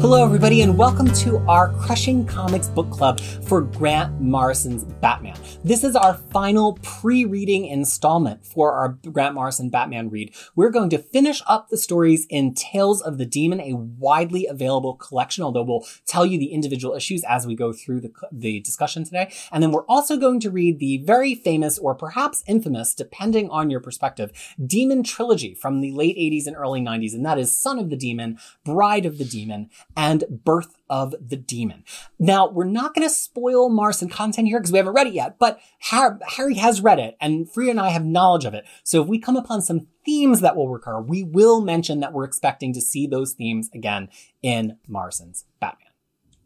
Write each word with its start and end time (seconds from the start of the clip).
Hello, 0.00 0.24
everybody, 0.24 0.62
and 0.62 0.78
welcome 0.78 1.12
to 1.12 1.36
our 1.46 1.74
Crushing 1.74 2.24
Comics 2.24 2.68
book 2.68 2.90
club 2.90 3.20
for 3.20 3.60
Grant 3.60 4.18
Morrison's 4.18 4.82
Batman. 4.82 5.36
This 5.62 5.84
is 5.84 5.94
our 5.94 6.14
final 6.14 6.78
pre 6.82 7.26
reading 7.26 7.66
installment 7.66 8.42
for 8.42 8.72
our 8.72 8.96
Grant 9.12 9.34
Morrison 9.34 9.68
Batman 9.68 10.08
read. 10.08 10.34
We're 10.56 10.70
going 10.70 10.88
to 10.90 10.98
finish 10.98 11.42
up 11.46 11.68
the 11.68 11.76
stories 11.76 12.26
in 12.30 12.54
Tales 12.54 13.02
of 13.02 13.18
the 13.18 13.26
Demon, 13.26 13.60
a 13.60 13.74
widely 13.74 14.46
available 14.46 14.94
collection, 14.94 15.44
although 15.44 15.62
we'll 15.62 15.84
tell 16.06 16.24
you 16.24 16.38
the 16.38 16.54
individual 16.54 16.96
issues 16.96 17.22
as 17.24 17.46
we 17.46 17.54
go 17.54 17.70
through 17.70 18.00
the, 18.00 18.10
the 18.32 18.60
discussion 18.60 19.04
today. 19.04 19.30
And 19.52 19.62
then 19.62 19.70
we're 19.70 19.84
also 19.84 20.16
going 20.16 20.40
to 20.40 20.50
read 20.50 20.78
the 20.78 20.96
very 21.04 21.34
famous, 21.34 21.78
or 21.78 21.94
perhaps 21.94 22.42
infamous, 22.46 22.94
depending 22.94 23.50
on 23.50 23.68
your 23.68 23.80
perspective, 23.80 24.32
Demon 24.66 25.02
Trilogy 25.02 25.52
from 25.52 25.82
the 25.82 25.92
late 25.92 26.16
80s 26.16 26.46
and 26.46 26.56
early 26.56 26.80
90s, 26.80 27.12
and 27.12 27.26
that 27.26 27.38
is 27.38 27.54
Son 27.54 27.78
of 27.78 27.90
the 27.90 27.96
Demon, 27.96 28.38
Bride 28.64 29.04
of 29.04 29.18
the 29.18 29.26
Demon, 29.26 29.68
and 29.96 30.24
Birth 30.44 30.76
of 30.88 31.14
the 31.20 31.36
Demon. 31.36 31.84
Now, 32.18 32.48
we're 32.48 32.64
not 32.64 32.94
going 32.94 33.06
to 33.06 33.14
spoil 33.14 33.68
Morrison 33.68 34.08
content 34.08 34.48
here 34.48 34.58
because 34.58 34.72
we 34.72 34.78
haven't 34.78 34.94
read 34.94 35.06
it 35.06 35.14
yet, 35.14 35.38
but 35.38 35.60
Harry 35.80 36.54
has 36.54 36.80
read 36.80 36.98
it 36.98 37.16
and 37.20 37.46
Fariha 37.46 37.70
and 37.70 37.80
I 37.80 37.90
have 37.90 38.04
knowledge 38.04 38.44
of 38.44 38.54
it. 38.54 38.64
So 38.82 39.02
if 39.02 39.08
we 39.08 39.18
come 39.18 39.36
upon 39.36 39.62
some 39.62 39.86
themes 40.04 40.40
that 40.40 40.56
will 40.56 40.68
recur, 40.68 41.00
we 41.00 41.22
will 41.22 41.60
mention 41.60 42.00
that 42.00 42.12
we're 42.12 42.24
expecting 42.24 42.72
to 42.72 42.80
see 42.80 43.06
those 43.06 43.34
themes 43.34 43.70
again 43.74 44.08
in 44.42 44.78
Morrison's 44.88 45.44
Batman. 45.60 45.89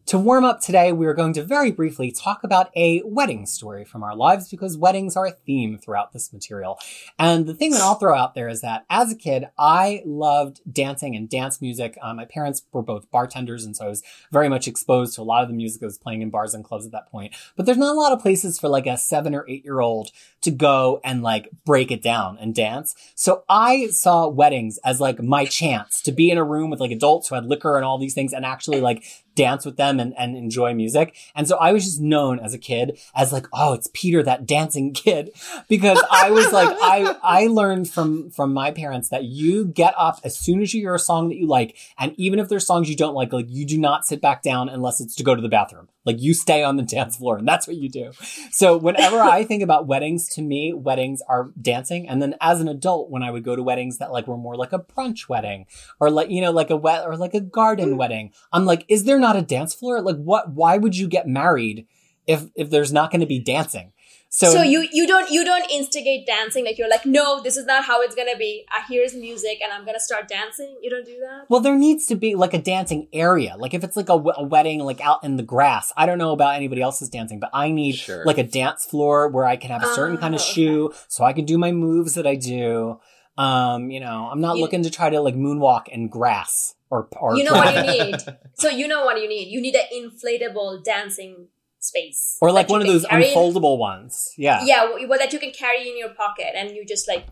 To 0.06 0.18
warm 0.18 0.44
up 0.44 0.60
today, 0.60 0.92
we 0.92 1.06
are 1.06 1.14
going 1.14 1.32
to 1.32 1.42
very 1.42 1.70
briefly 1.70 2.12
talk 2.12 2.44
about 2.44 2.70
a 2.76 3.00
wedding 3.06 3.46
story 3.46 3.86
from 3.86 4.02
our 4.02 4.14
lives 4.14 4.50
because 4.50 4.76
weddings 4.76 5.16
are 5.16 5.24
a 5.24 5.30
theme 5.30 5.78
throughout 5.78 6.12
this 6.12 6.30
material. 6.30 6.78
And 7.18 7.46
the 7.46 7.54
thing 7.54 7.70
that 7.70 7.80
I'll 7.80 7.94
throw 7.94 8.14
out 8.14 8.34
there 8.34 8.46
is 8.46 8.60
that 8.60 8.84
as 8.90 9.10
a 9.10 9.16
kid, 9.16 9.46
I 9.58 10.02
loved 10.04 10.60
dancing 10.70 11.16
and 11.16 11.26
dance 11.26 11.62
music. 11.62 11.96
Um, 12.02 12.16
my 12.16 12.26
parents 12.26 12.64
were 12.70 12.82
both 12.82 13.10
bartenders, 13.10 13.64
and 13.64 13.74
so 13.74 13.86
I 13.86 13.88
was 13.88 14.02
very 14.30 14.50
much 14.50 14.68
exposed 14.68 15.14
to 15.14 15.22
a 15.22 15.24
lot 15.24 15.42
of 15.42 15.48
the 15.48 15.54
music 15.54 15.80
that 15.80 15.86
was 15.86 15.96
playing 15.96 16.20
in 16.20 16.28
bars 16.28 16.52
and 16.52 16.62
clubs 16.62 16.84
at 16.84 16.92
that 16.92 17.10
point. 17.10 17.34
But 17.56 17.64
there's 17.64 17.78
not 17.78 17.96
a 17.96 17.98
lot 17.98 18.12
of 18.12 18.20
places 18.20 18.60
for 18.60 18.68
like 18.68 18.86
a 18.86 18.98
seven 18.98 19.34
or 19.34 19.48
eight 19.48 19.64
year 19.64 19.80
old 19.80 20.10
to 20.42 20.50
go 20.50 21.00
and 21.02 21.22
like 21.22 21.48
break 21.64 21.90
it 21.90 22.02
down 22.02 22.36
and 22.38 22.54
dance. 22.54 22.94
So 23.14 23.44
I 23.48 23.86
saw 23.86 24.28
weddings 24.28 24.78
as 24.84 25.00
like 25.00 25.22
my 25.22 25.46
chance 25.46 26.02
to 26.02 26.12
be 26.12 26.30
in 26.30 26.36
a 26.36 26.44
room 26.44 26.68
with 26.68 26.80
like 26.80 26.90
adults 26.90 27.28
who 27.28 27.36
had 27.36 27.46
liquor 27.46 27.76
and 27.76 27.86
all 27.86 27.96
these 27.96 28.12
things 28.12 28.34
and 28.34 28.44
actually 28.44 28.82
like 28.82 29.23
dance 29.34 29.64
with 29.64 29.76
them 29.76 30.00
and, 30.00 30.14
and 30.18 30.36
enjoy 30.36 30.74
music. 30.74 31.16
And 31.34 31.48
so 31.48 31.56
I 31.56 31.72
was 31.72 31.84
just 31.84 32.00
known 32.00 32.38
as 32.38 32.54
a 32.54 32.58
kid 32.58 32.98
as 33.14 33.32
like, 33.32 33.46
oh, 33.52 33.72
it's 33.72 33.88
Peter, 33.92 34.22
that 34.22 34.46
dancing 34.46 34.92
kid. 34.94 35.30
Because 35.68 36.02
I 36.10 36.30
was 36.30 36.52
like, 36.52 36.76
I, 36.80 37.16
I 37.22 37.46
learned 37.46 37.90
from, 37.90 38.30
from 38.30 38.52
my 38.52 38.70
parents 38.70 39.08
that 39.08 39.24
you 39.24 39.66
get 39.66 39.94
up 39.96 40.20
as 40.24 40.38
soon 40.38 40.62
as 40.62 40.74
you 40.74 40.80
hear 40.82 40.94
a 40.94 40.98
song 40.98 41.28
that 41.28 41.36
you 41.36 41.46
like. 41.46 41.76
And 41.98 42.14
even 42.16 42.38
if 42.38 42.48
there's 42.48 42.66
songs 42.66 42.88
you 42.88 42.96
don't 42.96 43.14
like, 43.14 43.32
like 43.32 43.46
you 43.48 43.66
do 43.66 43.78
not 43.78 44.06
sit 44.06 44.20
back 44.20 44.42
down 44.42 44.68
unless 44.68 45.00
it's 45.00 45.14
to 45.16 45.22
go 45.22 45.34
to 45.34 45.42
the 45.42 45.48
bathroom. 45.48 45.88
Like 46.04 46.20
you 46.20 46.34
stay 46.34 46.62
on 46.62 46.76
the 46.76 46.82
dance 46.94 47.16
floor 47.16 47.38
and 47.38 47.48
that's 47.48 47.66
what 47.66 47.76
you 47.76 47.88
do. 47.88 48.12
So 48.50 48.76
whenever 48.76 49.20
I 49.20 49.44
think 49.44 49.62
about 49.62 49.86
weddings, 49.86 50.28
to 50.30 50.42
me, 50.42 50.72
weddings 50.72 51.22
are 51.28 51.50
dancing. 51.60 52.08
And 52.08 52.20
then 52.20 52.34
as 52.40 52.60
an 52.60 52.68
adult, 52.68 53.10
when 53.10 53.22
I 53.22 53.30
would 53.30 53.44
go 53.44 53.56
to 53.56 53.62
weddings 53.62 53.98
that 53.98 54.12
like 54.12 54.26
were 54.26 54.36
more 54.36 54.56
like 54.56 54.72
a 54.72 54.78
brunch 54.78 55.28
wedding 55.28 55.66
or 56.00 56.10
like, 56.10 56.30
you 56.30 56.40
know, 56.40 56.52
like 56.52 56.70
a 56.70 56.76
wet 56.76 57.04
or 57.06 57.16
like 57.16 57.34
a 57.34 57.40
garden 57.40 57.94
mm. 57.94 57.96
wedding, 57.96 58.32
I'm 58.52 58.64
like, 58.64 58.84
is 58.88 59.04
there 59.04 59.18
not 59.24 59.36
a 59.36 59.42
dance 59.42 59.74
floor? 59.74 60.00
Like 60.00 60.16
what, 60.16 60.52
why 60.52 60.78
would 60.78 60.96
you 60.96 61.08
get 61.08 61.26
married 61.26 61.86
if, 62.26 62.46
if 62.54 62.70
there's 62.70 62.92
not 62.92 63.10
going 63.10 63.20
to 63.20 63.26
be 63.26 63.38
dancing? 63.38 63.92
So, 64.34 64.50
so 64.50 64.62
you 64.62 64.88
you 64.92 65.06
don't 65.06 65.30
you 65.30 65.44
don't 65.44 65.70
instigate 65.70 66.26
dancing 66.26 66.64
like 66.64 66.76
you're 66.76 66.90
like 66.90 67.06
no 67.06 67.40
this 67.40 67.56
is 67.56 67.66
not 67.66 67.84
how 67.84 68.02
it's 68.02 68.16
gonna 68.16 68.36
be. 68.36 68.66
Uh, 68.76 68.80
here's 68.88 69.14
music 69.14 69.60
and 69.62 69.72
I'm 69.72 69.84
gonna 69.86 70.00
start 70.00 70.26
dancing. 70.26 70.76
You 70.82 70.90
don't 70.90 71.06
do 71.06 71.20
that. 71.20 71.48
Well, 71.48 71.60
there 71.60 71.76
needs 71.76 72.06
to 72.06 72.16
be 72.16 72.34
like 72.34 72.52
a 72.52 72.58
dancing 72.58 73.06
area. 73.12 73.54
Like 73.56 73.74
if 73.74 73.84
it's 73.84 73.96
like 73.96 74.08
a, 74.08 74.14
a 74.14 74.42
wedding 74.42 74.80
like 74.80 75.00
out 75.00 75.22
in 75.22 75.36
the 75.36 75.44
grass. 75.44 75.92
I 75.96 76.06
don't 76.06 76.18
know 76.18 76.32
about 76.32 76.56
anybody 76.56 76.82
else's 76.82 77.08
dancing, 77.08 77.38
but 77.38 77.50
I 77.52 77.70
need 77.70 77.94
sure. 77.94 78.24
like 78.24 78.38
a 78.38 78.42
dance 78.42 78.84
floor 78.84 79.28
where 79.28 79.44
I 79.44 79.54
can 79.54 79.70
have 79.70 79.84
a 79.84 79.94
certain 79.94 80.16
kind 80.16 80.34
of 80.34 80.40
oh, 80.40 80.44
shoe 80.44 80.92
so 81.06 81.22
I 81.22 81.32
can 81.32 81.44
do 81.44 81.56
my 81.56 81.70
moves 81.70 82.14
that 82.14 82.26
I 82.26 82.34
do. 82.34 82.98
Um, 83.36 83.90
you 83.90 84.00
know, 84.00 84.28
I'm 84.30 84.40
not 84.40 84.56
you, 84.56 84.62
looking 84.62 84.82
to 84.84 84.90
try 84.90 85.10
to 85.10 85.20
like 85.20 85.34
moonwalk 85.34 85.88
in 85.88 86.08
grass 86.08 86.74
or 86.90 87.08
or. 87.16 87.36
You 87.36 87.44
know 87.44 87.52
what 87.52 87.74
you 87.74 88.04
need. 88.04 88.16
So 88.56 88.68
you 88.68 88.86
know 88.86 89.04
what 89.04 89.20
you 89.20 89.28
need. 89.28 89.48
You 89.48 89.60
need 89.60 89.74
an 89.74 89.86
inflatable 89.92 90.84
dancing 90.84 91.48
space. 91.80 92.38
Or 92.40 92.52
like 92.52 92.68
one 92.68 92.80
of 92.80 92.86
those 92.86 93.04
unfoldable 93.06 93.74
in, 93.74 93.80
ones. 93.80 94.32
Yeah. 94.38 94.64
Yeah, 94.64 94.88
well, 95.08 95.18
that 95.18 95.32
you 95.32 95.40
can 95.40 95.50
carry 95.50 95.90
in 95.90 95.98
your 95.98 96.10
pocket 96.10 96.52
and 96.54 96.70
you 96.70 96.84
just 96.86 97.08
like 97.08 97.26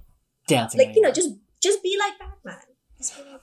dancing. 0.49 0.81
Like, 0.81 0.97
you 0.97 1.03
know, 1.03 1.13
just 1.13 1.31
just 1.63 1.83
be 1.83 1.97
like 1.99 2.19
Batman. 2.19 2.72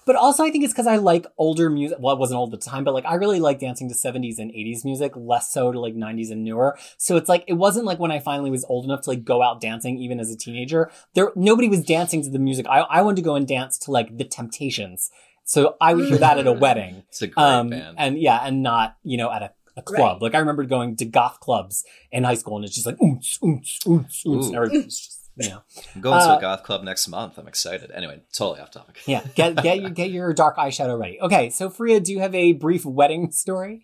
But 0.05 0.15
also, 0.15 0.43
I 0.43 0.49
think 0.49 0.63
it's 0.63 0.73
because 0.73 0.87
I 0.87 0.95
like 0.95 1.27
older 1.37 1.69
music. 1.69 1.97
Well, 1.99 2.15
it 2.15 2.19
wasn't 2.19 2.39
old 2.39 2.53
at 2.53 2.61
the 2.61 2.69
time, 2.69 2.83
but 2.83 2.93
like 2.93 3.05
I 3.05 3.15
really 3.15 3.39
like 3.39 3.59
dancing 3.59 3.89
to 3.89 3.95
70s 3.95 4.39
and 4.39 4.51
80s 4.51 4.83
music, 4.83 5.13
less 5.15 5.51
so 5.53 5.71
to 5.71 5.79
like 5.79 5.93
90s 5.93 6.31
and 6.31 6.43
newer. 6.43 6.77
So 6.97 7.15
it's 7.15 7.29
like, 7.29 7.43
it 7.47 7.53
wasn't 7.53 7.85
like 7.85 7.99
when 7.99 8.11
I 8.11 8.19
finally 8.19 8.49
was 8.49 8.65
old 8.65 8.85
enough 8.85 9.01
to 9.01 9.11
like 9.11 9.23
go 9.23 9.43
out 9.43 9.61
dancing, 9.61 9.97
even 9.99 10.19
as 10.19 10.31
a 10.31 10.37
teenager. 10.37 10.89
There, 11.13 11.31
nobody 11.35 11.67
was 11.67 11.83
dancing 11.83 12.23
to 12.23 12.29
the 12.29 12.39
music. 12.39 12.65
I, 12.67 12.79
I 12.79 13.01
wanted 13.01 13.17
to 13.17 13.21
go 13.21 13.35
and 13.35 13.47
dance 13.47 13.77
to 13.79 13.91
like 13.91 14.17
the 14.17 14.23
Temptations. 14.23 15.11
So 15.43 15.75
I 15.81 15.93
would 15.93 16.05
hear 16.05 16.17
that 16.17 16.37
at 16.37 16.47
a 16.47 16.53
wedding. 16.53 17.03
It's 17.09 17.21
a 17.21 17.27
great 17.27 17.43
um, 17.43 17.69
band. 17.69 17.95
And 17.99 18.19
yeah, 18.19 18.39
and 18.43 18.63
not, 18.63 18.97
you 19.03 19.17
know, 19.17 19.31
at 19.31 19.41
a 19.41 19.51
a 19.79 19.81
club. 19.81 20.15
Right. 20.15 20.21
Like 20.21 20.35
I 20.35 20.39
remember 20.39 20.63
going 20.63 20.95
to 20.97 21.05
goth 21.05 21.39
clubs 21.39 21.83
in 22.11 22.23
high 22.23 22.35
school, 22.35 22.57
and 22.57 22.65
it's 22.65 22.75
just 22.75 22.85
like 22.85 23.01
oons, 23.01 23.39
oons, 23.43 23.79
oons, 23.87 24.23
oons, 24.27 24.47
and 24.47 24.55
everything's 24.55 24.99
just. 24.99 25.18
You 25.39 25.49
know. 25.49 25.61
I'm 25.95 26.01
going 26.01 26.19
to 26.19 26.25
a 26.25 26.33
uh, 26.33 26.39
goth 26.39 26.63
club 26.63 26.83
next 26.83 27.07
month. 27.07 27.37
I'm 27.37 27.47
excited. 27.47 27.91
Anyway, 27.91 28.21
totally 28.33 28.61
off 28.61 28.71
topic. 28.71 28.99
yeah, 29.05 29.23
get 29.35 29.61
get 29.61 29.81
your 29.81 29.89
get 30.01 30.11
your 30.11 30.33
dark 30.33 30.57
eyeshadow 30.57 30.99
ready. 30.99 31.19
Okay, 31.21 31.49
so 31.49 31.69
Fariha, 31.69 32.03
do 32.03 32.11
you 32.11 32.19
have 32.19 32.35
a 32.35 32.53
brief 32.53 32.85
wedding 32.85 33.31
story? 33.31 33.83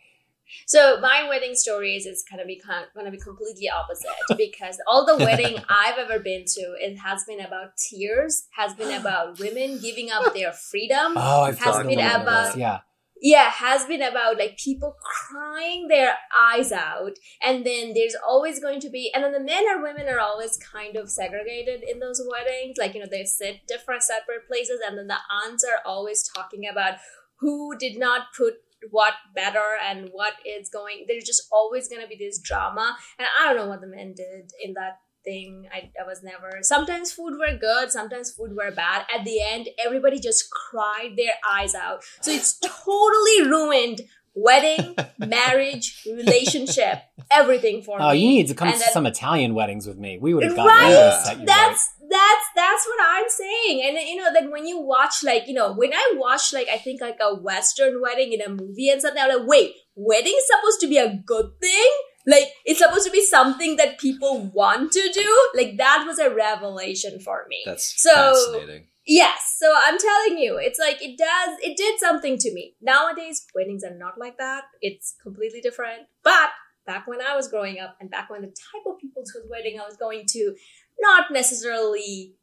So 0.68 1.00
my 1.02 1.28
wedding 1.28 1.56
stories 1.56 2.06
is 2.06 2.24
gonna 2.30 2.46
be 2.46 2.62
gonna 2.96 3.12
be 3.12 3.18
completely 3.18 3.70
opposite 3.70 4.10
because 4.38 4.80
all 4.88 5.06
the 5.06 5.18
wedding 5.18 5.58
I've 5.70 5.98
ever 5.98 6.20
been 6.20 6.46
to, 6.46 6.62
it 6.80 6.98
has 6.98 7.24
been 7.26 7.40
about 7.40 7.78
tears, 7.78 8.48
has 8.56 8.74
been 8.74 9.00
about 9.00 9.40
women 9.40 9.80
giving 9.80 10.12
up 10.12 10.34
their 10.34 10.52
freedom. 10.72 11.14
Oh, 11.16 11.42
I've 11.42 11.60
has 11.60 11.86
been 11.86 12.00
about 12.00 12.58
yeah 12.58 12.80
yeah 13.22 13.50
has 13.50 13.86
been 13.86 14.02
about 14.02 14.38
like 14.38 14.58
people 14.58 14.96
crying 15.02 15.88
their 15.88 16.16
eyes 16.40 16.72
out 16.72 17.14
and 17.42 17.66
then 17.66 17.94
there's 17.94 18.16
always 18.28 18.59
going 18.59 18.80
to 18.80 18.90
be 18.90 19.12
and 19.14 19.24
then 19.24 19.31
the 19.31 19.40
men 19.40 19.66
or 19.70 19.81
women 19.81 20.08
are 20.08 20.20
always 20.20 20.58
kind 20.58 20.96
of 20.96 21.09
segregated 21.09 21.84
in 21.84 22.00
those 22.00 22.22
weddings. 22.30 22.78
Like 22.78 22.94
you 22.94 23.00
know 23.00 23.08
they 23.09 23.26
sit 23.26 23.68
different 23.68 24.03
separate 24.03 24.48
places 24.48 24.80
and 24.86 24.98
then 24.98 25.08
the 25.08 25.18
aunts 25.31 25.64
are 25.64 25.81
always 25.86 26.24
talking 26.36 26.68
about 26.70 26.96
who 27.40 27.78
did 27.78 27.98
not 27.98 28.28
put 28.38 28.56
what 28.92 29.14
better 29.34 29.78
and 29.84 30.09
what 30.12 30.34
is 30.46 30.70
going 30.70 31.06
there's 31.08 31.24
just 31.24 31.47
always 31.52 31.88
going 31.88 32.02
to 32.02 32.08
be 32.08 32.18
this 32.18 32.40
drama. 32.40 32.97
And 33.18 33.28
i 33.40 33.46
don't 33.46 33.56
know 33.56 33.70
what 33.70 33.82
the 33.82 33.88
men 33.88 34.14
did 34.16 34.52
in 34.64 34.74
that 34.74 35.00
thing. 35.25 35.68
I, 35.74 35.91
I 36.02 36.06
was 36.06 36.24
never. 36.24 36.59
Sometimes 36.62 37.12
food 37.12 37.38
were 37.38 37.58
good, 37.58 37.91
sometimes 37.91 38.31
food 38.31 38.56
were 38.56 38.72
bad. 38.72 39.06
At 39.13 39.25
the 39.25 39.41
end, 39.41 39.68
everybody 39.84 40.19
just 40.19 40.50
cried 40.52 41.16
their 41.18 41.34
eyes 41.50 41.75
out. 41.75 42.03
So 42.22 42.31
it's 42.31 42.59
totally 42.86 43.50
ruined 43.50 44.02
wedding, 44.35 44.96
marriage, 45.18 46.03
relationship, 46.06 47.02
everything 47.31 47.81
for 47.81 47.97
oh, 48.00 48.00
me. 48.00 48.09
Oh, 48.09 48.12
you 48.12 48.28
need 48.28 48.47
to 48.47 48.53
come 48.53 48.68
and 48.68 48.78
to 48.78 48.84
then, 48.84 48.94
some 48.94 49.06
Italian 49.06 49.56
weddings 49.56 49.88
with 49.88 49.97
me. 49.97 50.18
We 50.19 50.34
would 50.34 50.44
have 50.44 50.56
gotten 50.56 50.72
right? 50.72 51.46
That's 51.46 51.91
that's 52.08 52.46
that's 52.56 52.85
what 52.85 53.00
I'm 53.02 53.30
saying. 53.30 53.81
And 53.85 53.97
you 54.08 54.18
know 54.18 54.31
that 54.34 54.52
when 54.52 54.68
you 54.68 54.80
watch 54.81 55.24
like 55.24 55.47
you 55.47 55.53
know 55.53 55.74
when 55.74 55.94
I 55.94 56.14
watch 56.16 56.53
like 56.53 56.68
I 56.72 56.78
think 56.78 57.02
like 57.02 57.18
a 57.22 57.35
Western 57.35 58.02
wedding 58.02 58.34
in 58.34 58.41
a 58.41 58.50
movie 58.50 58.90
and 58.90 59.02
something, 59.02 59.22
I'm 59.22 59.40
like, 59.40 59.47
wait, 59.47 59.74
wedding 59.96 60.34
is 60.38 60.47
supposed 60.47 60.80
to 60.81 60.88
be 60.88 60.97
a 60.97 61.16
good 61.25 61.59
thing 61.59 61.91
like 62.28 62.47
it's 62.66 62.80
supposed 62.80 63.06
to 63.06 63.12
be 63.12 63.24
something 63.24 63.75
that 63.78 64.00
people 64.00 64.50
want 64.53 64.91
to 64.94 65.09
do. 65.13 65.50
Like 65.56 65.78
that 65.78 66.06
was 66.08 66.19
a 66.19 66.34
revelation 66.34 67.19
for 67.19 67.46
me. 67.50 67.62
That's 67.66 68.02
so 68.02 68.13
fascinating. 68.13 68.88
yes. 69.06 69.56
So 69.58 69.74
i'm 69.75 69.97
telling 69.97 70.38
you 70.40 70.58
it's 70.58 70.79
like 70.79 71.02
it 71.02 71.17
does 71.17 71.58
it 71.61 71.78
did 71.78 72.00
something 72.00 72.38
to 72.38 72.53
me. 72.53 72.76
Nowadays 72.82 73.46
weddings 73.55 73.84
are 73.84 73.96
not 73.96 74.17
like 74.17 74.38
that. 74.38 74.66
It's 74.82 75.16
completely 75.22 75.61
different. 75.61 76.03
But 76.23 76.50
back 76.85 77.08
when 77.08 77.20
i 77.20 77.35
was 77.35 77.47
growing 77.47 77.79
up 77.79 77.97
and 78.00 78.11
back 78.11 78.29
when 78.29 78.41
the 78.41 78.47
type 78.47 78.85
of 78.85 79.00
people's 79.00 79.35
wedding 79.50 79.79
i 79.79 79.84
was 79.84 79.97
going 79.97 80.23
to 80.28 80.53
not 81.02 81.32
necessarily 81.32 82.35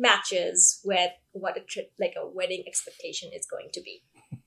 matches 0.00 0.80
with 0.84 1.10
what 1.32 1.56
a 1.56 1.60
trip 1.60 1.92
like 2.00 2.14
a 2.20 2.26
wedding 2.26 2.64
expectation 2.66 3.30
is 3.34 3.46
going 3.46 3.68
to 3.72 3.80
be. 3.82 4.02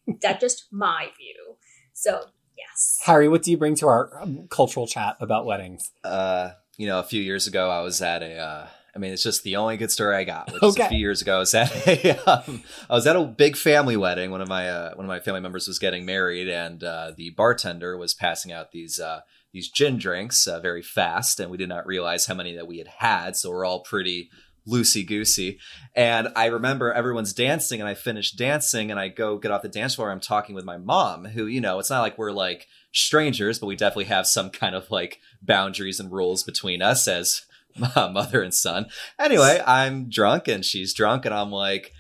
That's 0.22 0.42
just 0.42 0.66
my 0.72 1.10
view. 1.18 1.56
So 1.94 2.26
Yes. 2.58 3.02
Harry, 3.06 3.28
what 3.28 3.44
do 3.44 3.52
you 3.52 3.58
bring 3.58 3.76
to 3.76 3.88
our 3.88 4.22
um, 4.22 4.48
cultural 4.50 4.88
chat 4.88 5.18
about 5.20 5.46
weddings? 5.46 5.92
Uh, 6.04 6.52
you 6.78 6.88
know, 6.88 7.00
a 7.00 7.04
few 7.04 7.22
years 7.22 7.48
ago, 7.48 7.70
I 7.70 7.82
was 7.82 8.02
at 8.02 8.24
a. 8.24 8.38
Uh, 8.38 8.68
I 8.96 9.00
mean, 9.00 9.12
it's 9.12 9.24
just 9.24 9.44
the 9.44 9.56
only 9.56 9.78
good 9.78 9.92
story 9.92 10.16
I 10.16 10.24
got. 10.24 10.54
Which 10.54 10.62
okay. 10.62 10.86
a 10.86 10.90
few 10.90 11.00
years 11.00 11.22
ago, 11.22 11.38
I 11.38 11.40
was 11.40 11.54
at 11.56 11.88
a, 11.88 12.30
um, 12.30 12.64
I 12.90 12.94
was 12.94 13.08
at 13.08 13.16
a 13.16 13.24
big 13.24 13.56
family 13.58 13.98
wedding. 13.98 14.30
One 14.30 14.42
of 14.42 14.48
my 14.48 14.70
uh, 14.70 14.94
one 14.96 15.06
of 15.06 15.10
my 15.10 15.20
family 15.20 15.42
members 15.42 15.68
was 15.68 15.80
getting 15.80 16.06
married, 16.06 16.48
and 16.48 16.84
uh, 16.84 17.12
the 17.16 17.32
bartender 17.32 17.98
was 17.98 18.14
passing 18.14 18.52
out 18.52 18.72
these 18.72 19.00
uh, 19.00 19.22
these 19.52 19.70
gin 19.70 19.98
drinks 19.98 20.48
uh, 20.48 20.60
very 20.60 20.82
fast, 20.82 21.40
and 21.40 21.50
we 21.50 21.58
did 21.58 21.70
not 21.70 21.88
realize 21.88 22.26
how 22.28 22.36
many 22.36 22.56
that 22.56 22.68
we 22.68 22.78
had 22.78 22.88
had. 22.88 23.36
So 23.36 23.50
we're 23.50 23.66
all 23.66 23.82
pretty 23.82 24.30
loosey 24.68 25.06
goosey. 25.06 25.60
And 25.96 26.30
I 26.36 26.46
remember 26.48 26.92
everyone's 26.92 27.34
dancing 27.34 27.80
and 27.80 27.90
I 27.90 27.94
finished 27.94 28.38
dancing 28.38 28.92
and 28.92 29.00
I 29.00 29.10
go 29.10 29.38
get 29.38 29.52
off 29.52 29.62
the 29.62 29.70
dance 29.70 29.96
floor. 29.96 30.12
I'm 30.12 30.20
talking 30.20 30.56
with 30.56 30.66
my 30.66 30.78
mom, 30.78 31.26
who, 31.26 31.46
you 31.46 31.62
know, 31.62 31.80
it's 31.80 31.90
not 31.90 32.02
like 32.02 32.18
we're 32.18 32.32
like 32.32 32.68
strangers, 32.92 33.60
but 33.60 33.68
we 33.68 33.76
definitely 33.76 34.06
have 34.06 34.28
some 34.28 34.50
kind 34.50 34.76
of 34.76 34.90
like 34.90 35.20
boundaries 35.42 36.00
and 36.00 36.12
rules 36.12 36.44
between 36.44 36.82
us 36.82 37.08
as 37.08 37.46
mother 37.96 38.42
and 38.42 38.54
son. 38.54 38.88
Anyway, 39.20 39.62
I'm 39.66 40.10
drunk 40.10 40.48
and 40.48 40.64
she's 40.64 40.94
drunk 40.94 41.26
and 41.26 41.34
I'm 41.34 41.52
like, 41.52 41.94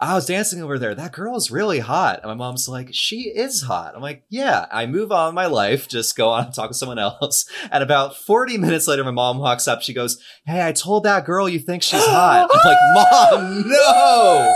I 0.00 0.14
was 0.14 0.26
dancing 0.26 0.62
over 0.62 0.78
there. 0.78 0.94
That 0.94 1.10
girl 1.10 1.34
is 1.36 1.50
really 1.50 1.80
hot. 1.80 2.20
And 2.22 2.26
my 2.26 2.34
mom's 2.34 2.68
like, 2.68 2.90
she 2.92 3.22
is 3.22 3.62
hot. 3.62 3.96
I'm 3.96 4.02
like, 4.02 4.22
yeah. 4.28 4.66
I 4.70 4.86
move 4.86 5.10
on 5.10 5.34
my 5.34 5.46
life, 5.46 5.88
just 5.88 6.16
go 6.16 6.28
on 6.28 6.46
and 6.46 6.54
talk 6.54 6.70
to 6.70 6.74
someone 6.74 6.98
else. 6.98 7.46
And 7.70 7.82
about 7.82 8.16
40 8.16 8.56
minutes 8.56 8.86
later, 8.88 9.04
my 9.04 9.10
mom 9.10 9.38
walks 9.38 9.68
up. 9.68 9.82
She 9.82 9.92
goes, 9.92 10.22
Hey, 10.46 10.66
I 10.66 10.72
told 10.72 11.02
that 11.02 11.26
girl 11.26 11.48
you 11.48 11.58
think 11.58 11.82
she's 11.82 12.04
hot. 12.04 12.48
I'm 12.50 12.60
like, 12.64 12.78
Mom, 13.32 13.68
no. 13.68 14.54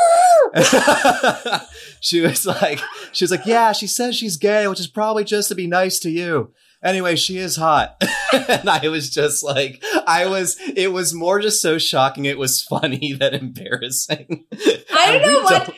she 2.01 2.21
was 2.21 2.47
like, 2.47 2.81
she 3.13 3.25
was 3.25 3.31
like, 3.31 3.45
yeah, 3.45 3.73
she 3.73 3.87
says 3.87 4.17
she's 4.17 4.37
gay, 4.37 4.67
which 4.67 4.81
is 4.81 4.87
probably 4.87 5.25
just 5.25 5.49
to 5.49 5.55
be 5.55 5.67
nice 5.67 5.99
to 6.01 6.11
you 6.11 6.53
anyway, 6.83 7.17
she 7.17 7.39
is 7.39 7.57
hot. 7.57 8.03
and 8.49 8.69
I 8.69 8.89
was 8.89 9.11
just 9.11 9.43
like, 9.43 9.83
I 10.07 10.27
was, 10.27 10.57
it 10.75 10.93
was 10.93 11.15
more 11.15 11.41
just 11.41 11.63
so 11.63 11.79
shocking. 11.79 12.25
It 12.25 12.39
was 12.39 12.63
funny 12.63 13.13
than 13.19 13.35
embarrassing. 13.35 14.45
I 14.53 15.19
don't 15.19 15.23
know 15.23 15.43
what. 15.43 15.75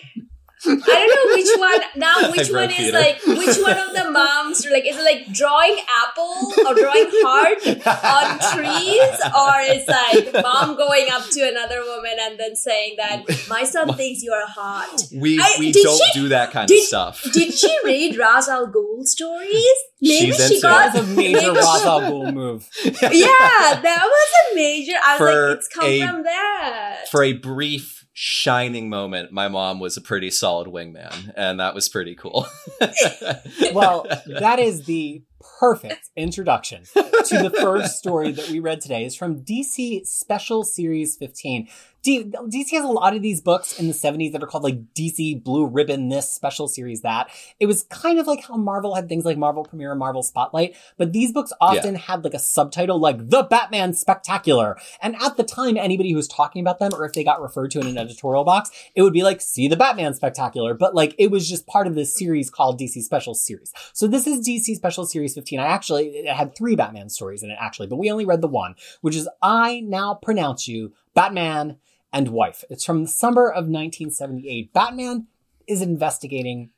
I 0.66 0.76
don't 0.76 1.14
know 1.14 1.36
which 1.36 1.58
one 1.58 1.80
now. 1.96 2.30
Which 2.34 2.50
one 2.50 2.70
is 2.70 2.76
theater. 2.76 2.98
like 2.98 3.20
which 3.26 3.58
one 3.58 3.78
of 3.78 3.92
the 3.94 4.10
moms? 4.10 4.66
Like, 4.66 4.84
is 4.86 4.96
it 4.96 5.02
like 5.02 5.32
drawing 5.32 5.76
apple 6.02 6.52
or 6.66 6.74
drawing 6.74 7.10
heart 7.22 7.60
on 7.86 8.38
trees, 8.52 9.16
or 9.34 9.60
is 9.74 9.86
like 9.86 10.42
mom 10.42 10.76
going 10.76 11.06
up 11.12 11.28
to 11.30 11.48
another 11.48 11.82
woman 11.82 12.16
and 12.20 12.38
then 12.38 12.56
saying 12.56 12.96
that 12.96 13.24
my 13.48 13.64
son 13.64 13.94
thinks 13.94 14.22
you 14.22 14.32
are 14.32 14.46
hot? 14.46 15.04
We 15.14 15.38
I, 15.40 15.56
we 15.58 15.72
don't 15.72 15.96
she, 15.96 16.20
do 16.20 16.28
that 16.28 16.50
kind 16.50 16.68
did, 16.68 16.80
of 16.80 16.86
stuff. 16.86 17.22
Did 17.32 17.52
she 17.52 17.76
read 17.84 18.16
Ra's 18.16 18.48
al 18.48 18.68
Ghul 18.68 19.04
stories? 19.04 19.76
Maybe 20.00 20.32
She's 20.32 20.48
she 20.48 20.60
got 20.60 20.96
a 20.96 21.02
major 21.02 21.52
Ra's 21.52 21.84
al 21.84 22.00
Ghul 22.02 22.32
move. 22.32 22.68
yeah, 22.84 22.90
that 23.00 24.02
was 24.02 24.52
a 24.52 24.54
major. 24.54 24.94
I 25.04 25.12
was 25.12 25.18
for 25.18 25.48
like, 25.48 25.58
it's 25.58 25.68
come 25.68 25.84
a, 25.84 26.06
from 26.06 26.22
that. 26.24 27.04
For 27.10 27.22
a 27.22 27.32
brief 27.34 28.03
shining 28.14 28.88
moment, 28.88 29.32
my 29.32 29.48
mom 29.48 29.80
was 29.80 29.96
a 29.96 30.00
pretty 30.00 30.30
solid 30.30 30.68
wingman, 30.68 31.32
and 31.36 31.60
that 31.60 31.74
was 31.74 31.88
pretty 31.88 32.14
cool. 32.14 32.46
well, 33.72 34.06
that 34.26 34.58
is 34.58 34.86
the 34.86 35.22
perfect 35.60 36.08
introduction 36.16 36.84
to 36.94 37.42
the 37.42 37.54
first 37.60 37.98
story 37.98 38.32
that 38.32 38.48
we 38.48 38.60
read 38.60 38.80
today. 38.80 39.04
is 39.04 39.16
from 39.16 39.40
DC 39.40 40.06
Special 40.06 40.62
Series 40.64 41.16
15. 41.16 41.68
D- 42.04 42.24
DC 42.24 42.70
has 42.72 42.84
a 42.84 42.88
lot 42.88 43.16
of 43.16 43.22
these 43.22 43.40
books 43.40 43.80
in 43.80 43.88
the 43.88 43.94
70s 43.94 44.32
that 44.32 44.42
are 44.42 44.46
called 44.46 44.62
like 44.62 44.92
DC 44.92 45.42
Blue 45.42 45.66
Ribbon 45.66 46.10
this, 46.10 46.30
Special 46.30 46.68
Series 46.68 47.00
that. 47.00 47.30
It 47.58 47.64
was 47.64 47.84
kind 47.84 48.18
of 48.18 48.26
like 48.26 48.46
how 48.46 48.56
Marvel 48.56 48.94
had 48.94 49.08
things 49.08 49.24
like 49.24 49.38
Marvel 49.38 49.64
Premiere 49.64 49.90
and 49.90 49.98
Marvel 49.98 50.22
Spotlight, 50.22 50.76
but 50.98 51.14
these 51.14 51.32
books 51.32 51.52
often 51.62 51.94
yeah. 51.94 52.00
had 52.00 52.22
like 52.22 52.34
a 52.34 52.38
subtitle 52.38 52.98
like 52.98 53.30
The 53.30 53.42
Batman 53.42 53.94
Spectacular. 53.94 54.76
And 55.00 55.16
at 55.16 55.38
the 55.38 55.44
time, 55.44 55.78
anybody 55.78 56.10
who 56.10 56.16
was 56.16 56.28
talking 56.28 56.60
about 56.60 56.78
them, 56.78 56.92
or 56.94 57.06
if 57.06 57.14
they 57.14 57.24
got 57.24 57.40
referred 57.40 57.70
to 57.70 57.80
in 57.80 57.86
an 57.86 57.96
editorial 57.96 58.44
box, 58.44 58.70
it 58.94 59.00
would 59.00 59.14
be 59.14 59.22
like, 59.22 59.40
see 59.40 59.66
the 59.66 59.76
Batman 59.76 60.12
Spectacular. 60.12 60.74
But 60.74 60.94
like, 60.94 61.14
it 61.18 61.30
was 61.30 61.48
just 61.48 61.66
part 61.66 61.86
of 61.86 61.94
this 61.94 62.14
series 62.14 62.50
called 62.50 62.78
DC 62.78 63.02
Special 63.02 63.34
Series. 63.34 63.72
So 63.94 64.06
this 64.06 64.26
is 64.26 64.46
DC 64.46 64.76
Special 64.76 65.06
Series 65.06 65.34
15. 65.34 65.58
I 65.58 65.66
actually, 65.66 66.08
it 66.08 66.34
had 66.34 66.54
three 66.54 66.76
Batman 66.76 67.08
stories 67.08 67.42
in 67.42 67.50
it 67.50 67.56
actually, 67.58 67.86
but 67.86 67.96
we 67.96 68.10
only 68.10 68.26
read 68.26 68.42
the 68.42 68.48
one, 68.48 68.74
which 69.00 69.16
is 69.16 69.26
I 69.40 69.80
Now 69.80 70.12
Pronounce 70.14 70.68
You, 70.68 70.92
Batman 71.14 71.78
and 72.14 72.28
wife. 72.28 72.64
It's 72.70 72.84
from 72.84 73.02
the 73.02 73.08
summer 73.08 73.48
of 73.48 73.64
1978. 73.64 74.72
Batman 74.72 75.26
is 75.66 75.82
investigating 75.82 76.70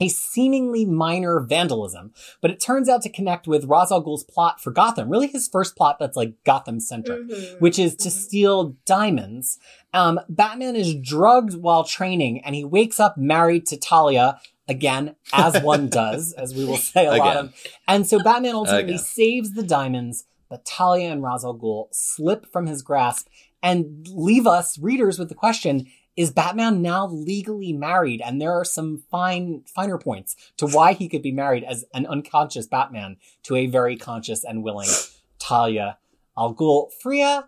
a 0.00 0.08
seemingly 0.08 0.86
minor 0.86 1.38
vandalism, 1.40 2.14
but 2.40 2.50
it 2.50 2.58
turns 2.58 2.88
out 2.88 3.02
to 3.02 3.10
connect 3.10 3.46
with 3.46 3.66
Ra's 3.66 3.92
al 3.92 4.02
Ghul's 4.02 4.24
plot 4.24 4.58
for 4.58 4.70
Gotham, 4.70 5.10
really 5.10 5.26
his 5.26 5.46
first 5.46 5.76
plot 5.76 5.98
that's 6.00 6.16
like 6.16 6.42
Gotham 6.44 6.80
centric, 6.80 7.28
mm-hmm. 7.28 7.56
which 7.58 7.78
is 7.78 7.94
to 7.96 8.08
mm-hmm. 8.08 8.18
steal 8.18 8.76
diamonds. 8.86 9.58
Um, 9.92 10.18
Batman 10.30 10.74
is 10.74 10.94
drugged 10.94 11.54
while 11.56 11.84
training 11.84 12.42
and 12.42 12.54
he 12.54 12.64
wakes 12.64 12.98
up 12.98 13.18
married 13.18 13.66
to 13.66 13.76
Talia, 13.76 14.40
again, 14.66 15.16
as 15.34 15.62
one 15.62 15.88
does, 15.90 16.32
as 16.32 16.54
we 16.54 16.64
will 16.64 16.78
say 16.78 17.04
a 17.04 17.16
lot 17.16 17.36
of. 17.36 17.54
And 17.86 18.06
so 18.06 18.22
Batman 18.22 18.54
ultimately 18.54 18.94
again. 18.94 18.98
saves 19.04 19.52
the 19.52 19.62
diamonds, 19.62 20.24
but 20.48 20.64
Talia 20.64 21.12
and 21.12 21.22
Ra's 21.22 21.44
al 21.44 21.58
Ghul 21.58 21.88
slip 21.92 22.50
from 22.50 22.66
his 22.66 22.80
grasp 22.80 23.28
and 23.62 24.06
leave 24.08 24.46
us 24.46 24.78
readers 24.78 25.18
with 25.18 25.28
the 25.28 25.34
question, 25.34 25.86
is 26.16 26.30
Batman 26.30 26.82
now 26.82 27.06
legally 27.06 27.72
married? 27.72 28.20
And 28.20 28.40
there 28.40 28.52
are 28.52 28.64
some 28.64 29.02
fine, 29.10 29.62
finer 29.66 29.98
points 29.98 30.36
to 30.58 30.66
why 30.66 30.92
he 30.92 31.08
could 31.08 31.22
be 31.22 31.32
married 31.32 31.64
as 31.64 31.84
an 31.94 32.06
unconscious 32.06 32.66
Batman 32.66 33.16
to 33.44 33.56
a 33.56 33.66
very 33.66 33.96
conscious 33.96 34.44
and 34.44 34.62
willing 34.62 34.88
Talia 35.38 35.98
Al 36.36 36.54
Ghul. 36.54 36.90
Fariha, 37.04 37.44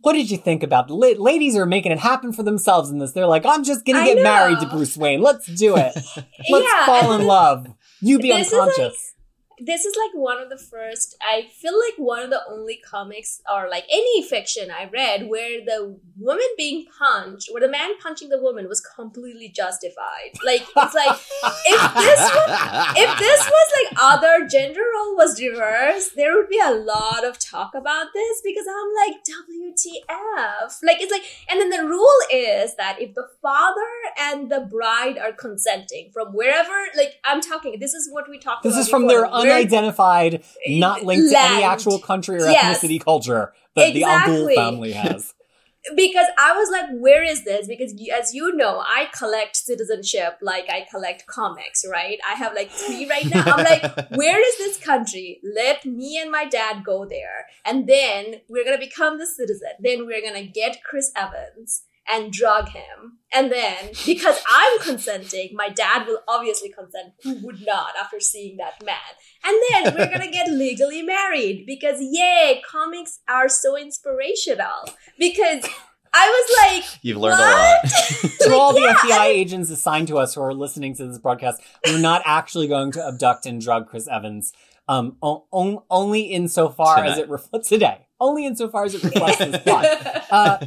what 0.00 0.12
did 0.12 0.30
you 0.30 0.36
think 0.36 0.62
about 0.62 0.88
the 0.88 0.94
la- 0.94 1.22
ladies 1.22 1.56
are 1.56 1.66
making 1.66 1.92
it 1.92 1.98
happen 1.98 2.32
for 2.32 2.42
themselves 2.42 2.90
in 2.90 2.98
this? 2.98 3.12
They're 3.12 3.26
like, 3.26 3.46
I'm 3.46 3.64
just 3.64 3.84
gonna 3.84 4.04
get 4.04 4.22
married 4.22 4.60
to 4.60 4.66
Bruce 4.66 4.96
Wayne. 4.96 5.20
Let's 5.20 5.46
do 5.46 5.76
it. 5.76 5.94
Let's 6.50 6.66
yeah, 6.72 6.86
fall 6.86 7.12
in 7.12 7.26
love. 7.26 7.66
You 8.00 8.18
be 8.18 8.32
unconscious 8.32 9.14
this 9.60 9.84
is 9.84 9.96
like 9.96 10.14
one 10.14 10.40
of 10.40 10.48
the 10.50 10.58
first 10.58 11.16
i 11.22 11.48
feel 11.60 11.78
like 11.78 11.94
one 11.96 12.22
of 12.22 12.30
the 12.30 12.40
only 12.48 12.78
comics 12.84 13.40
or 13.52 13.68
like 13.68 13.84
any 13.90 14.22
fiction 14.22 14.70
i 14.70 14.88
read 14.92 15.28
where 15.28 15.60
the 15.64 15.98
woman 16.16 16.46
being 16.56 16.86
punched 16.98 17.48
or 17.52 17.60
the 17.60 17.68
man 17.68 17.90
punching 18.00 18.28
the 18.28 18.40
woman 18.40 18.68
was 18.68 18.80
completely 18.80 19.48
justified 19.48 20.30
like 20.44 20.62
it's 20.76 20.94
like 20.94 21.10
if 21.66 21.94
this 21.94 22.20
was 22.20 22.92
if 22.96 23.18
this 23.18 23.46
was 23.46 23.72
like 23.82 23.98
other 24.00 24.46
gender 24.46 24.82
role 24.94 25.16
was 25.16 25.40
reversed 25.40 26.14
there 26.16 26.36
would 26.36 26.48
be 26.48 26.60
a 26.60 26.70
lot 26.70 27.24
of 27.24 27.38
talk 27.38 27.72
about 27.74 28.06
this 28.14 28.40
because 28.44 28.66
i'm 28.68 29.08
like 29.08 29.22
wtf 29.24 30.78
like 30.82 31.00
it's 31.00 31.12
like 31.12 31.22
and 31.50 31.60
then 31.60 31.70
the 31.70 31.86
rule 31.88 32.18
is 32.32 32.74
that 32.76 33.00
if 33.00 33.14
the 33.14 33.26
father 33.42 33.80
and 34.18 34.50
the 34.50 34.60
bride 34.60 35.18
are 35.18 35.32
consenting 35.32 36.10
from 36.12 36.28
wherever 36.28 36.86
like 36.96 37.14
i'm 37.24 37.40
talking 37.40 37.78
this 37.78 37.94
is 37.94 38.08
what 38.12 38.28
we 38.28 38.38
talked 38.38 38.62
this 38.62 38.72
about 38.72 38.80
is 38.80 38.88
from 38.88 39.02
before. 39.06 39.22
their 39.22 39.34
unidentified, 39.50 40.42
not 40.66 41.04
linked 41.04 41.32
land. 41.32 41.48
to 41.48 41.54
any 41.54 41.64
actual 41.64 41.98
country 41.98 42.36
or 42.36 42.48
yes. 42.48 42.80
ethnicity 42.80 43.02
culture 43.02 43.52
that 43.74 43.94
exactly. 43.94 44.54
the 44.54 44.60
Al 44.60 44.70
family 44.70 44.92
has. 44.92 45.34
because 45.96 46.26
I 46.36 46.54
was 46.56 46.70
like, 46.70 46.86
where 47.00 47.22
is 47.22 47.44
this? 47.44 47.66
Because 47.66 47.94
as 48.12 48.34
you 48.34 48.54
know, 48.54 48.80
I 48.80 49.08
collect 49.16 49.56
citizenship 49.56 50.38
like 50.42 50.68
I 50.68 50.86
collect 50.90 51.26
comics, 51.26 51.84
right? 51.90 52.18
I 52.28 52.34
have 52.34 52.54
like 52.54 52.70
three 52.70 53.08
right 53.08 53.26
now. 53.32 53.44
I'm 53.46 53.64
like, 53.64 54.10
where 54.16 54.40
is 54.40 54.58
this 54.58 54.78
country? 54.78 55.40
Let 55.42 55.84
me 55.84 56.20
and 56.20 56.30
my 56.30 56.44
dad 56.44 56.84
go 56.84 57.06
there. 57.06 57.46
And 57.64 57.86
then 57.86 58.40
we're 58.48 58.64
going 58.64 58.78
to 58.78 58.84
become 58.84 59.18
the 59.18 59.26
citizen. 59.26 59.70
Then 59.80 60.06
we're 60.06 60.20
going 60.20 60.42
to 60.42 60.50
get 60.50 60.82
Chris 60.82 61.12
Evans 61.16 61.82
and 62.10 62.32
drug 62.32 62.68
him. 62.70 63.18
And 63.32 63.52
then, 63.52 63.90
because 64.06 64.40
I'm 64.48 64.80
consenting, 64.80 65.50
my 65.52 65.68
dad 65.68 66.06
will 66.06 66.20
obviously 66.26 66.70
consent. 66.70 67.12
Who 67.22 67.44
would 67.46 67.64
not 67.66 67.92
after 68.00 68.20
seeing 68.20 68.56
that 68.56 68.82
man? 68.84 68.96
And 69.44 69.60
then 69.70 69.94
we're 69.94 70.10
gonna 70.10 70.30
get 70.30 70.48
legally 70.50 71.02
married 71.02 71.64
because, 71.66 71.98
yay, 72.00 72.62
comics 72.66 73.20
are 73.28 73.48
so 73.48 73.76
inspirational. 73.76 74.88
Because 75.18 75.68
I 76.14 76.26
was 76.28 76.82
like, 76.82 76.98
You've 77.02 77.18
learned 77.18 77.38
what? 77.38 77.84
a 77.84 77.86
lot. 77.86 78.30
to 78.40 78.54
all 78.54 78.72
the 78.72 78.80
yeah, 78.80 78.94
FBI 78.94 79.26
agents 79.26 79.70
assigned 79.70 80.08
to 80.08 80.18
us 80.18 80.34
who 80.34 80.40
are 80.40 80.54
listening 80.54 80.94
to 80.96 81.06
this 81.06 81.18
broadcast, 81.18 81.60
we're 81.86 81.98
not 81.98 82.22
actually 82.24 82.66
going 82.66 82.92
to 82.92 83.06
abduct 83.06 83.44
and 83.46 83.60
drug 83.60 83.88
Chris 83.88 84.08
Evans. 84.08 84.52
Um, 84.88 85.18
o- 85.22 85.84
only 85.90 86.22
insofar 86.22 86.96
Tonight. 86.96 87.10
as 87.10 87.18
it 87.18 87.28
reflects 87.28 87.68
today 87.68 88.07
only 88.20 88.46
insofar 88.46 88.84
as 88.84 88.94
it 88.94 89.02
reflects 89.02 89.38
this 89.38 89.58
plot. 89.62 89.86
Uh, 90.30 90.58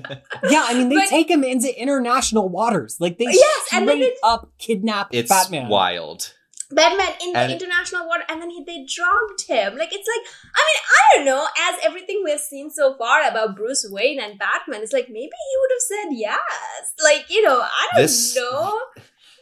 yeah, 0.49 0.65
I 0.67 0.73
mean, 0.73 0.89
they 0.89 0.95
but, 0.95 1.07
take 1.09 1.29
him 1.29 1.43
into 1.43 1.79
international 1.79 2.49
waters. 2.49 2.97
Like 2.99 3.17
they 3.17 3.25
yes, 3.25 3.65
straight 3.65 3.79
and 3.79 3.89
then 3.89 4.01
it, 4.01 4.13
up 4.23 4.51
kidnap 4.57 5.09
it's 5.11 5.29
Batman. 5.29 5.67
wild. 5.69 6.33
Batman 6.73 7.13
in 7.21 7.35
and 7.35 7.49
the 7.49 7.55
international 7.55 8.07
water, 8.07 8.23
and 8.29 8.41
then 8.41 8.49
he, 8.49 8.63
they 8.63 8.85
drugged 8.85 9.47
him. 9.47 9.77
Like 9.77 9.93
it's 9.93 10.07
like 10.07 10.33
I 10.55 10.61
mean 10.67 10.83
I 10.87 11.17
don't 11.17 11.25
know. 11.25 11.45
As 11.69 11.75
everything 11.83 12.21
we've 12.23 12.39
seen 12.39 12.69
so 12.69 12.95
far 12.97 13.27
about 13.27 13.55
Bruce 13.55 13.85
Wayne 13.89 14.19
and 14.19 14.39
Batman, 14.39 14.81
it's 14.81 14.93
like 14.93 15.07
maybe 15.09 15.19
he 15.19 15.57
would 15.59 15.71
have 15.71 15.81
said 15.81 16.17
yes. 16.17 16.93
Like 17.03 17.29
you 17.29 17.41
know 17.41 17.59
I 17.61 17.87
don't 17.91 18.01
this, 18.01 18.35
know. 18.35 18.79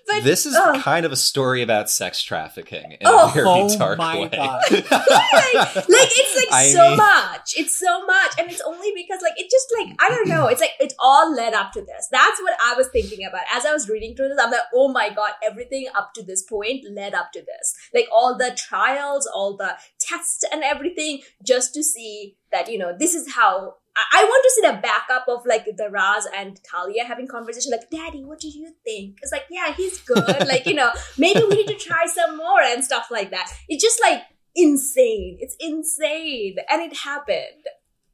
But, 0.10 0.24
this 0.24 0.46
is 0.46 0.56
oh. 0.56 0.80
kind 0.84 1.06
of 1.06 1.12
a 1.12 1.16
story 1.16 1.62
about 1.62 1.90
sex 1.90 2.24
trafficking 2.24 2.94
in 2.94 3.06
oh, 3.06 3.30
a 3.30 3.32
very 3.32 3.48
oh 3.48 3.78
dark 3.78 4.00
way. 4.00 4.30
like, 4.30 4.32
like, 4.72 4.92
it's 4.92 6.36
like 6.36 6.52
I 6.52 6.72
so 6.74 6.88
mean, 6.90 6.98
much. 6.98 7.54
It's 7.56 7.76
so 7.76 8.06
much, 8.06 8.32
and 8.40 8.50
it's 8.50 8.62
only 8.62 8.92
because 8.96 9.22
like 9.22 9.34
it 9.38 9.50
just 9.52 9.68
like 9.78 9.96
I 10.00 10.10
don't 10.10 10.28
know. 10.28 10.48
It's 10.48 10.62
like 10.62 10.72
it 10.80 10.94
all 11.00 11.34
led 11.34 11.54
up 11.54 11.72
to 11.74 11.82
this. 11.82 12.08
That's 12.12 12.42
what 12.42 12.54
I 12.64 12.74
was 12.76 12.88
thinking 12.88 13.26
about 13.26 13.42
as 13.54 13.66
I 13.66 13.74
was 13.74 13.88
reading 13.88 14.16
through 14.16 14.30
this. 14.30 14.40
I'm 14.42 14.52
like, 14.52 14.62
oh 14.74 14.92
my 14.92 15.10
god, 15.10 15.32
everything 15.44 15.88
up 15.96 16.14
to 16.16 16.24
this 16.24 16.44
point 16.44 16.86
led 16.92 17.14
up 17.14 17.32
to 17.34 17.40
this. 17.40 17.76
Like 17.94 18.08
all 18.12 18.38
the 18.38 18.58
trials, 18.58 19.28
all 19.28 19.56
the 19.56 19.76
tests, 20.00 20.44
and 20.52 20.64
everything, 20.64 21.22
just 21.46 21.74
to 21.76 21.84
see 21.84 22.36
that 22.52 22.70
you 22.72 22.80
know 22.80 22.96
this 22.98 23.14
is 23.14 23.34
how 23.34 23.76
I 24.14 24.24
want 24.24 24.44
to 24.44 24.52
see 24.52 24.62
the 24.62 24.82
backup 24.82 25.28
of 25.28 25.46
like 25.46 25.66
the 25.66 25.90
Ra's 25.90 26.28
and 26.36 26.60
Talia 26.64 27.04
having 27.04 27.28
conversation 27.28 27.72
like, 27.72 27.90
Daddy, 27.90 28.24
what 28.24 28.40
do 28.40 28.48
you 28.48 28.74
think? 28.84 29.20
It's 29.22 29.32
like, 29.32 29.46
yeah, 29.50 29.74
he's 29.74 30.00
good. 30.00 30.48
like, 30.48 30.66
you 30.66 30.74
know, 30.74 30.92
maybe 31.18 31.42
we 31.42 31.56
need 31.56 31.68
to 31.68 31.76
try 31.76 32.06
some 32.06 32.38
more 32.38 32.62
and 32.62 32.84
stuff 32.84 33.10
like 33.12 33.32
that. 33.32 33.52
It's 33.68 33.84
just 33.84 34.02
like 34.02 34.22
insane. 34.56 35.38
It's 35.40 35.56
insane. 35.60 36.58
And 36.70 36.82
it 36.82 36.98
happened. 36.98 37.66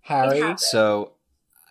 Harry. 0.01 0.37
It 0.37 0.41
happened. 0.41 0.59
So, 0.59 1.13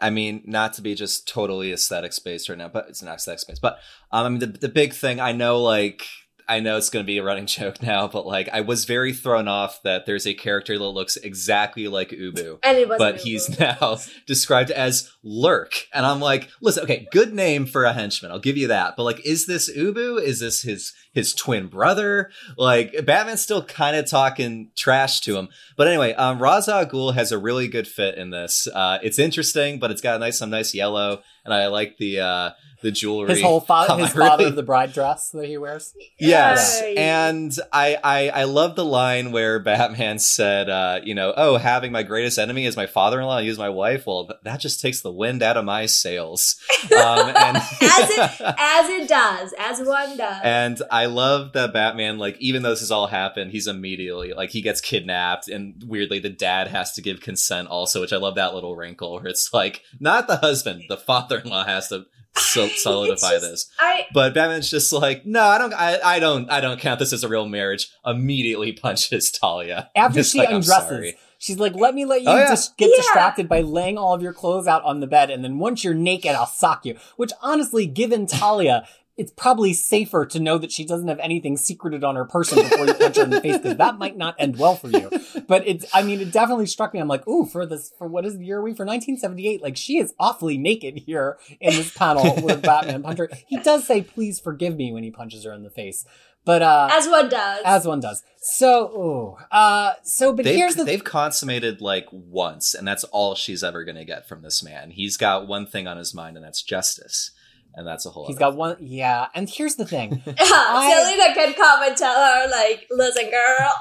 I 0.00 0.10
mean, 0.10 0.42
not 0.44 0.74
to 0.74 0.82
be 0.82 0.94
just 0.94 1.28
totally 1.28 1.72
aesthetic 1.72 2.12
space 2.12 2.48
right 2.48 2.58
now, 2.58 2.68
but 2.68 2.88
it's 2.88 3.02
not 3.02 3.16
aesthetic 3.16 3.40
space. 3.40 3.58
But 3.58 3.78
um, 4.10 4.26
I 4.26 4.28
mean, 4.28 4.38
the 4.40 4.46
the 4.46 4.68
big 4.68 4.92
thing 4.92 5.20
I 5.20 5.32
know, 5.32 5.60
like 5.60 6.06
I 6.48 6.60
know 6.60 6.76
it's 6.76 6.90
going 6.90 7.04
to 7.04 7.06
be 7.06 7.18
a 7.18 7.24
running 7.24 7.46
joke 7.54 7.82
now, 7.82 8.08
but 8.08 8.26
like 8.26 8.48
I 8.52 8.60
was 8.60 8.84
very 8.84 9.12
thrown 9.12 9.48
off 9.48 9.82
that 9.82 10.06
there's 10.06 10.26
a 10.26 10.34
character 10.34 10.78
that 10.78 10.84
looks 10.84 11.16
exactly 11.16 11.88
like 11.88 12.10
Ubu, 12.10 12.58
and 12.62 12.78
it 12.78 12.88
was 12.88 12.98
but 12.98 13.18
he's 13.18 13.58
now 13.58 13.98
described 14.26 14.70
as 14.70 15.10
Lurk, 15.22 15.86
and 15.92 16.04
I'm 16.04 16.20
like, 16.20 16.50
listen, 16.60 16.84
okay, 16.84 17.06
good 17.10 17.34
name 17.34 17.66
for 17.66 17.84
a 17.84 17.92
henchman, 17.92 18.30
I'll 18.30 18.38
give 18.38 18.56
you 18.56 18.68
that, 18.68 18.94
but 18.96 19.04
like, 19.04 19.24
is 19.24 19.46
this 19.46 19.74
Ubu? 19.74 20.20
Is 20.22 20.40
this 20.40 20.62
his 20.62 20.92
his 21.12 21.32
twin 21.32 21.68
brother? 21.68 22.30
Like, 22.58 23.06
Batman's 23.06 23.42
still 23.42 23.62
kind 23.64 23.96
of 23.96 24.08
talking 24.08 24.70
trash 24.76 25.20
to 25.22 25.36
him, 25.36 25.48
but 25.76 25.88
anyway, 25.88 26.14
um, 26.14 26.40
Ra's 26.40 26.68
al 26.68 26.86
Ghul 26.86 27.14
has 27.14 27.32
a 27.32 27.38
really 27.38 27.68
good 27.68 27.88
fit 27.88 28.16
in 28.16 28.30
this. 28.30 28.68
Uh, 28.72 28.98
it's 29.02 29.18
interesting, 29.18 29.78
but 29.78 29.90
it's 29.90 30.00
got 30.00 30.16
a 30.16 30.18
nice 30.18 30.38
some 30.38 30.50
nice 30.50 30.74
yellow, 30.74 31.22
and 31.44 31.52
I 31.54 31.68
like 31.68 31.98
the 31.98 32.20
uh 32.20 32.50
the 32.84 32.92
jewelry. 32.92 33.30
His 33.30 33.42
whole 33.42 33.60
father, 33.60 33.96
his 33.96 34.14
really... 34.14 34.28
father 34.28 34.46
of 34.46 34.56
the 34.56 34.62
bride 34.62 34.92
dress 34.92 35.30
that 35.30 35.46
he 35.46 35.56
wears. 35.56 35.94
Yes, 36.20 36.82
and 36.96 37.52
I, 37.72 37.96
I 38.04 38.28
I 38.28 38.44
love 38.44 38.76
the 38.76 38.84
line 38.84 39.32
where 39.32 39.58
Batman 39.58 40.18
said, 40.18 40.68
uh, 40.68 41.00
you 41.02 41.14
know, 41.14 41.32
oh, 41.34 41.56
having 41.56 41.92
my 41.92 42.02
greatest 42.02 42.38
enemy 42.38 42.66
as 42.66 42.76
my 42.76 42.86
father-in-law, 42.86 43.38
use 43.38 43.58
my 43.58 43.70
wife. 43.70 44.06
Well, 44.06 44.28
that 44.44 44.60
just 44.60 44.82
takes 44.82 45.00
the 45.00 45.10
wind 45.10 45.42
out 45.42 45.56
of 45.56 45.64
my 45.64 45.86
sails. 45.86 46.56
Um, 46.94 47.28
and 47.34 47.56
as 47.56 48.10
it 48.10 48.40
as 48.40 48.90
it 48.90 49.08
does, 49.08 49.54
as 49.58 49.80
one 49.80 50.18
does. 50.18 50.40
And 50.44 50.82
I 50.90 51.06
love 51.06 51.54
that 51.54 51.72
Batman, 51.72 52.18
like, 52.18 52.36
even 52.40 52.62
though 52.62 52.70
this 52.70 52.80
has 52.80 52.90
all 52.90 53.06
happened, 53.06 53.52
he's 53.52 53.66
immediately 53.66 54.34
like 54.34 54.50
he 54.50 54.60
gets 54.60 54.82
kidnapped, 54.82 55.48
and 55.48 55.82
weirdly, 55.86 56.18
the 56.18 56.28
dad 56.28 56.68
has 56.68 56.92
to 56.92 57.02
give 57.02 57.20
consent 57.20 57.68
also, 57.68 58.02
which 58.02 58.12
I 58.12 58.18
love 58.18 58.34
that 58.34 58.54
little 58.54 58.76
wrinkle 58.76 59.14
where 59.14 59.26
it's 59.26 59.52
like 59.54 59.80
not 59.98 60.26
the 60.26 60.36
husband, 60.36 60.84
the 60.88 60.98
father-in-law 61.36 61.64
has 61.64 61.88
to 61.88 62.06
so 62.36 62.68
solidify 62.76 63.32
just, 63.32 63.42
this. 63.42 63.70
I, 63.78 64.06
but 64.12 64.34
Batman's 64.34 64.70
just 64.70 64.92
like, 64.92 65.24
no, 65.24 65.42
I 65.42 65.58
don't, 65.58 65.72
I, 65.72 66.00
I 66.00 66.18
don't, 66.18 66.50
I 66.50 66.60
don't 66.60 66.80
count 66.80 66.98
this 66.98 67.12
as 67.12 67.24
a 67.24 67.28
real 67.28 67.46
marriage. 67.46 67.90
Immediately 68.04 68.72
punches 68.82 69.30
Talia 69.30 69.90
after 69.96 70.22
she 70.22 70.38
like, 70.38 70.50
undresses. 70.50 71.14
She's 71.38 71.58
like, 71.58 71.74
let 71.74 71.94
me 71.94 72.06
let 72.06 72.22
you 72.22 72.28
oh, 72.28 72.36
yeah. 72.36 72.48
just 72.48 72.76
get 72.78 72.88
yeah. 72.90 72.96
distracted 72.96 73.48
by 73.48 73.60
laying 73.60 73.98
all 73.98 74.14
of 74.14 74.22
your 74.22 74.32
clothes 74.32 74.66
out 74.66 74.82
on 74.82 75.00
the 75.00 75.06
bed, 75.06 75.30
and 75.30 75.44
then 75.44 75.58
once 75.58 75.84
you're 75.84 75.92
naked, 75.92 76.30
I'll 76.30 76.46
sock 76.46 76.86
you. 76.86 76.96
Which 77.16 77.32
honestly, 77.42 77.86
given 77.86 78.26
Talia, 78.26 78.86
it's 79.16 79.32
probably 79.32 79.72
safer 79.72 80.26
to 80.26 80.40
know 80.40 80.58
that 80.58 80.72
she 80.72 80.84
doesn't 80.84 81.06
have 81.06 81.20
anything 81.20 81.56
secreted 81.56 82.02
on 82.02 82.16
her 82.16 82.24
person 82.24 82.58
before 82.58 82.86
you 82.86 82.94
punch 82.94 83.16
her 83.16 83.22
in 83.22 83.30
the 83.30 83.40
face 83.40 83.58
because 83.58 83.76
that 83.76 83.96
might 83.96 84.16
not 84.16 84.34
end 84.38 84.58
well 84.58 84.74
for 84.74 84.88
you. 84.88 85.08
But 85.46 85.66
it's, 85.68 85.86
I 85.94 86.02
mean, 86.02 86.20
it 86.20 86.32
definitely 86.32 86.66
struck 86.66 86.92
me. 86.92 87.00
I'm 87.00 87.06
like, 87.06 87.26
ooh, 87.28 87.46
for 87.46 87.64
this, 87.64 87.92
for 87.96 88.08
what 88.08 88.24
is 88.24 88.38
the 88.38 88.44
year 88.44 88.60
we 88.60 88.70
for 88.70 88.84
1978? 88.84 89.62
Like 89.62 89.76
she 89.76 89.98
is 89.98 90.14
awfully 90.18 90.58
naked 90.58 90.98
here 90.98 91.38
in 91.60 91.74
this 91.74 91.92
panel 91.96 92.42
with 92.42 92.62
Batman 92.62 93.02
puncher. 93.02 93.30
He 93.46 93.58
does 93.58 93.86
say, 93.86 94.02
please 94.02 94.40
forgive 94.40 94.76
me 94.76 94.92
when 94.92 95.04
he 95.04 95.10
punches 95.10 95.44
her 95.44 95.52
in 95.52 95.62
the 95.62 95.70
face. 95.70 96.04
But, 96.44 96.62
uh, 96.62 96.88
as 96.90 97.08
one 97.08 97.28
does, 97.28 97.62
as 97.64 97.86
one 97.86 98.00
does. 98.00 98.22
So, 98.38 98.88
ooh, 98.88 99.36
uh, 99.50 99.94
so, 100.02 100.32
but 100.32 100.44
they've, 100.44 100.56
here's 100.56 100.74
the, 100.74 100.84
they've 100.84 101.02
consummated 101.02 101.80
like 101.80 102.06
once 102.10 102.74
and 102.74 102.86
that's 102.86 103.04
all 103.04 103.34
she's 103.34 103.62
ever 103.64 103.84
going 103.84 103.96
to 103.96 104.04
get 104.04 104.28
from 104.28 104.42
this 104.42 104.62
man. 104.62 104.90
He's 104.90 105.16
got 105.16 105.46
one 105.46 105.66
thing 105.66 105.86
on 105.86 105.96
his 105.96 106.12
mind 106.12 106.36
and 106.36 106.44
that's 106.44 106.62
justice 106.62 107.30
and 107.74 107.86
that's 107.86 108.06
a 108.06 108.10
whole. 108.10 108.26
He's 108.26 108.38
got 108.38 108.50
thing. 108.50 108.58
one, 108.58 108.76
yeah. 108.80 109.28
And 109.34 109.48
here's 109.48 109.76
the 109.76 109.86
thing: 109.86 110.22
I, 110.38 111.04
Selina 111.04 111.34
can 111.34 111.54
come 111.54 111.82
and 111.82 111.96
tell 111.96 112.14
her, 112.14 112.50
like, 112.50 112.86
"Listen, 112.90 113.30
girl." 113.30 113.72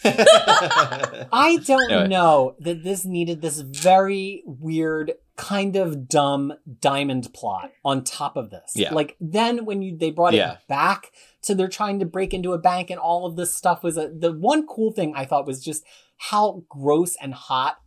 I 0.04 1.58
don't 1.64 1.90
anyway. 1.90 2.08
know 2.08 2.54
that 2.60 2.84
this 2.84 3.04
needed 3.04 3.42
this 3.42 3.60
very 3.60 4.44
weird, 4.46 5.14
kind 5.36 5.74
of 5.74 6.08
dumb 6.08 6.52
diamond 6.80 7.32
plot 7.34 7.72
on 7.84 8.04
top 8.04 8.36
of 8.36 8.50
this. 8.50 8.72
Yeah. 8.76 8.94
Like 8.94 9.16
then 9.20 9.64
when 9.64 9.82
you 9.82 9.96
they 9.96 10.10
brought 10.10 10.34
yeah. 10.34 10.52
it 10.52 10.58
back 10.68 11.10
to 11.42 11.54
they're 11.54 11.68
trying 11.68 11.98
to 11.98 12.06
break 12.06 12.32
into 12.32 12.52
a 12.52 12.58
bank 12.58 12.90
and 12.90 13.00
all 13.00 13.26
of 13.26 13.36
this 13.36 13.54
stuff 13.54 13.82
was 13.82 13.96
a, 13.96 14.08
the 14.08 14.32
one 14.32 14.66
cool 14.66 14.92
thing 14.92 15.14
I 15.16 15.24
thought 15.24 15.46
was 15.46 15.64
just 15.64 15.82
how 16.16 16.62
gross 16.68 17.16
and 17.20 17.34
hot 17.34 17.78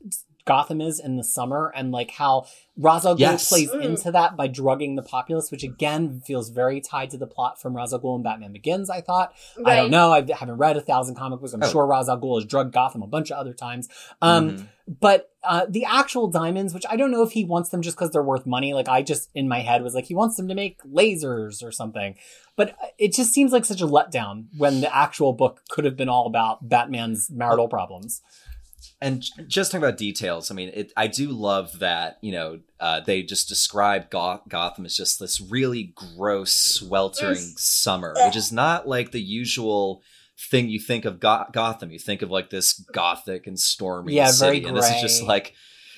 Gotham 0.45 0.81
is 0.81 0.99
in 0.99 1.17
the 1.17 1.23
summer 1.23 1.71
and 1.75 1.91
like 1.91 2.11
how 2.11 2.47
Ra's 2.77 3.05
al 3.05 3.15
Ghul 3.15 3.19
yes. 3.19 3.49
plays 3.49 3.69
mm. 3.69 3.83
into 3.83 4.11
that 4.11 4.35
by 4.35 4.47
drugging 4.47 4.95
the 4.95 5.03
populace, 5.03 5.51
which 5.51 5.63
again 5.63 6.21
feels 6.21 6.49
very 6.49 6.81
tied 6.81 7.09
to 7.11 7.17
the 7.17 7.27
plot 7.27 7.61
from 7.61 7.75
Ra's 7.75 7.93
al 7.93 7.99
Ghul 7.99 8.15
and 8.15 8.23
Batman 8.23 8.53
Begins, 8.53 8.89
I 8.89 9.01
thought. 9.01 9.33
Right. 9.57 9.73
I 9.73 9.75
don't 9.75 9.91
know. 9.91 10.11
I 10.11 10.25
haven't 10.33 10.57
read 10.57 10.77
a 10.77 10.81
thousand 10.81 11.15
comic 11.15 11.39
books. 11.39 11.53
I'm 11.53 11.63
oh. 11.63 11.69
sure 11.69 11.85
Ra's 11.85 12.09
al 12.09 12.19
Ghul 12.19 12.37
has 12.37 12.45
drugged 12.45 12.73
Gotham 12.73 13.03
a 13.03 13.07
bunch 13.07 13.31
of 13.31 13.37
other 13.37 13.53
times. 13.53 13.89
Um, 14.21 14.51
mm-hmm. 14.51 14.65
But 14.99 15.31
uh, 15.43 15.65
the 15.69 15.85
actual 15.85 16.27
diamonds, 16.27 16.73
which 16.73 16.85
I 16.89 16.95
don't 16.95 17.11
know 17.11 17.23
if 17.23 17.31
he 17.31 17.45
wants 17.45 17.69
them 17.69 17.81
just 17.81 17.95
because 17.95 18.11
they're 18.11 18.23
worth 18.23 18.45
money. 18.45 18.73
Like 18.73 18.89
I 18.89 19.03
just 19.03 19.29
in 19.33 19.47
my 19.47 19.59
head 19.59 19.83
was 19.83 19.93
like 19.93 20.05
he 20.05 20.15
wants 20.15 20.35
them 20.35 20.47
to 20.47 20.55
make 20.55 20.81
lasers 20.83 21.63
or 21.63 21.71
something. 21.71 22.15
But 22.55 22.75
it 22.97 23.13
just 23.13 23.33
seems 23.33 23.51
like 23.51 23.65
such 23.65 23.81
a 23.81 23.87
letdown 23.87 24.45
when 24.57 24.81
the 24.81 24.93
actual 24.93 25.33
book 25.33 25.61
could 25.69 25.85
have 25.85 25.95
been 25.95 26.09
all 26.09 26.25
about 26.25 26.67
Batman's 26.67 27.29
marital 27.29 27.67
problems 27.67 28.21
and 29.01 29.25
just 29.47 29.71
talking 29.71 29.83
about 29.83 29.97
details, 29.97 30.51
I 30.51 30.53
mean, 30.53 30.69
it, 30.73 30.93
I 30.95 31.07
do 31.07 31.29
love 31.29 31.79
that 31.79 32.17
you 32.21 32.31
know 32.31 32.59
uh, 32.79 32.99
they 32.99 33.23
just 33.23 33.49
describe 33.49 34.09
Goth- 34.09 34.47
Gotham 34.47 34.85
as 34.85 34.95
just 34.95 35.19
this 35.19 35.41
really 35.41 35.93
gross, 35.95 36.53
sweltering 36.53 37.53
summer, 37.57 38.13
which 38.25 38.35
is 38.35 38.51
not 38.51 38.87
like 38.87 39.11
the 39.11 39.21
usual 39.21 40.03
thing 40.37 40.69
you 40.69 40.79
think 40.79 41.05
of 41.05 41.19
Go- 41.19 41.45
Gotham. 41.51 41.91
You 41.91 41.99
think 41.99 42.21
of 42.21 42.29
like 42.29 42.49
this 42.51 42.73
gothic 42.73 43.47
and 43.47 43.59
stormy 43.59 44.13
yeah, 44.13 44.27
city, 44.27 44.59
very 44.59 44.69
and 44.69 44.77
this 44.77 44.89
is 44.89 45.01
just 45.01 45.23
like 45.23 45.55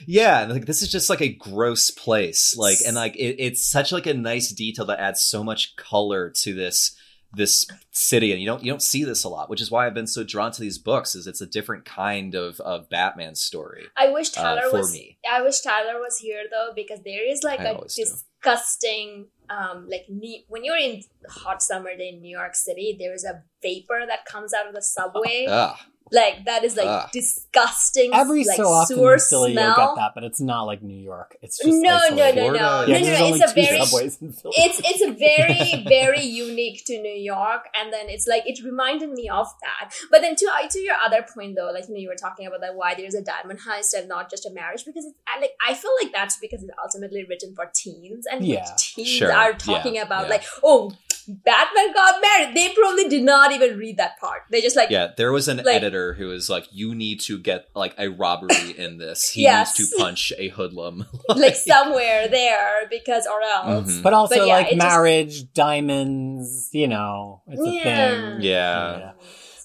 yeah, 0.08 0.46
like 0.46 0.66
this 0.66 0.82
is 0.82 0.92
just 0.92 1.10
like 1.10 1.22
a 1.22 1.34
gross 1.34 1.92
place, 1.92 2.56
like 2.58 2.78
and 2.86 2.96
like 2.96 3.16
it, 3.16 3.36
it's 3.40 3.66
such 3.66 3.92
like 3.92 4.06
a 4.06 4.14
nice 4.14 4.52
detail 4.52 4.86
that 4.86 5.00
adds 5.00 5.22
so 5.22 5.44
much 5.44 5.76
color 5.76 6.30
to 6.30 6.54
this 6.54 6.96
this 7.36 7.66
city 7.92 8.32
and 8.32 8.40
you 8.40 8.46
don't 8.46 8.64
you 8.64 8.72
don't 8.72 8.82
see 8.82 9.04
this 9.04 9.24
a 9.24 9.30
lot 9.30 9.50
which 9.50 9.62
is 9.62 9.72
why 9.72 9.88
i've 9.88 9.94
been 9.94 10.08
so 10.08 10.24
drawn 10.24 10.52
to 10.52 10.62
these 10.62 10.78
books 10.78 11.16
is 11.16 11.26
it's 11.26 11.42
a 11.42 11.46
different 11.46 11.84
kind 11.84 12.36
of 12.36 12.60
of 12.60 12.88
batman 12.90 13.34
story 13.34 13.86
i 13.98 14.10
wish 14.10 14.38
uh, 14.38 14.44
tyler 14.44 14.68
uh, 14.68 14.78
was 14.78 14.94
me. 14.94 15.18
i 15.30 15.42
wish 15.42 15.62
tyler 15.62 16.00
was 16.00 16.18
here 16.18 16.44
though 16.52 16.72
because 16.76 17.00
there 17.04 17.28
is 17.28 17.42
like 17.44 17.60
I 17.60 17.72
a 17.72 17.82
disgusting 17.82 19.26
do. 19.50 19.56
um 19.56 19.88
like 19.90 20.06
when 20.48 20.64
you're 20.64 20.78
in 20.78 21.02
hot 21.28 21.62
summer 21.64 21.96
day 21.98 22.10
in 22.10 22.22
new 22.22 22.36
york 22.36 22.56
city 22.56 22.96
there 23.00 23.14
is 23.14 23.24
a 23.24 23.42
vapor 23.62 24.02
that 24.08 24.26
comes 24.26 24.54
out 24.54 24.68
of 24.68 24.76
the 24.76 24.82
subway 24.82 25.48
uh, 25.50 25.74
like 26.14 26.46
that 26.46 26.64
is 26.64 26.78
like 26.78 26.88
Ugh. 26.88 27.10
disgusting. 27.12 28.12
Every 28.14 28.46
like, 28.46 28.58
so 28.58 28.68
often 28.68 29.00
in 29.00 29.20
Philly 29.20 29.54
you'll 29.54 29.76
get 29.76 29.96
that, 29.96 30.12
but 30.14 30.24
it's 30.24 30.40
not 30.40 30.64
like 30.64 30.84
New 30.84 30.98
York. 30.98 31.36
It's 31.42 31.58
just 31.58 31.82
no, 31.82 31.96
isolated. 31.96 32.36
no, 32.36 32.48
no, 32.48 32.54
no, 32.54 32.86
yeah, 32.86 33.00
no, 33.00 33.06
no, 33.06 33.20
no. 33.20 33.36
It's 33.36 33.52
a 33.52 33.54
very 33.54 33.80
it's 33.80 34.82
it's 34.86 35.02
a 35.02 35.12
very 35.12 35.84
very 35.88 36.22
unique 36.22 36.86
to 36.86 37.02
New 37.02 37.18
York, 37.20 37.68
and 37.76 37.92
then 37.92 38.10
it's 38.10 38.28
like 38.28 38.44
it 38.46 38.64
reminded 38.64 39.10
me 39.10 39.28
of 39.28 39.48
that. 39.62 39.94
But 40.12 40.22
then 40.22 40.36
to 40.36 40.50
to 40.70 40.80
your 40.80 40.96
other 41.04 41.26
point 41.34 41.56
though, 41.56 41.72
like 41.74 41.88
you, 41.88 41.96
know, 41.96 42.00
you 42.00 42.10
were 42.10 42.16
talking 42.16 42.46
about 42.46 42.62
that 42.62 42.76
why 42.76 42.94
there's 42.94 43.16
a 43.16 43.24
diamond 43.24 43.62
heist 43.62 43.94
and 43.94 44.08
not 44.08 44.30
just 44.30 44.46
a 44.46 44.52
marriage 44.52 44.86
because 44.86 45.06
it's 45.06 45.16
like 45.42 45.52
I 45.68 45.74
feel 45.74 45.92
like 46.02 46.14
that's 46.14 46.38
because 46.38 46.62
it's 46.62 46.72
ultimately 46.82 47.26
written 47.28 47.56
for 47.56 47.72
teens 47.74 48.26
and 48.32 48.46
yeah, 48.46 48.68
teens 48.78 49.08
sure. 49.10 49.34
are 49.34 49.54
talking 49.54 49.96
yeah, 49.96 50.04
about 50.04 50.26
yeah. 50.26 50.30
like 50.30 50.44
oh 50.64 50.92
Batman 51.28 51.94
got 51.94 52.22
married. 52.22 52.56
They 52.56 52.74
probably 52.74 53.08
did 53.08 53.24
not 53.24 53.52
even 53.52 53.78
read 53.78 53.98
that 53.98 54.20
part. 54.20 54.42
They 54.50 54.62
just 54.62 54.76
like 54.76 54.90
yeah. 54.90 55.12
There 55.16 55.32
was 55.32 55.48
an 55.48 55.58
like, 55.58 55.76
editor 55.76 56.03
who 56.12 56.28
was 56.28 56.50
like, 56.50 56.68
"You 56.72 56.94
need 56.94 57.22
to 57.22 57.38
get 57.38 57.70
like 57.74 57.96
a 57.98 58.10
robbery 58.10 58.72
in 58.78 58.98
this. 58.98 59.30
He 59.30 59.44
yes. 59.44 59.80
needs 59.80 59.92
to 59.92 59.98
punch 59.98 60.34
a 60.38 60.50
hoodlum 60.50 61.06
like, 61.30 61.38
like, 61.38 61.56
somewhere 61.56 62.28
there 62.28 62.90
because 62.90 63.26
or 63.26 63.42
else." 63.42 63.90
Mm-hmm. 63.90 64.02
But 64.04 64.14
also 64.14 64.40
but 64.40 64.48
yeah, 64.48 64.54
like 64.54 64.76
marriage, 64.76 65.34
just... 65.34 65.54
diamonds. 65.54 66.70
You 66.74 66.90
know, 66.90 67.44
it's 67.48 67.62
a 67.62 67.72
yeah. 67.72 67.84
thing. 67.84 68.42
Yeah. 68.42 68.98
yeah. 68.98 69.12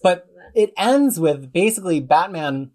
But 0.00 0.28
it 0.54 0.72
ends 0.76 1.18
with 1.18 1.52
basically 1.52 1.98
Batman 1.98 2.70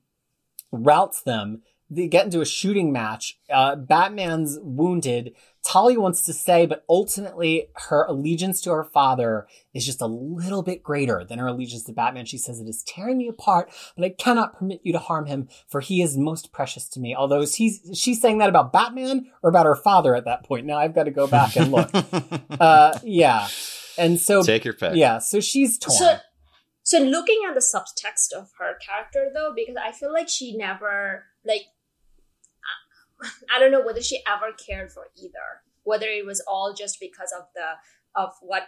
routs 0.74 1.22
them. 1.22 1.62
They 1.96 2.08
get 2.08 2.26
into 2.26 2.42
a 2.42 2.46
shooting 2.46 2.92
match. 2.92 3.40
Uh, 3.50 3.76
Batman's 3.76 4.60
wounded. 4.62 5.36
Talia 5.66 6.00
wants 6.00 6.24
to 6.26 6.34
say, 6.34 6.66
but 6.66 6.84
ultimately 6.90 7.70
her 7.88 8.06
allegiance 8.06 8.60
to 8.62 8.72
her 8.72 8.84
father 8.84 9.48
is 9.74 9.86
just 9.86 10.02
a 10.02 10.08
little 10.08 10.62
bit 10.62 10.84
greater 10.84 11.24
than 11.24 11.40
her 11.40 11.48
allegiance 11.48 11.84
to 11.86 11.94
Batman. 11.94 12.26
She 12.26 12.38
says, 12.38 12.60
it 12.60 12.68
is 12.68 12.84
tearing 12.84 13.18
me 13.18 13.30
apart, 13.30 13.72
but 13.96 14.04
I 14.04 14.10
cannot 14.10 14.58
permit 14.58 14.82
you 14.84 14.92
to 14.92 15.00
harm 15.00 15.26
him, 15.26 15.48
for 15.70 15.80
he 15.80 16.02
is 16.02 16.18
most 16.18 16.52
precious 16.52 16.90
to 16.90 17.00
me. 17.00 17.16
Although 17.16 17.46
he's, 17.46 17.82
she's 17.94 18.22
saying 18.22 18.40
that 18.40 18.50
about 18.50 18.74
Batman 18.74 19.32
or 19.42 19.50
about 19.50 19.66
her 19.66 19.76
father 19.76 20.16
at 20.16 20.26
that 20.26 20.44
point. 20.44 20.66
Now 20.66 20.78
I've 20.78 20.96
got 20.96 21.04
to 21.04 21.12
go 21.12 21.28
back 21.28 21.56
and 21.56 21.72
look. 21.72 21.90
uh, 22.60 23.00
yeah. 23.04 23.48
And 23.98 24.20
so, 24.20 24.44
take 24.44 24.66
your 24.66 24.74
pick. 24.74 24.96
Yeah. 24.96 25.20
So 25.20 25.40
she's 25.40 25.78
torn. 25.78 25.98
So, 25.98 26.18
so 26.84 27.00
looking 27.00 27.42
at 27.48 27.54
the 27.54 27.62
subtext 27.62 28.38
of 28.38 28.50
her 28.60 28.78
character 28.86 29.32
though, 29.34 29.54
because 29.56 29.76
I 29.82 29.94
feel 29.94 30.12
like 30.12 30.28
she 30.28 30.58
never, 30.58 31.24
like, 31.46 31.64
I 33.54 33.60
don't 33.60 33.72
know 33.72 33.86
whether 33.86 34.02
she 34.02 34.22
ever 34.28 34.54
cared 34.54 34.92
for 34.92 35.08
either. 35.16 35.62
Whether 35.84 36.08
it 36.08 36.26
was 36.26 36.42
all 36.48 36.74
just 36.74 37.00
because 37.00 37.34
of 37.38 37.48
the 37.56 37.74
of 38.20 38.34
what 38.42 38.64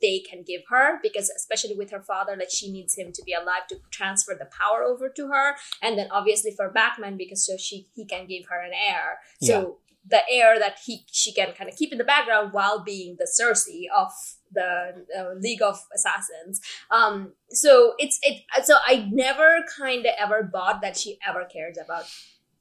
they 0.00 0.20
can 0.20 0.44
give 0.46 0.62
her 0.68 1.00
because 1.02 1.28
especially 1.30 1.74
with 1.74 1.90
her 1.90 2.00
father 2.00 2.36
like 2.36 2.50
she 2.50 2.70
needs 2.70 2.96
him 2.96 3.12
to 3.12 3.22
be 3.24 3.32
alive 3.32 3.66
to 3.68 3.76
transfer 3.90 4.32
the 4.38 4.46
power 4.46 4.84
over 4.84 5.08
to 5.08 5.26
her 5.26 5.56
and 5.82 5.98
then 5.98 6.06
obviously 6.12 6.52
for 6.52 6.70
batman 6.70 7.16
because 7.16 7.44
so 7.44 7.56
she 7.56 7.88
he 7.96 8.04
can 8.04 8.24
give 8.26 8.44
her 8.48 8.62
an 8.62 8.70
heir 8.72 9.18
so 9.42 9.78
the 10.08 10.20
heir 10.30 10.58
that 10.58 10.78
he 10.84 11.04
she 11.10 11.32
can 11.32 11.52
kind 11.52 11.68
of 11.68 11.76
keep 11.76 11.92
in 11.92 11.98
the 11.98 12.04
background 12.04 12.52
while 12.52 12.82
being 12.82 13.16
the 13.18 13.26
Cersei 13.26 13.84
of 13.94 14.12
the 14.52 15.04
uh, 15.18 15.34
League 15.38 15.62
of 15.62 15.80
Assassins. 15.94 16.60
Um, 16.90 17.32
so 17.50 17.94
it's 17.98 18.18
it. 18.22 18.42
So 18.64 18.76
I 18.86 19.08
never 19.10 19.64
kind 19.76 20.06
of 20.06 20.12
ever 20.18 20.42
bought 20.42 20.80
that 20.80 20.96
she 20.96 21.18
ever 21.26 21.44
cares 21.44 21.76
about 21.82 22.04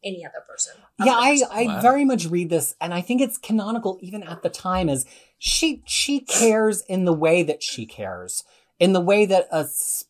any 0.03 0.25
other 0.25 0.43
person. 0.47 0.75
Yeah, 1.03 1.15
I 1.15 1.39
I 1.51 1.63
wow. 1.65 1.81
very 1.81 2.05
much 2.05 2.25
read 2.25 2.49
this, 2.49 2.75
and 2.79 2.93
I 2.93 3.01
think 3.01 3.21
it's 3.21 3.37
canonical 3.37 3.99
even 4.01 4.23
at 4.23 4.41
the 4.41 4.49
time. 4.49 4.89
Is 4.89 5.05
she 5.37 5.81
she 5.85 6.21
cares 6.21 6.83
in 6.87 7.05
the 7.05 7.13
way 7.13 7.43
that 7.43 7.63
she 7.63 7.85
cares 7.85 8.43
in 8.79 8.93
the 8.93 9.01
way 9.01 9.25
that 9.25 9.47
a, 9.51 9.65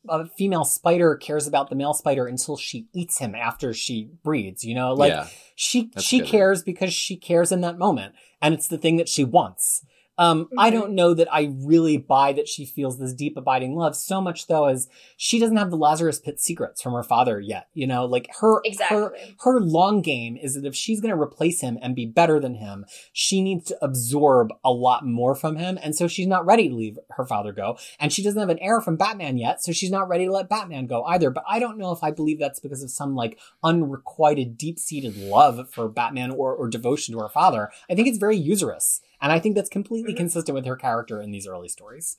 a, 0.10 0.28
female 0.28 0.66
spider 0.66 1.16
cares 1.16 1.48
about 1.48 1.70
the 1.70 1.76
male 1.76 1.94
spider 1.94 2.28
until 2.28 2.58
she 2.58 2.88
eats 2.94 3.18
him 3.20 3.34
after 3.34 3.74
she 3.74 4.10
breeds 4.24 4.64
you 4.64 4.76
know 4.76 4.94
like 4.94 5.12
yeah, 5.12 5.28
she 5.56 5.90
she 5.98 6.20
good. 6.20 6.28
cares 6.28 6.64
because 6.64 6.94
she 6.94 7.16
cares 7.16 7.52
in 7.52 7.62
that 7.62 7.78
moment 7.78 8.14
and 8.42 8.54
it's 8.54 8.68
the 8.68 8.78
thing 8.78 8.98
that 8.98 9.10
she 9.10 9.24
wants 9.24 9.86
um, 10.18 10.46
mm-hmm. 10.46 10.60
I 10.60 10.70
don't 10.70 10.94
know 10.94 11.14
that 11.14 11.32
I 11.32 11.54
really 11.64 11.98
buy 11.98 12.34
that 12.34 12.48
she 12.48 12.66
feels 12.66 12.98
this 12.98 13.14
deep 13.14 13.38
abiding 13.38 13.76
love 13.76 13.96
so 13.96 14.20
much 14.22 14.48
though 14.48 14.66
as 14.66 14.88
she 15.16 15.40
doesn't 15.40 15.58
have 15.58 15.70
the 15.70 15.78
Lazarus 15.78 16.20
pit 16.20 16.40
secrets 16.40 16.82
from 16.82 16.94
her 16.94 17.04
father 17.04 17.40
yet. 17.40 17.68
You 17.74 17.88
know, 17.88 18.06
like 18.06 18.30
her, 18.40 18.62
exactly. 18.66 18.98
her, 18.98 19.14
her 19.42 19.60
long 19.60 20.02
game 20.02 20.38
is 20.38 20.56
that 20.56 20.66
if 20.66 20.76
she's 20.76 21.02
going 21.02 21.14
to 21.14 21.22
replace 21.22 21.62
him 21.62 21.78
and 21.82 21.96
be 21.96 22.06
better 22.06 22.40
than 22.40 22.56
him, 22.56 22.86
she 23.14 23.42
needs 23.42 23.66
to 23.66 23.78
absorb 23.84 24.50
a 24.64 24.72
lot 24.72 25.06
more 25.06 25.36
from 25.36 25.56
him. 25.56 25.78
And 25.82 25.96
so 25.96 26.08
she's 26.08 26.28
not 26.28 26.46
ready 26.46 26.70
to 26.70 26.76
leave 26.76 26.98
her 27.12 27.26
father 27.26 27.52
go. 27.52 27.78
And 28.00 28.12
she 28.12 28.24
doesn't 28.24 28.40
have 28.40 28.50
an 28.50 28.60
heir 28.60 28.82
from 28.82 28.98
Batman 28.98 29.38
yet. 29.38 29.64
So 29.64 29.72
she's 29.72 29.92
not 29.92 30.08
ready 30.08 30.26
to 30.26 30.32
let 30.32 30.50
Batman 30.50 30.88
go 30.88 31.04
either. 31.04 31.30
But 31.30 31.44
I 31.48 31.60
don't 31.60 31.78
know 31.78 31.92
if 31.92 32.04
I 32.04 32.12
believe 32.12 32.40
that's 32.40 32.60
because 32.60 32.84
of 32.84 32.92
some 32.92 33.16
like 33.16 33.40
unrequited, 33.64 34.58
deep 34.58 34.80
seated 34.80 35.16
love 35.18 35.70
for 35.72 35.88
Batman 35.88 36.32
or, 36.32 36.54
or 36.54 36.68
devotion 36.68 37.14
to 37.14 37.20
her 37.22 37.30
father. 37.30 37.70
I 37.90 37.96
think 37.96 38.08
it's 38.08 38.18
very 38.18 38.38
usurious. 38.38 39.02
And 39.22 39.32
I 39.32 39.40
think 39.40 39.56
that's 39.56 39.70
completely 39.70 40.12
mm-hmm. 40.12 40.18
consistent 40.18 40.56
with 40.56 40.66
her 40.66 40.76
character 40.76 41.22
in 41.22 41.32
these 41.32 41.48
early 41.48 41.70
stories. 41.70 42.18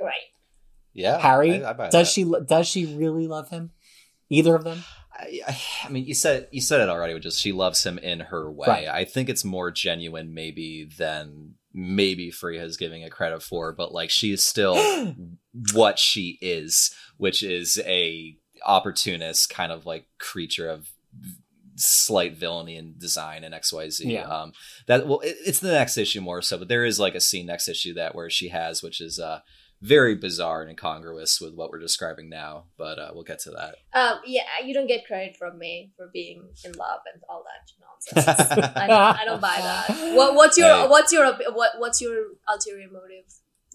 Right. 0.00 0.14
Yeah. 0.92 1.18
Harry, 1.18 1.64
I, 1.64 1.70
I 1.70 1.88
does 1.88 1.92
that. 1.92 2.06
she 2.06 2.24
does 2.46 2.66
she 2.66 2.86
really 2.86 3.26
love 3.26 3.50
him? 3.50 3.72
Either 4.28 4.54
of 4.54 4.64
them? 4.64 4.82
I, 5.12 5.58
I, 5.84 5.88
mean, 5.88 6.04
you 6.04 6.14
said 6.14 6.48
you 6.50 6.60
said 6.60 6.80
it 6.80 6.88
already, 6.88 7.14
which 7.14 7.26
is 7.26 7.38
she 7.38 7.52
loves 7.52 7.84
him 7.84 7.98
in 7.98 8.20
her 8.20 8.50
way. 8.50 8.66
Right. 8.66 8.88
I 8.88 9.04
think 9.04 9.28
it's 9.28 9.44
more 9.44 9.70
genuine, 9.70 10.34
maybe 10.34 10.88
than 10.98 11.54
maybe 11.72 12.30
Fariha 12.30 12.62
is 12.62 12.76
giving 12.76 13.02
it 13.02 13.12
credit 13.12 13.42
for, 13.42 13.72
but 13.72 13.92
like 13.92 14.10
she 14.10 14.32
is 14.32 14.44
still 14.44 15.14
what 15.74 15.98
she 15.98 16.38
is, 16.40 16.94
which 17.18 17.42
is 17.42 17.80
a 17.86 18.36
opportunist 18.64 19.50
kind 19.50 19.70
of 19.70 19.86
like 19.86 20.06
creature 20.18 20.68
of 20.68 20.88
slight 21.76 22.36
villainy 22.36 22.76
in 22.76 22.94
design 22.98 23.44
and 23.44 23.54
XYZ. 23.54 24.00
Yeah. 24.04 24.22
Um, 24.22 24.52
that 24.86 25.06
well, 25.06 25.20
it, 25.20 25.36
it's 25.44 25.60
the 25.60 25.72
next 25.72 25.96
issue 25.96 26.20
more 26.20 26.42
so, 26.42 26.58
but 26.58 26.68
there 26.68 26.84
is 26.84 26.98
like 26.98 27.14
a 27.14 27.20
scene 27.20 27.46
next 27.46 27.68
issue 27.68 27.94
that 27.94 28.14
where 28.14 28.30
she 28.30 28.48
has, 28.48 28.82
which 28.82 29.00
is 29.00 29.18
uh 29.18 29.40
very 29.82 30.14
bizarre 30.14 30.62
and 30.62 30.70
incongruous 30.70 31.40
with 31.40 31.54
what 31.54 31.70
we're 31.70 31.78
describing 31.78 32.28
now. 32.28 32.64
But 32.78 32.98
uh, 32.98 33.10
we'll 33.12 33.24
get 33.24 33.40
to 33.40 33.50
that. 33.50 33.76
Um, 33.92 34.20
yeah, 34.24 34.42
you 34.64 34.72
don't 34.72 34.86
get 34.86 35.06
credit 35.06 35.36
from 35.36 35.58
me 35.58 35.92
for 35.96 36.08
being 36.12 36.48
in 36.64 36.72
love 36.72 37.00
and 37.12 37.22
all 37.28 37.44
that 37.44 38.16
nonsense. 38.16 38.50
I, 38.76 38.86
don't, 38.86 39.00
I, 39.00 39.24
don't, 39.24 39.40
buy 39.40 39.56
that. 39.58 40.14
What, 40.16 40.34
what's 40.34 40.56
your 40.56 40.68
hey. 40.68 40.88
what's 40.88 41.12
your 41.12 41.32
what, 41.52 41.72
what's 41.78 42.00
your 42.00 42.24
ulterior 42.48 42.88
motive? 42.90 43.24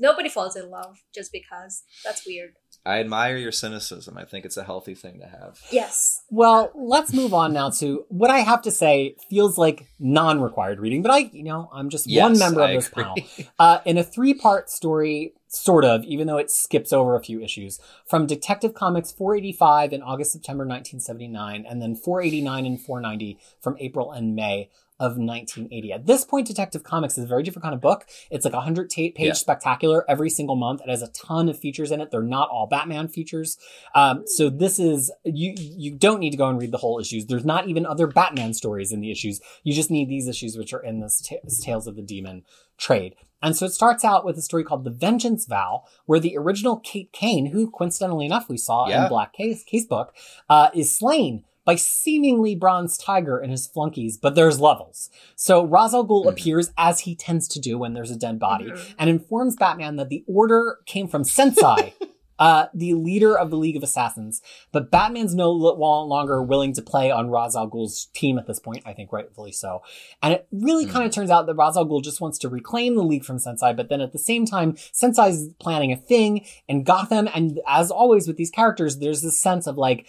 Nobody 0.01 0.29
falls 0.29 0.55
in 0.55 0.69
love 0.71 1.03
just 1.13 1.31
because. 1.31 1.83
That's 2.03 2.25
weird. 2.25 2.53
I 2.83 2.99
admire 2.99 3.37
your 3.37 3.51
cynicism. 3.51 4.17
I 4.17 4.25
think 4.25 4.43
it's 4.43 4.57
a 4.57 4.63
healthy 4.63 4.95
thing 4.95 5.19
to 5.19 5.27
have. 5.27 5.59
Yes. 5.71 6.23
Well, 6.31 6.71
let's 6.73 7.13
move 7.13 7.35
on 7.35 7.53
now 7.53 7.69
to 7.69 8.05
what 8.09 8.31
I 8.31 8.39
have 8.39 8.63
to 8.63 8.71
say 8.71 9.15
feels 9.29 9.59
like 9.59 9.85
non-required 9.99 10.79
reading, 10.79 11.03
but 11.03 11.11
I, 11.11 11.17
you 11.31 11.43
know, 11.43 11.69
I'm 11.71 11.89
just 11.89 12.07
yes, 12.07 12.23
one 12.23 12.39
member 12.39 12.63
I 12.63 12.71
of 12.71 12.77
this 12.77 12.87
agree. 12.87 13.03
panel. 13.03 13.17
Uh, 13.59 13.79
in 13.85 13.99
a 13.99 14.03
three-part 14.03 14.71
story, 14.71 15.33
sort 15.47 15.85
of, 15.85 16.03
even 16.05 16.25
though 16.25 16.37
it 16.37 16.49
skips 16.49 16.91
over 16.91 17.15
a 17.15 17.23
few 17.23 17.39
issues, 17.39 17.79
from 18.07 18.25
Detective 18.25 18.73
Comics 18.73 19.11
485 19.11 19.93
in 19.93 20.01
August, 20.01 20.31
September 20.31 20.63
1979, 20.63 21.65
and 21.69 21.79
then 21.79 21.95
489 21.95 22.65
and 22.65 22.81
490 22.81 23.37
from 23.59 23.75
April 23.79 24.11
and 24.11 24.35
May 24.35 24.71
of 25.01 25.17
1980. 25.17 25.91
At 25.91 26.05
this 26.05 26.23
point, 26.23 26.45
Detective 26.45 26.83
Comics 26.83 27.17
is 27.17 27.23
a 27.23 27.27
very 27.27 27.41
different 27.41 27.63
kind 27.63 27.73
of 27.73 27.81
book. 27.81 28.05
It's 28.29 28.45
like 28.45 28.53
a 28.53 28.57
100 28.57 28.89
page 28.91 29.13
yeah. 29.17 29.33
spectacular 29.33 30.05
every 30.07 30.29
single 30.29 30.55
month. 30.55 30.81
It 30.81 30.89
has 30.89 31.01
a 31.01 31.07
ton 31.07 31.49
of 31.49 31.57
features 31.57 31.91
in 31.91 31.99
it. 32.01 32.11
They're 32.11 32.21
not 32.21 32.49
all 32.49 32.67
Batman 32.67 33.07
features. 33.07 33.57
Um, 33.95 34.23
so 34.27 34.51
this 34.51 34.77
is, 34.79 35.11
you, 35.25 35.55
you 35.57 35.95
don't 35.95 36.19
need 36.19 36.29
to 36.31 36.37
go 36.37 36.47
and 36.47 36.61
read 36.61 36.71
the 36.71 36.77
whole 36.77 36.99
issues. 36.99 37.25
There's 37.25 37.43
not 37.43 37.67
even 37.67 37.83
other 37.83 38.05
Batman 38.05 38.53
stories 38.53 38.91
in 38.91 39.01
the 39.01 39.11
issues. 39.11 39.41
You 39.63 39.73
just 39.73 39.89
need 39.89 40.07
these 40.07 40.27
issues, 40.27 40.55
which 40.55 40.71
are 40.71 40.83
in 40.83 40.99
this, 40.99 41.19
t- 41.21 41.39
Tales 41.61 41.87
of 41.87 41.95
the 41.95 42.03
Demon 42.03 42.43
trade. 42.77 43.15
And 43.41 43.57
so 43.57 43.65
it 43.65 43.71
starts 43.71 44.05
out 44.05 44.23
with 44.23 44.37
a 44.37 44.41
story 44.41 44.63
called 44.63 44.83
The 44.83 44.91
Vengeance 44.91 45.45
Vow, 45.45 45.83
where 46.05 46.19
the 46.19 46.37
original 46.37 46.77
Kate 46.77 47.11
Kane, 47.11 47.47
who 47.47 47.71
coincidentally 47.71 48.27
enough 48.27 48.49
we 48.49 48.57
saw 48.57 48.87
yeah. 48.87 49.03
in 49.03 49.09
Black 49.09 49.33
Case, 49.33 49.63
Case 49.63 49.85
Book, 49.85 50.13
uh, 50.47 50.69
is 50.75 50.95
slain 50.95 51.43
by 51.65 51.75
seemingly 51.75 52.55
Bronze 52.55 52.97
Tiger 52.97 53.37
and 53.37 53.51
his 53.51 53.67
flunkies, 53.67 54.17
but 54.17 54.35
there's 54.35 54.59
levels. 54.59 55.09
So 55.35 55.63
Ra's 55.63 55.93
al 55.93 56.05
Ghul 56.05 56.21
mm-hmm. 56.21 56.29
appears 56.29 56.71
as 56.77 57.01
he 57.01 57.15
tends 57.15 57.47
to 57.49 57.59
do 57.59 57.77
when 57.77 57.93
there's 57.93 58.11
a 58.11 58.17
dead 58.17 58.39
body 58.39 58.71
mm-hmm. 58.71 58.93
and 58.97 59.09
informs 59.09 59.55
Batman 59.55 59.95
that 59.97 60.09
the 60.09 60.23
order 60.27 60.79
came 60.85 61.07
from 61.07 61.23
Sensei. 61.23 61.93
uh, 62.41 62.65
the 62.73 62.95
leader 62.95 63.37
of 63.37 63.51
the 63.51 63.55
League 63.55 63.77
of 63.77 63.83
Assassins. 63.83 64.41
But 64.71 64.89
Batman's 64.89 65.35
no 65.35 65.51
longer 65.51 66.41
willing 66.41 66.73
to 66.73 66.81
play 66.81 67.11
on 67.11 67.29
Ra's 67.29 67.55
al 67.55 67.69
Ghul's 67.69 68.07
team 68.15 68.39
at 68.39 68.47
this 68.47 68.59
point, 68.59 68.81
I 68.83 68.93
think 68.93 69.13
rightfully 69.13 69.51
so. 69.51 69.83
And 70.23 70.33
it 70.33 70.47
really 70.51 70.85
mm-hmm. 70.85 70.93
kind 70.93 71.05
of 71.05 71.11
turns 71.11 71.29
out 71.29 71.45
that 71.45 71.53
Ra's 71.53 71.77
al 71.77 71.85
Ghul 71.85 72.03
just 72.03 72.19
wants 72.19 72.39
to 72.39 72.49
reclaim 72.49 72.95
the 72.95 73.03
League 73.03 73.23
from 73.23 73.37
Sensei, 73.37 73.73
but 73.73 73.89
then 73.89 74.01
at 74.01 74.11
the 74.11 74.17
same 74.17 74.47
time, 74.47 74.75
Sensei's 74.91 75.49
planning 75.59 75.91
a 75.91 75.95
thing 75.95 76.43
in 76.67 76.83
Gotham. 76.83 77.29
And 77.31 77.59
as 77.67 77.91
always 77.91 78.27
with 78.27 78.37
these 78.37 78.49
characters, 78.49 78.97
there's 78.97 79.21
this 79.21 79.39
sense 79.39 79.67
of 79.67 79.77
like, 79.77 80.07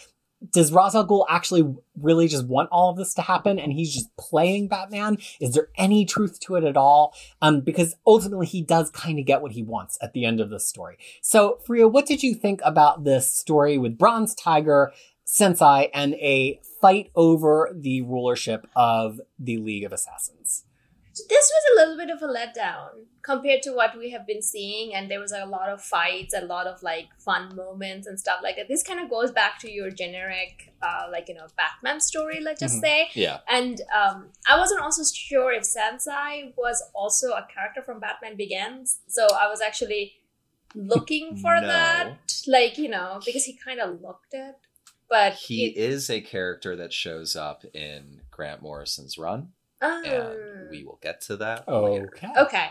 does 0.50 0.72
Ra's 0.72 0.94
al 0.94 1.06
Ghul 1.06 1.24
actually 1.28 1.74
really 2.00 2.28
just 2.28 2.46
want 2.46 2.68
all 2.72 2.90
of 2.90 2.96
this 2.96 3.14
to 3.14 3.22
happen 3.22 3.58
and 3.58 3.72
he's 3.72 3.92
just 3.92 4.14
playing 4.16 4.68
Batman? 4.68 5.18
Is 5.40 5.54
there 5.54 5.68
any 5.76 6.04
truth 6.04 6.40
to 6.40 6.56
it 6.56 6.64
at 6.64 6.76
all? 6.76 7.14
Um, 7.40 7.60
because 7.60 7.94
ultimately 8.06 8.46
he 8.46 8.62
does 8.62 8.90
kind 8.90 9.18
of 9.18 9.26
get 9.26 9.42
what 9.42 9.52
he 9.52 9.62
wants 9.62 9.98
at 10.02 10.12
the 10.12 10.24
end 10.24 10.40
of 10.40 10.50
the 10.50 10.60
story. 10.60 10.98
So, 11.20 11.58
Fariha, 11.66 11.90
what 11.90 12.06
did 12.06 12.22
you 12.22 12.34
think 12.34 12.60
about 12.64 13.04
this 13.04 13.32
story 13.32 13.78
with 13.78 13.98
Bronze 13.98 14.34
Tiger, 14.34 14.92
Sensei, 15.24 15.90
and 15.94 16.14
a 16.14 16.60
fight 16.80 17.10
over 17.14 17.70
the 17.74 18.02
rulership 18.02 18.66
of 18.74 19.20
the 19.38 19.58
League 19.58 19.84
of 19.84 19.92
Assassins? 19.92 20.64
This 21.14 21.52
was 21.54 21.64
a 21.72 21.76
little 21.76 21.96
bit 21.96 22.10
of 22.10 22.22
a 22.22 22.32
letdown 22.32 23.06
compared 23.22 23.62
to 23.62 23.72
what 23.72 23.96
we 23.96 24.10
have 24.10 24.26
been 24.26 24.42
seeing 24.42 24.94
and 24.94 25.10
there 25.10 25.20
was 25.20 25.32
a 25.32 25.46
lot 25.46 25.68
of 25.68 25.80
fights 25.80 26.34
a 26.34 26.44
lot 26.44 26.66
of 26.66 26.82
like 26.82 27.08
fun 27.18 27.54
moments 27.54 28.06
and 28.06 28.18
stuff 28.18 28.40
like 28.42 28.56
that 28.56 28.68
this 28.68 28.82
kind 28.82 29.00
of 29.00 29.08
goes 29.08 29.30
back 29.30 29.58
to 29.58 29.70
your 29.70 29.90
generic 29.90 30.72
uh, 30.82 31.06
like 31.10 31.28
you 31.28 31.34
know 31.34 31.46
batman 31.56 32.00
story 32.00 32.40
let's 32.40 32.60
just 32.60 32.74
mm-hmm. 32.76 32.84
say 32.84 33.08
yeah 33.14 33.38
and 33.48 33.80
um, 33.96 34.26
i 34.48 34.58
wasn't 34.58 34.80
also 34.80 35.02
sure 35.14 35.52
if 35.52 35.64
Sensei 35.64 36.52
was 36.56 36.82
also 36.94 37.30
a 37.30 37.46
character 37.52 37.82
from 37.82 38.00
batman 38.00 38.36
begins 38.36 38.98
so 39.06 39.26
i 39.40 39.48
was 39.48 39.60
actually 39.60 40.14
looking 40.74 41.36
for 41.42 41.60
no. 41.60 41.66
that 41.66 42.16
like 42.46 42.76
you 42.76 42.88
know 42.88 43.20
because 43.24 43.44
he 43.44 43.56
kind 43.64 43.80
of 43.80 44.00
looked 44.02 44.34
it 44.34 44.56
but 45.08 45.34
he 45.34 45.66
is 45.66 46.10
a 46.10 46.20
character 46.20 46.74
that 46.74 46.92
shows 46.92 47.36
up 47.36 47.64
in 47.72 48.20
grant 48.30 48.62
morrison's 48.62 49.16
run 49.16 49.50
Oh. 49.82 50.02
And 50.04 50.70
we 50.70 50.82
oh. 50.82 50.90
will 50.90 50.98
get 51.02 51.20
to 51.22 51.36
that 51.38 51.68
okay. 51.68 51.92
later. 51.92 52.10
Okay. 52.38 52.68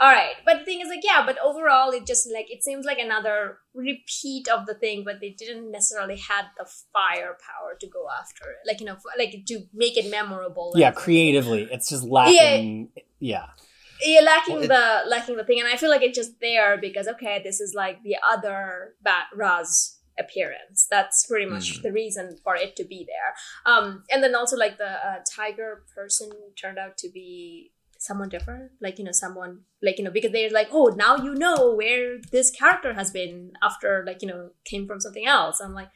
All 0.00 0.10
right. 0.10 0.34
But 0.44 0.60
the 0.60 0.64
thing 0.64 0.80
is, 0.80 0.88
like, 0.88 1.04
yeah, 1.04 1.22
but 1.24 1.38
overall, 1.42 1.90
it 1.90 2.06
just 2.06 2.28
like, 2.32 2.46
it 2.50 2.64
seems 2.64 2.84
like 2.84 2.98
another 2.98 3.58
repeat 3.74 4.48
of 4.48 4.66
the 4.66 4.74
thing, 4.74 5.04
but 5.04 5.20
they 5.20 5.30
didn't 5.30 5.70
necessarily 5.70 6.16
had 6.16 6.46
the 6.58 6.68
firepower 6.92 7.76
to 7.80 7.86
go 7.86 8.06
after 8.20 8.50
it. 8.50 8.66
Like, 8.66 8.80
you 8.80 8.86
know, 8.86 8.96
like 9.16 9.44
to 9.46 9.60
make 9.72 9.96
it 9.96 10.10
memorable. 10.10 10.72
Yeah, 10.74 10.90
creatively. 10.90 11.68
It's 11.70 11.88
just 11.88 12.04
lacking. 12.04 12.90
Yeah. 12.96 13.02
yeah. 13.20 13.46
Yeah, 14.04 14.20
lacking 14.22 14.54
well, 14.54 14.64
it, 14.64 14.68
the 14.68 15.02
lacking 15.08 15.36
the 15.36 15.44
thing, 15.44 15.60
and 15.60 15.68
I 15.68 15.76
feel 15.76 15.88
like 15.88 16.02
it's 16.02 16.16
just 16.16 16.40
there 16.40 16.76
because 16.76 17.06
okay, 17.06 17.40
this 17.42 17.60
is 17.60 17.74
like 17.74 18.02
the 18.02 18.16
other 18.28 18.94
Bat 19.02 19.26
Ra's 19.34 19.98
appearance. 20.18 20.86
That's 20.90 21.26
pretty 21.26 21.46
much 21.46 21.74
mm-hmm. 21.74 21.82
the 21.82 21.92
reason 21.92 22.36
for 22.42 22.56
it 22.56 22.76
to 22.76 22.84
be 22.84 23.06
there. 23.06 23.72
Um, 23.72 24.04
and 24.10 24.22
then 24.22 24.34
also 24.34 24.56
like 24.56 24.78
the 24.78 24.90
uh, 24.90 25.16
tiger 25.28 25.84
person 25.94 26.30
turned 26.60 26.78
out 26.78 26.96
to 26.98 27.08
be 27.08 27.72
someone 27.98 28.28
different, 28.28 28.72
like 28.80 28.98
you 28.98 29.04
know 29.04 29.12
someone 29.12 29.60
like 29.82 29.98
you 29.98 30.04
know 30.04 30.10
because 30.10 30.32
they're 30.32 30.50
like 30.50 30.68
oh 30.72 30.92
now 30.96 31.16
you 31.16 31.34
know 31.34 31.74
where 31.74 32.18
this 32.32 32.50
character 32.50 32.92
has 32.92 33.10
been 33.10 33.52
after 33.62 34.04
like 34.06 34.20
you 34.20 34.28
know 34.28 34.50
came 34.64 34.86
from 34.86 35.00
something 35.00 35.26
else. 35.26 35.60
I'm 35.60 35.74
like 35.74 35.90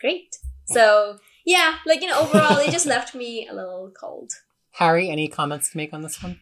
great. 0.00 0.36
So 0.66 1.18
yeah, 1.46 1.76
like 1.86 2.02
you 2.02 2.08
know 2.08 2.20
overall 2.20 2.58
it 2.58 2.70
just 2.70 2.86
left 2.96 3.14
me 3.14 3.48
a 3.48 3.54
little 3.54 3.90
cold. 3.98 4.32
Harry, 4.72 5.10
any 5.10 5.26
comments 5.26 5.70
to 5.70 5.76
make 5.76 5.92
on 5.92 6.02
this 6.02 6.22
one? 6.22 6.38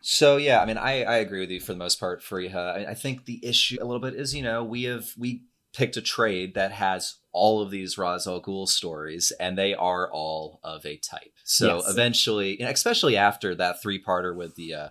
So 0.00 0.36
yeah, 0.36 0.60
I 0.60 0.66
mean, 0.66 0.78
I, 0.78 1.02
I 1.02 1.16
agree 1.16 1.40
with 1.40 1.50
you 1.50 1.60
for 1.60 1.72
the 1.72 1.78
most 1.78 2.00
part, 2.00 2.22
Fariha. 2.22 2.56
I, 2.56 2.90
I 2.90 2.94
think 2.94 3.26
the 3.26 3.44
issue 3.44 3.78
a 3.80 3.84
little 3.84 4.00
bit 4.00 4.14
is, 4.14 4.34
you 4.34 4.42
know, 4.42 4.64
we 4.64 4.84
have 4.84 5.10
we 5.18 5.42
picked 5.74 5.96
a 5.96 6.02
trade 6.02 6.54
that 6.54 6.72
has 6.72 7.16
all 7.32 7.62
of 7.62 7.70
these 7.70 7.98
Ra's 7.98 8.26
al 8.26 8.42
Ghul 8.42 8.66
stories, 8.66 9.32
and 9.38 9.56
they 9.56 9.74
are 9.74 10.10
all 10.10 10.60
of 10.64 10.84
a 10.84 10.96
type. 10.96 11.34
So 11.44 11.76
yes. 11.76 11.88
eventually, 11.88 12.58
especially 12.60 13.16
after 13.16 13.54
that 13.54 13.82
three 13.82 14.02
parter 14.02 14.34
with 14.34 14.54
the 14.56 14.74
uh, 14.74 14.88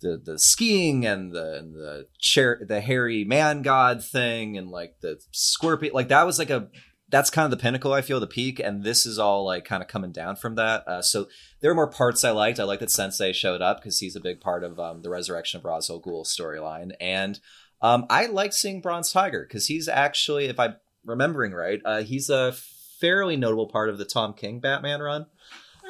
the 0.00 0.20
the 0.22 0.38
skiing 0.38 1.04
and 1.06 1.32
the 1.32 1.58
and 1.58 1.74
the 1.74 2.06
chair 2.18 2.60
the 2.66 2.80
hairy 2.80 3.24
man 3.24 3.62
god 3.62 4.04
thing 4.04 4.56
and 4.56 4.70
like 4.70 4.96
the 5.00 5.20
scorpion, 5.32 5.92
like 5.94 6.08
that 6.08 6.26
was 6.26 6.38
like 6.38 6.50
a 6.50 6.68
that's 7.08 7.30
kind 7.30 7.44
of 7.44 7.50
the 7.50 7.62
pinnacle 7.62 7.92
I 7.92 8.02
feel 8.02 8.18
the 8.18 8.26
peak, 8.26 8.58
and 8.58 8.82
this 8.82 9.06
is 9.06 9.18
all 9.18 9.44
like 9.44 9.64
kind 9.64 9.82
of 9.82 9.88
coming 9.88 10.12
down 10.12 10.36
from 10.36 10.56
that. 10.56 10.86
Uh, 10.88 11.02
so 11.02 11.28
there 11.60 11.70
are 11.70 11.74
more 11.74 11.90
parts 11.90 12.24
I 12.24 12.30
liked. 12.30 12.58
I 12.58 12.64
like 12.64 12.80
that 12.80 12.90
Sensei 12.90 13.32
showed 13.32 13.62
up 13.62 13.78
because 13.78 14.00
he's 14.00 14.16
a 14.16 14.20
big 14.20 14.40
part 14.40 14.64
of 14.64 14.80
um, 14.80 15.02
the 15.02 15.10
resurrection 15.10 15.58
of 15.58 15.64
Ra's 15.64 15.88
al 15.88 16.00
Ghul 16.00 16.26
storyline, 16.26 16.92
and 17.00 17.38
um, 17.80 18.06
I 18.08 18.26
like 18.26 18.52
seeing 18.52 18.80
Bronze 18.80 19.12
Tiger 19.12 19.44
because 19.46 19.66
he's 19.66 19.88
actually, 19.88 20.46
if 20.46 20.58
I'm 20.58 20.76
remembering 21.04 21.52
right, 21.52 21.80
uh, 21.84 22.02
he's 22.02 22.30
a 22.30 22.52
fairly 23.00 23.36
notable 23.36 23.68
part 23.68 23.88
of 23.88 23.98
the 23.98 24.04
Tom 24.04 24.34
King 24.34 24.60
Batman 24.60 25.00
run. 25.00 25.26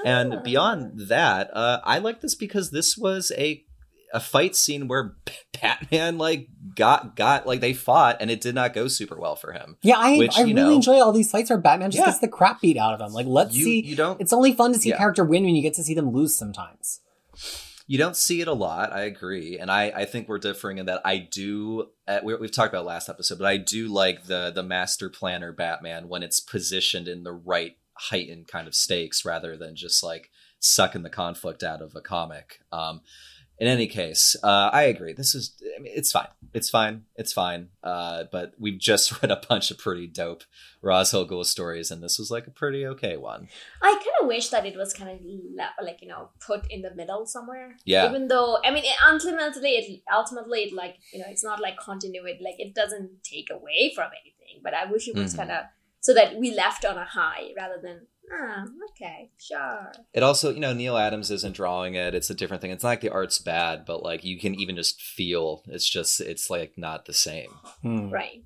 And 0.05 0.35
ah. 0.35 0.42
beyond 0.42 1.09
that, 1.09 1.51
uh, 1.57 1.81
I 1.85 1.99
like 1.99 2.20
this 2.20 2.35
because 2.35 2.70
this 2.70 2.96
was 2.96 3.33
a 3.37 3.64
a 4.12 4.20
fight 4.20 4.55
scene 4.55 4.88
where 4.88 5.16
Batman 5.61 6.18
like 6.18 6.49
got 6.75 7.16
got 7.16 7.46
like 7.46 7.61
they 7.61 7.72
fought 7.72 8.18
and 8.20 8.31
it 8.31 8.40
did 8.40 8.55
not 8.55 8.72
go 8.72 8.88
super 8.88 9.18
well 9.18 9.37
for 9.37 9.53
him. 9.53 9.77
Yeah, 9.83 9.96
I 9.99 10.18
which, 10.18 10.38
I 10.38 10.42
really 10.42 10.53
know, 10.55 10.70
enjoy 10.70 11.01
all 11.01 11.12
these 11.12 11.31
fights 11.31 11.51
where 11.51 11.59
Batman 11.59 11.90
just 11.90 12.01
yeah. 12.01 12.07
gets 12.07 12.18
the 12.18 12.29
crap 12.29 12.61
beat 12.61 12.77
out 12.77 12.94
of 12.94 13.01
him. 13.01 13.12
Like 13.12 13.27
let's 13.27 13.55
you, 13.55 13.64
see. 13.64 13.81
You 13.81 13.96
don't. 13.96 14.20
It's 14.20 14.33
only 14.33 14.53
fun 14.53 14.72
to 14.72 14.79
see 14.79 14.90
yeah. 14.90 14.96
a 14.96 14.99
character 14.99 15.25
win 15.25 15.44
when 15.44 15.57
you 15.57 15.62
get 15.62 15.75
to 15.75 15.85
see 15.85 15.94
them 15.94 16.11
lose 16.11 16.37
sometimes. 16.37 17.01
You 17.87 17.99
don't 17.99 18.16
see 18.16 18.40
it 18.40 18.49
a 18.49 18.53
lot. 18.53 18.92
I 18.92 19.03
agree, 19.03 19.59
and 19.59 19.70
I 19.70 19.92
I 19.94 20.05
think 20.05 20.29
we're 20.29 20.38
differing 20.38 20.79
in 20.79 20.87
that 20.87 21.03
I 21.05 21.18
do. 21.18 21.90
Uh, 22.09 22.18
we, 22.22 22.35
we've 22.35 22.53
talked 22.53 22.72
about 22.72 22.85
last 22.85 23.09
episode, 23.09 23.38
but 23.38 23.46
I 23.46 23.59
do 23.59 23.87
like 23.87 24.25
the 24.25 24.51
the 24.53 24.62
master 24.62 25.09
planner 25.09 25.53
Batman 25.53 26.09
when 26.09 26.22
it's 26.22 26.40
positioned 26.40 27.07
in 27.07 27.22
the 27.22 27.33
right 27.33 27.77
heightened 27.94 28.49
kind 28.49 28.66
of 28.66 28.75
stakes 28.75 29.25
rather 29.25 29.57
than 29.57 29.77
just 29.77 30.03
like 30.03 30.31
sucking 30.59 31.03
the 31.03 31.11
conflict 31.11 31.62
out 31.62 31.81
of 31.81 31.94
a 31.94 32.01
comic. 32.01 32.61
Um, 32.72 33.03
in 33.59 33.69
any 33.69 33.87
case, 33.87 34.37
uh, 34.42 34.71
I 34.73 34.83
agree. 34.85 35.14
This 35.14 35.35
is, 35.35 35.55
I 35.77 35.81
mean, 35.81 35.92
it's 35.97 36.12
fine. 36.12 36.29
It's 36.53 36.69
fine. 36.69 37.05
It's 37.16 37.33
fine. 37.33 37.69
Uh, 37.83 38.25
but 38.31 38.53
we've 38.59 38.79
just 38.79 39.11
read 39.23 39.31
a 39.31 39.40
bunch 39.49 39.71
of 39.71 39.79
pretty 39.79 40.07
dope 40.07 40.45
al 40.85 41.05
Ghul 41.05 41.45
stories, 41.45 41.90
and 41.90 42.03
this 42.03 42.19
was 42.19 42.31
like 42.31 42.47
a 42.47 42.51
pretty 42.51 42.87
okay 42.87 43.16
one. 43.16 43.49
I 43.83 43.92
kind 43.92 44.23
of 44.23 44.29
wish 44.29 44.51
that 44.51 44.66
it 44.66 44.77
was 44.77 44.92
kind 44.92 45.11
of 45.11 45.19
like 45.85 46.01
you 46.03 46.09
know 46.09 46.31
put 46.40 46.71
in 46.71 46.83
the 46.83 46.95
middle 46.95 47.27
somewhere. 47.27 47.77
Yeah. 47.85 48.09
Even 48.09 48.29
though 48.29 48.59
I 48.64 48.71
mean, 48.71 48.85
it, 48.85 48.97
ultimately, 49.07 49.71
it 49.71 50.03
ultimately 50.12 50.61
it 50.61 50.73
like 50.73 50.97
you 51.12 51.19
know 51.19 51.27
it's 51.29 51.45
not 51.45 51.61
like 51.61 51.77
continuity. 51.77 52.38
Like 52.42 52.59
it 52.59 52.75
doesn't 52.75 53.25
take 53.25 53.51
away 53.51 53.92
from 53.95 54.11
anything. 54.23 54.62
But 54.62 54.75
I 54.75 54.90
wish 54.90 55.09
it 55.09 55.16
was 55.16 55.33
mm-hmm. 55.33 55.40
kind 55.40 55.53
of 55.53 55.64
so 56.01 56.14
that 56.14 56.37
we 56.37 56.55
left 56.55 56.85
on 56.85 56.97
a 56.97 57.05
high 57.05 57.51
rather 57.57 57.81
than 57.83 58.07
Oh, 58.32 58.64
okay, 58.90 59.30
sure. 59.38 59.92
It 60.12 60.22
also, 60.22 60.52
you 60.52 60.60
know, 60.60 60.72
Neal 60.72 60.96
Adams 60.96 61.30
isn't 61.30 61.54
drawing 61.54 61.94
it. 61.94 62.14
It's 62.14 62.30
a 62.30 62.34
different 62.34 62.60
thing. 62.60 62.70
It's 62.70 62.82
not 62.82 62.90
like 62.90 63.00
the 63.00 63.10
art's 63.10 63.38
bad, 63.38 63.84
but 63.84 64.02
like 64.02 64.24
you 64.24 64.38
can 64.38 64.54
even 64.54 64.76
just 64.76 65.00
feel 65.00 65.62
it's 65.68 65.88
just 65.88 66.20
it's 66.20 66.50
like 66.50 66.76
not 66.76 67.06
the 67.06 67.12
same. 67.12 67.50
Hmm. 67.82 68.10
Right. 68.10 68.42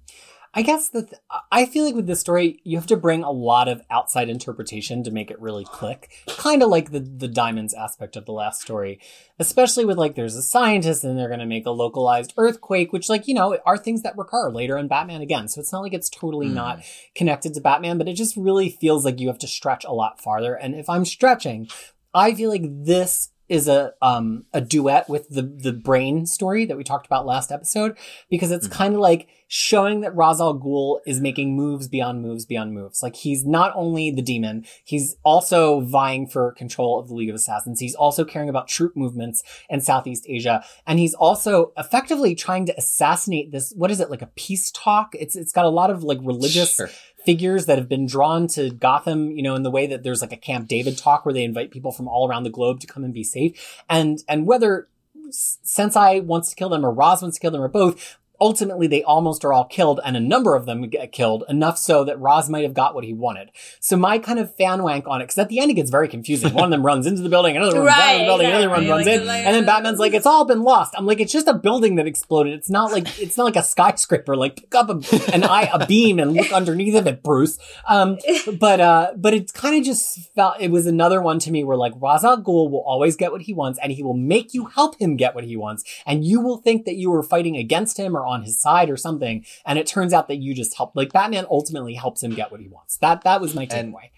I 0.52 0.62
guess 0.62 0.88
that 0.88 1.14
I 1.52 1.64
feel 1.64 1.84
like 1.84 1.94
with 1.94 2.08
this 2.08 2.18
story, 2.18 2.60
you 2.64 2.76
have 2.76 2.86
to 2.88 2.96
bring 2.96 3.22
a 3.22 3.30
lot 3.30 3.68
of 3.68 3.82
outside 3.88 4.28
interpretation 4.28 5.04
to 5.04 5.12
make 5.12 5.30
it 5.30 5.40
really 5.40 5.64
click. 5.64 6.10
Kind 6.26 6.64
of 6.64 6.68
like 6.68 6.90
the 6.90 6.98
the 6.98 7.28
diamonds 7.28 7.72
aspect 7.72 8.16
of 8.16 8.26
the 8.26 8.32
last 8.32 8.60
story, 8.60 8.98
especially 9.38 9.84
with 9.84 9.96
like 9.96 10.16
there's 10.16 10.34
a 10.34 10.42
scientist 10.42 11.04
and 11.04 11.16
they're 11.16 11.28
going 11.28 11.38
to 11.38 11.46
make 11.46 11.66
a 11.66 11.70
localized 11.70 12.34
earthquake, 12.36 12.92
which 12.92 13.08
like 13.08 13.28
you 13.28 13.34
know 13.34 13.58
are 13.64 13.78
things 13.78 14.02
that 14.02 14.18
recur 14.18 14.50
later 14.50 14.76
in 14.76 14.88
Batman 14.88 15.20
again. 15.20 15.46
So 15.46 15.60
it's 15.60 15.72
not 15.72 15.82
like 15.82 15.94
it's 15.94 16.10
totally 16.10 16.48
mm. 16.48 16.54
not 16.54 16.82
connected 17.14 17.54
to 17.54 17.60
Batman, 17.60 17.96
but 17.96 18.08
it 18.08 18.14
just 18.14 18.36
really 18.36 18.70
feels 18.70 19.04
like 19.04 19.20
you 19.20 19.28
have 19.28 19.38
to 19.38 19.46
stretch 19.46 19.84
a 19.84 19.92
lot 19.92 20.20
farther. 20.20 20.54
And 20.54 20.74
if 20.74 20.88
I'm 20.88 21.04
stretching, 21.04 21.68
I 22.12 22.34
feel 22.34 22.50
like 22.50 22.64
this 22.64 23.30
is 23.50 23.66
a 23.66 23.92
um 24.00 24.44
a 24.54 24.60
duet 24.60 25.08
with 25.08 25.28
the 25.28 25.42
the 25.42 25.72
brain 25.72 26.24
story 26.24 26.64
that 26.64 26.76
we 26.76 26.84
talked 26.84 27.04
about 27.04 27.26
last 27.26 27.50
episode 27.50 27.98
because 28.30 28.52
it's 28.52 28.68
mm-hmm. 28.68 28.76
kind 28.76 28.94
of 28.94 29.00
like 29.00 29.28
showing 29.52 30.00
that 30.02 30.14
Ra's 30.14 30.40
al 30.40 30.56
Ghul 30.56 31.00
is 31.04 31.20
making 31.20 31.56
moves 31.56 31.88
beyond 31.88 32.22
moves 32.22 32.46
beyond 32.46 32.72
moves. 32.72 33.02
Like 33.02 33.16
he's 33.16 33.44
not 33.44 33.72
only 33.74 34.12
the 34.12 34.22
demon, 34.22 34.64
he's 34.84 35.16
also 35.24 35.80
vying 35.80 36.28
for 36.28 36.52
control 36.52 37.00
of 37.00 37.08
the 37.08 37.14
League 37.14 37.28
of 37.28 37.34
Assassins. 37.34 37.80
He's 37.80 37.96
also 37.96 38.24
caring 38.24 38.48
about 38.48 38.68
troop 38.68 38.96
movements 38.96 39.42
in 39.68 39.80
Southeast 39.80 40.24
Asia, 40.28 40.64
and 40.86 41.00
he's 41.00 41.14
also 41.14 41.72
effectively 41.76 42.36
trying 42.36 42.66
to 42.66 42.74
assassinate 42.78 43.50
this. 43.50 43.72
What 43.76 43.90
is 43.90 43.98
it 43.98 44.10
like 44.10 44.22
a 44.22 44.30
peace 44.36 44.70
talk? 44.70 45.16
It's 45.18 45.34
it's 45.34 45.52
got 45.52 45.64
a 45.64 45.70
lot 45.70 45.90
of 45.90 46.04
like 46.04 46.18
religious. 46.22 46.76
Sure 46.76 46.88
figures 47.24 47.66
that 47.66 47.78
have 47.78 47.88
been 47.88 48.06
drawn 48.06 48.46
to 48.48 48.70
Gotham, 48.70 49.30
you 49.32 49.42
know, 49.42 49.54
in 49.54 49.62
the 49.62 49.70
way 49.70 49.86
that 49.86 50.02
there's 50.02 50.20
like 50.20 50.32
a 50.32 50.36
Camp 50.36 50.68
David 50.68 50.98
talk 50.98 51.24
where 51.24 51.34
they 51.34 51.44
invite 51.44 51.70
people 51.70 51.92
from 51.92 52.08
all 52.08 52.28
around 52.28 52.44
the 52.44 52.50
globe 52.50 52.80
to 52.80 52.86
come 52.86 53.04
and 53.04 53.14
be 53.14 53.24
safe. 53.24 53.82
And, 53.88 54.22
and 54.28 54.46
whether 54.46 54.88
Sensei 55.30 56.20
wants 56.20 56.50
to 56.50 56.56
kill 56.56 56.68
them 56.68 56.84
or 56.84 56.92
Ra's 56.92 57.22
wants 57.22 57.36
to 57.36 57.40
kill 57.40 57.50
them 57.50 57.62
or 57.62 57.68
both, 57.68 58.18
ultimately 58.40 58.86
they 58.86 59.02
almost 59.02 59.44
are 59.44 59.52
all 59.52 59.64
killed 59.64 60.00
and 60.04 60.16
a 60.16 60.20
number 60.20 60.54
of 60.54 60.66
them 60.66 60.88
get 60.88 61.12
killed 61.12 61.44
enough 61.48 61.78
so 61.78 62.04
that 62.04 62.20
Ra's 62.20 62.48
might 62.48 62.62
have 62.62 62.74
got 62.74 62.94
what 62.94 63.04
he 63.04 63.12
wanted. 63.12 63.50
So 63.80 63.96
my 63.96 64.18
kind 64.18 64.38
of 64.38 64.54
fan 64.56 64.82
wank 64.82 65.06
on 65.06 65.20
it, 65.20 65.24
because 65.24 65.38
at 65.38 65.48
the 65.48 65.60
end 65.60 65.70
it 65.70 65.74
gets 65.74 65.90
very 65.90 66.08
confusing. 66.08 66.54
One 66.54 66.64
of 66.64 66.70
them 66.70 66.84
runs 66.84 67.06
into 67.06 67.22
the 67.22 67.28
building, 67.28 67.56
another 67.56 67.76
one 67.76 67.86
runs 67.86 67.98
right, 67.98 68.08
out 68.08 68.14
of 68.14 68.20
the 68.20 68.24
building, 68.26 68.46
exactly. 68.46 68.64
another 68.64 68.82
one 68.82 68.90
runs 68.90 69.06
like, 69.06 69.20
in, 69.20 69.26
like, 69.26 69.46
and 69.46 69.54
then 69.54 69.66
Batman's 69.66 69.98
like, 69.98 70.14
it's 70.14 70.26
all 70.26 70.44
been 70.44 70.62
lost. 70.62 70.94
I'm 70.96 71.06
like, 71.06 71.20
it's 71.20 71.32
just 71.32 71.48
a 71.48 71.54
building 71.54 71.96
that 71.96 72.06
exploded. 72.06 72.54
It's 72.54 72.70
not 72.70 72.92
like, 72.92 73.20
it's 73.20 73.36
not 73.36 73.44
like 73.44 73.56
a 73.56 73.62
skyscraper. 73.62 74.36
Like 74.36 74.56
pick 74.56 74.74
up 74.74 74.88
a, 74.88 75.34
an 75.34 75.44
eye, 75.44 75.68
a 75.72 75.86
beam 75.86 76.18
and 76.18 76.32
look 76.32 76.52
underneath 76.52 76.94
of 76.94 77.06
it, 77.06 77.22
Bruce. 77.22 77.58
Um, 77.88 78.18
but, 78.58 78.80
uh, 78.80 79.12
but 79.16 79.34
it 79.34 79.52
kind 79.52 79.76
of 79.76 79.84
just 79.84 80.32
felt, 80.34 80.60
it 80.60 80.70
was 80.70 80.86
another 80.86 81.20
one 81.20 81.38
to 81.40 81.50
me 81.50 81.64
where 81.64 81.76
like 81.76 81.92
Ra's 82.00 82.24
al 82.24 82.42
Ghul 82.42 82.70
will 82.70 82.84
always 82.86 83.16
get 83.16 83.32
what 83.32 83.42
he 83.42 83.52
wants 83.52 83.78
and 83.82 83.92
he 83.92 84.02
will 84.02 84.16
make 84.16 84.54
you 84.54 84.66
help 84.66 85.00
him 85.00 85.16
get 85.16 85.34
what 85.34 85.44
he 85.44 85.56
wants. 85.56 85.84
And 86.06 86.24
you 86.24 86.40
will 86.40 86.58
think 86.58 86.84
that 86.86 86.94
you 86.94 87.10
were 87.10 87.22
fighting 87.22 87.56
against 87.56 87.98
him 87.98 88.16
or 88.16 88.29
on 88.30 88.42
his 88.42 88.60
side 88.60 88.90
or 88.90 88.96
something. 88.96 89.44
And 89.66 89.78
it 89.78 89.86
turns 89.86 90.12
out 90.12 90.28
that 90.28 90.36
you 90.36 90.54
just 90.54 90.76
help. 90.76 90.94
Like 90.94 91.12
Batman 91.12 91.46
ultimately 91.50 91.94
helps 91.94 92.22
him 92.22 92.34
get 92.34 92.50
what 92.50 92.60
he 92.60 92.68
wants. 92.68 92.96
That 92.98 93.22
that 93.24 93.40
was 93.40 93.54
my 93.54 93.66
takeaway. 93.66 93.94
And, 93.94 94.10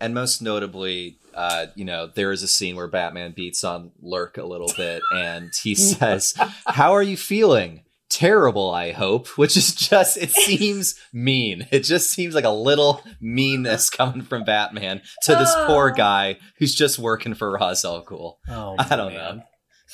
and 0.00 0.14
most 0.14 0.42
notably, 0.42 1.18
uh, 1.34 1.66
you 1.74 1.84
know, 1.84 2.06
there 2.06 2.32
is 2.32 2.42
a 2.42 2.48
scene 2.48 2.76
where 2.76 2.88
Batman 2.88 3.32
beats 3.32 3.64
on 3.64 3.92
Lurk 4.00 4.38
a 4.38 4.44
little 4.44 4.70
bit, 4.76 5.02
and 5.14 5.52
he 5.62 5.74
says, 5.74 6.34
"How 6.66 6.92
are 6.92 7.02
you 7.02 7.16
feeling?" 7.16 7.82
terrible, 8.08 8.70
I 8.70 8.92
hope, 8.92 9.28
which 9.36 9.56
is 9.56 9.74
just, 9.74 10.16
it 10.16 10.30
seems 10.30 10.94
mean. 11.12 11.66
It 11.70 11.80
just 11.80 12.10
seems 12.10 12.34
like 12.34 12.44
a 12.44 12.50
little 12.50 13.02
meanness 13.20 13.90
coming 13.90 14.22
from 14.22 14.44
Batman 14.44 15.02
to 15.22 15.34
this 15.34 15.52
oh. 15.54 15.66
poor 15.66 15.90
guy 15.90 16.38
who's 16.58 16.74
just 16.74 16.98
working 16.98 17.34
for 17.34 17.50
Ra's 17.50 17.84
al 17.84 18.04
Ghul. 18.04 18.36
Oh, 18.48 18.76
I 18.78 18.96
don't 18.96 19.12
man. 19.12 19.36
know. 19.38 19.42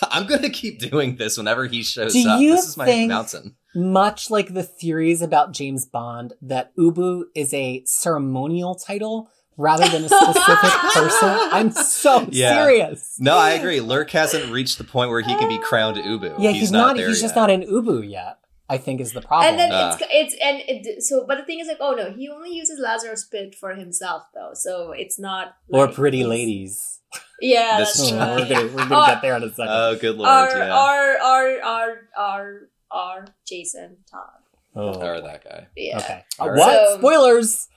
I'm 0.11 0.27
going 0.27 0.43
to 0.43 0.51
keep 0.51 0.79
doing 0.79 1.17
this 1.17 1.37
whenever 1.37 1.67
he 1.67 1.83
shows 1.83 2.13
Do 2.13 2.29
up. 2.29 2.41
You 2.41 2.57
this 2.57 2.69
is 2.69 2.77
my 2.77 2.85
think, 2.85 3.09
mountain 3.09 3.57
much 3.75 4.31
like 4.31 4.53
the 4.53 4.63
theories 4.63 5.23
about 5.23 5.53
James 5.53 5.87
Bond, 5.87 6.35
that 6.43 6.77
Ubu 6.77 7.25
is 7.35 7.53
a 7.55 7.83
ceremonial 7.85 8.75
title 8.75 9.31
rather 9.57 9.89
than 9.89 10.05
a 10.05 10.09
specific 10.09 10.71
person. 10.93 11.39
I'm 11.53 11.71
so 11.71 12.27
yeah. 12.31 12.65
serious. 12.65 13.17
No, 13.19 13.37
I 13.37 13.51
agree. 13.51 13.81
Lurk 13.81 14.11
hasn't 14.11 14.51
reached 14.53 14.79
the 14.79 14.85
point 14.85 15.11
where 15.11 15.21
he 15.21 15.35
can 15.35 15.49
be 15.49 15.59
crowned 15.59 15.97
Ubu. 15.97 16.37
Yeah, 16.39 16.51
he's, 16.51 16.63
he's 16.63 16.73
not. 16.73 16.97
not 16.97 17.07
he's 17.07 17.21
just 17.21 17.37
not 17.37 17.51
an 17.51 17.63
Ubu 17.63 18.09
yet. 18.09 18.39
I 18.69 18.79
think 18.79 19.03
is 19.03 19.13
the 19.13 19.21
problem. 19.21 19.51
And 19.51 19.59
then 19.59 19.73
uh. 19.73 19.99
it's 20.01 20.11
it's 20.11 20.43
and 20.43 20.63
it, 20.67 21.03
so, 21.03 21.27
but 21.27 21.37
the 21.37 21.45
thing 21.45 21.61
is 21.61 21.69
like, 21.69 21.79
oh 21.81 21.93
no, 21.93 22.11
he 22.11 22.29
only 22.29 22.55
uses 22.55 22.79
Lazarus 22.79 23.25
Pit 23.25 23.55
for 23.55 23.75
himself 23.75 24.23
though, 24.35 24.53
so 24.55 24.93
it's 24.93 25.19
not. 25.19 25.57
Like, 25.69 25.91
or 25.91 25.93
pretty 25.93 26.25
ladies. 26.25 27.01
Yeah, 27.41 27.79
that's, 27.79 27.99
that's 27.99 28.11
true. 28.11 28.19
We're 28.19 28.49
gonna, 28.49 28.67
we're 28.75 28.89
gonna 28.89 29.13
get 29.13 29.23
there 29.23 29.37
in 29.37 29.43
a 29.43 29.49
second. 29.51 29.69
Oh, 29.69 29.97
good 30.01 30.17
lord! 30.17 30.29
Our 30.29 30.57
yeah. 30.57 30.75
our 30.75 31.19
our 31.19 31.61
our 31.63 32.09
our 32.17 32.61
are 32.91 33.27
Jason 33.47 33.97
Todd. 34.11 34.41
Oh, 34.75 34.95
or 34.95 35.21
that 35.21 35.45
guy. 35.45 35.67
Yeah. 35.77 35.99
Okay. 35.99 36.25
Right. 36.41 36.59
What? 36.59 36.89
So, 36.89 36.99
Spoilers. 36.99 37.69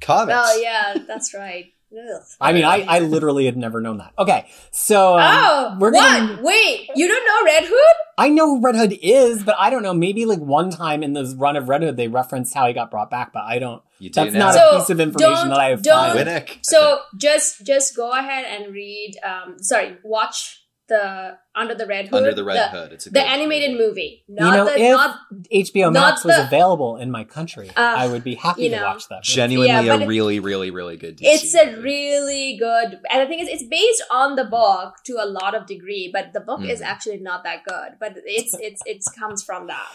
Comics. 0.00 0.38
Oh 0.40 0.60
yeah, 0.60 0.94
that's 1.06 1.34
right. 1.34 1.72
Ugh. 1.92 2.22
I 2.40 2.52
mean, 2.52 2.64
I, 2.64 2.86
I 2.88 2.98
literally 3.00 3.46
had 3.46 3.56
never 3.56 3.80
known 3.80 3.98
that. 3.98 4.12
Okay, 4.18 4.48
so 4.70 5.18
um, 5.18 5.22
oh, 5.22 5.76
we're 5.78 5.90
gonna, 5.90 6.34
what? 6.34 6.42
Wait, 6.44 6.88
you 6.94 7.08
don't 7.08 7.26
know 7.26 7.52
Red 7.52 7.64
Hood? 7.66 7.96
I 8.16 8.28
know 8.28 8.46
who 8.46 8.60
Red 8.62 8.76
Hood 8.76 8.98
is, 9.02 9.42
but 9.42 9.56
I 9.58 9.70
don't 9.70 9.82
know. 9.82 9.92
Maybe 9.92 10.24
like 10.24 10.38
one 10.38 10.70
time 10.70 11.02
in 11.02 11.14
this 11.14 11.34
run 11.34 11.56
of 11.56 11.68
Red 11.68 11.82
Hood, 11.82 11.96
they 11.96 12.08
referenced 12.08 12.54
how 12.54 12.66
he 12.66 12.72
got 12.72 12.90
brought 12.90 13.10
back, 13.10 13.32
but 13.32 13.42
I 13.42 13.58
don't. 13.58 13.82
You 14.00 14.10
that's 14.10 14.34
not 14.34 14.54
so 14.54 14.70
a 14.70 14.78
piece 14.78 14.90
of 14.90 14.98
information 14.98 15.50
that 15.50 15.60
I 15.60 15.68
have. 15.68 15.82
Don't, 15.82 16.58
so 16.62 17.00
just 17.16 17.64
just 17.66 17.94
go 17.94 18.10
ahead 18.10 18.44
and 18.46 18.72
read. 18.72 19.12
Um, 19.22 19.62
sorry, 19.62 19.98
watch 20.02 20.60
the 20.90 21.38
Under 21.54 21.74
the 21.74 21.86
Red 21.86 22.08
Hood. 22.08 22.18
Under 22.18 22.34
the 22.34 22.44
Red 22.44 22.56
the, 22.56 22.78
Hood. 22.78 22.92
It's 22.92 23.04
the 23.06 23.26
animated 23.26 23.78
movie. 23.78 23.88
movie. 23.88 24.24
Not 24.28 24.44
you 24.44 24.56
know, 24.56 24.64
the, 24.64 24.74
if 24.74 24.90
not, 24.90 25.16
HBO 25.52 25.92
Max 25.92 26.24
was 26.24 26.36
the, 26.36 26.46
available 26.46 26.96
in 26.96 27.10
my 27.10 27.24
country, 27.24 27.70
uh, 27.70 27.72
I 27.76 28.08
would 28.08 28.24
be 28.24 28.34
happy 28.34 28.64
you 28.64 28.70
know, 28.70 28.78
to 28.78 28.84
watch 28.84 29.08
that. 29.08 29.22
Movie. 29.26 29.34
Genuinely 29.36 29.86
yeah, 29.86 29.94
a 29.94 30.06
really, 30.06 30.40
really, 30.40 30.70
really 30.70 30.96
good. 30.96 31.16
DC 31.16 31.20
it's 31.22 31.54
movie. 31.54 31.70
a 31.70 31.80
really 31.80 32.56
good, 32.58 33.00
and 33.10 33.22
the 33.22 33.26
thing 33.26 33.38
is, 33.38 33.48
it's 33.48 33.64
based 33.64 34.02
on 34.10 34.36
the 34.36 34.44
book 34.44 34.96
to 35.04 35.16
a 35.20 35.26
lot 35.26 35.54
of 35.54 35.66
degree, 35.66 36.10
but 36.12 36.32
the 36.32 36.40
book 36.40 36.60
mm. 36.60 36.70
is 36.70 36.82
actually 36.82 37.18
not 37.18 37.44
that 37.44 37.64
good. 37.64 37.96
But 37.98 38.14
it's 38.24 38.54
it's 38.60 38.82
it 38.84 39.04
comes 39.18 39.42
from 39.42 39.68
that. 39.68 39.86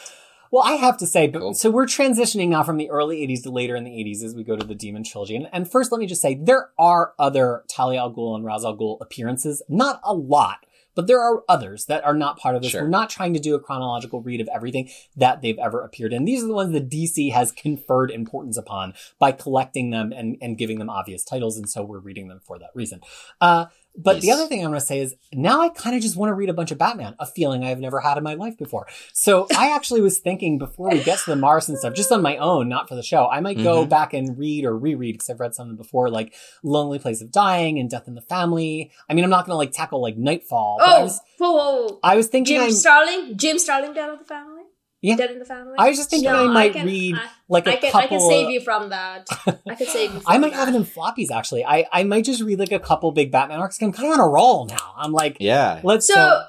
Well, 0.55 0.63
I 0.63 0.75
have 0.75 0.95
to 0.99 1.05
say, 1.05 1.27
but 1.27 1.55
so 1.55 1.69
we're 1.69 1.85
transitioning 1.85 2.47
now 2.47 2.63
from 2.63 2.77
the 2.77 2.89
early 2.89 3.27
80s 3.27 3.43
to 3.43 3.49
later 3.49 3.75
in 3.75 3.83
the 3.83 3.91
80s 3.91 4.23
as 4.23 4.33
we 4.33 4.45
go 4.45 4.55
to 4.55 4.65
the 4.65 4.73
Demon 4.73 5.03
Trilogy. 5.03 5.35
And, 5.35 5.49
and 5.51 5.69
first, 5.69 5.91
let 5.91 5.99
me 5.99 6.07
just 6.07 6.21
say, 6.21 6.33
there 6.33 6.69
are 6.79 7.11
other 7.19 7.65
Talia 7.67 7.99
al 7.99 8.13
Ghul 8.13 8.37
and 8.37 8.45
Ra's 8.45 8.63
al 8.63 8.77
Ghul 8.77 8.97
appearances. 9.01 9.61
Not 9.67 9.99
a 10.01 10.13
lot, 10.13 10.65
but 10.95 11.07
there 11.07 11.19
are 11.19 11.43
others 11.49 11.87
that 11.87 12.05
are 12.05 12.13
not 12.13 12.39
part 12.39 12.55
of 12.55 12.61
this. 12.61 12.71
Sure. 12.71 12.83
We're 12.83 12.87
not 12.87 13.09
trying 13.09 13.33
to 13.33 13.39
do 13.41 13.53
a 13.53 13.59
chronological 13.59 14.21
read 14.21 14.39
of 14.39 14.47
everything 14.47 14.89
that 15.17 15.41
they've 15.41 15.59
ever 15.59 15.81
appeared 15.81 16.13
in. 16.13 16.23
These 16.23 16.45
are 16.45 16.47
the 16.47 16.53
ones 16.53 16.71
that 16.71 16.89
DC 16.89 17.33
has 17.33 17.51
conferred 17.51 18.09
importance 18.09 18.55
upon 18.55 18.93
by 19.19 19.33
collecting 19.33 19.89
them 19.89 20.13
and, 20.13 20.37
and 20.41 20.57
giving 20.57 20.79
them 20.79 20.89
obvious 20.89 21.25
titles. 21.25 21.57
And 21.57 21.69
so 21.69 21.83
we're 21.83 21.99
reading 21.99 22.29
them 22.29 22.39
for 22.41 22.57
that 22.59 22.69
reason. 22.73 23.01
Uh, 23.41 23.65
but 23.97 24.15
yes. 24.17 24.23
the 24.23 24.31
other 24.31 24.47
thing 24.47 24.59
I'm 24.59 24.71
going 24.71 24.79
to 24.79 24.85
say 24.85 24.99
is 24.99 25.15
now 25.33 25.61
I 25.61 25.69
kind 25.69 25.95
of 25.95 26.01
just 26.01 26.17
want 26.17 26.29
to 26.29 26.33
read 26.33 26.49
a 26.49 26.53
bunch 26.53 26.71
of 26.71 26.77
Batman, 26.77 27.15
a 27.19 27.25
feeling 27.25 27.63
I've 27.63 27.79
never 27.79 27.99
had 27.99 28.17
in 28.17 28.23
my 28.23 28.33
life 28.33 28.57
before. 28.57 28.87
So 29.13 29.47
I 29.57 29.73
actually 29.73 30.01
was 30.01 30.19
thinking 30.19 30.57
before 30.57 30.89
we 30.89 31.03
get 31.03 31.19
to 31.19 31.31
the 31.31 31.35
Morrison 31.35 31.77
stuff, 31.77 31.93
just 31.93 32.11
on 32.11 32.21
my 32.21 32.37
own, 32.37 32.67
not 32.69 32.89
for 32.89 32.95
the 32.95 33.03
show, 33.03 33.27
I 33.27 33.39
might 33.39 33.57
go 33.57 33.81
mm-hmm. 33.81 33.89
back 33.89 34.13
and 34.13 34.37
read 34.37 34.65
or 34.65 34.77
reread 34.77 35.15
because 35.15 35.29
I've 35.29 35.39
read 35.39 35.55
something 35.55 35.77
before, 35.77 36.09
like 36.09 36.33
Lonely 36.63 36.99
Place 36.99 37.21
of 37.21 37.31
Dying 37.31 37.79
and 37.79 37.89
Death 37.89 38.07
in 38.07 38.15
the 38.15 38.21
Family. 38.21 38.91
I 39.09 39.13
mean, 39.13 39.23
I'm 39.23 39.29
not 39.29 39.45
going 39.45 39.53
to 39.53 39.57
like 39.57 39.71
tackle 39.71 40.01
like 40.01 40.17
Knightfall. 40.17 40.77
Oh, 40.81 40.99
I 40.99 41.03
was, 41.03 41.21
whoa, 41.37 41.51
whoa, 41.51 41.87
whoa. 41.87 41.99
I 42.03 42.15
was 42.15 42.27
thinking 42.27 42.55
Jim 42.55 42.65
I'm, 42.65 42.71
Starlin, 42.71 43.37
Jim 43.37 43.59
Starlin, 43.59 43.93
Death 43.93 44.13
of 44.13 44.19
the 44.19 44.25
Family. 44.25 44.63
Yeah. 45.05 45.17
Dead 45.17 45.31
in 45.31 45.39
the 45.39 45.45
Family. 45.45 45.75
I 45.77 45.89
was 45.89 45.97
just 45.97 46.09
thinking 46.09 46.31
no, 46.31 46.49
I 46.49 46.51
might 46.51 46.71
I 46.71 46.73
can, 46.73 46.85
read 46.87 47.15
I, 47.15 47.29
like 47.47 47.67
a 47.67 47.73
I 47.73 47.75
can, 47.75 47.91
couple. 47.91 48.05
I 48.05 48.07
can 48.07 48.19
save 48.21 48.49
you 48.49 48.59
from 48.69 48.89
that. 48.89 49.27
I 49.67 49.75
could 49.75 49.87
save 49.87 50.13
you. 50.13 50.21
I 50.25 50.39
might 50.39 50.51
that. 50.51 50.65
have 50.65 50.69
it 50.69 50.75
in 50.75 50.83
floppies. 50.83 51.29
Actually, 51.31 51.63
I 51.63 51.85
I 51.91 52.03
might 52.03 52.25
just 52.25 52.41
read 52.41 52.57
like 52.57 52.71
a 52.71 52.79
couple 52.79 53.11
big 53.11 53.31
Batman 53.31 53.59
arcs. 53.59 53.79
I'm 53.81 53.91
kind 53.91 54.11
of 54.11 54.19
on 54.19 54.25
a 54.25 54.27
roll 54.27 54.65
now. 54.65 54.93
I'm 54.97 55.11
like, 55.11 55.37
yeah. 55.39 55.81
Let's 55.83 56.07
so. 56.07 56.19
Uh, 56.19 56.45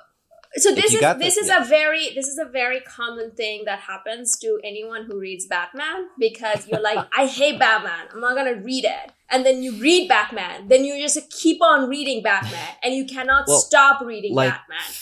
so 0.54 0.74
this 0.74 0.94
is 0.94 1.00
this 1.18 1.36
is 1.36 1.48
yeah. 1.48 1.62
a 1.62 1.64
very 1.66 2.10
this 2.14 2.28
is 2.28 2.38
a 2.38 2.46
very 2.46 2.80
common 2.80 3.30
thing 3.32 3.64
that 3.66 3.80
happens 3.80 4.38
to 4.38 4.58
anyone 4.64 5.04
who 5.04 5.18
reads 5.18 5.46
Batman 5.46 6.08
because 6.18 6.66
you're 6.66 6.80
like 6.80 6.98
I 7.16 7.26
hate 7.26 7.58
Batman 7.58 8.06
I'm 8.12 8.20
not 8.20 8.36
gonna 8.36 8.54
read 8.54 8.84
it 8.84 9.12
and 9.28 9.44
then 9.44 9.62
you 9.62 9.72
read 9.72 10.08
Batman 10.08 10.68
then 10.68 10.84
you 10.84 10.98
just 10.98 11.30
keep 11.30 11.60
on 11.62 11.90
reading 11.90 12.22
Batman 12.22 12.68
and 12.82 12.94
you 12.94 13.04
cannot 13.04 13.46
well, 13.46 13.58
stop 13.58 14.00
reading 14.00 14.34
like, 14.34 14.50
Batman 14.50 14.94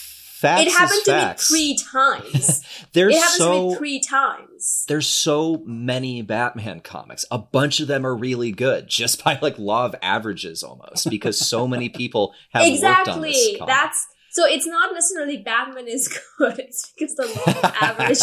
Facts 0.45 0.61
it 0.65 0.71
happened 0.71 1.01
to 1.05 1.11
facts. 1.11 1.51
me 1.51 1.57
three 1.57 1.77
times. 1.77 2.61
there's 2.93 3.15
it 3.15 3.19
happened 3.19 3.37
so, 3.37 3.61
to 3.61 3.69
me 3.69 3.75
three 3.75 3.99
times. 3.99 4.85
There's 4.87 5.07
so 5.07 5.63
many 5.65 6.21
Batman 6.21 6.81
comics. 6.81 7.25
A 7.31 7.37
bunch 7.37 7.79
of 7.79 7.87
them 7.87 8.05
are 8.05 8.15
really 8.15 8.51
good, 8.51 8.87
just 8.87 9.23
by 9.23 9.39
like 9.41 9.57
law 9.57 9.85
of 9.85 9.95
averages 10.01 10.63
almost, 10.63 11.09
because 11.09 11.39
so 11.39 11.67
many 11.67 11.89
people 11.89 12.33
have 12.51 12.67
exactly. 12.67 13.13
worked 13.13 13.17
on 13.17 13.21
this. 13.21 13.57
Comic. 13.57 13.67
That's 13.67 14.07
so 14.35 14.45
it's 14.45 14.67
not 14.67 14.93
necessarily 14.93 15.37
Batman 15.37 15.87
is 15.87 16.07
good. 16.37 16.59
It's 16.59 16.91
because 16.91 17.15
the 17.15 17.23
law 17.23 17.57
of 17.57 17.75
average. 17.81 18.19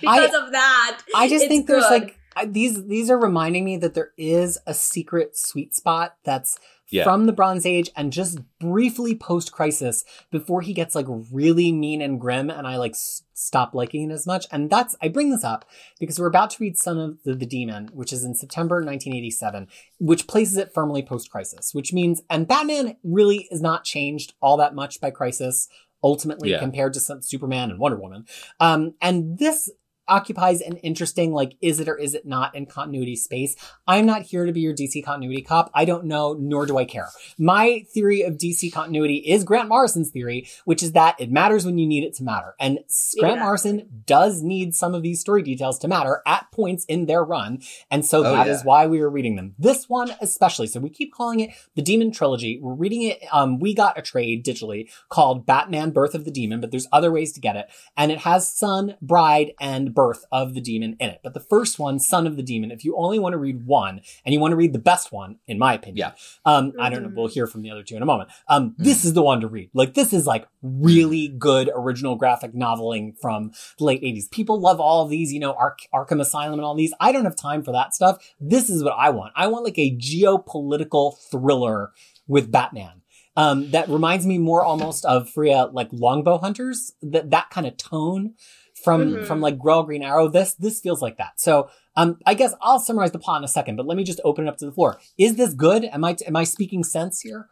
Because 0.00 0.34
I, 0.34 0.44
of 0.44 0.52
that, 0.52 1.02
I 1.14 1.28
just 1.28 1.46
think 1.46 1.68
good. 1.68 1.74
there's 1.74 1.90
like 1.90 2.18
I, 2.34 2.46
these. 2.46 2.84
These 2.86 3.10
are 3.10 3.18
reminding 3.18 3.64
me 3.64 3.76
that 3.76 3.94
there 3.94 4.10
is 4.18 4.58
a 4.66 4.74
secret 4.74 5.36
sweet 5.36 5.74
spot 5.74 6.16
that's 6.24 6.58
yeah. 6.92 7.04
from 7.04 7.26
the 7.26 7.32
Bronze 7.32 7.66
Age 7.66 7.90
and 7.96 8.12
just 8.12 8.38
briefly 8.58 9.14
post 9.14 9.52
Crisis 9.52 10.04
before 10.30 10.60
he 10.60 10.72
gets 10.72 10.94
like 10.94 11.06
really 11.08 11.72
mean 11.72 12.02
and 12.02 12.20
grim 12.20 12.50
and 12.50 12.66
I 12.66 12.76
like 12.76 12.92
s- 12.92 13.22
stop 13.32 13.74
liking 13.74 14.10
it 14.10 14.12
as 14.12 14.26
much. 14.26 14.46
And 14.52 14.70
that's, 14.70 14.94
I 15.02 15.08
bring 15.08 15.30
this 15.30 15.44
up 15.44 15.64
because 15.98 16.18
we're 16.18 16.26
about 16.26 16.50
to 16.50 16.58
read 16.60 16.78
Son 16.78 16.98
of 16.98 17.22
the, 17.24 17.34
the 17.34 17.46
Demon, 17.46 17.88
which 17.92 18.12
is 18.12 18.24
in 18.24 18.34
September 18.34 18.76
1987, 18.76 19.68
which 19.98 20.26
places 20.26 20.56
it 20.56 20.74
firmly 20.74 21.02
post 21.02 21.30
Crisis, 21.30 21.74
which 21.74 21.92
means, 21.92 22.22
and 22.30 22.46
Batman 22.46 22.96
really 23.02 23.48
is 23.50 23.60
not 23.60 23.84
changed 23.84 24.34
all 24.40 24.56
that 24.58 24.74
much 24.74 25.00
by 25.00 25.10
Crisis 25.10 25.68
ultimately 26.04 26.50
yeah. 26.50 26.58
compared 26.58 26.92
to 26.94 27.00
Superman 27.00 27.70
and 27.70 27.78
Wonder 27.78 27.98
Woman. 27.98 28.26
Um, 28.60 28.94
and 29.00 29.38
this 29.38 29.70
occupies 30.08 30.60
an 30.60 30.76
interesting, 30.78 31.32
like, 31.32 31.56
is 31.60 31.80
it 31.80 31.88
or 31.88 31.96
is 31.96 32.14
it 32.14 32.26
not 32.26 32.54
in 32.54 32.66
continuity 32.66 33.16
space. 33.16 33.56
I'm 33.86 34.06
not 34.06 34.22
here 34.22 34.46
to 34.46 34.52
be 34.52 34.60
your 34.60 34.74
DC 34.74 35.04
continuity 35.04 35.42
cop. 35.42 35.70
I 35.74 35.84
don't 35.84 36.04
know, 36.04 36.34
nor 36.34 36.66
do 36.66 36.78
I 36.78 36.84
care. 36.84 37.08
My 37.38 37.84
theory 37.92 38.22
of 38.22 38.34
DC 38.34 38.72
continuity 38.72 39.16
is 39.16 39.44
Grant 39.44 39.68
Morrison's 39.68 40.10
theory, 40.10 40.48
which 40.64 40.82
is 40.82 40.92
that 40.92 41.20
it 41.20 41.30
matters 41.30 41.64
when 41.64 41.78
you 41.78 41.86
need 41.86 42.04
it 42.04 42.14
to 42.14 42.24
matter. 42.24 42.54
And 42.58 42.78
Grant 43.18 43.36
yeah. 43.36 43.42
Morrison 43.42 44.02
does 44.06 44.42
need 44.42 44.74
some 44.74 44.94
of 44.94 45.02
these 45.02 45.20
story 45.20 45.42
details 45.42 45.78
to 45.80 45.88
matter 45.88 46.22
at 46.26 46.50
points 46.52 46.84
in 46.86 47.06
their 47.06 47.22
run. 47.22 47.60
And 47.90 48.04
so 48.04 48.20
oh, 48.20 48.22
that 48.22 48.46
yeah. 48.46 48.52
is 48.52 48.64
why 48.64 48.86
we 48.86 49.00
were 49.00 49.10
reading 49.10 49.36
them. 49.36 49.54
This 49.58 49.88
one 49.88 50.10
especially. 50.20 50.66
So 50.66 50.80
we 50.80 50.90
keep 50.90 51.12
calling 51.12 51.40
it 51.40 51.50
the 51.74 51.82
Demon 51.82 52.12
Trilogy. 52.12 52.58
We're 52.60 52.74
reading 52.74 53.02
it. 53.02 53.22
Um, 53.32 53.58
we 53.58 53.74
got 53.74 53.98
a 53.98 54.02
trade 54.02 54.44
digitally 54.44 54.90
called 55.08 55.46
Batman 55.46 55.90
Birth 55.90 56.14
of 56.14 56.24
the 56.24 56.30
Demon, 56.30 56.60
but 56.60 56.70
there's 56.70 56.88
other 56.92 57.12
ways 57.12 57.32
to 57.32 57.40
get 57.40 57.56
it. 57.56 57.70
And 57.96 58.10
it 58.10 58.18
has 58.18 58.48
Son, 58.48 58.96
Bride, 59.00 59.52
and 59.60 59.91
birth 59.92 60.24
of 60.32 60.54
the 60.54 60.60
demon 60.60 60.96
in 60.98 61.10
it. 61.10 61.20
But 61.22 61.34
the 61.34 61.40
first 61.40 61.78
one, 61.78 61.98
son 61.98 62.26
of 62.26 62.36
the 62.36 62.42
demon, 62.42 62.70
if 62.70 62.84
you 62.84 62.96
only 62.96 63.18
want 63.18 63.32
to 63.34 63.38
read 63.38 63.66
one 63.66 64.00
and 64.24 64.32
you 64.32 64.40
want 64.40 64.52
to 64.52 64.56
read 64.56 64.72
the 64.72 64.78
best 64.78 65.12
one, 65.12 65.38
in 65.46 65.58
my 65.58 65.74
opinion, 65.74 65.96
yeah. 65.96 66.12
um, 66.44 66.72
mm-hmm. 66.72 66.80
I 66.80 66.90
don't 66.90 67.02
know. 67.02 67.12
We'll 67.14 67.28
hear 67.28 67.46
from 67.46 67.62
the 67.62 67.70
other 67.70 67.82
two 67.82 67.96
in 67.96 68.02
a 68.02 68.06
moment. 68.06 68.30
Um, 68.48 68.70
mm-hmm. 68.70 68.82
this 68.82 69.04
is 69.04 69.14
the 69.14 69.22
one 69.22 69.40
to 69.40 69.48
read. 69.48 69.70
Like 69.74 69.94
this 69.94 70.12
is 70.12 70.26
like 70.26 70.46
really 70.62 71.28
good 71.28 71.70
original 71.74 72.16
graphic 72.16 72.52
noveling 72.54 73.14
from 73.20 73.52
the 73.78 73.84
late 73.84 74.02
eighties. 74.02 74.28
People 74.28 74.60
love 74.60 74.80
all 74.80 75.06
these, 75.06 75.32
you 75.32 75.40
know, 75.40 75.54
Ar- 75.54 75.76
Arkham 75.94 76.20
Asylum 76.20 76.54
and 76.54 76.64
all 76.64 76.74
these. 76.74 76.94
I 77.00 77.12
don't 77.12 77.24
have 77.24 77.36
time 77.36 77.62
for 77.62 77.72
that 77.72 77.94
stuff. 77.94 78.24
This 78.40 78.70
is 78.70 78.82
what 78.82 78.94
I 78.98 79.10
want. 79.10 79.32
I 79.36 79.46
want 79.46 79.64
like 79.64 79.78
a 79.78 79.96
geopolitical 79.96 81.18
thriller 81.30 81.92
with 82.26 82.50
Batman 82.50 83.02
um, 83.36 83.70
that 83.70 83.88
reminds 83.88 84.26
me 84.26 84.38
more 84.38 84.62
almost 84.62 85.04
of 85.04 85.28
Fariha, 85.28 85.72
like 85.72 85.88
Longbow 85.92 86.38
Hunters, 86.38 86.92
that, 87.02 87.30
that 87.30 87.50
kind 87.50 87.66
of 87.66 87.76
tone 87.76 88.34
from 88.82 89.12
mm-hmm. 89.12 89.24
from 89.24 89.40
like 89.40 89.58
Grell 89.58 89.82
Green 89.82 90.02
Arrow. 90.02 90.28
This 90.28 90.54
this 90.54 90.80
feels 90.80 91.02
like 91.02 91.18
that. 91.18 91.40
So 91.40 91.70
um, 91.96 92.18
I 92.26 92.34
guess 92.34 92.54
I'll 92.60 92.78
summarize 92.78 93.12
the 93.12 93.18
plot 93.18 93.40
in 93.40 93.44
a 93.44 93.48
second, 93.48 93.76
but 93.76 93.86
let 93.86 93.96
me 93.96 94.04
just 94.04 94.20
open 94.24 94.46
it 94.46 94.48
up 94.48 94.56
to 94.58 94.66
the 94.66 94.72
floor. 94.72 94.98
Is 95.18 95.36
this 95.36 95.54
good? 95.54 95.84
Am 95.84 96.04
I 96.04 96.16
am 96.26 96.36
I 96.36 96.44
speaking 96.44 96.84
sense 96.84 97.20
here? 97.20 97.48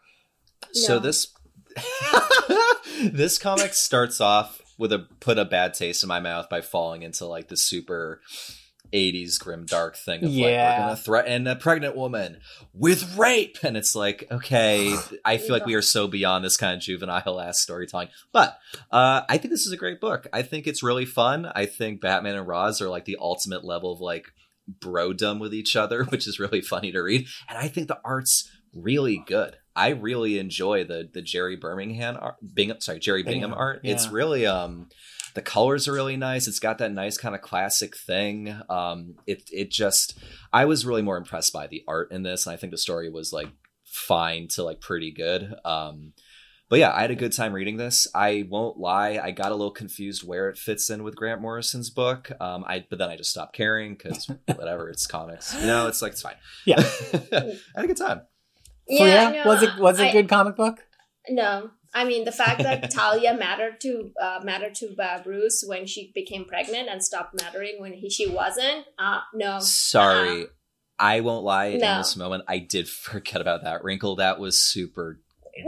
So 0.72 0.98
this 0.98 1.34
this 3.02 3.38
comic 3.38 3.74
starts 3.74 4.20
off 4.20 4.60
with 4.78 4.92
a 4.92 5.06
put 5.20 5.38
a 5.38 5.44
bad 5.44 5.74
taste 5.74 6.02
in 6.02 6.08
my 6.08 6.20
mouth 6.20 6.48
by 6.48 6.60
falling 6.60 7.02
into 7.02 7.26
like 7.26 7.48
the 7.48 7.56
super 7.56 8.20
80s 8.92 9.38
grim 9.38 9.64
dark 9.64 9.96
thing 9.96 10.24
of 10.24 10.30
yeah. 10.30 10.44
like 10.44 10.52
we're 10.52 10.82
gonna 10.82 10.96
threaten 10.96 11.46
a 11.46 11.56
pregnant 11.56 11.96
woman 11.96 12.38
with 12.72 13.16
rape. 13.16 13.58
And 13.62 13.76
it's 13.76 13.94
like 13.94 14.26
okay 14.30 14.96
i 15.24 15.36
feel 15.36 15.50
like 15.50 15.66
we 15.66 15.74
are 15.74 15.82
so 15.82 16.06
beyond 16.06 16.44
this 16.44 16.56
kind 16.56 16.74
of 16.74 16.80
juvenile 16.80 17.40
ass 17.40 17.60
storytelling. 17.60 18.08
But 18.32 18.58
uh, 18.90 19.22
i 19.28 19.38
think 19.38 19.50
this 19.50 19.66
is 19.66 19.72
a 19.72 19.76
great 19.76 20.00
book. 20.00 20.26
I 20.32 20.42
think 20.42 20.66
it's 20.66 20.82
really 20.82 21.06
fun. 21.06 21.50
I 21.54 21.66
think 21.66 22.00
batman 22.00 22.36
and 22.36 22.46
Ra's 22.46 22.80
are 22.80 22.88
like 22.88 23.04
the 23.04 23.18
ultimate 23.20 23.64
level 23.64 23.92
of 23.92 24.00
like 24.00 24.26
brodom 24.80 25.40
with 25.40 25.52
each 25.52 25.74
other 25.74 26.04
which 26.10 26.28
is 26.28 26.38
really 26.38 26.60
funny 26.60 26.92
to 26.92 27.00
read. 27.00 27.26
And 27.48 27.58
i 27.58 27.68
think 27.68 27.88
the 27.88 28.00
art's 28.04 28.50
really 28.74 29.22
good. 29.26 29.56
I 29.74 29.90
really 29.90 30.38
enjoy 30.38 30.84
the 30.84 31.08
the 31.12 31.22
jerry 31.22 31.56
birmingham 31.56 32.18
art 32.20 32.36
bingham 32.54 32.80
sorry 32.80 32.98
jerry 32.98 33.22
bingham, 33.22 33.50
bingham 33.50 33.58
art. 33.58 33.80
Yeah. 33.82 33.94
it's 33.94 34.08
really 34.08 34.46
um 34.46 34.88
the 35.34 35.42
colors 35.42 35.88
are 35.88 35.92
really 35.92 36.16
nice. 36.16 36.46
It's 36.48 36.60
got 36.60 36.78
that 36.78 36.92
nice 36.92 37.16
kind 37.16 37.34
of 37.34 37.40
classic 37.40 37.96
thing. 37.96 38.54
Um, 38.68 39.16
it 39.26 39.48
it 39.52 39.70
just 39.70 40.18
I 40.52 40.64
was 40.64 40.86
really 40.86 41.02
more 41.02 41.16
impressed 41.16 41.52
by 41.52 41.66
the 41.66 41.84
art 41.86 42.12
in 42.12 42.22
this, 42.22 42.46
and 42.46 42.52
I 42.52 42.56
think 42.56 42.72
the 42.72 42.78
story 42.78 43.10
was 43.10 43.32
like 43.32 43.48
fine 43.84 44.48
to 44.48 44.62
like 44.62 44.80
pretty 44.80 45.12
good. 45.12 45.54
Um, 45.64 46.12
but 46.68 46.78
yeah, 46.78 46.92
I 46.94 47.00
had 47.00 47.10
a 47.10 47.16
good 47.16 47.32
time 47.32 47.52
reading 47.52 47.78
this. 47.78 48.06
I 48.14 48.46
won't 48.48 48.78
lie, 48.78 49.18
I 49.20 49.32
got 49.32 49.50
a 49.50 49.56
little 49.56 49.72
confused 49.72 50.22
where 50.22 50.48
it 50.48 50.56
fits 50.56 50.88
in 50.88 51.02
with 51.02 51.16
Grant 51.16 51.40
Morrison's 51.40 51.90
book. 51.90 52.30
Um, 52.40 52.64
I 52.66 52.86
but 52.88 52.98
then 52.98 53.10
I 53.10 53.16
just 53.16 53.30
stopped 53.30 53.54
caring 53.54 53.94
because 53.94 54.30
whatever, 54.54 54.88
it's 54.88 55.06
comics. 55.06 55.54
You 55.60 55.66
know, 55.66 55.88
it's 55.88 56.00
like 56.00 56.12
it's 56.12 56.22
fine. 56.22 56.36
Yeah, 56.64 56.76
I 57.12 57.56
had 57.74 57.84
a 57.84 57.86
good 57.88 57.96
time. 57.96 58.22
Yeah, 58.88 59.30
no, 59.30 59.44
was 59.46 59.62
it 59.62 59.76
was 59.78 60.00
it 60.00 60.08
a 60.08 60.12
good 60.12 60.28
comic 60.28 60.56
book? 60.56 60.78
No, 61.28 61.70
I 61.92 62.04
mean, 62.04 62.24
the 62.24 62.32
fact 62.32 62.62
that 62.62 62.90
Talia 62.92 63.34
mattered 63.34 63.80
to 63.80 64.12
uh, 64.20 64.40
mattered 64.42 64.74
to 64.76 64.94
uh, 64.96 65.22
Bruce 65.22 65.64
when 65.66 65.86
she 65.86 66.12
became 66.14 66.44
pregnant 66.44 66.88
and 66.88 67.02
stopped 67.02 67.40
mattering 67.40 67.76
when 67.78 67.92
he 67.94 68.10
she 68.10 68.28
wasn't. 68.28 68.86
Uh, 68.98 69.20
no. 69.34 69.58
Sorry, 69.60 70.44
uh 70.44 70.46
I 71.00 71.20
won't 71.20 71.44
lie. 71.44 71.70
No. 71.76 71.92
In 71.92 71.98
this 71.98 72.14
moment, 72.14 72.44
I 72.46 72.58
did 72.58 72.88
forget 72.88 73.40
about 73.40 73.64
that 73.64 73.82
wrinkle. 73.82 74.16
That 74.16 74.38
was 74.38 74.60
super. 74.60 75.20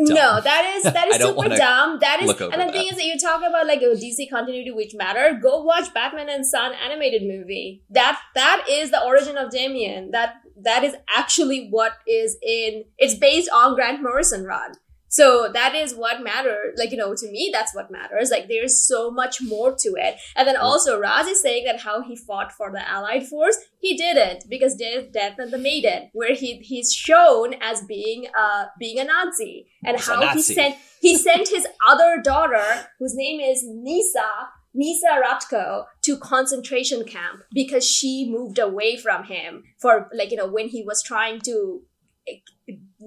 Dumb. 0.07 0.15
No, 0.15 0.41
that 0.41 0.75
is 0.77 0.85
that 0.85 1.09
is 1.09 1.17
super 1.17 1.49
dumb. 1.49 1.99
That 1.99 2.23
is, 2.23 2.31
and 2.31 2.39
the 2.39 2.57
that. 2.57 2.73
thing 2.73 2.87
is 2.87 2.97
that 2.97 3.05
you 3.05 3.19
talk 3.19 3.41
about 3.41 3.67
like 3.67 3.83
a 3.83 3.87
DC 3.87 4.31
continuity 4.31 4.71
which 4.71 4.95
matter. 4.95 5.39
Go 5.43 5.63
watch 5.65 5.93
Batman 5.93 6.29
and 6.29 6.47
Son 6.47 6.73
animated 6.73 7.23
movie. 7.23 7.83
That 7.91 8.19
that 8.35 8.65
is 8.71 8.91
the 8.91 9.03
origin 9.03 9.37
of 9.37 9.51
Damian. 9.51 10.13
That 10.13 10.37
that 10.63 10.85
is 10.85 10.95
actually 11.15 11.69
what 11.69 11.95
is 12.07 12.37
in. 12.43 12.85
It's 12.97 13.15
based 13.15 13.51
on 13.53 13.75
Grant 13.75 14.03
Morrison 14.03 14.45
run. 14.45 14.73
So 15.13 15.51
that 15.53 15.75
is 15.75 15.95
what 15.95 16.23
matters. 16.23 16.75
Like, 16.79 16.91
you 16.91 16.97
know, 16.97 17.15
to 17.15 17.31
me, 17.31 17.51
that's 17.53 17.75
what 17.75 17.91
matters. 17.91 18.31
Like, 18.31 18.49
there's 18.49 18.87
so 18.89 19.11
much 19.11 19.43
more 19.43 19.75
to 19.77 19.89
it. 19.97 20.17
And 20.35 20.49
then 20.49 20.57
also, 20.57 20.99
Ra's 20.99 21.27
is 21.27 21.43
saying 21.43 21.65
that 21.67 21.81
how 21.81 22.01
he 22.03 22.17
fought 22.17 22.51
for 22.51 22.73
the 22.73 22.81
Allied 22.89 23.27
force, 23.27 23.59
he 23.79 23.95
didn't 23.95 24.45
because 24.49 24.75
Death, 24.75 25.13
Death 25.13 25.39
and 25.39 25.53
the 25.53 25.59
Maiden, 25.59 26.09
where 26.15 26.35
he 26.35 26.57
he's 26.63 26.95
shown 26.95 27.55
as 27.61 27.83
being 27.83 28.27
uh 28.39 28.65
being 28.79 28.99
a 28.99 29.05
Nazi, 29.05 29.67
and 29.85 29.99
a 29.99 30.01
how 30.01 30.19
Nazi. 30.21 30.37
he 30.37 30.43
sent 30.43 30.77
he 31.03 31.17
sent 31.19 31.49
his 31.49 31.67
other 31.89 32.23
daughter, 32.23 32.65
whose 32.99 33.15
name 33.15 33.39
is 33.39 33.63
Nyssa, 33.67 34.49
Nyssa 34.73 35.21
Raatko, 35.23 35.85
to 36.05 36.17
concentration 36.17 37.05
camp 37.05 37.43
because 37.53 37.87
she 37.87 38.31
moved 38.31 38.59
away 38.59 38.97
from 38.97 39.25
him 39.25 39.65
for 39.79 40.09
like 40.15 40.31
you 40.31 40.39
know 40.39 40.49
when 40.49 40.69
he 40.69 40.83
was 40.83 41.03
trying 41.03 41.39
to 41.43 41.83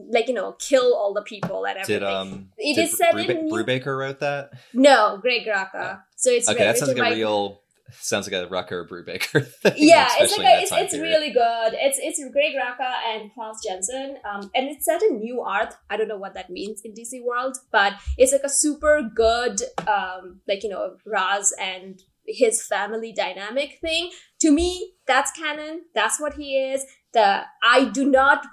like 0.10 0.28
you 0.28 0.34
know 0.34 0.54
kill 0.54 0.94
all 0.96 1.14
the 1.14 1.22
people 1.22 1.66
and 1.66 1.78
everything. 1.78 2.00
Did 2.02 2.04
um 2.08 2.50
It 2.58 2.76
did 2.76 2.84
is 2.86 2.98
said 2.98 3.14
Bruba- 3.14 3.30
in- 3.30 3.50
Brubaker 3.50 3.98
wrote 3.98 4.20
that? 4.20 4.52
no, 4.74 5.18
Greg 5.22 5.46
Rucka. 5.46 6.02
So 6.16 6.30
it's 6.32 6.50
Okay, 6.50 6.64
that 6.64 6.78
sounds 6.78 6.98
like 6.98 7.12
a 7.14 7.16
real 7.16 7.62
sounds 8.02 8.30
like 8.30 8.42
a 8.44 8.48
Rucka 8.48 8.88
Brubaker 8.90 9.46
thing. 9.62 9.74
yeah, 9.78 10.10
it's 10.20 10.38
like 10.38 10.48
a, 10.48 10.62
it's, 10.64 10.72
it's 10.72 10.94
period. 10.94 11.10
really 11.10 11.32
good. 11.32 11.74
It's 11.76 11.98
it's 12.02 12.20
Greg 12.34 12.54
Rucka 12.56 12.92
and 13.14 13.32
Klaus 13.34 13.64
Janson, 13.66 14.18
um, 14.30 14.50
and 14.56 14.68
it's 14.70 14.86
set 14.86 15.02
in 15.04 15.20
New 15.20 15.46
Earth. 15.48 15.76
I 15.90 15.96
don't 15.98 16.08
know 16.08 16.18
what 16.18 16.34
that 16.34 16.50
means 16.50 16.82
in 16.84 16.94
DC 16.94 17.24
world, 17.24 17.58
but 17.72 17.94
it's 18.18 18.32
like 18.32 18.42
a 18.44 18.50
super 18.50 19.02
good, 19.04 19.62
um, 19.88 20.42
like 20.48 20.64
you 20.64 20.70
know, 20.70 20.96
Ra's 21.06 21.54
and 21.60 22.02
his 22.28 22.62
family 22.64 23.14
dynamic 23.14 23.78
thing. 23.82 24.10
To 24.42 24.52
me, 24.52 24.94
that's 25.08 25.32
canon. 25.32 25.84
That's 25.94 26.20
what 26.20 26.34
he 26.34 26.58
is. 26.58 26.84
The 27.14 27.44
I 27.64 27.86
do 27.86 28.04
not. 28.10 28.46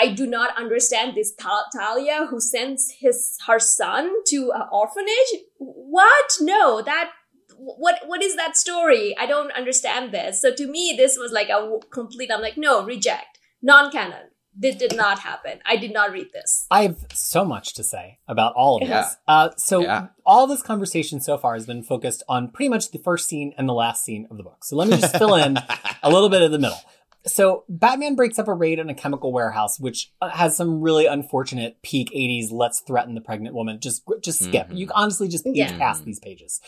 I 0.00 0.08
do 0.12 0.26
not 0.26 0.56
understand 0.56 1.14
this 1.16 1.34
Ta- 1.34 1.66
Talia 1.74 2.26
who 2.30 2.40
sends 2.40 2.92
his 3.00 3.36
her 3.46 3.58
son 3.58 4.10
to 4.28 4.52
an 4.54 4.62
orphanage. 4.72 5.32
What? 5.58 6.32
No, 6.40 6.82
that 6.82 7.10
what 7.56 8.00
what 8.06 8.22
is 8.22 8.36
that 8.36 8.56
story? 8.56 9.16
I 9.18 9.26
don't 9.26 9.52
understand 9.52 10.12
this. 10.12 10.40
So 10.40 10.54
to 10.54 10.66
me, 10.66 10.94
this 10.96 11.16
was 11.18 11.32
like 11.32 11.48
a 11.48 11.78
complete. 11.90 12.30
I'm 12.32 12.40
like, 12.42 12.56
no, 12.56 12.84
reject, 12.84 13.38
non-canon. 13.62 14.26
This 14.60 14.74
did 14.74 14.96
not 14.96 15.20
happen. 15.20 15.60
I 15.64 15.76
did 15.76 15.92
not 15.92 16.10
read 16.10 16.28
this. 16.32 16.66
I 16.68 16.82
have 16.82 16.96
so 17.14 17.44
much 17.44 17.74
to 17.74 17.84
say 17.84 18.18
about 18.26 18.54
all 18.54 18.82
of 18.82 18.88
Yeah. 18.88 19.02
this. 19.02 19.16
Uh, 19.28 19.50
so 19.56 19.80
Yeah. 19.82 20.08
all 20.26 20.48
this 20.48 20.62
conversation 20.62 21.20
so 21.20 21.38
far 21.38 21.54
has 21.54 21.64
been 21.64 21.84
focused 21.84 22.24
on 22.28 22.48
pretty 22.50 22.68
much 22.68 22.90
the 22.90 22.98
first 22.98 23.28
scene 23.28 23.52
and 23.56 23.68
the 23.68 23.72
last 23.74 24.02
scene 24.04 24.26
of 24.32 24.36
the 24.36 24.42
book. 24.42 24.64
So 24.64 24.74
let 24.74 24.88
me 24.88 24.96
just 24.96 25.16
fill 25.16 25.36
in 25.36 25.58
a 26.02 26.10
little 26.10 26.28
bit 26.28 26.42
of 26.42 26.50
the 26.50 26.58
middle. 26.58 26.80
So 27.26 27.64
Batman 27.68 28.14
breaks 28.14 28.38
up 28.38 28.48
a 28.48 28.54
raid 28.54 28.80
on 28.80 28.88
a 28.88 28.94
chemical 28.94 29.32
warehouse, 29.32 29.78
which 29.78 30.12
uh, 30.22 30.30
has 30.30 30.56
some 30.56 30.80
really 30.80 31.06
unfortunate 31.06 31.82
peak 31.82 32.10
'80s 32.14 32.50
"let's 32.50 32.80
threaten 32.80 33.14
the 33.14 33.20
pregnant 33.20 33.54
woman." 33.54 33.80
Just, 33.80 34.02
just 34.22 34.42
skip. 34.42 34.68
Mhm. 34.68 34.78
You 34.78 34.88
honestly 34.94 35.28
just 35.28 35.44
page 35.44 35.56
Yeah. 35.56 35.76
past 35.78 36.04
these 36.04 36.20
pages. 36.20 36.60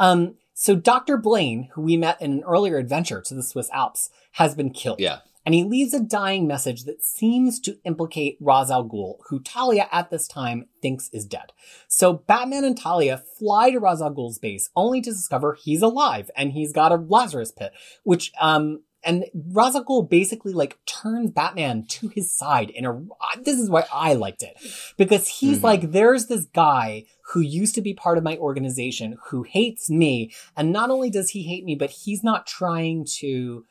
Um, 0.00 0.34
so 0.54 0.74
Dr. 0.74 1.18
Blaine, 1.18 1.68
who 1.74 1.82
we 1.82 1.96
met 1.96 2.20
in 2.20 2.32
an 2.32 2.42
earlier 2.44 2.78
adventure 2.78 3.20
to 3.20 3.34
the 3.34 3.42
Swiss 3.44 3.70
Alps, 3.72 4.10
has 4.32 4.54
been 4.56 4.70
killed 4.70 4.98
Yeah. 4.98 5.18
and 5.46 5.54
he 5.54 5.62
leaves 5.62 5.94
a 5.94 6.00
dying 6.00 6.48
message 6.48 6.82
that 6.84 7.02
seems 7.04 7.60
to 7.60 7.78
implicate 7.84 8.38
Ra's 8.40 8.70
al 8.70 8.84
Ghul, 8.88 9.18
who 9.28 9.38
Talia 9.40 9.88
at 9.92 10.10
this 10.10 10.26
time 10.26 10.66
thinks 10.82 11.08
is 11.12 11.26
dead. 11.26 11.52
So 11.86 12.12
Batman 12.12 12.64
and 12.64 12.76
Talia 12.76 13.18
fly 13.38 13.70
to 13.70 13.78
Ra's 13.78 14.02
al 14.02 14.12
Ghul's 14.12 14.38
base 14.40 14.68
only 14.74 15.00
to 15.02 15.10
discover 15.10 15.54
he's 15.54 15.80
alive 15.82 16.28
and 16.36 16.52
he's 16.52 16.72
got 16.72 16.90
a 16.92 16.96
Lazarus 16.96 17.52
pit, 17.52 17.72
which, 18.02 18.32
um, 18.40 18.82
and 19.04 19.24
Ghul 19.34 20.08
basically 20.08 20.52
like 20.52 20.78
turns 20.86 21.30
Batman 21.30 21.84
to 21.88 22.08
his 22.08 22.32
side 22.32 22.70
in 22.70 22.84
a, 22.84 23.00
this 23.42 23.58
is 23.58 23.70
why 23.70 23.84
I 23.92 24.14
liked 24.14 24.42
it. 24.42 24.56
Because 24.96 25.28
he's 25.28 25.58
Mhm. 25.60 25.62
like, 25.64 25.92
there's 25.92 26.26
this 26.26 26.46
guy 26.46 27.04
who 27.32 27.40
used 27.40 27.74
to 27.74 27.82
be 27.82 27.94
part 27.94 28.18
of 28.18 28.24
my 28.24 28.36
organization 28.38 29.16
who 29.26 29.42
hates 29.42 29.88
me. 29.90 30.32
And 30.56 30.72
not 30.72 30.90
only 30.90 31.10
does 31.10 31.30
he 31.30 31.42
hate 31.42 31.64
me, 31.64 31.74
but 31.74 31.90
he's 31.90 32.24
not 32.24 32.46
trying 32.46 33.04
to, 33.18 33.64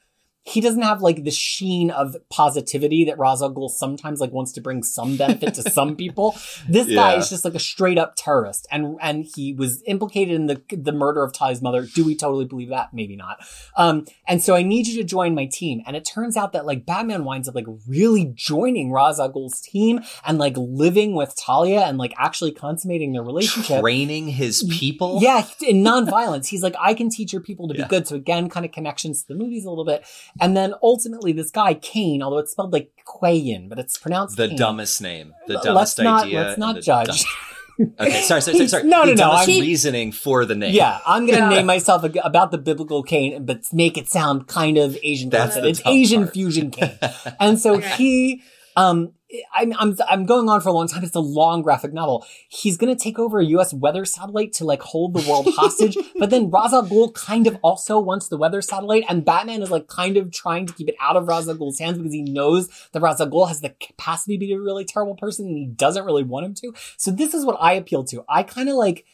he 0.48 0.62
doesn't 0.62 0.82
have 0.82 1.02
like 1.02 1.26
the 1.26 1.32
sheen 1.32 1.92
of 1.92 2.16
positivity 2.30 3.04
that 3.06 3.20
Ra's 3.20 3.42
al 3.42 3.54
Ghul 3.54 3.70
sometimes 3.70 4.22
like 4.22 4.32
wants 4.32 4.54
to 4.54 4.62
bring 4.62 4.82
some 4.82 5.18
benefit 5.18 5.54
to 5.56 5.70
some 5.70 5.96
people. 5.98 6.38
This 6.70 6.88
guy 6.88 7.16
is 7.16 7.30
just 7.30 7.44
like 7.44 7.54
a 7.54 7.60
straight 7.60 7.98
up 7.98 8.14
terrorist, 8.16 8.66
and 8.72 8.98
and 9.02 9.26
he 9.36 9.54
was 9.54 9.84
implicated 9.86 10.36
in 10.36 10.46
the 10.46 10.62
the 10.72 10.94
murder 10.94 11.22
of 11.24 11.34
Tali's 11.34 11.62
mother. 11.62 11.86
Do 11.86 12.06
we 12.06 12.16
totally 12.16 12.46
believe 12.46 12.70
that? 12.70 12.94
Maybe 12.94 13.18
not. 13.18 13.46
Um, 13.76 14.06
and 14.26 14.42
so 14.42 14.56
I 14.56 14.64
need 14.64 14.88
you 14.88 14.96
to 15.02 15.04
join 15.04 15.36
my 15.36 15.46
team. 15.46 15.82
And 15.86 15.98
it 15.98 16.06
turns 16.06 16.38
out 16.38 16.54
that 16.54 16.66
like 16.66 16.86
Batman 16.86 17.26
winds 17.26 17.50
up 17.50 17.56
like 17.56 17.68
really 17.86 18.32
joining 18.34 18.92
Ra's 18.92 19.20
al 19.20 19.32
Ghul's 19.32 19.60
team 19.60 20.00
and 20.26 20.38
like 20.38 20.56
living 20.56 21.14
with 21.14 21.36
Talia 21.36 21.82
and 21.82 21.98
like 21.98 22.14
actually 22.18 22.54
consummating 22.54 23.12
their 23.12 23.24
relationship. 23.24 23.82
Training 23.82 24.30
his 24.30 24.64
people. 24.80 25.20
Yeah, 25.22 25.46
in 25.68 25.84
nonviolence. 25.84 26.48
He's 26.48 26.64
like, 26.64 26.76
I 26.80 26.94
can 26.94 27.10
teach 27.10 27.34
your 27.34 27.42
people 27.42 27.68
to 27.68 27.74
be 27.74 27.84
good. 27.84 28.08
So 28.08 28.16
again, 28.16 28.48
kind 28.50 28.66
of 28.66 28.72
connections 28.72 29.24
to 29.24 29.28
the 29.28 29.36
movies 29.36 29.66
a 29.66 29.70
little 29.70 29.86
bit. 29.86 30.06
And 30.42 30.56
then 30.56 30.74
ultimately 30.84 31.32
this 31.32 31.52
guy, 31.52 31.74
Kane, 31.74 32.22
although 32.22 32.38
it's 32.40 32.52
spelled 32.52 32.74
like 32.74 32.92
Qayin, 33.06 33.70
but 33.70 33.80
it's 33.80 33.98
pronounced 33.98 34.38
The 34.38 34.48
Kane. 34.50 34.58
dumbest 34.58 35.02
name. 35.02 35.34
The 35.48 35.54
Let's 35.56 35.66
dumbest 35.66 36.00
not- 36.00 36.26
idea. 36.26 36.42
let's 36.42 36.58
not 36.58 36.82
judge. 36.82 37.08
dumb- 37.24 37.94
okay, 38.00 38.22
sorry, 38.24 38.42
sorry, 38.42 38.58
sorry, 38.58 38.68
sorry. 38.68 38.84
No, 38.84 39.02
no, 39.04 39.06
the 39.06 39.12
no, 39.12 39.16
dumbest 39.30 39.50
I'm- 39.50 39.62
reasoning 39.62 40.12
for 40.12 40.46
the 40.46 40.56
name. 40.56 40.74
Yeah, 40.74 41.00
I'm 41.06 41.26
gonna 41.26 41.40
Yeah. 41.40 41.50
name 41.50 41.66
myself 41.68 42.04
a, 42.04 42.12
about 42.24 42.52
the 42.52 42.58
biblical 42.58 43.04
Kane, 43.04 43.46
but 43.46 43.62
make 43.72 43.98
it 43.98 44.10
sound 44.10 44.48
kind 44.48 44.78
of 44.78 44.98
Asian. 45.04 45.30
That's 45.30 45.56
concept. 45.56 45.64
the 45.64 45.70
It's 45.70 45.82
tough 45.82 45.94
Asian 45.94 46.22
part. 46.24 46.34
fusion 46.34 46.72
Kane, 46.72 46.98
and 47.40 47.60
so 47.60 47.76
Okay. 47.76 47.96
he, 47.98 48.42
um, 48.76 49.14
I'm, 49.54 49.74
I'm, 49.78 49.98
I'm 50.08 50.26
going 50.26 50.48
on 50.48 50.62
for 50.62 50.70
a 50.70 50.72
long 50.72 50.88
time. 50.88 51.04
It's 51.04 51.16
a 51.16 51.20
long 51.20 51.62
graphic 51.62 51.92
novel. 51.92 52.26
He's 52.48 52.78
gonna 52.78 52.96
take 52.96 53.20
over 53.20 53.40
a 53.40 53.46
U.S. 53.46 53.74
weather 53.74 54.06
satellite 54.06 54.54
to 54.54 54.66
like 54.66 54.82
hold 54.82 55.14
the 55.14 55.30
world 55.30 55.48
hostage, 55.56 55.98
but 56.20 56.30
then 56.30 56.50
Ra's 56.50 56.74
al 56.74 56.86
Ghul 56.86 57.14
kind 57.14 57.46
of 57.48 57.58
also 57.62 58.00
wants 58.00 58.30
the 58.30 58.38
weather 58.38 58.62
satellite, 58.62 59.04
and 59.10 59.26
Batman 59.26 59.62
is 59.62 59.72
like 59.72 59.88
kind 59.88 60.16
of 60.18 60.32
trying 60.32 60.66
to 60.66 60.74
keep 60.74 60.88
it 60.88 60.96
out 61.02 61.18
of 61.18 61.28
Ra's 61.28 61.50
al 61.50 61.56
Ghul's 61.56 61.80
hands 61.80 61.98
because 61.98 62.14
he 62.14 62.22
knows 62.22 62.70
that 62.94 63.02
Ra's 63.02 63.20
al 63.20 63.30
Ghul 63.30 63.48
has 63.48 63.62
the 63.62 63.76
capacity 63.82 64.38
to 64.38 64.40
be 64.40 64.54
a 64.54 64.60
really 64.60 64.86
terrible 64.86 65.16
person, 65.16 65.48
and 65.48 65.58
he 65.58 65.66
doesn't 65.66 66.06
really 66.06 66.24
want 66.24 66.46
him 66.46 66.54
to. 66.56 66.74
So 66.96 67.12
this 67.12 67.34
is 67.34 67.46
what 67.46 67.58
I 67.60 67.74
appeal 67.74 68.06
to. 68.06 68.24
I 68.30 68.44
kind 68.44 68.70
of 68.70 68.76
like 68.76 69.06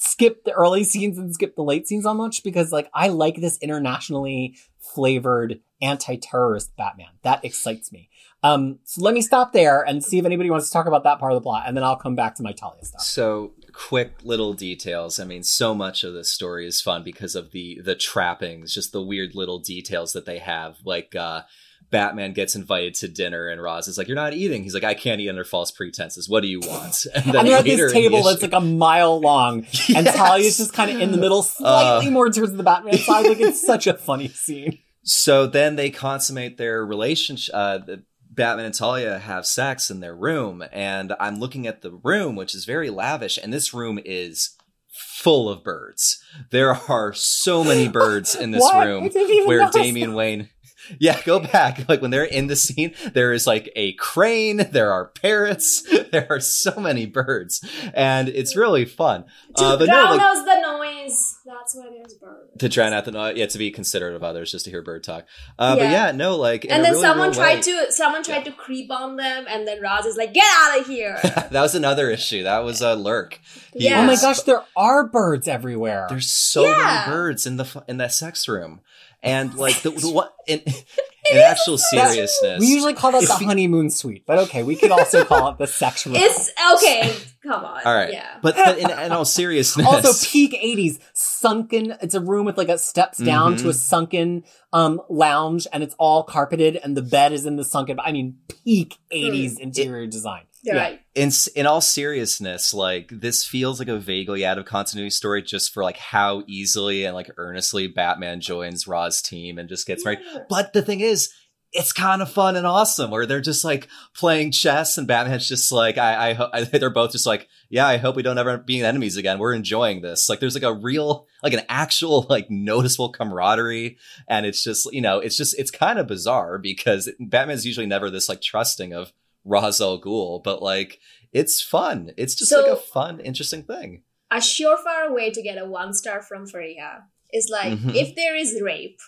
skip 0.00 0.44
the 0.44 0.52
early 0.52 0.82
scenes 0.92 1.18
and 1.18 1.32
skip 1.32 1.54
the 1.54 1.62
late 1.62 1.86
scenes 1.86 2.04
on 2.04 2.16
much 2.16 2.42
because 2.42 2.72
like 2.72 2.90
I 2.92 3.08
like 3.08 3.36
this 3.36 3.58
internationally 3.58 4.56
flavored 4.80 5.60
anti-terrorist 5.80 6.76
Batman. 6.76 7.08
That 7.22 7.44
excites 7.44 7.92
me. 7.92 8.08
Um, 8.42 8.80
so 8.84 9.02
let 9.02 9.14
me 9.14 9.22
stop 9.22 9.52
there 9.52 9.82
and 9.82 10.02
see 10.04 10.18
if 10.18 10.24
anybody 10.24 10.50
wants 10.50 10.66
to 10.68 10.72
talk 10.72 10.86
about 10.86 11.04
that 11.04 11.18
part 11.20 11.32
of 11.32 11.36
the 11.36 11.42
plot, 11.42 11.64
and 11.66 11.76
then 11.76 11.84
I'll 11.84 11.96
come 11.96 12.16
back 12.16 12.34
to 12.36 12.42
my 12.42 12.52
Talia 12.52 12.84
stuff. 12.84 13.00
So 13.02 13.52
quick 13.72 14.16
little 14.24 14.52
details. 14.52 15.20
I 15.20 15.24
mean, 15.24 15.42
so 15.44 15.74
much 15.74 16.02
of 16.04 16.12
this 16.12 16.32
story 16.32 16.66
is 16.66 16.80
fun 16.80 17.02
because 17.04 17.34
of 17.36 17.52
the 17.52 17.80
the 17.84 17.94
trappings, 17.94 18.74
just 18.74 18.92
the 18.92 19.02
weird 19.02 19.34
little 19.34 19.58
details 19.60 20.12
that 20.14 20.26
they 20.26 20.38
have. 20.38 20.76
Like 20.84 21.14
uh 21.14 21.42
Batman 21.90 22.32
gets 22.32 22.54
invited 22.54 22.94
to 22.94 23.08
dinner 23.08 23.48
and 23.48 23.60
Ra's 23.60 23.86
is 23.86 23.98
like, 23.98 24.08
You're 24.08 24.14
not 24.16 24.32
eating. 24.32 24.62
He's 24.62 24.72
like, 24.74 24.84
I 24.84 24.94
can't 24.94 25.20
eat 25.20 25.28
under 25.28 25.44
false 25.44 25.70
pretenses. 25.70 26.28
What 26.28 26.42
do 26.42 26.48
you 26.48 26.60
want? 26.60 27.06
And 27.14 27.34
And 27.34 27.46
they're 27.46 27.58
at 27.58 27.64
this 27.64 27.92
table 27.92 28.22
that's 28.22 28.38
issue- 28.42 28.46
like 28.50 28.62
a 28.62 28.64
mile 28.64 29.20
long, 29.20 29.58
and 29.94 30.06
Yes. 30.06 30.16
Talia's 30.16 30.56
just 30.56 30.72
kind 30.72 30.90
of 30.90 31.00
in 31.00 31.12
the 31.12 31.18
middle, 31.18 31.42
slightly 31.42 32.08
Uh. 32.08 32.10
more 32.10 32.28
towards 32.30 32.52
the 32.54 32.62
Batman 32.62 32.98
side. 32.98 33.26
Like 33.26 33.40
it's 33.40 33.64
such 33.64 33.86
a 33.86 33.94
funny 33.94 34.28
scene. 34.28 34.78
So 35.04 35.48
then 35.48 35.74
they 35.74 35.90
consummate 35.90 36.58
their 36.58 36.86
relationship. 36.86 37.52
Uh, 37.52 37.78
the, 37.78 38.04
Batman 38.34 38.66
and 38.66 38.74
Talia 38.74 39.18
have 39.18 39.44
sex 39.46 39.90
in 39.90 40.00
their 40.00 40.16
room, 40.16 40.64
and 40.72 41.12
I'm 41.20 41.38
looking 41.38 41.66
at 41.66 41.82
the 41.82 41.90
room, 41.90 42.34
which 42.34 42.54
is 42.54 42.64
very 42.64 42.88
lavish, 42.88 43.38
and 43.38 43.52
this 43.52 43.74
room 43.74 43.98
is 44.04 44.56
full 44.90 45.48
of 45.48 45.62
birds. 45.62 46.22
There 46.50 46.74
are 46.88 47.12
so 47.12 47.62
many 47.62 47.88
birds 47.88 48.34
in 48.34 48.50
this 48.50 48.68
room 48.74 49.04
I 49.04 49.08
didn't 49.08 49.30
even 49.30 49.46
where 49.48 49.70
Damian 49.70 50.14
Wayne. 50.14 50.48
Yeah, 50.98 51.20
go 51.24 51.38
back. 51.38 51.84
Like 51.88 52.02
when 52.02 52.10
they're 52.10 52.24
in 52.24 52.48
the 52.48 52.56
scene, 52.56 52.92
there 53.14 53.32
is 53.32 53.46
like 53.46 53.70
a 53.76 53.92
crane, 53.92 54.68
there 54.72 54.90
are 54.92 55.06
parrots, 55.06 55.80
there 56.10 56.26
are 56.28 56.40
so 56.40 56.74
many 56.80 57.06
birds, 57.06 57.64
and 57.94 58.28
it's 58.28 58.56
really 58.56 58.84
fun. 58.84 59.24
Uh, 59.54 59.76
but 59.76 59.86
no, 59.86 59.94
like- 60.02 60.20
out 60.20 60.44
the 60.44 60.60
noise. 60.60 60.81
That's 61.06 61.74
why 61.74 61.88
there's 61.90 62.14
birds. 62.14 62.58
to 62.58 62.68
drown 62.68 62.92
out 62.92 63.04
the 63.04 63.12
noise, 63.12 63.36
yeah, 63.36 63.46
to 63.46 63.58
be 63.58 63.70
considerate 63.70 64.14
of 64.14 64.22
others, 64.22 64.50
just 64.52 64.64
to 64.66 64.70
hear 64.70 64.82
bird 64.82 65.02
talk. 65.04 65.26
Uh, 65.58 65.76
But 65.76 65.82
Yeah. 65.84 65.90
yeah, 66.06 66.12
no, 66.12 66.36
like, 66.36 66.64
And 66.68 66.84
then 66.84 66.92
really 66.92 67.02
someone 67.02 67.32
tried 67.32 67.56
way- 67.56 67.86
to 67.86 67.92
someone 67.92 68.22
tried 68.22 68.44
to 68.44 68.52
creep 68.52 68.90
on 68.90 69.16
them, 69.16 69.46
and 69.48 69.66
then 69.66 69.80
Ra's 69.80 70.06
is 70.06 70.16
like, 70.16 70.32
"Get 70.34 70.44
out 70.60 70.80
of 70.80 70.86
here!" 70.86 71.18
that 71.22 71.52
was 71.52 71.74
another 71.74 72.10
issue. 72.10 72.42
That 72.44 72.64
was 72.64 72.80
a 72.80 72.94
lurk. 72.94 73.40
He 73.74 73.84
Yeah. 73.86 74.02
Oh 74.02 74.06
my 74.06 74.16
gosh, 74.16 74.40
there 74.40 74.62
are 74.76 75.04
birds 75.06 75.48
everywhere. 75.48 76.06
There's 76.08 76.28
so 76.28 76.64
Yeah. 76.66 76.76
many 77.06 77.10
birds 77.12 77.46
in 77.46 77.56
the 77.56 77.66
in 77.88 77.96
that 77.98 78.12
sex 78.12 78.46
room, 78.48 78.80
and 79.22 79.54
like 79.54 79.82
the, 79.82 79.90
the 79.90 80.10
one 80.10 80.28
in, 80.46 80.60
in 81.30 81.38
actual 81.38 81.78
seriousness, 81.78 82.60
we 82.60 82.66
usually 82.66 82.94
call 82.94 83.12
that 83.12 83.22
the 83.22 83.32
If 83.32 83.40
you- 83.40 83.46
honeymoon 83.46 83.90
suite, 83.90 84.24
but 84.26 84.38
okay, 84.40 84.62
we 84.62 84.76
could 84.76 84.90
also 84.90 85.24
call 85.24 85.48
it 85.48 85.58
the 85.58 85.66
sex 85.66 86.06
room. 86.06 86.16
it's 86.18 86.50
okay. 86.74 87.14
Come 87.44 87.64
on. 87.64 87.82
all 87.84 87.94
right. 87.94 88.12
Yeah. 88.12 88.38
But, 88.40 88.56
but 88.56 88.78
in, 88.78 88.90
in 88.90 89.12
all 89.12 89.24
seriousness, 89.24 89.86
also 89.86 90.26
peak 90.28 90.52
80s 90.52 91.00
sunken. 91.12 91.96
It's 92.00 92.14
a 92.14 92.20
room 92.20 92.46
with 92.46 92.56
like 92.56 92.68
a 92.68 92.78
steps 92.78 93.18
down 93.18 93.54
mm-hmm. 93.54 93.64
to 93.64 93.70
a 93.70 93.74
sunken 93.74 94.44
um 94.72 95.00
lounge, 95.08 95.66
and 95.72 95.82
it's 95.82 95.94
all 95.98 96.22
carpeted, 96.22 96.76
and 96.76 96.96
the 96.96 97.02
bed 97.02 97.32
is 97.32 97.44
in 97.44 97.56
the 97.56 97.64
sunken. 97.64 97.98
I 98.00 98.12
mean, 98.12 98.38
peak 98.64 98.96
'80s 99.12 99.54
mm. 99.54 99.58
interior 99.58 100.04
it, 100.04 100.10
design. 100.10 100.42
Yeah. 100.62 100.76
Right. 100.76 101.00
In 101.14 101.30
in 101.56 101.66
all 101.66 101.80
seriousness, 101.80 102.72
like 102.72 103.10
this 103.12 103.44
feels 103.44 103.80
like 103.80 103.88
a 103.88 103.98
vaguely 103.98 104.46
out 104.46 104.58
of 104.58 104.64
continuity 104.64 105.10
story, 105.10 105.42
just 105.42 105.72
for 105.72 105.82
like 105.82 105.96
how 105.96 106.44
easily 106.46 107.04
and 107.04 107.14
like 107.14 107.30
earnestly 107.36 107.88
Batman 107.88 108.40
joins 108.40 108.86
Ra's 108.86 109.20
team 109.20 109.58
and 109.58 109.68
just 109.68 109.86
gets 109.86 110.04
yeah. 110.04 110.12
married. 110.12 110.46
But 110.48 110.72
the 110.72 110.82
thing 110.82 111.00
is, 111.00 111.32
it's 111.72 111.92
kind 111.92 112.20
of 112.20 112.30
fun 112.30 112.54
and 112.54 112.66
awesome 112.66 113.10
where 113.10 113.24
they're 113.24 113.40
just 113.40 113.64
like 113.64 113.88
playing 114.14 114.52
chess 114.52 114.98
and 114.98 115.08
Batman's 115.08 115.48
just 115.48 115.72
like, 115.72 115.96
I, 115.96 116.32
I, 116.32 116.48
I, 116.52 116.64
they're 116.64 116.90
both 116.90 117.12
just 117.12 117.26
like, 117.26 117.48
yeah, 117.70 117.86
I 117.86 117.96
hope 117.96 118.14
we 118.14 118.22
don't 118.22 118.38
ever 118.38 118.58
be 118.58 118.82
enemies 118.82 119.16
again. 119.16 119.38
We're 119.38 119.54
enjoying 119.54 120.02
this. 120.02 120.28
Like 120.28 120.38
there's 120.40 120.54
like 120.54 120.62
a 120.62 120.74
real, 120.74 121.26
like 121.42 121.54
an 121.54 121.62
actual, 121.70 122.26
like 122.28 122.50
noticeable 122.50 123.10
camaraderie. 123.10 123.96
And 124.28 124.44
it's 124.44 124.62
just, 124.62 124.92
you 124.92 125.00
know, 125.00 125.18
it's 125.18 125.36
just, 125.36 125.58
it's 125.58 125.70
kind 125.70 125.98
of 125.98 126.06
bizarre 126.06 126.58
because 126.58 127.10
Batman's 127.18 127.66
usually 127.66 127.86
never 127.86 128.10
this 128.10 128.28
like 128.28 128.42
trusting 128.42 128.92
of 128.92 129.12
Ra's 129.44 129.80
al 129.80 130.00
Ghul, 130.00 130.42
but 130.42 130.62
like 130.62 131.00
it's 131.32 131.62
fun. 131.62 132.12
It's 132.16 132.34
just 132.34 132.50
so, 132.50 132.62
like 132.62 132.72
a 132.72 132.76
fun, 132.76 133.20
interesting 133.20 133.62
thing. 133.62 134.02
A 134.30 134.36
surefire 134.36 135.12
way 135.12 135.30
to 135.30 135.42
get 135.42 135.58
a 135.58 135.66
one 135.66 135.94
star 135.94 136.22
from 136.22 136.46
Fariha 136.46 137.02
is 137.32 137.48
like, 137.50 137.72
mm-hmm. 137.72 137.90
if 137.90 138.14
there 138.14 138.36
is 138.36 138.60
rape, 138.62 139.00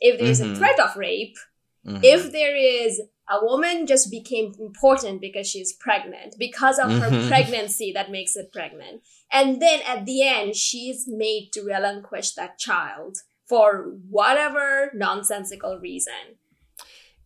if 0.00 0.18
there 0.18 0.28
is 0.28 0.40
mm-hmm. 0.40 0.52
a 0.52 0.56
threat 0.56 0.80
of 0.80 0.96
rape, 0.96 1.36
Mm-hmm. 1.86 2.00
If 2.02 2.32
there 2.32 2.56
is 2.56 3.02
a 3.28 3.44
woman 3.44 3.86
just 3.86 4.10
became 4.10 4.52
important 4.58 5.20
because 5.20 5.48
she's 5.48 5.72
pregnant, 5.72 6.36
because 6.38 6.78
of 6.78 6.90
her 6.90 7.10
mm-hmm. 7.10 7.28
pregnancy 7.28 7.92
that 7.92 8.10
makes 8.10 8.36
it 8.36 8.52
pregnant. 8.52 9.02
And 9.32 9.60
then 9.60 9.80
at 9.86 10.06
the 10.06 10.26
end, 10.26 10.56
she's 10.56 11.04
made 11.06 11.50
to 11.52 11.62
relinquish 11.62 12.32
that 12.32 12.58
child 12.58 13.18
for 13.46 13.96
whatever 14.08 14.90
nonsensical 14.94 15.78
reason. 15.78 16.38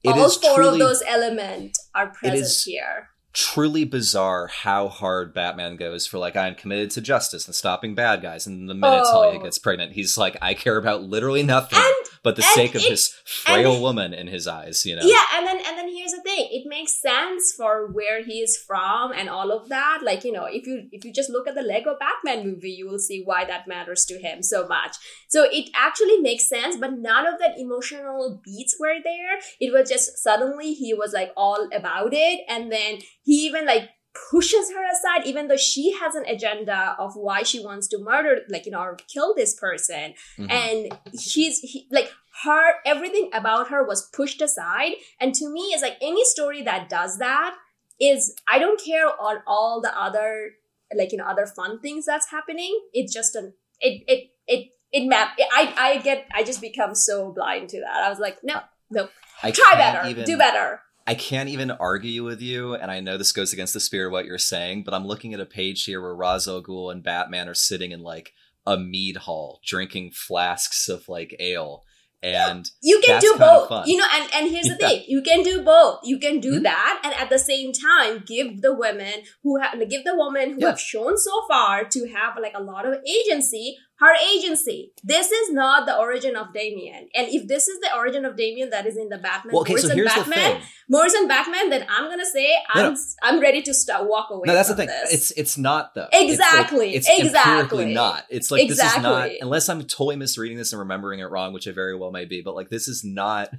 It 0.05 0.11
All 0.11 0.31
four 0.31 0.55
truly, 0.57 0.81
of 0.81 0.89
those 0.89 1.03
elements 1.07 1.89
are 1.95 2.09
present 2.09 2.47
here 2.65 3.09
truly 3.39 3.85
bizarre 3.85 4.49
how 4.49 4.89
hard 4.89 5.33
Batman 5.33 5.77
goes 5.77 6.09
for 6.09 6.19
like 6.19 6.35
I'm 6.35 6.57
committed 6.57 6.91
to 6.93 7.01
justice 7.01 7.47
and 7.47 7.55
stopping 7.55 7.95
bad 7.95 8.21
guys. 8.21 8.49
And 8.49 8.69
the 8.69 8.75
minute 8.75 9.05
oh. 9.05 9.13
Talia 9.13 9.41
gets 9.41 9.59
pregnant, 9.59 9.93
he's 9.93 10.19
like, 10.19 10.37
I 10.43 10.55
care 10.55 10.77
about 10.77 11.03
literally 11.03 11.45
nothing 11.45 11.79
and, 11.79 11.95
but 12.23 12.37
the 12.37 12.43
sake 12.43 12.75
of 12.75 12.83
his 12.83 13.09
frail 13.25 13.75
and, 13.75 13.83
woman 13.83 14.15
in 14.15 14.27
his 14.27 14.47
eyes. 14.47 14.85
You 14.85 14.97
know? 14.97 15.03
Yeah, 15.05 15.25
and 15.35 15.47
then 15.47 15.61
and 15.67 15.79
then 15.79 15.95
here's 15.95 16.13
the 16.13 16.23
thing: 16.23 16.49
it 16.51 16.65
makes 16.67 17.01
sense 17.01 17.53
for 17.57 17.91
where 17.91 18.23
he 18.23 18.41
is 18.41 18.57
from 18.57 19.13
and 19.13 19.29
all 19.29 19.51
of 19.51 19.69
that. 19.69 20.01
Like 20.03 20.25
you 20.25 20.33
know, 20.33 20.47
if 20.47 20.67
you 20.67 20.89
if 20.93 21.05
you 21.05 21.13
just 21.13 21.31
look 21.31 21.49
at 21.49 21.55
the 21.55 21.63
Lego 21.63 21.97
Batman 21.99 22.47
movie, 22.47 22.71
you 22.71 22.89
will 22.89 22.99
see 22.99 23.23
why 23.25 23.45
that 23.45 23.69
matters 23.69 24.05
to 24.07 24.19
him 24.19 24.43
so 24.43 24.67
much. 24.67 24.97
So 25.29 25.47
it 25.51 25.71
actually 25.75 26.19
makes 26.19 26.49
sense, 26.49 26.77
but 26.77 26.93
none 26.93 27.27
of 27.27 27.39
that 27.41 27.59
emotional 27.59 28.41
beats 28.45 28.77
were 28.79 28.97
there. 29.03 29.39
It 29.61 29.73
was 29.73 29.89
just 29.89 30.19
suddenly 30.19 30.73
he 30.75 30.95
was 30.95 31.13
like 31.13 31.33
all 31.37 31.69
about 31.73 32.13
it, 32.13 32.41
and 32.49 32.73
then 32.73 32.99
he 33.23 33.47
even 33.47 33.67
like 33.67 33.91
pushes 34.31 34.71
her 34.71 34.85
aside 34.91 35.27
even 35.27 35.49
though 35.49 35.57
she 35.57 35.93
has 35.93 36.15
an 36.15 36.25
agenda 36.27 36.97
of 36.99 37.15
why 37.17 37.43
she 37.43 37.65
wants 37.65 37.87
to 37.89 37.99
murder 37.99 38.41
like 38.49 38.67
you 38.67 38.73
know 38.73 38.81
or 38.81 38.97
kill 39.13 39.35
this 39.35 39.55
person. 39.55 40.15
Mm-hmm. 40.39 40.51
and 40.51 40.99
she's 41.19 41.61
he, 41.61 41.87
like 41.91 42.11
her 42.45 42.75
everything 42.87 43.31
about 43.33 43.69
her 43.69 43.85
was 43.85 44.09
pushed 44.11 44.41
aside. 44.41 44.93
And 45.21 45.35
to 45.35 45.49
me 45.49 45.61
it's 45.73 45.83
like 45.83 45.99
any 46.01 46.25
story 46.25 46.63
that 46.63 46.89
does 46.89 47.19
that 47.19 47.55
is 48.01 48.35
i 48.47 48.59
don't 48.59 48.81
care 48.83 49.09
on 49.21 49.39
all 49.47 49.81
the 49.81 49.97
other 50.01 50.53
like 50.97 51.11
you 51.13 51.19
know 51.19 51.25
other 51.25 51.47
fun 51.47 51.81
things 51.81 52.07
that's 52.07 52.31
happening. 52.31 52.79
It's 52.93 53.13
just 53.13 53.35
an 53.35 53.55
it 53.81 54.03
it 54.07 54.31
it 54.47 54.71
it 54.93 55.07
map 55.07 55.37
i 55.53 55.75
i 55.77 55.99
get 55.99 56.27
i 56.33 56.43
just 56.43 56.61
become 56.61 56.95
so 56.95 57.33
blind 57.33 57.69
to 57.71 57.81
that. 57.81 58.05
I 58.05 58.09
was 58.09 58.19
like 58.19 58.39
no 58.43 58.61
no. 58.91 59.09
I 59.43 59.51
try 59.53 59.75
better. 59.75 60.09
even, 60.09 60.25
do 60.25 60.37
better 60.37 60.81
I 61.09 61.15
can't 61.15 61.49
even 61.49 61.71
argue 61.71 62.23
with 62.23 62.43
you, 62.43 62.75
and 62.75 62.91
I 62.91 63.01
know 63.01 63.17
this 63.17 63.33
goes 63.33 63.55
against 63.55 63.73
the 63.73 63.81
spirit 63.81 64.09
of 64.09 64.13
what 64.13 64.27
you're 64.27 64.37
saying, 64.37 64.83
but 64.85 64.93
I'm 64.93 65.07
looking 65.07 65.33
at 65.33 65.41
a 65.41 65.47
page 65.47 65.85
here 65.85 66.03
where 66.03 66.15
Ra's 66.15 66.47
al 66.47 66.63
Ghul 66.63 66.93
and 66.93 67.03
Batman 67.03 67.49
are 67.49 67.55
sitting 67.55 67.93
in 67.93 68.03
like 68.03 68.35
a 68.67 68.77
mead 68.77 69.17
hall 69.17 69.61
drinking 69.65 70.11
flasks 70.13 70.87
of 70.87 71.09
like 71.09 71.35
ale 71.41 71.85
and 72.23 72.69
you 72.83 73.01
can 73.05 73.21
do 73.21 73.35
both 73.39 73.87
you 73.87 73.97
know 73.97 74.07
and, 74.13 74.29
and 74.35 74.51
here's 74.51 74.67
the 74.67 74.77
yeah. 74.81 74.89
thing 74.89 75.05
you 75.07 75.23
can 75.23 75.43
do 75.45 75.63
both 75.63 76.01
you 76.03 76.19
can 76.19 76.41
do 76.41 76.55
mm-hmm. 76.55 76.65
that 76.65 77.01
and 77.05 77.15
at 77.15 77.31
the 77.31 77.39
same 77.39 77.73
time 77.73 78.25
give 78.27 78.61
the 78.61 78.75
women 78.75 79.23
who 79.45 79.59
have 79.61 79.79
give 79.89 80.05
the 80.05 80.17
woman 80.17 80.55
who 80.55 80.61
yeah. 80.61 80.71
have 80.71 80.81
shown 80.81 81.17
so 81.17 81.31
far 81.49 81.85
to 81.85 82.09
have 82.09 82.37
like 82.43 82.55
a 82.57 82.63
lot 82.63 82.87
of 82.87 82.99
agency 83.07 83.77
her 83.99 84.15
agency. 84.33 84.93
This 85.03 85.33
is 85.33 85.51
not 85.53 85.87
the 85.87 85.97
origin 85.97 86.37
of 86.37 86.53
Damian. 86.53 87.09
And 87.15 87.29
if 87.29 87.49
this 87.49 87.67
is 87.67 87.81
the 87.81 87.91
origin 87.97 88.25
of 88.25 88.37
Damian 88.37 88.71
that 88.71 88.87
is 88.87 88.97
in 88.97 89.09
the 89.09 89.19
Batman, 89.19 89.53
well, 89.53 89.63
okay, 89.63 89.73
Morrison 89.73 89.99
so 89.99 90.05
Batman, 90.05 90.63
Morrison 90.89 91.27
Batman, 91.27 91.71
then 91.71 91.85
I'm 91.89 92.09
gonna 92.09 92.25
say 92.25 92.55
I'm 92.73 92.83
no, 92.83 92.91
no. 92.91 92.97
I'm 93.23 93.41
ready 93.41 93.61
to 93.63 93.75
start 93.75 94.09
walk 94.09 94.31
away. 94.31 94.45
No, 94.47 94.55
that's 94.55 94.69
the 94.69 94.77
thing. 94.77 94.87
This. 94.87 95.13
It's 95.13 95.31
it's 95.33 95.59
not 95.59 95.95
though. 95.95 96.07
Exactly. 96.13 96.95
It's, 96.95 97.09
like, 97.09 97.19
it's 97.19 97.29
exactly 97.29 97.93
not. 97.93 98.25
It's 98.31 98.51
like 98.51 98.63
exactly. 98.63 98.87
this 98.87 98.97
is 98.97 99.03
not 99.03 99.31
unless 99.41 99.69
I'm 99.69 99.81
totally 99.81 100.17
misreading 100.17 100.59
this 100.59 100.73
and 100.73 100.79
remembering 100.79 101.19
it 101.19 101.25
wrong, 101.25 101.53
which 101.53 101.67
I 101.67 101.73
very 101.73 101.97
well 101.97 102.13
may 102.13 102.25
be. 102.25 102.41
But 102.41 102.55
like 102.55 102.69
this 102.69 102.87
is 102.87 103.05
not 103.05 103.51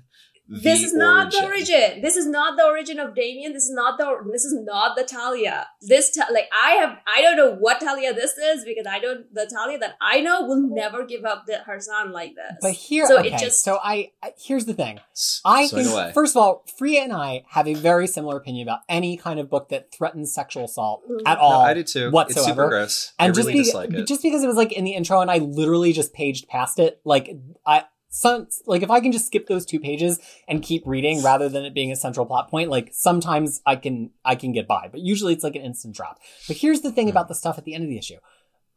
this 0.50 0.84
is 0.84 0.94
not 0.94 1.32
the 1.32 1.44
origin. 1.44 2.02
This 2.02 2.16
is 2.16 2.28
not 2.28 2.58
the 2.58 2.66
origin 2.66 3.00
of 3.00 3.14
Damian. 3.14 3.54
This 3.54 3.66
is 3.66 3.72
not 3.72 3.98
the 3.98 4.18
this 4.32 4.46
is 4.46 4.54
not 4.54 4.96
the 4.98 5.04
Talia. 5.04 5.68
This 5.82 6.18
like 6.32 6.50
I 6.52 6.72
have 6.72 6.98
I 7.06 7.22
don't 7.22 7.38
know 7.38 7.54
what 7.54 7.80
Talia 7.80 8.14
this 8.14 8.38
is 8.38 8.66
because 8.66 8.88
I 8.90 9.00
don't 9.00 9.34
the 9.34 9.46
Talia 9.46 9.78
that 9.78 9.96
I 10.02 10.22
know 10.22 10.44
will 10.44 10.62
never 10.62 11.06
give 11.06 11.24
up 11.24 11.46
the, 11.46 11.58
her 11.60 11.80
son 11.80 12.12
like 12.12 12.34
this. 12.36 12.58
But 12.62 12.72
here, 12.72 13.06
so 13.06 13.20
okay, 13.20 13.34
it 13.34 13.40
just 13.40 13.64
so 13.64 13.80
I, 13.84 14.12
I 14.24 14.34
here's 14.40 14.66
the 14.66 14.74
thing. 14.74 15.00
I 15.46 15.68
so 15.68 15.78
think 15.78 16.14
first 16.14 16.36
of 16.36 16.42
all, 16.42 16.66
Fariha 16.80 17.04
and 17.04 17.14
I 17.14 17.44
have 17.50 17.68
a 17.68 17.76
very 17.76 18.08
similar 18.08 18.38
opinion 18.38 18.68
about 18.68 18.80
any 18.90 19.18
kind 19.18 19.40
of 19.40 19.50
book 19.50 19.70
that 19.70 19.92
threatens 19.92 20.34
sexual 20.34 20.66
assault 20.66 21.04
mm-hmm. 21.04 21.28
at 21.28 21.38
all. 21.38 21.62
No, 21.62 21.70
I 21.70 21.74
do 21.76 21.84
too. 21.84 22.10
Whatsoever. 22.10 22.40
It's 22.40 22.48
super 22.48 22.70
gross. 22.70 23.14
And 23.20 23.32
I 23.32 23.36
just 23.36 23.48
really 23.48 23.60
dislike 23.60 23.94
it. 23.94 24.08
just 24.08 24.24
because 24.24 24.44
it 24.44 24.48
was 24.48 24.56
like 24.56 24.72
in 24.72 24.84
the 24.84 24.94
intro 24.94 25.22
and 25.22 25.30
I 25.30 25.38
literally 25.38 25.94
just 25.94 26.14
paged 26.14 26.48
past 26.48 26.80
it, 26.80 27.00
like 27.04 27.30
I 27.66 27.84
some 28.10 28.48
like 28.66 28.82
if 28.82 28.90
I 28.90 29.00
can 29.00 29.12
just 29.12 29.28
skip 29.28 29.48
those 29.48 29.66
two 29.66 29.80
pages 29.80 30.20
and 30.48 30.64
keep 30.64 30.84
reading 30.86 31.22
rather 31.24 31.48
than 31.48 31.64
it 31.64 31.74
being 31.74 31.92
a 31.92 31.96
central 31.96 32.26
plot 32.26 32.50
point, 32.50 32.70
like 32.70 32.90
sometimes 32.92 33.62
I 33.66 33.76
can 33.76 34.12
I 34.26 34.36
can 34.36 34.52
get 34.52 34.68
by, 34.68 34.90
but 34.92 35.02
usually 35.02 35.34
it's 35.34 35.44
like 35.44 35.56
an 35.56 35.62
instant 35.62 35.96
drop. 35.96 36.20
But 36.48 36.58
here's 36.58 36.82
the 36.82 36.92
thing 36.92 37.08
mm. 37.08 37.12
about 37.12 37.28
the 37.28 37.36
stuff 37.36 37.58
at 37.58 37.66
the 37.66 37.76
end 37.76 37.84
of 37.84 37.90
the 37.90 37.98
issue. 37.98 38.18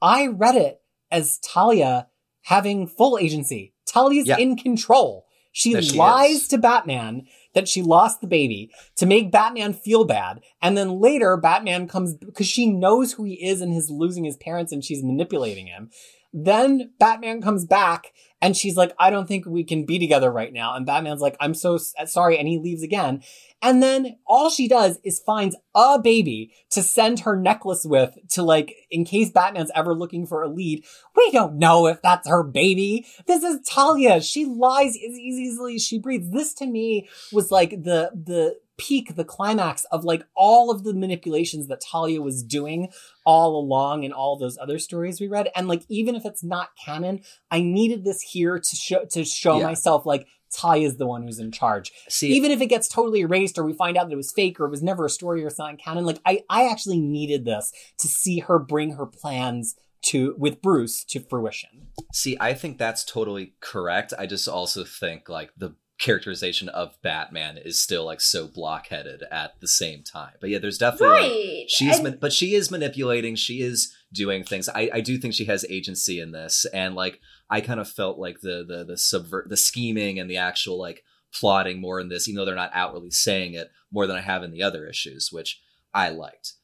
I 0.01 0.27
read 0.27 0.57
it 0.57 0.83
as 1.11 1.39
Talia 1.39 2.09
having 2.43 2.87
full 2.87 3.19
agency. 3.19 3.73
Talia's 3.87 4.27
yeah. 4.27 4.39
in 4.39 4.57
control. 4.57 5.27
She, 5.53 5.81
she 5.83 5.99
lies 5.99 6.43
is. 6.43 6.49
to 6.49 6.59
Batman 6.59 7.27
that 7.55 7.69
she 7.69 7.83
lost 7.83 8.23
the 8.23 8.27
baby 8.27 8.71
to 8.97 9.05
make 9.05 9.31
Batman 9.31 9.75
feel 9.75 10.05
bad. 10.05 10.41
And 10.63 10.77
then 10.77 10.99
later 10.99 11.37
Batman 11.37 11.89
comes 11.89 12.15
because 12.15 12.47
she 12.47 12.67
knows 12.67 13.13
who 13.13 13.25
he 13.25 13.35
is 13.35 13.61
and 13.61 13.73
his 13.73 13.91
losing 13.91 14.25
his 14.25 14.39
parents 14.39 14.73
and 14.73 14.83
she's 14.83 15.05
manipulating 15.05 15.67
him. 15.67 15.91
Then 16.33 16.93
Batman 16.99 17.43
comes 17.43 17.67
back 17.67 18.13
and 18.41 18.57
she's 18.57 18.77
like, 18.77 18.93
I 18.99 19.11
don't 19.11 19.29
think 19.29 19.47
we 19.47 19.65
can 19.65 19.85
be 19.85 19.99
together 19.99 20.31
right 20.31 20.53
now. 20.53 20.75
And 20.75 20.87
Batman's 20.87 21.21
like, 21.21 21.37
I'm 21.41 21.55
so 21.55 21.79
sorry. 21.79 22.39
And 22.39 22.49
he 22.49 22.59
leaves 22.59 22.83
again. 22.83 23.23
And 23.61 23.83
then 23.83 24.17
all 24.27 24.51
she 24.51 24.67
does 24.67 24.99
is 25.05 25.21
finds 25.21 25.55
a 25.75 26.01
baby 26.01 26.53
to 26.71 26.83
send 26.83 27.21
her 27.21 27.37
necklace 27.37 27.85
with 27.85 28.17
to 28.31 28.43
like, 28.43 28.75
in 28.91 29.05
case 29.05 29.31
Batman's 29.31 29.71
ever 29.75 29.95
looking 29.95 30.27
for 30.27 30.43
a 30.43 30.49
lead. 30.49 30.85
We 31.15 31.31
don't 31.31 31.59
know 31.59 31.87
if 31.87 32.03
that's 32.03 32.29
her 32.29 32.43
baby. 32.43 33.07
This 33.27 33.45
is 33.45 33.61
Talia. 33.69 34.21
She 34.21 34.45
lies 34.45 34.97
as 34.97 35.19
easily 35.19 35.77
as 35.77 35.85
she 35.85 35.99
breathes. 35.99 36.31
This 36.31 36.55
to 36.55 36.67
me 36.67 37.09
was 37.31 37.53
like 37.53 37.71
the, 37.71 38.11
the, 38.15 38.57
peak, 38.83 39.15
the 39.15 39.25
climax 39.25 39.85
of 39.93 40.05
like 40.05 40.25
all 40.35 40.71
of 40.71 40.83
the 40.83 40.93
manipulations 40.93 41.69
that 41.69 41.81
Talia 41.81 42.21
was 42.21 42.43
doing 42.43 42.89
all 43.25 43.57
along 43.57 44.03
in 44.03 44.13
all 44.13 44.37
those 44.37 44.59
other 44.59 44.79
stories 44.79 45.21
we 45.21 45.29
read. 45.29 45.49
And 45.55 45.69
like, 45.69 45.83
even 45.89 46.17
if 46.17 46.25
it's 46.27 46.43
not 46.43 46.71
canon, 46.85 47.21
I 47.51 47.61
needed 47.61 48.05
this 48.05 48.21
here 48.21 48.59
to 48.59 48.77
show, 48.77 49.05
to 49.11 49.25
show 49.25 49.59
yeah. 49.59 49.67
myself 49.67 50.05
like, 50.05 50.27
Talia 50.55 50.87
is 50.87 50.99
the 50.99 51.07
one 51.07 51.23
who's 51.23 51.39
in 51.39 51.51
charge. 51.51 51.93
See, 52.11 52.29
even 52.33 52.51
if 52.51 52.61
it 52.61 52.67
gets 52.67 52.87
totally 52.87 53.21
erased 53.21 53.57
or 53.57 53.65
we 53.65 53.73
find 53.73 53.97
out 53.97 54.09
that 54.09 54.13
it 54.13 54.17
was 54.17 54.33
fake 54.33 54.61
or 54.61 54.67
it 54.67 54.71
was 54.71 54.83
never 54.83 55.07
a 55.07 55.11
story 55.11 55.43
or 55.43 55.47
it's 55.47 55.59
not 55.59 55.79
canon, 55.79 56.05
like 56.05 56.21
I, 56.27 56.43
I 56.51 56.69
actually 56.69 56.99
needed 56.99 57.47
this 57.47 57.73
to 58.01 58.07
see 58.07 58.41
her 58.41 58.59
bring 58.59 58.97
her 58.97 59.07
plans 59.07 59.77
to 60.03 60.35
with 60.37 60.61
Bruce 60.61 61.05
to 61.05 61.21
fruition. 61.21 61.87
See, 62.13 62.37
I 62.39 62.53
think 62.53 62.77
that's 62.77 63.05
totally 63.05 63.55
correct. 63.61 64.13
I 64.19 64.27
just 64.27 64.49
also 64.49 64.85
think 64.85 65.29
like 65.29 65.53
the 65.57 65.75
characterization 66.03 66.69
of 66.69 67.01
Batman 67.01 67.57
is 67.57 67.81
still 67.81 68.05
like 68.05 68.21
so 68.21 68.49
blockheaded 68.49 69.23
at 69.31 69.59
the 69.61 69.69
same 69.69 70.03
time. 70.03 70.33
But 70.41 70.51
yeah, 70.51 70.59
there's 70.59 70.77
definitely 70.77 71.09
right. 71.09 71.57
like, 71.61 71.69
she's 71.69 71.99
and- 72.01 72.19
but 72.19 72.33
she 72.33 72.55
is 72.55 72.71
manipulating. 72.73 73.37
She 73.37 73.63
is 73.63 73.95
doing 74.13 74.43
things. 74.43 74.69
I 74.69 74.91
I 74.93 75.01
do 75.01 75.17
think 75.17 75.33
she 75.33 75.45
has 75.45 75.65
agency 75.71 76.21
in 76.21 76.33
this, 76.33 76.67
and 76.75 76.97
like 76.97 77.21
I 77.49 77.61
kind 77.61 77.79
of 77.79 77.89
felt 77.89 78.19
like 78.19 78.41
the 78.41 78.65
the 78.67 78.85
the 78.85 78.99
subvert 78.99 79.49
the 79.49 79.57
scheming 79.57 80.19
and 80.19 80.29
the 80.29 80.39
actual 80.39 80.79
like 80.79 81.05
plotting 81.33 81.81
more 81.81 82.01
in 82.01 82.09
this, 82.09 82.29
even 82.29 82.37
though 82.37 82.45
they're 82.45 82.55
not 82.55 82.73
outwardly 82.75 83.11
saying 83.13 83.55
it 83.55 83.71
more 83.93 84.07
than 84.07 84.17
I 84.17 84.21
have 84.23 84.43
in 84.43 84.51
the 84.51 84.63
other 84.63 84.87
issues, 84.87 85.31
which 85.31 85.63
I 85.95 86.09
liked. 86.11 86.55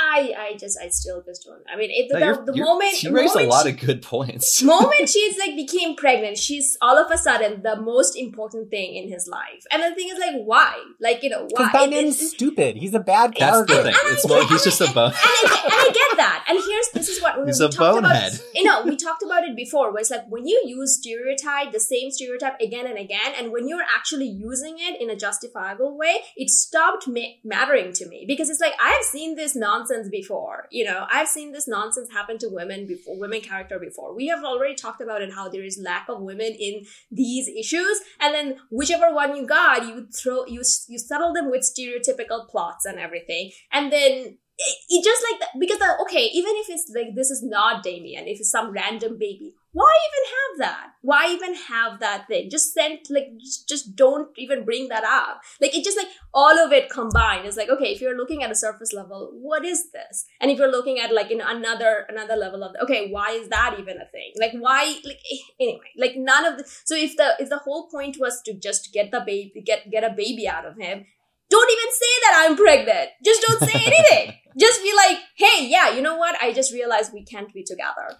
I 0.00 0.34
I 0.38 0.56
just 0.56 0.78
I 0.80 0.88
still 0.88 1.22
just 1.24 1.44
don't. 1.44 1.62
I 1.72 1.76
mean, 1.76 1.90
it, 1.90 2.08
the, 2.08 2.20
no, 2.20 2.34
the, 2.36 2.52
the 2.52 2.58
moment 2.58 3.02
you 3.02 3.12
raised 3.12 3.34
moment 3.34 3.48
a 3.48 3.50
lot 3.50 3.66
of 3.66 3.78
good 3.78 4.02
points. 4.02 4.62
moment 4.62 5.08
she's 5.08 5.38
like 5.38 5.56
became 5.56 5.96
pregnant, 5.96 6.38
she's 6.38 6.76
all 6.80 6.96
of 6.96 7.10
a 7.10 7.18
sudden 7.18 7.62
the 7.62 7.76
most 7.80 8.16
important 8.16 8.70
thing 8.70 8.94
in 8.94 9.08
his 9.08 9.26
life. 9.26 9.64
And 9.72 9.82
the 9.82 9.94
thing 9.94 10.08
is 10.08 10.18
like, 10.18 10.36
why? 10.44 10.76
Like 11.00 11.22
you 11.22 11.30
know 11.30 11.42
why? 11.42 11.48
Because 11.48 11.72
Batman 11.72 12.04
is 12.06 12.30
stupid. 12.30 12.76
He's 12.76 12.94
a 12.94 13.00
bad 13.00 13.34
character. 13.34 13.82
That's 13.82 13.96
the 13.96 14.02
thing. 14.04 14.12
It's 14.12 14.26
well, 14.28 14.46
he's 14.46 14.64
just 14.64 14.80
a 14.80 14.92
bone. 14.92 15.12
And, 15.12 15.50
and, 15.50 15.64
and, 15.64 15.72
I 15.72 15.90
get 15.92 16.16
that. 16.18 16.44
And 16.48 16.58
here's 16.64 16.88
this 16.94 17.08
is 17.08 17.20
what 17.20 17.44
he's 17.44 17.58
we 17.58 17.66
a 17.66 17.68
bonehead. 17.68 18.34
About, 18.34 18.46
you 18.54 18.64
know, 18.64 18.84
we 18.84 18.96
talked 18.96 19.24
about 19.24 19.44
it 19.44 19.56
before. 19.56 19.90
Where 19.90 20.00
it's 20.00 20.10
like 20.10 20.28
when 20.28 20.46
you 20.46 20.62
use 20.64 20.98
stereotype, 20.98 21.72
the 21.72 21.80
same 21.80 22.10
stereotype 22.12 22.60
again 22.60 22.86
and 22.86 22.98
again, 22.98 23.32
and 23.36 23.50
when 23.50 23.68
you're 23.68 23.86
actually 23.96 24.28
using 24.28 24.76
it 24.78 25.00
in 25.00 25.10
a 25.10 25.16
justifiable 25.16 25.96
way, 25.98 26.18
it 26.36 26.50
stopped 26.50 27.08
ma- 27.08 27.34
mattering 27.42 27.92
to 27.94 28.06
me 28.06 28.24
because 28.28 28.48
it's 28.48 28.60
like 28.60 28.74
I've 28.80 29.02
seen 29.02 29.34
this 29.34 29.55
nonsense 29.56 30.08
before. 30.08 30.66
You 30.70 30.84
know, 30.84 31.06
I've 31.10 31.28
seen 31.28 31.52
this 31.52 31.66
nonsense 31.66 32.10
happen 32.12 32.38
to 32.38 32.48
women 32.48 32.86
before, 32.86 33.18
women 33.18 33.40
character 33.40 33.78
before. 33.78 34.14
We 34.14 34.28
have 34.28 34.44
already 34.44 34.74
talked 34.74 35.00
about 35.00 35.22
it 35.22 35.32
how 35.32 35.48
there 35.48 35.64
is 35.64 35.80
lack 35.82 36.08
of 36.08 36.20
women 36.20 36.52
in 36.58 36.86
these 37.10 37.48
issues, 37.48 38.00
and 38.20 38.34
then 38.34 38.58
whichever 38.70 39.12
one 39.14 39.36
you 39.36 39.46
got, 39.46 39.86
you 39.86 40.06
throw 40.14 40.44
you 40.46 40.62
you 40.88 40.98
settle 40.98 41.32
them 41.32 41.50
with 41.50 41.62
stereotypical 41.62 42.48
plots 42.48 42.84
and 42.84 42.98
everything, 42.98 43.50
and 43.72 43.92
then 43.92 44.38
it, 44.58 44.76
it 44.88 45.04
just 45.04 45.22
like 45.30 45.40
that, 45.40 45.50
because 45.60 45.78
the, 45.78 45.96
okay, 46.02 46.24
even 46.32 46.52
if 46.56 46.70
it's 46.70 46.90
like 46.94 47.14
this 47.14 47.30
is 47.30 47.42
not 47.42 47.82
damian 47.82 48.26
if 48.26 48.40
it's 48.40 48.50
some 48.50 48.72
random 48.72 49.18
baby, 49.18 49.54
why 49.76 49.92
even 50.08 50.24
have 50.36 50.58
that? 50.60 50.86
Why 51.02 51.28
even 51.30 51.54
have 51.54 52.00
that 52.00 52.26
thing? 52.28 52.48
Just 52.48 52.72
send 52.72 53.00
like 53.10 53.26
just, 53.38 53.68
just 53.68 53.94
don't 53.94 54.30
even 54.38 54.64
bring 54.64 54.88
that 54.88 55.04
up. 55.04 55.42
Like 55.60 55.76
it 55.76 55.84
just 55.84 55.98
like 55.98 56.08
all 56.32 56.58
of 56.58 56.72
it 56.72 56.88
combined 56.88 57.46
is 57.46 57.58
like 57.58 57.68
okay, 57.68 57.92
if 57.92 58.00
you're 58.00 58.16
looking 58.16 58.42
at 58.42 58.50
a 58.50 58.54
surface 58.54 58.94
level, 58.94 59.32
what 59.34 59.66
is 59.66 59.90
this? 59.92 60.24
And 60.40 60.50
if 60.50 60.58
you're 60.58 60.70
looking 60.70 60.98
at 60.98 61.12
like 61.12 61.30
in 61.30 61.42
another 61.42 62.06
another 62.08 62.36
level 62.36 62.64
of 62.64 62.74
okay, 62.84 63.10
why 63.10 63.32
is 63.32 63.48
that 63.48 63.76
even 63.78 63.98
a 63.98 64.08
thing? 64.10 64.32
Like 64.40 64.52
why 64.58 64.98
like 65.04 65.20
eh, 65.30 65.44
anyway, 65.60 65.90
like 65.98 66.14
none 66.16 66.46
of 66.46 66.56
the 66.56 66.64
so 66.86 66.96
if 66.96 67.14
the 67.18 67.34
if 67.38 67.50
the 67.50 67.58
whole 67.58 67.86
point 67.90 68.16
was 68.18 68.40
to 68.46 68.54
just 68.54 68.94
get 68.94 69.10
the 69.10 69.20
baby 69.26 69.62
get 69.62 69.90
get 69.90 70.04
a 70.04 70.14
baby 70.16 70.48
out 70.48 70.64
of 70.64 70.78
him, 70.78 71.04
don't 71.50 71.70
even 71.70 71.92
say 71.92 72.14
that 72.22 72.44
I'm 72.46 72.56
pregnant. 72.56 73.10
Just 73.22 73.42
don't 73.42 73.60
say 73.60 73.78
anything. 73.84 74.36
just 74.58 74.82
be 74.82 74.92
like, 74.94 75.18
hey, 75.36 75.66
yeah, 75.68 75.94
you 75.94 76.00
know 76.00 76.16
what? 76.16 76.34
I 76.40 76.52
just 76.52 76.72
realized 76.72 77.12
we 77.12 77.24
can't 77.24 77.52
be 77.52 77.62
together. 77.62 78.16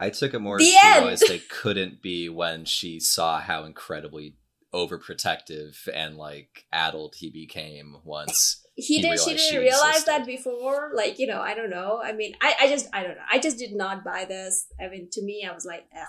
I 0.00 0.10
took 0.10 0.34
it 0.34 0.38
more 0.38 0.58
the 0.58 0.64
as 0.64 0.70
she 0.70 0.98
realized 1.00 1.24
they 1.28 1.38
couldn't 1.38 2.02
be 2.02 2.28
when 2.28 2.64
she 2.64 3.00
saw 3.00 3.40
how 3.40 3.64
incredibly 3.64 4.36
overprotective 4.72 5.88
and 5.94 6.16
like 6.16 6.66
addled 6.72 7.14
he 7.16 7.30
became 7.30 7.96
once 8.04 8.62
he, 8.74 8.96
he 8.96 9.02
did 9.02 9.18
she 9.18 9.34
didn't 9.34 9.60
realize 9.60 10.04
that 10.04 10.26
before 10.26 10.90
like 10.94 11.18
you 11.18 11.26
know 11.26 11.40
i 11.40 11.54
don't 11.54 11.70
know. 11.70 12.00
I 12.04 12.12
mean 12.12 12.34
I, 12.40 12.54
I 12.60 12.68
just 12.68 12.86
i 12.92 13.02
don't 13.02 13.16
know. 13.16 13.24
I 13.30 13.38
just 13.38 13.58
did 13.58 13.72
not 13.72 14.04
buy 14.04 14.24
this. 14.26 14.66
I 14.80 14.88
mean 14.88 15.08
to 15.12 15.22
me 15.22 15.46
i 15.48 15.54
was 15.54 15.64
like 15.64 15.86
Ugh. 15.96 16.06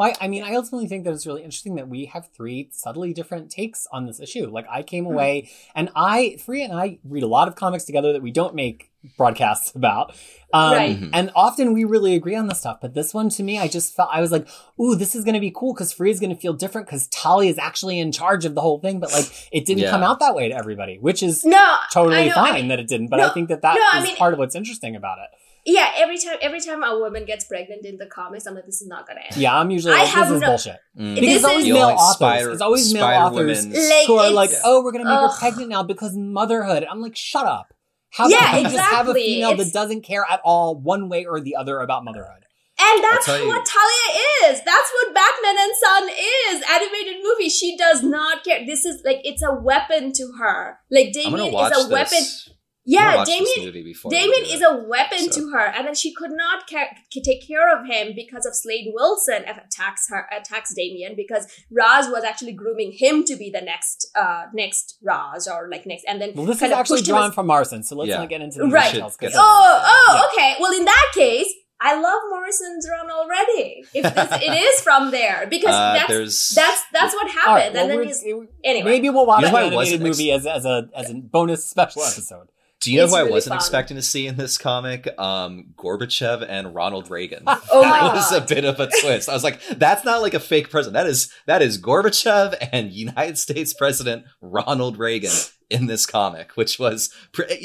Well, 0.00 0.14
I, 0.18 0.24
I 0.24 0.28
mean, 0.28 0.42
I 0.42 0.54
ultimately 0.54 0.88
think 0.88 1.04
that 1.04 1.12
it's 1.12 1.26
really 1.26 1.42
interesting 1.42 1.74
that 1.74 1.86
we 1.86 2.06
have 2.06 2.30
three 2.34 2.70
subtly 2.72 3.12
different 3.12 3.50
takes 3.50 3.86
on 3.92 4.06
this 4.06 4.18
issue. 4.18 4.46
Like, 4.46 4.64
I 4.70 4.82
came 4.82 5.04
hmm. 5.04 5.12
away 5.12 5.50
and 5.74 5.90
I, 5.94 6.38
Free 6.42 6.64
and 6.64 6.72
I 6.72 6.98
read 7.04 7.22
a 7.22 7.26
lot 7.26 7.48
of 7.48 7.54
comics 7.54 7.84
together 7.84 8.14
that 8.14 8.22
we 8.22 8.30
don't 8.30 8.54
make 8.54 8.90
broadcasts 9.18 9.72
about. 9.76 10.14
Um, 10.54 10.72
right. 10.72 10.96
Mm-hmm. 10.96 11.10
And 11.12 11.30
often 11.34 11.74
we 11.74 11.84
really 11.84 12.14
agree 12.14 12.34
on 12.34 12.46
this 12.46 12.60
stuff. 12.60 12.78
But 12.80 12.94
this 12.94 13.12
one 13.12 13.28
to 13.28 13.42
me, 13.42 13.58
I 13.58 13.68
just 13.68 13.94
felt, 13.94 14.08
I 14.10 14.22
was 14.22 14.32
like, 14.32 14.48
ooh, 14.80 14.96
this 14.96 15.14
is 15.14 15.22
going 15.22 15.34
to 15.34 15.40
be 15.40 15.52
cool 15.54 15.74
because 15.74 15.92
Free 15.92 16.10
is 16.10 16.18
going 16.18 16.34
to 16.34 16.40
feel 16.40 16.54
different 16.54 16.86
because 16.86 17.06
Talia 17.08 17.50
is 17.50 17.58
actually 17.58 18.00
in 18.00 18.10
charge 18.10 18.46
of 18.46 18.54
the 18.54 18.62
whole 18.62 18.80
thing. 18.80 19.00
But 19.00 19.12
like, 19.12 19.26
it 19.52 19.66
didn't 19.66 19.82
yeah. 19.82 19.90
come 19.90 20.02
out 20.02 20.18
that 20.20 20.34
way 20.34 20.48
to 20.48 20.54
everybody, 20.54 20.98
which 20.98 21.22
is 21.22 21.44
no, 21.44 21.76
totally 21.92 22.28
know, 22.28 22.34
fine 22.34 22.52
I 22.54 22.56
mean, 22.56 22.68
that 22.68 22.80
it 22.80 22.88
didn't. 22.88 23.08
But 23.08 23.18
no, 23.18 23.28
I 23.28 23.34
think 23.34 23.50
that 23.50 23.60
that 23.62 23.74
no, 23.74 23.98
is 23.98 24.04
I 24.04 24.06
mean, 24.06 24.16
part 24.16 24.32
of 24.32 24.38
what's 24.38 24.54
interesting 24.54 24.96
about 24.96 25.18
it 25.18 25.39
yeah, 25.66 25.92
every 25.96 26.18
time 26.18 26.36
every 26.40 26.60
time 26.60 26.82
a 26.82 26.98
woman 26.98 27.24
gets 27.24 27.44
pregnant 27.44 27.84
in 27.84 27.96
the 27.96 28.06
comics, 28.06 28.46
I'm 28.46 28.54
like, 28.54 28.66
this 28.66 28.80
is 28.80 28.88
not 28.88 29.06
gonna 29.06 29.20
end. 29.20 29.36
Yeah, 29.36 29.58
I'm 29.58 29.70
usually 29.70 29.94
like, 29.94 30.12
this 30.12 30.30
is 30.30 30.40
no, 30.40 30.46
bullshit. 30.46 30.76
Mm. 30.98 31.14
Because 31.14 31.36
it's 31.36 31.44
always 31.44 31.66
male 31.66 31.88
authors. 31.88 32.16
Spider, 32.16 32.50
it's 32.50 32.62
always 32.62 32.94
male 32.94 33.04
authors 33.04 33.66
like, 33.66 34.06
who 34.06 34.16
are 34.16 34.30
like, 34.30 34.50
oh, 34.64 34.82
we're 34.82 34.92
gonna 34.92 35.04
make 35.04 35.12
ugh. 35.12 35.30
her 35.30 35.38
pregnant 35.38 35.68
now 35.68 35.82
because 35.82 36.16
motherhood. 36.16 36.86
I'm 36.90 37.00
like, 37.00 37.16
shut 37.16 37.46
up. 37.46 37.74
How 38.12 38.28
yeah, 38.28 38.38
about 38.38 38.60
exactly. 38.60 38.76
just 38.76 38.90
have 38.90 39.08
a 39.08 39.14
female 39.14 39.50
it's, 39.50 39.64
that 39.64 39.72
doesn't 39.72 40.02
care 40.02 40.24
at 40.28 40.40
all 40.44 40.76
one 40.76 41.08
way 41.08 41.26
or 41.26 41.40
the 41.40 41.56
other 41.56 41.80
about 41.80 42.04
motherhood? 42.04 42.44
And 42.82 43.04
that's 43.04 43.28
what 43.28 43.66
Talia 43.66 44.20
is. 44.46 44.62
That's 44.64 44.92
what 44.94 45.14
Batman 45.14 45.56
and 45.58 45.72
Son 45.76 46.08
is. 46.08 46.62
Animated 46.68 47.22
movie. 47.22 47.50
She 47.50 47.76
does 47.76 48.02
not 48.02 48.42
care. 48.42 48.64
This 48.64 48.86
is 48.86 49.02
like 49.04 49.18
it's 49.22 49.42
a 49.42 49.52
weapon 49.52 50.12
to 50.14 50.32
her. 50.38 50.78
Like 50.90 51.12
Damian 51.12 51.54
is 51.54 51.84
a 51.84 51.88
this. 51.88 51.88
weapon 51.90 52.56
yeah, 52.90 53.24
Damian. 53.24 53.94
Damian 54.08 54.44
is 54.46 54.62
a 54.62 54.76
weapon 54.88 55.30
so. 55.30 55.40
to 55.40 55.50
her, 55.50 55.66
and 55.66 55.86
then 55.86 55.94
she 55.94 56.12
could 56.12 56.32
not 56.32 56.68
ca- 56.68 56.96
take 57.24 57.46
care 57.46 57.76
of 57.76 57.86
him 57.86 58.12
because 58.14 58.44
of 58.46 58.54
Slade 58.54 58.90
Wilson 58.92 59.44
attacks 59.44 60.08
her, 60.08 60.26
attacks 60.36 60.74
Damian 60.74 61.14
because 61.14 61.46
Ra's 61.70 62.08
was 62.08 62.24
actually 62.24 62.52
grooming 62.52 62.92
him 62.92 63.24
to 63.24 63.36
be 63.36 63.50
the 63.50 63.60
next, 63.60 64.10
uh, 64.18 64.46
next 64.52 64.98
Ra's 65.02 65.46
or 65.46 65.68
like 65.70 65.86
next, 65.86 66.04
and 66.08 66.20
then 66.20 66.32
well, 66.34 66.46
this 66.46 66.62
is 66.62 66.70
actually 66.70 67.02
drawn 67.02 67.28
as, 67.28 67.34
from 67.34 67.46
Morrison, 67.46 67.82
so 67.82 67.96
let's 67.96 68.08
yeah. 68.08 68.18
not 68.18 68.28
get 68.28 68.40
into 68.40 68.58
the 68.58 68.66
right. 68.66 68.92
details. 68.92 69.16
Oh, 69.22 69.28
oh, 69.36 70.30
yeah. 70.36 70.44
okay. 70.44 70.56
Well, 70.60 70.72
in 70.72 70.84
that 70.84 71.12
case, 71.14 71.52
I 71.80 71.94
love 71.94 72.20
Morrison's 72.28 72.88
run 72.90 73.10
already. 73.10 73.84
If 73.94 74.14
this, 74.14 74.42
it 74.42 74.52
is 74.52 74.80
from 74.82 75.10
there 75.10 75.46
because 75.48 75.74
uh, 75.74 76.04
that's 76.08 76.54
that's 76.54 76.82
that's 76.92 77.14
what 77.14 77.30
happened. 77.30 77.74
Right, 77.74 77.88
well, 77.88 78.00
and 78.00 78.10
then 78.12 78.48
anyway, 78.64 78.90
maybe 78.90 79.08
we'll 79.10 79.26
watch 79.26 79.42
you 79.42 79.46
know 79.46 79.52
the 79.52 79.66
animated 79.66 80.02
movie 80.02 80.30
ex- 80.30 80.44
as 80.44 80.64
as 80.64 80.64
a 80.66 80.88
as 80.94 81.10
a 81.10 81.14
bonus 81.14 81.64
special 81.64 82.02
episode. 82.02 82.48
Do 82.80 82.90
you 82.90 82.98
know 82.98 83.04
it's 83.04 83.12
who 83.12 83.18
really 83.18 83.28
I 83.28 83.32
wasn't 83.32 83.50
fun. 83.50 83.58
expecting 83.58 83.96
to 83.98 84.02
see 84.02 84.26
in 84.26 84.36
this 84.36 84.56
comic? 84.56 85.06
Um, 85.18 85.74
Gorbachev 85.76 86.44
and 86.48 86.74
Ronald 86.74 87.10
Reagan. 87.10 87.44
oh 87.46 87.82
that 87.82 88.02
my 88.02 88.14
was 88.14 88.30
God. 88.30 88.42
a 88.42 88.54
bit 88.54 88.64
of 88.64 88.80
a 88.80 88.88
twist. 89.00 89.28
I 89.28 89.34
was 89.34 89.44
like, 89.44 89.60
that's 89.76 90.04
not 90.04 90.22
like 90.22 90.32
a 90.34 90.40
fake 90.40 90.70
president. 90.70 90.94
That 90.94 91.06
is 91.06 91.32
that 91.46 91.60
is 91.60 91.80
Gorbachev 91.80 92.56
and 92.72 92.90
United 92.90 93.36
States 93.36 93.74
President 93.74 94.24
Ronald 94.40 94.98
Reagan 94.98 95.32
in 95.68 95.86
this 95.86 96.06
comic, 96.06 96.52
which 96.56 96.78
was 96.78 97.14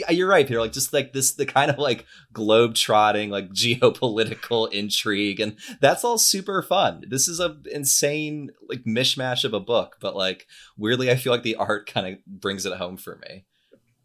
you're 0.09 0.27
right, 0.27 0.45
Peter. 0.45 0.59
Like 0.59 0.73
just 0.73 0.91
like 0.91 1.13
this, 1.13 1.31
the 1.31 1.45
kind 1.45 1.71
of 1.71 1.79
like 1.79 2.05
globe 2.33 2.75
trotting, 2.75 3.29
like 3.29 3.51
geopolitical 3.51 4.71
intrigue, 4.71 5.39
and 5.39 5.57
that's 5.79 6.03
all 6.03 6.17
super 6.17 6.61
fun. 6.61 7.03
This 7.07 7.29
is 7.29 7.39
a 7.39 7.57
insane 7.71 8.51
like 8.69 8.83
mishmash 8.83 9.45
of 9.45 9.53
a 9.53 9.61
book, 9.61 9.95
but 10.01 10.15
like 10.15 10.45
weirdly, 10.77 11.09
I 11.09 11.15
feel 11.15 11.31
like 11.31 11.43
the 11.43 11.55
art 11.55 11.89
kind 11.89 12.05
of 12.07 12.25
brings 12.25 12.65
it 12.65 12.77
home 12.77 12.97
for 12.97 13.17
me. 13.17 13.45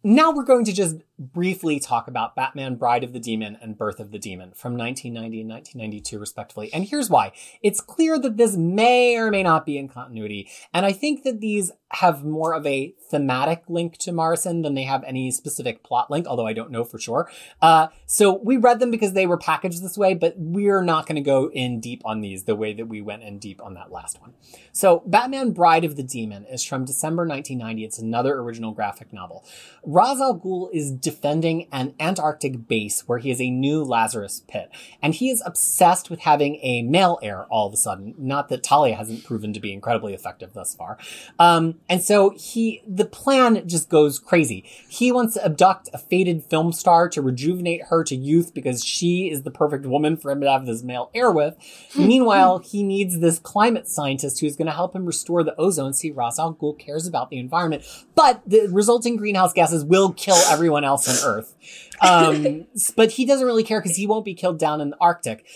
Now 0.03 0.30
we're 0.30 0.44
going 0.44 0.64
to 0.64 0.72
just 0.72 0.96
briefly 1.18 1.78
talk 1.78 2.09
about 2.09 2.34
Batman 2.34 2.76
Bride 2.76 3.05
of 3.05 3.12
the 3.12 3.20
Demon 3.20 3.59
and 3.61 3.76
Birth 3.76 4.01
of 4.01 4.11
the 4.11 4.18
Demon 4.18 4.53
from 4.53 4.74
1990 4.74 5.42
and 5.42 5.51
1992, 5.51 6.18
respectively. 6.18 6.72
And 6.72 6.86
here's 6.86 7.11
why. 7.11 7.32
It's 7.62 7.82
clear 7.82 8.18
that 8.18 8.38
this 8.38 8.57
may 8.57 9.16
or 9.16 9.30
may 9.30 9.42
not 9.42 9.66
be 9.66 9.76
in 9.76 9.88
continuity. 9.88 10.48
And 10.72 10.86
I 10.86 10.92
think 10.92 11.22
that 11.24 11.40
these 11.40 11.70
have 11.92 12.24
more 12.24 12.55
of 12.55 12.64
a 12.66 12.94
thematic 13.11 13.64
link 13.68 13.98
to 13.98 14.12
Morrison 14.12 14.62
than 14.62 14.74
they 14.74 14.84
have 14.84 15.05
any 15.05 15.30
specific 15.30 15.82
plot 15.82 16.11
link, 16.11 16.26
although 16.26 16.46
I 16.46 16.53
don't 16.53 16.70
know 16.70 16.84
for 16.84 16.98
sure. 16.98 17.28
Uh, 17.61 17.88
so 18.07 18.40
we 18.42 18.57
read 18.57 18.78
them 18.78 18.90
because 18.90 19.12
they 19.12 19.26
were 19.26 19.36
packaged 19.36 19.82
this 19.82 19.98
way, 19.98 20.14
but 20.14 20.34
we're 20.36 20.82
not 20.82 21.07
going 21.07 21.16
to 21.16 21.20
go 21.20 21.51
in 21.51 21.80
deep 21.80 22.01
on 22.05 22.20
these 22.20 22.44
the 22.44 22.55
way 22.55 22.72
that 22.72 22.86
we 22.86 23.03
went 23.03 23.24
in 23.24 23.38
deep 23.38 23.61
on 23.61 23.74
that 23.74 23.90
last 23.90 24.20
one. 24.20 24.32
So 24.72 25.03
Batman 25.05 25.51
Bride 25.51 25.84
of 25.84 25.96
the 25.96 26.05
Demon 26.05 26.46
is 26.46 26.64
from 26.64 26.84
December 26.84 27.26
1990. 27.26 27.84
It's 27.84 27.98
another 27.98 28.38
original 28.38 28.72
graphic 28.72 29.12
novel. 29.12 29.44
Ra's 29.93 30.20
al 30.20 30.38
Ghul 30.38 30.70
is 30.72 30.93
defending 30.93 31.66
an 31.72 31.95
Antarctic 31.99 32.68
base 32.68 33.09
where 33.09 33.18
he 33.18 33.30
has 33.30 33.41
a 33.41 33.51
new 33.51 33.82
Lazarus 33.82 34.45
pit, 34.47 34.70
and 35.03 35.14
he 35.14 35.30
is 35.30 35.43
obsessed 35.45 36.11
with 36.11 36.20
having 36.20 36.61
a 36.62 36.82
male 36.82 37.18
heir 37.22 37.47
all 37.51 37.66
of 37.66 37.74
a 37.74 37.76
sudden. 37.76 38.14
Not 38.16 38.49
that 38.51 38.62
Talia 38.62 38.95
hasn't 38.95 39.24
proven 39.24 39.53
to 39.53 39.59
be 39.59 39.72
incredibly 39.72 40.14
effective 40.14 40.53
thus 40.53 40.76
far. 40.76 40.97
Um, 41.41 41.80
and 41.88 42.05
so 42.05 42.30
he, 42.30 42.82
the 42.86 43.05
plan 43.05 43.66
just 43.66 43.88
goes 43.88 44.20
crazy. 44.20 44.64
He 44.88 45.11
wants 45.11 45.34
to 45.34 45.45
abduct 45.45 45.88
a 45.93 45.99
faded 45.99 46.45
film 46.45 46.72
star 46.72 47.09
to 47.09 47.20
rejuvenate 47.20 47.86
her 47.88 48.05
to 48.05 48.14
youth 48.14 48.55
because 48.55 48.84
she 48.84 49.28
is 49.28 49.43
the 49.43 49.51
perfect 49.51 49.86
woman 49.86 50.16
for 50.16 50.30
him 50.30 50.41
to 50.41 50.51
have 50.51 50.66
this 50.66 50.84
male 50.84 51.11
heir 51.14 51.32
with. 51.32 51.57
Meanwhile, 51.99 52.61
he 52.61 52.84
needs 52.84 53.18
this 53.18 53.41
climate 53.41 53.88
scientist 53.88 54.38
who's 54.38 54.55
going 54.55 54.66
to 54.66 54.72
help 54.72 54.95
him 54.95 55.05
restore 55.05 55.43
the 55.43 55.57
ozone. 55.57 55.95
See, 55.95 56.12
Ra's 56.12 56.38
al 56.38 56.55
Ghul 56.55 56.78
cares 56.78 57.09
about 57.09 57.30
the 57.30 57.38
environment, 57.38 57.82
but 58.14 58.41
the 58.47 58.68
resulting 58.70 59.16
greenhouse 59.16 59.53
gases 59.53 59.80
will 59.85 60.12
kill 60.12 60.37
everyone 60.49 60.85
else 60.85 61.09
on 61.09 61.28
Earth. 61.28 61.55
Um, 62.01 62.66
but 62.97 63.12
he 63.12 63.24
doesn't 63.24 63.47
really 63.47 63.64
care 63.64 63.81
because 63.81 63.97
he 63.97 64.07
won't 64.07 64.24
be 64.24 64.35
killed 64.35 64.59
down 64.59 64.81
in 64.81 64.91
the 64.91 64.97
Arctic. 65.01 65.47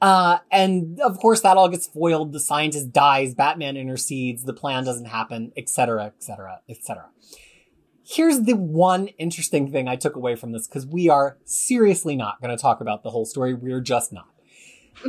Uh, 0.00 0.38
and 0.50 0.98
of 1.00 1.18
course 1.18 1.42
that 1.42 1.56
all 1.56 1.68
gets 1.68 1.86
foiled. 1.86 2.32
The 2.32 2.40
scientist 2.40 2.92
dies, 2.92 3.34
Batman 3.34 3.76
intercedes, 3.76 4.44
the 4.44 4.54
plan 4.54 4.84
doesn't 4.84 5.06
happen, 5.06 5.52
etc., 5.56 6.06
etc., 6.06 6.60
etc. 6.68 7.10
Here's 8.02 8.40
the 8.40 8.54
one 8.54 9.08
interesting 9.18 9.70
thing 9.70 9.88
I 9.88 9.96
took 9.96 10.16
away 10.16 10.34
from 10.34 10.52
this, 10.52 10.66
because 10.66 10.86
we 10.86 11.08
are 11.08 11.38
seriously 11.44 12.16
not 12.16 12.40
going 12.40 12.50
to 12.50 12.60
talk 12.60 12.80
about 12.80 13.02
the 13.02 13.10
whole 13.10 13.24
story. 13.24 13.54
We're 13.54 13.80
just 13.80 14.12
not. 14.12 14.28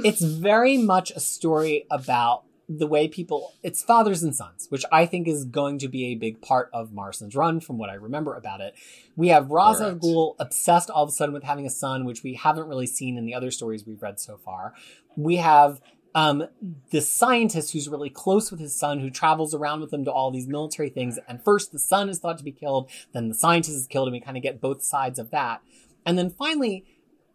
It's 0.04 0.22
very 0.22 0.78
much 0.78 1.12
a 1.12 1.20
story 1.20 1.86
about 1.90 2.44
the 2.70 2.88
way 2.88 3.08
people 3.08 3.54
it's 3.64 3.84
fathers 3.84 4.24
and 4.24 4.36
sons, 4.36 4.68
which 4.70 4.86
I 4.92 5.06
think 5.06 5.28
is 5.28 5.46
going 5.46 5.80
to 5.80 5.88
be 5.88 6.06
a 6.06 6.16
big 6.16 6.42
part 6.42 6.70
of 6.74 6.94
Morrison's 6.94 7.36
run 7.36 7.60
from 7.60 7.78
what 7.78 7.90
I 7.90 7.96
remember 7.96 8.36
about 8.36 8.62
it. 8.62 8.76
We 9.16 9.30
have 9.30 9.50
Ra's 9.50 9.82
al 9.82 9.96
Ghul 9.96 10.36
obsessed 10.40 10.90
all 10.90 11.04
of 11.04 11.10
a 11.10 11.12
sudden 11.12 11.34
with 11.34 11.44
having 11.44 11.66
a 11.66 11.70
son, 11.70 12.06
which 12.06 12.24
we 12.24 12.36
haven't 12.36 12.68
really 12.68 12.88
seen 12.88 13.18
in 13.18 13.26
the 13.26 13.34
other 13.34 13.52
stories 13.52 13.86
we've 13.86 14.02
read 14.02 14.20
so 14.20 14.38
far. 14.38 14.74
We 15.16 15.38
have 15.38 15.82
um, 16.14 16.48
the 16.92 17.02
scientist 17.02 17.74
who's 17.74 17.88
really 17.90 18.10
close 18.10 18.52
with 18.52 18.60
his 18.60 18.78
son, 18.78 19.00
who 19.00 19.10
travels 19.10 19.54
around 19.54 19.82
with 19.82 19.94
him 19.94 20.06
to 20.06 20.12
all 20.12 20.32
these 20.32 20.48
military 20.48 20.90
things. 20.90 21.20
And 21.28 21.44
first, 21.44 21.72
the 21.72 21.80
son 21.80 22.10
is 22.10 22.20
thought 22.20 22.38
to 22.38 22.44
be 22.44 22.52
killed, 22.52 22.90
then 23.14 23.30
the 23.30 23.36
scientist 23.36 23.76
is 23.76 23.88
killed, 23.88 24.08
and 24.08 24.14
we 24.14 24.22
kind 24.22 24.38
of 24.38 24.44
get 24.44 24.62
both 24.62 24.84
sides 24.84 25.20
of 25.20 25.32
that. 25.32 25.62
And 26.06 26.18
then 26.18 26.30
finally, 26.30 26.86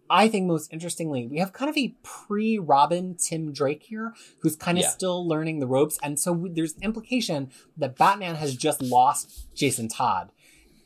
I 0.09 0.28
think 0.28 0.46
most 0.46 0.72
interestingly, 0.72 1.26
we 1.26 1.38
have 1.38 1.52
kind 1.52 1.68
of 1.68 1.76
a 1.76 1.94
pre 2.02 2.59
Robin 2.59 3.16
Tim 3.16 3.52
Drake 3.52 3.84
here 3.84 4.14
who's 4.40 4.57
kind 4.57 4.78
of 4.78 4.82
yeah. 4.82 4.90
still 4.90 5.26
learning 5.26 5.61
the 5.61 5.66
ropes. 5.66 5.98
And 6.02 6.18
so 6.18 6.46
there's 6.50 6.74
implication 6.82 7.50
that 7.76 7.96
Batman 7.96 8.36
has 8.36 8.57
just 8.57 8.82
lost 8.82 9.54
Jason 9.54 9.88
Todd 9.88 10.30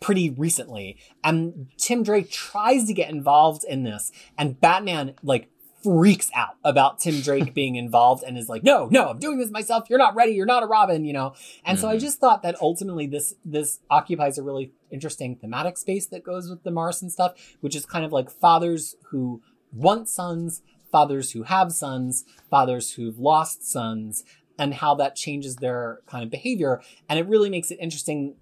pretty 0.01 0.31
recently. 0.31 0.97
And 1.23 1.69
Tim 1.77 2.03
Drake 2.03 2.31
tries 2.31 2.87
to 2.87 2.95
get 2.95 3.11
involved 3.11 3.65
in 3.65 3.85
this 3.85 4.11
and 4.39 4.61
Batman 4.61 5.15
like 5.23 5.49
freaks 5.83 6.31
out 6.35 6.57
about 6.65 6.99
Tim 6.99 7.21
Drake 7.21 7.55
being 7.55 7.77
involved 7.77 8.23
and 8.23 8.37
is 8.37 8.49
like, 8.49 8.63
no, 8.63 8.89
no, 8.91 9.09
I'm 9.09 9.19
doing 9.19 9.39
this 9.39 9.51
myself. 9.51 9.89
You're 9.89 9.99
not 9.99 10.15
ready. 10.15 10.33
You're 10.33 10.47
not 10.47 10.63
a 10.63 10.67
Robin, 10.67 11.05
you 11.05 11.13
know? 11.13 11.35
And 11.65 11.77
mm-hmm. 11.77 11.83
so 11.83 11.89
I 11.89 11.95
mm-hmm. 11.95 12.01
just 12.01 12.19
thought 12.19 12.43
that 12.43 12.57
ultimately 12.61 13.07
this, 13.07 13.35
this 13.45 13.81
occupies 13.91 14.39
a 14.39 14.43
really 14.43 14.73
interesting 14.91 15.37
thematic 15.37 15.77
space 15.77 16.07
that 16.07 16.25
goes 16.25 16.49
with 16.51 16.63
the 16.63 16.71
Morrison 16.71 17.11
stuff, 17.11 17.35
which 17.61 17.77
is 17.77 17.87
kind 17.87 18.05
of 18.05 18.13
like 18.13 18.31
fathers 18.31 18.97
who 19.11 19.43
want 19.73 20.09
sons, 20.09 20.63
fathers 20.91 21.33
who 21.33 21.45
have 21.45 21.73
sons, 21.73 22.25
fathers 22.51 22.95
who've 22.95 23.19
lost 23.19 23.69
sons, 23.69 24.25
and 24.61 24.75
how 24.75 24.95
that 24.95 25.17
changes 25.17 25.57
their 25.57 26.01
kind 26.07 26.23
of 26.23 26.31
behavior. 26.31 26.83
And 27.09 27.19
it 27.19 27.27
really 27.27 27.49
makes 27.49 27.71
it 27.71 27.79
interesting 27.81 28.37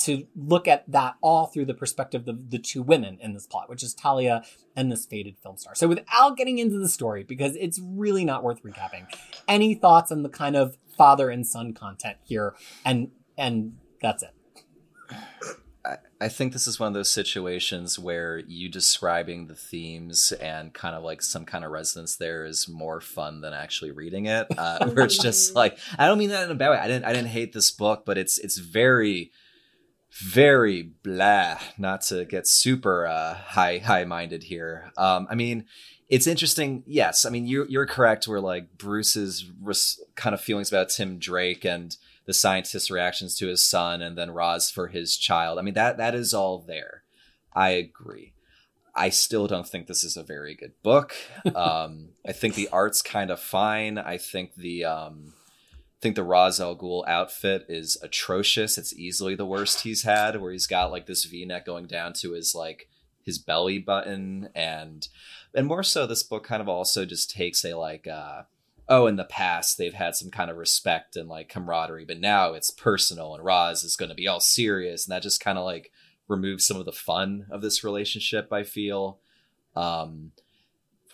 to 0.00 0.26
look 0.36 0.68
at 0.68 0.84
that 0.90 1.14
all 1.22 1.46
through 1.46 1.64
the 1.64 1.74
perspective 1.74 2.28
of 2.28 2.50
the 2.50 2.58
two 2.58 2.82
women 2.82 3.18
in 3.20 3.32
this 3.32 3.46
plot, 3.46 3.70
which 3.70 3.82
is 3.82 3.94
Talia 3.94 4.44
and 4.76 4.92
this 4.92 5.06
faded 5.06 5.38
film 5.42 5.56
star. 5.56 5.74
So 5.74 5.88
without 5.88 6.36
getting 6.36 6.58
into 6.58 6.78
the 6.78 6.88
story, 6.88 7.24
because 7.24 7.56
it's 7.56 7.80
really 7.82 8.24
not 8.24 8.44
worth 8.44 8.62
recapping, 8.62 9.06
any 9.48 9.74
thoughts 9.74 10.12
on 10.12 10.22
the 10.22 10.28
kind 10.28 10.56
of 10.56 10.76
father 10.96 11.30
and 11.30 11.46
son 11.46 11.72
content 11.72 12.18
here? 12.22 12.54
And 12.84 13.10
and 13.38 13.76
that's 14.02 14.22
it. 14.22 14.34
I, 16.20 16.28
think 16.28 16.52
this 16.52 16.66
is 16.68 16.78
one 16.78 16.86
of 16.86 16.94
those 16.94 17.10
situations 17.10 17.98
where 17.98 18.38
you 18.38 18.68
describing 18.68 19.46
the 19.46 19.54
themes 19.54 20.32
and 20.32 20.72
kind 20.72 20.94
of 20.94 21.02
like 21.02 21.22
some 21.22 21.44
kind 21.44 21.64
of 21.64 21.72
resonance 21.72 22.16
there 22.16 22.44
is 22.44 22.68
more 22.68 23.00
fun 23.00 23.40
than 23.40 23.52
actually 23.52 23.90
reading 23.90 24.26
it. 24.26 24.46
Uh, 24.56 24.86
where 24.90 25.04
it's 25.04 25.18
just 25.18 25.54
like 25.56 25.78
I 25.98 26.06
don't 26.06 26.18
mean 26.18 26.30
that 26.30 26.44
in 26.44 26.50
a 26.50 26.54
bad 26.54 26.70
way. 26.70 26.78
I 26.78 26.86
didn't 26.86 27.04
I 27.04 27.12
didn't 27.12 27.28
hate 27.28 27.52
this 27.52 27.70
book, 27.70 28.04
but 28.06 28.16
it's 28.16 28.38
it's 28.38 28.58
very 28.58 29.32
very 30.20 30.82
blah 30.82 31.58
not 31.78 32.02
to 32.02 32.24
get 32.24 32.46
super 32.46 33.06
uh, 33.06 33.34
high 33.34 33.78
high 33.78 34.04
minded 34.04 34.42
here 34.42 34.92
um, 34.98 35.26
i 35.30 35.34
mean 35.34 35.64
it's 36.08 36.26
interesting 36.26 36.82
yes 36.86 37.24
i 37.24 37.30
mean 37.30 37.46
you're, 37.46 37.66
you're 37.66 37.86
correct 37.86 38.28
where 38.28 38.40
like 38.40 38.76
bruce's 38.76 39.50
res- 39.60 40.00
kind 40.14 40.34
of 40.34 40.40
feelings 40.40 40.68
about 40.68 40.90
tim 40.90 41.18
drake 41.18 41.64
and 41.64 41.96
the 42.24 42.34
scientist's 42.34 42.90
reactions 42.90 43.36
to 43.36 43.48
his 43.48 43.64
son 43.64 44.02
and 44.02 44.16
then 44.16 44.30
Ra's 44.30 44.70
for 44.70 44.88
his 44.88 45.16
child. 45.16 45.58
I 45.58 45.62
mean 45.62 45.74
that 45.74 45.96
that 45.96 46.14
is 46.14 46.32
all 46.34 46.58
there. 46.58 47.02
I 47.54 47.70
agree. 47.70 48.32
I 48.94 49.08
still 49.08 49.46
don't 49.46 49.66
think 49.66 49.86
this 49.86 50.04
is 50.04 50.16
a 50.16 50.22
very 50.22 50.54
good 50.54 50.72
book. 50.82 51.14
Um, 51.56 52.10
i 52.26 52.32
think 52.32 52.54
the 52.54 52.68
art's 52.68 53.02
kind 53.02 53.30
of 53.30 53.40
fine. 53.40 53.98
I 53.98 54.16
think 54.16 54.54
the 54.54 54.84
um, 54.84 55.34
I 55.34 55.98
think 56.00 56.14
the 56.16 56.24
Ra's 56.24 56.60
al 56.60 56.76
Ghul 56.76 57.06
outfit 57.06 57.66
is 57.68 57.96
atrocious. 58.02 58.78
It's 58.78 58.94
easily 58.94 59.34
the 59.34 59.46
worst 59.46 59.82
he's 59.82 60.02
had, 60.02 60.40
where 60.40 60.52
he's 60.52 60.66
got 60.66 60.90
like 60.90 61.06
this 61.06 61.24
V 61.24 61.44
neck 61.44 61.66
going 61.66 61.86
down 61.86 62.12
to 62.14 62.32
his 62.32 62.54
like 62.54 62.88
his 63.22 63.38
belly 63.38 63.78
button, 63.78 64.48
and 64.54 65.06
and 65.54 65.66
more 65.66 65.82
so, 65.82 66.06
this 66.06 66.22
book 66.22 66.44
kind 66.44 66.62
of 66.62 66.68
also 66.68 67.04
just 67.04 67.30
takes 67.30 67.64
a 67.64 67.74
like 67.74 68.06
uh 68.06 68.42
oh, 68.92 69.06
in 69.06 69.16
the 69.16 69.24
past 69.24 69.78
they've 69.78 69.94
had 69.94 70.14
some 70.14 70.30
kind 70.30 70.50
of 70.50 70.58
respect 70.58 71.16
and 71.16 71.28
like 71.28 71.48
camaraderie, 71.48 72.04
but 72.04 72.20
now 72.20 72.52
it's 72.52 72.70
personal, 72.70 73.34
and 73.34 73.44
Ra's 73.44 73.84
is 73.84 73.96
going 73.96 74.10
to 74.10 74.14
be 74.14 74.28
all 74.28 74.40
serious, 74.40 75.06
and 75.06 75.12
that 75.12 75.22
just 75.22 75.40
kind 75.40 75.58
of 75.58 75.64
like 75.64 75.90
removes 76.28 76.66
some 76.66 76.76
of 76.76 76.84
the 76.84 76.92
fun 76.92 77.46
of 77.50 77.62
this 77.62 77.82
relationship. 77.82 78.52
I 78.52 78.62
feel. 78.62 79.18
Um, 79.74 80.32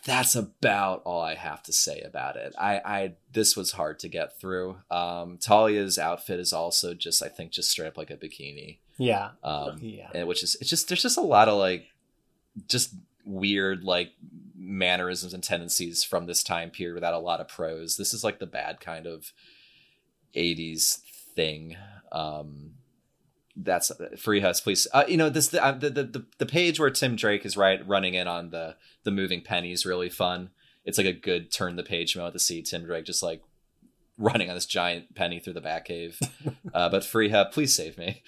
that's 0.05 0.35
about 0.35 1.03
all 1.05 1.21
I 1.21 1.35
have 1.35 1.63
to 1.65 1.73
say 1.73 2.01
about 2.01 2.37
it. 2.37 2.55
I, 2.59 2.81
I 2.85 3.15
this 3.33 3.57
was 3.57 3.73
hard 3.73 3.99
to 4.01 4.09
get 4.09 4.41
through. 4.41 4.79
Um, 4.91 5.39
Talia's 5.39 5.99
outfit 5.99 6.41
is 6.41 6.53
also 6.53 6.95
just, 6.95 7.23
I 7.23 7.29
think, 7.29 7.53
just 7.53 7.71
straight 7.71 7.89
up 7.89 7.99
like 7.99 8.11
a 8.11 8.17
bikini. 8.17 8.79
Yeah. 8.97 9.31
Um, 9.43 9.79
yeah. 9.83 10.09
And 10.15 10.27
which 10.27 10.43
is, 10.43 10.57
it's 10.61 10.71
just, 10.71 10.89
there's 10.89 11.03
just 11.03 11.19
a 11.19 11.23
lot 11.23 11.49
of 11.49 11.59
like, 11.59 11.89
just 12.67 12.95
weird 13.25 13.85
like 13.85 14.13
mannerisms 14.69 15.33
and 15.33 15.43
tendencies 15.43 16.05
from 16.05 16.27
this 16.27 16.43
time 16.43 16.71
period 16.71 16.95
without 16.95 17.15
a 17.15 17.19
lot 17.19 17.41
of 17.41 17.49
prose. 17.49 17.97
This 17.97 18.13
is 18.13 18.23
like 18.23 18.39
the 18.39 18.47
bad 18.47 18.81
kind 18.81 19.07
of 19.07 19.33
80s 20.37 20.99
thing. 21.35 21.77
Um, 22.13 22.75
that's 23.61 23.91
free 24.17 24.41
huss 24.41 24.61
please 24.61 24.87
uh, 24.95 25.03
you 25.09 25.17
know 25.17 25.29
this 25.29 25.53
uh, 25.53 25.73
the, 25.73 25.91
the, 25.91 26.05
the 26.05 26.25
the 26.39 26.47
page 26.47 26.79
where 26.79 26.91
tim 26.91 27.17
drake 27.17 27.45
is 27.45 27.57
right 27.57 27.85
running 27.89 28.15
in 28.15 28.29
on 28.29 28.51
the 28.51 28.77
the 29.03 29.11
moving 29.11 29.41
penny 29.41 29.73
is 29.73 29.85
really 29.85 30.09
fun 30.09 30.51
it's 30.85 30.97
like 30.97 31.09
a 31.09 31.13
good 31.13 31.51
turn 31.51 31.75
the 31.75 31.83
page 31.83 32.17
moment 32.17 32.35
to 32.35 32.39
see 32.39 32.63
tim 32.63 32.85
drake 32.85 33.05
just 33.05 33.21
like 33.21 33.43
running 34.17 34.49
on 34.49 34.55
this 34.55 34.65
giant 34.65 35.13
penny 35.17 35.41
through 35.41 35.53
the 35.55 35.61
batcave 35.61 36.21
uh, 36.73 36.89
but 36.89 37.03
Fariha 37.03 37.51
please 37.51 37.75
save 37.75 37.99
me 37.99 38.23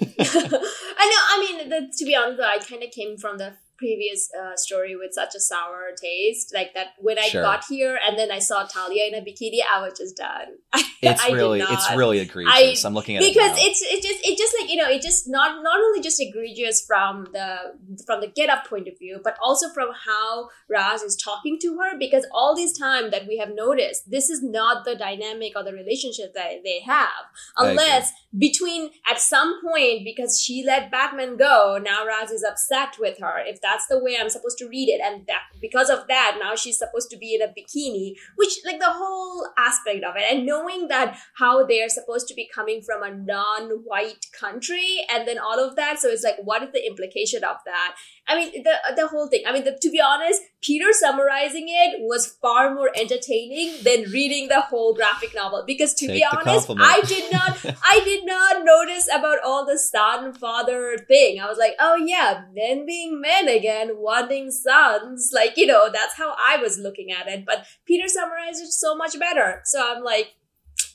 i 0.00 0.24
know 0.30 1.22
i 1.28 1.38
mean 1.38 1.68
the, 1.68 1.92
to 1.94 2.04
be 2.06 2.16
honest 2.16 2.40
i 2.40 2.56
kind 2.56 2.82
of 2.82 2.90
came 2.90 3.18
from 3.18 3.36
the 3.36 3.52
previous 3.82 4.30
uh, 4.40 4.54
story 4.56 4.94
with 4.94 5.12
such 5.12 5.34
a 5.34 5.40
sour 5.40 5.90
taste. 6.00 6.52
Like 6.54 6.70
that 6.74 6.88
when 6.98 7.18
I 7.18 7.28
sure. 7.28 7.42
got 7.42 7.64
here 7.68 7.98
and 8.06 8.16
then 8.16 8.30
I 8.30 8.38
saw 8.38 8.62
Talia 8.64 9.04
in 9.10 9.14
a 9.14 9.22
bikini, 9.26 9.58
I 9.74 9.82
was 9.82 9.98
just 9.98 10.16
done. 10.16 10.48
It's 11.04 11.28
really, 11.28 11.60
it's 11.60 11.96
really 11.96 12.20
egregious. 12.20 12.84
I, 12.84 12.88
am 12.88 12.94
looking 12.94 13.16
at 13.16 13.22
because 13.22 13.58
it 13.58 13.72
it's 13.72 13.82
it 13.82 14.02
just 14.02 14.20
it 14.24 14.38
just 14.38 14.54
like 14.60 14.70
you 14.70 14.76
know 14.76 14.88
it 14.88 15.02
just 15.02 15.28
not 15.28 15.60
not 15.60 15.80
only 15.80 16.00
just 16.00 16.20
egregious 16.20 16.80
from 16.80 17.26
the 17.32 17.74
from 18.06 18.20
the 18.20 18.28
get 18.28 18.48
up 18.48 18.68
point 18.68 18.86
of 18.86 18.96
view, 19.00 19.20
but 19.24 19.36
also 19.42 19.68
from 19.70 19.88
how 20.06 20.48
Ra's 20.68 21.02
is 21.02 21.16
talking 21.16 21.58
to 21.62 21.78
her. 21.78 21.98
Because 21.98 22.24
all 22.32 22.54
this 22.54 22.78
time 22.78 23.10
that 23.10 23.26
we 23.26 23.38
have 23.38 23.50
noticed, 23.52 24.12
this 24.12 24.30
is 24.30 24.44
not 24.44 24.84
the 24.84 24.94
dynamic 24.94 25.54
or 25.56 25.64
the 25.64 25.72
relationship 25.72 26.34
that 26.34 26.62
they 26.62 26.82
have, 26.86 27.24
unless 27.56 28.12
between 28.38 28.90
at 29.10 29.20
some 29.20 29.60
point 29.60 30.04
because 30.04 30.40
she 30.40 30.62
let 30.64 30.90
Batman 30.90 31.36
go, 31.36 31.80
now 31.82 32.06
Ra's 32.06 32.30
is 32.30 32.44
upset 32.44 32.96
with 32.98 33.18
her. 33.18 33.38
If 33.44 33.60
that 33.62 33.71
that's 33.72 33.86
the 33.86 34.02
way 34.02 34.16
I'm 34.20 34.28
supposed 34.28 34.58
to 34.58 34.68
read 34.68 34.88
it. 34.88 35.00
And 35.02 35.26
that 35.26 35.42
because 35.60 35.88
of 35.88 36.06
that, 36.08 36.38
now 36.40 36.54
she's 36.54 36.78
supposed 36.78 37.10
to 37.10 37.16
be 37.16 37.34
in 37.34 37.42
a 37.42 37.48
bikini, 37.48 38.14
which 38.36 38.52
like 38.64 38.78
the 38.78 38.90
whole 38.90 39.46
aspect 39.58 40.04
of 40.04 40.16
it. 40.16 40.24
And 40.30 40.46
knowing 40.46 40.88
that 40.88 41.18
how 41.36 41.64
they're 41.66 41.88
supposed 41.88 42.28
to 42.28 42.34
be 42.34 42.48
coming 42.54 42.82
from 42.82 43.02
a 43.02 43.14
non-white 43.14 44.26
country 44.38 45.04
and 45.12 45.26
then 45.26 45.38
all 45.38 45.58
of 45.58 45.76
that. 45.76 45.98
So 45.98 46.08
it's 46.08 46.24
like, 46.24 46.36
what 46.42 46.62
is 46.62 46.70
the 46.72 46.86
implication 46.86 47.44
of 47.44 47.56
that? 47.64 47.94
I 48.28 48.36
mean, 48.36 48.62
the 48.62 48.74
the 48.94 49.08
whole 49.08 49.26
thing. 49.26 49.42
I 49.46 49.52
mean, 49.52 49.64
the, 49.64 49.76
to 49.80 49.90
be 49.90 50.00
honest, 50.00 50.42
Peter 50.62 50.92
summarizing 50.92 51.66
it 51.68 52.00
was 52.00 52.26
far 52.26 52.72
more 52.72 52.90
entertaining 52.94 53.82
than 53.82 54.10
reading 54.12 54.48
the 54.48 54.60
whole 54.60 54.94
graphic 54.94 55.34
novel. 55.34 55.64
Because 55.66 55.92
to 55.94 56.06
Take 56.06 56.22
be 56.22 56.24
honest, 56.24 56.70
I 56.70 57.00
did 57.02 57.32
not, 57.32 57.64
I 57.84 58.00
did 58.04 58.24
not 58.24 58.64
notice 58.64 59.08
about 59.12 59.38
all 59.44 59.66
the 59.66 59.78
son 59.78 60.32
father 60.32 60.96
thing. 61.08 61.40
I 61.40 61.46
was 61.46 61.58
like, 61.58 61.74
oh 61.80 61.96
yeah, 61.96 62.44
men 62.54 62.86
being 62.86 63.20
men 63.20 63.48
again, 63.48 63.96
wanting 63.96 64.52
sons. 64.52 65.32
Like 65.34 65.56
you 65.56 65.66
know, 65.66 65.90
that's 65.92 66.16
how 66.16 66.36
I 66.38 66.58
was 66.58 66.78
looking 66.78 67.10
at 67.10 67.26
it. 67.26 67.44
But 67.44 67.66
Peter 67.86 68.06
summarized 68.06 68.62
it 68.62 68.72
so 68.72 68.94
much 68.96 69.18
better. 69.18 69.62
So 69.64 69.84
I'm 69.84 70.04
like, 70.04 70.34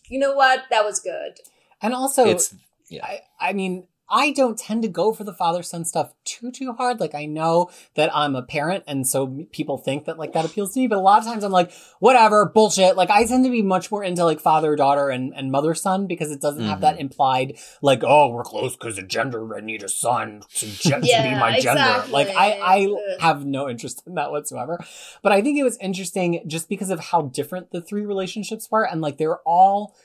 you 0.10 0.20
know 0.20 0.34
what, 0.34 0.64
that 0.70 0.86
was 0.86 1.00
good. 1.00 1.40
And 1.82 1.94
also, 1.94 2.26
it's, 2.26 2.56
yeah. 2.90 3.06
I, 3.06 3.22
I 3.40 3.54
mean, 3.54 3.88
I 4.10 4.32
don't 4.32 4.58
tend 4.58 4.84
to 4.84 4.88
go 4.88 5.12
for 5.12 5.24
the 5.24 5.34
father 5.34 5.64
son 5.64 5.84
stuff 5.86 6.14
too 6.24 6.52
too 6.52 6.74
hard. 6.74 7.00
Like 7.00 7.14
I 7.14 7.26
know 7.26 7.70
that 7.96 8.16
I'm 8.16 8.36
a 8.36 8.42
parent 8.42 8.84
and 8.88 9.06
so 9.06 9.46
people 9.52 9.78
think 9.78 10.06
that 10.06 10.18
like 10.18 10.34
that 10.34 10.46
appeals 10.46 10.74
to 10.74 10.80
me, 10.80 10.88
but 10.88 10.98
a 10.98 11.02
lot 11.02 11.20
of 11.20 11.26
times 11.26 11.44
I'm 11.44 11.52
like, 11.52 11.72
whatever, 12.00 12.46
bullshit. 12.46 12.96
Like 12.96 13.10
I 13.10 13.26
tend 13.26 13.44
to 13.46 13.52
be 13.52 13.62
much 13.62 13.92
more 13.92 14.04
into 14.04 14.24
like 14.24 14.40
father 14.40 14.76
daughter 14.76 15.10
and, 15.10 15.34
and 15.36 15.52
mother 15.52 15.74
son 15.74 16.08
because 16.08 16.32
it 16.32 16.42
doesn't 16.42 16.62
mm-hmm. 16.62 16.70
have 16.70 16.82
that 16.82 16.96
mm-hmm. 16.96 17.02
implied 17.02 17.58
like, 17.82 18.04
oh, 18.04 18.30
we're 18.30 18.44
close 18.44 18.76
because 18.76 18.98
of 18.98 19.08
gender. 19.08 19.56
I 19.56 19.62
need 19.62 19.84
a 19.84 19.90
son 19.90 20.42
to, 20.56 20.68
ge- 20.68 20.86
yeah, 21.04 21.24
to 21.24 21.30
be 21.30 21.36
my 21.36 21.60
gender. 21.60 21.82
Exactly. 21.82 22.14
Like 22.14 22.30
I, 22.30 22.60
I 22.62 23.18
have 23.20 23.46
no 23.46 23.70
interest 23.70 24.04
in 24.08 24.16
that 24.16 24.32
whatsoever. 24.32 24.80
But 25.22 25.32
I 25.32 25.42
think 25.42 25.58
it 25.58 25.64
was 25.64 25.78
interesting 25.78 26.44
just 26.48 26.70
because 26.70 26.90
of 26.90 27.00
how 27.00 27.24
different 27.24 27.72
the 27.72 27.82
three 27.82 28.06
relationships 28.06 28.70
were 28.72 28.88
and 28.88 29.02
like 29.02 29.18
they're 29.18 29.40
all 29.40 29.96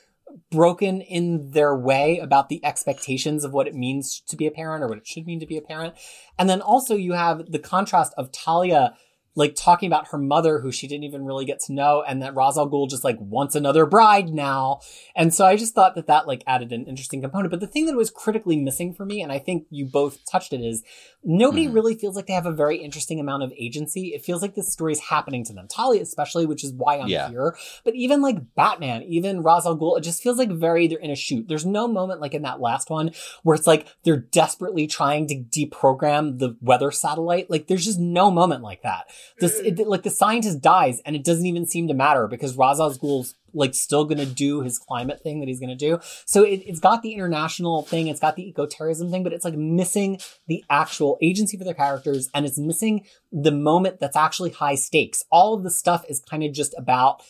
broken 0.51 1.01
in 1.01 1.51
their 1.51 1.75
way 1.75 2.19
about 2.19 2.49
the 2.49 2.63
expectations 2.65 3.43
of 3.43 3.53
what 3.53 3.67
it 3.67 3.75
means 3.75 4.21
to 4.27 4.35
be 4.35 4.47
a 4.47 4.51
parent 4.51 4.83
or 4.83 4.87
what 4.87 4.97
it 4.97 5.07
should 5.07 5.25
mean 5.25 5.39
to 5.39 5.45
be 5.45 5.57
a 5.57 5.61
parent. 5.61 5.95
And 6.37 6.49
then 6.49 6.61
also 6.61 6.95
you 6.95 7.13
have 7.13 7.51
the 7.51 7.59
contrast 7.59 8.13
of 8.17 8.31
Talia 8.31 8.95
like 9.35 9.55
talking 9.55 9.87
about 9.87 10.07
her 10.09 10.17
mother 10.17 10.59
who 10.59 10.71
she 10.71 10.87
didn't 10.87 11.03
even 11.05 11.25
really 11.25 11.45
get 11.45 11.59
to 11.59 11.73
know 11.73 12.03
and 12.07 12.21
that 12.21 12.35
Ra's 12.35 12.57
al 12.57 12.69
Ghul 12.69 12.89
just 12.89 13.03
like 13.03 13.17
wants 13.19 13.55
another 13.55 13.85
bride 13.85 14.29
now. 14.29 14.79
And 15.15 15.33
so 15.33 15.45
I 15.45 15.55
just 15.55 15.73
thought 15.73 15.95
that 15.95 16.07
that 16.07 16.27
like 16.27 16.43
added 16.45 16.71
an 16.71 16.85
interesting 16.85 17.21
component. 17.21 17.51
But 17.51 17.59
the 17.59 17.67
thing 17.67 17.87
that 17.87 17.95
was 17.95 18.11
critically 18.11 18.57
missing 18.57 18.93
for 18.93 19.05
me, 19.05 19.21
and 19.21 19.31
I 19.31 19.39
think 19.39 19.65
you 19.69 19.85
both 19.85 20.19
touched 20.29 20.53
it, 20.53 20.61
is 20.61 20.83
nobody 21.23 21.67
mm. 21.67 21.73
really 21.73 21.95
feels 21.95 22.15
like 22.15 22.27
they 22.27 22.33
have 22.33 22.45
a 22.45 22.51
very 22.51 22.77
interesting 22.77 23.19
amount 23.19 23.43
of 23.43 23.51
agency. 23.57 24.13
It 24.13 24.23
feels 24.23 24.41
like 24.41 24.55
this 24.55 24.71
story 24.71 24.91
is 24.91 24.99
happening 24.99 25.43
to 25.45 25.53
them. 25.53 25.67
Talia 25.67 26.01
especially, 26.01 26.45
which 26.45 26.63
is 26.63 26.71
why 26.73 26.99
I'm 26.99 27.07
yeah. 27.07 27.29
here. 27.29 27.55
But 27.83 27.95
even 27.95 28.21
like 28.21 28.55
Batman, 28.55 29.03
even 29.03 29.41
Ra's 29.41 29.65
al 29.65 29.77
Ghul, 29.77 29.97
it 29.97 30.01
just 30.01 30.21
feels 30.21 30.37
like 30.37 30.51
very 30.51 30.87
they're 30.87 30.99
in 30.99 31.11
a 31.11 31.15
shoot. 31.15 31.47
There's 31.47 31.65
no 31.65 31.87
moment 31.87 32.21
like 32.21 32.33
in 32.33 32.43
that 32.43 32.61
last 32.61 32.89
one 32.89 33.11
where 33.41 33.55
it's 33.55 33.67
like 33.67 33.87
they're 34.03 34.17
desperately 34.17 34.85
trying 34.85 35.27
to 35.27 35.35
deprogram 35.35 36.39
the 36.39 36.55
weather 36.61 36.91
satellite. 36.91 37.49
Like 37.49 37.67
there's 37.67 37.85
just 37.85 37.99
no 37.99 38.29
moment 38.29 38.61
like 38.61 38.83
that. 38.83 39.07
This, 39.39 39.59
it, 39.59 39.79
like 39.87 40.03
the 40.03 40.09
scientist 40.09 40.61
dies 40.61 41.01
and 41.05 41.15
it 41.15 41.23
doesn't 41.23 41.45
even 41.45 41.65
seem 41.65 41.87
to 41.87 41.93
matter 41.93 42.27
because 42.27 42.55
Ra's 42.55 42.79
al 42.79 42.93
Ghul's 42.93 43.35
like 43.53 43.75
still 43.75 44.05
gonna 44.05 44.25
do 44.25 44.61
his 44.61 44.79
climate 44.79 45.21
thing 45.21 45.39
that 45.39 45.47
he's 45.47 45.59
gonna 45.59 45.75
do. 45.75 45.99
So 46.25 46.43
it, 46.43 46.67
has 46.67 46.79
got 46.79 47.01
the 47.01 47.13
international 47.13 47.83
thing, 47.83 48.07
it's 48.07 48.19
got 48.19 48.35
the 48.35 48.47
eco-terrorism 48.47 49.11
thing, 49.11 49.23
but 49.23 49.33
it's 49.33 49.45
like 49.45 49.55
missing 49.55 50.19
the 50.47 50.63
actual 50.69 51.17
agency 51.21 51.57
for 51.57 51.63
the 51.63 51.73
characters 51.73 52.29
and 52.33 52.45
it's 52.45 52.57
missing 52.57 53.05
the 53.31 53.51
moment 53.51 53.99
that's 53.99 54.15
actually 54.15 54.51
high 54.51 54.75
stakes. 54.75 55.23
All 55.31 55.53
of 55.53 55.63
the 55.63 55.71
stuff 55.71 56.05
is 56.09 56.21
kind 56.21 56.43
of 56.43 56.51
just 56.51 56.73
about 56.77 57.21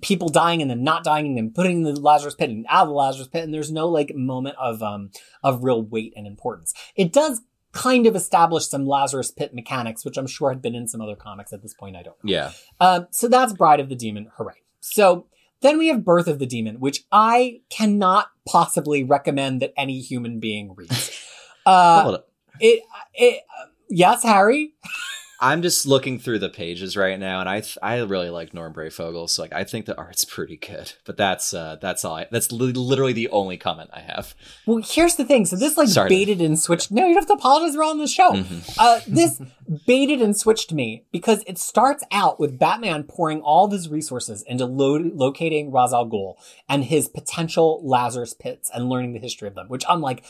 people 0.00 0.28
dying 0.28 0.62
and 0.62 0.70
then 0.70 0.84
not 0.84 1.02
dying 1.02 1.26
and 1.26 1.36
then 1.36 1.50
putting 1.50 1.78
in 1.78 1.82
the 1.82 2.00
Lazarus 2.00 2.34
pit 2.34 2.50
and 2.50 2.64
out 2.68 2.82
of 2.82 2.88
the 2.88 2.94
Lazarus 2.94 3.28
pit 3.28 3.42
and 3.42 3.52
there's 3.52 3.72
no 3.72 3.88
like 3.88 4.14
moment 4.14 4.56
of 4.58 4.82
um 4.82 5.10
of 5.42 5.64
real 5.64 5.82
weight 5.82 6.12
and 6.16 6.26
importance. 6.26 6.72
It 6.94 7.12
does 7.12 7.40
kind 7.72 8.06
of 8.06 8.14
established 8.14 8.70
some 8.70 8.86
Lazarus 8.86 9.30
Pit 9.30 9.54
mechanics, 9.54 10.04
which 10.04 10.16
I'm 10.16 10.26
sure 10.26 10.50
had 10.50 10.62
been 10.62 10.74
in 10.74 10.88
some 10.88 11.00
other 11.00 11.16
comics 11.16 11.52
at 11.52 11.62
this 11.62 11.74
point. 11.74 11.96
I 11.96 12.02
don't 12.02 12.22
know. 12.22 12.30
Yeah. 12.30 12.52
Uh, 12.80 13.02
so 13.10 13.28
that's 13.28 13.52
Bride 13.52 13.80
of 13.80 13.88
the 13.88 13.96
Demon. 13.96 14.30
Hooray. 14.36 14.62
So 14.80 15.26
then 15.62 15.78
we 15.78 15.88
have 15.88 16.04
Birth 16.04 16.26
of 16.26 16.38
the 16.38 16.46
Demon, 16.46 16.80
which 16.80 17.04
I 17.10 17.60
cannot 17.70 18.28
possibly 18.46 19.04
recommend 19.04 19.62
that 19.62 19.72
any 19.76 20.00
human 20.00 20.40
being 20.40 20.74
reads. 20.74 21.18
Uh, 21.64 22.18
it, 22.58 22.82
it, 23.14 23.44
uh, 23.56 23.66
yes, 23.88 24.24
Harry. 24.24 24.74
I'm 25.42 25.60
just 25.60 25.86
looking 25.86 26.20
through 26.20 26.38
the 26.38 26.48
pages 26.48 26.96
right 26.96 27.18
now, 27.18 27.40
and 27.40 27.48
I 27.48 27.60
th- 27.62 27.76
I 27.82 27.98
really 28.02 28.30
like 28.30 28.54
Norm 28.54 28.72
Breyfogle, 28.72 29.28
so 29.28 29.42
like 29.42 29.52
I 29.52 29.64
think 29.64 29.86
the 29.86 29.98
art's 29.98 30.24
pretty 30.24 30.56
good. 30.56 30.92
But 31.04 31.16
that's 31.16 31.52
uh 31.52 31.78
that's 31.80 32.04
all. 32.04 32.14
I, 32.14 32.28
that's 32.30 32.52
li- 32.52 32.72
literally 32.72 33.12
the 33.12 33.28
only 33.30 33.56
comment 33.56 33.90
I 33.92 34.00
have. 34.00 34.36
Well, 34.66 34.80
here's 34.84 35.16
the 35.16 35.24
thing. 35.24 35.44
So 35.46 35.56
this 35.56 35.76
like 35.76 35.88
Sorry 35.88 36.08
baited 36.08 36.38
to... 36.38 36.44
and 36.44 36.58
switched. 36.58 36.92
No, 36.92 37.02
you 37.02 37.14
don't 37.14 37.22
have 37.22 37.26
to 37.26 37.32
apologize. 37.32 37.76
We're 37.76 37.84
on 37.84 37.98
the 37.98 38.06
show. 38.06 38.30
Mm-hmm. 38.30 38.70
Uh, 38.78 39.00
this 39.08 39.42
baited 39.84 40.22
and 40.22 40.36
switched 40.36 40.72
me 40.72 41.06
because 41.10 41.42
it 41.48 41.58
starts 41.58 42.04
out 42.12 42.38
with 42.38 42.56
Batman 42.56 43.02
pouring 43.02 43.40
all 43.40 43.64
of 43.64 43.72
his 43.72 43.88
resources 43.88 44.42
into 44.42 44.64
lo- 44.64 45.10
locating 45.12 45.72
Ra's 45.72 45.92
al 45.92 46.08
Ghul 46.08 46.36
and 46.68 46.84
his 46.84 47.08
potential 47.08 47.80
Lazarus 47.82 48.32
pits 48.32 48.70
and 48.72 48.88
learning 48.88 49.12
the 49.12 49.18
history 49.18 49.48
of 49.48 49.56
them. 49.56 49.68
Which 49.68 49.84
I'm 49.88 50.00
like, 50.00 50.24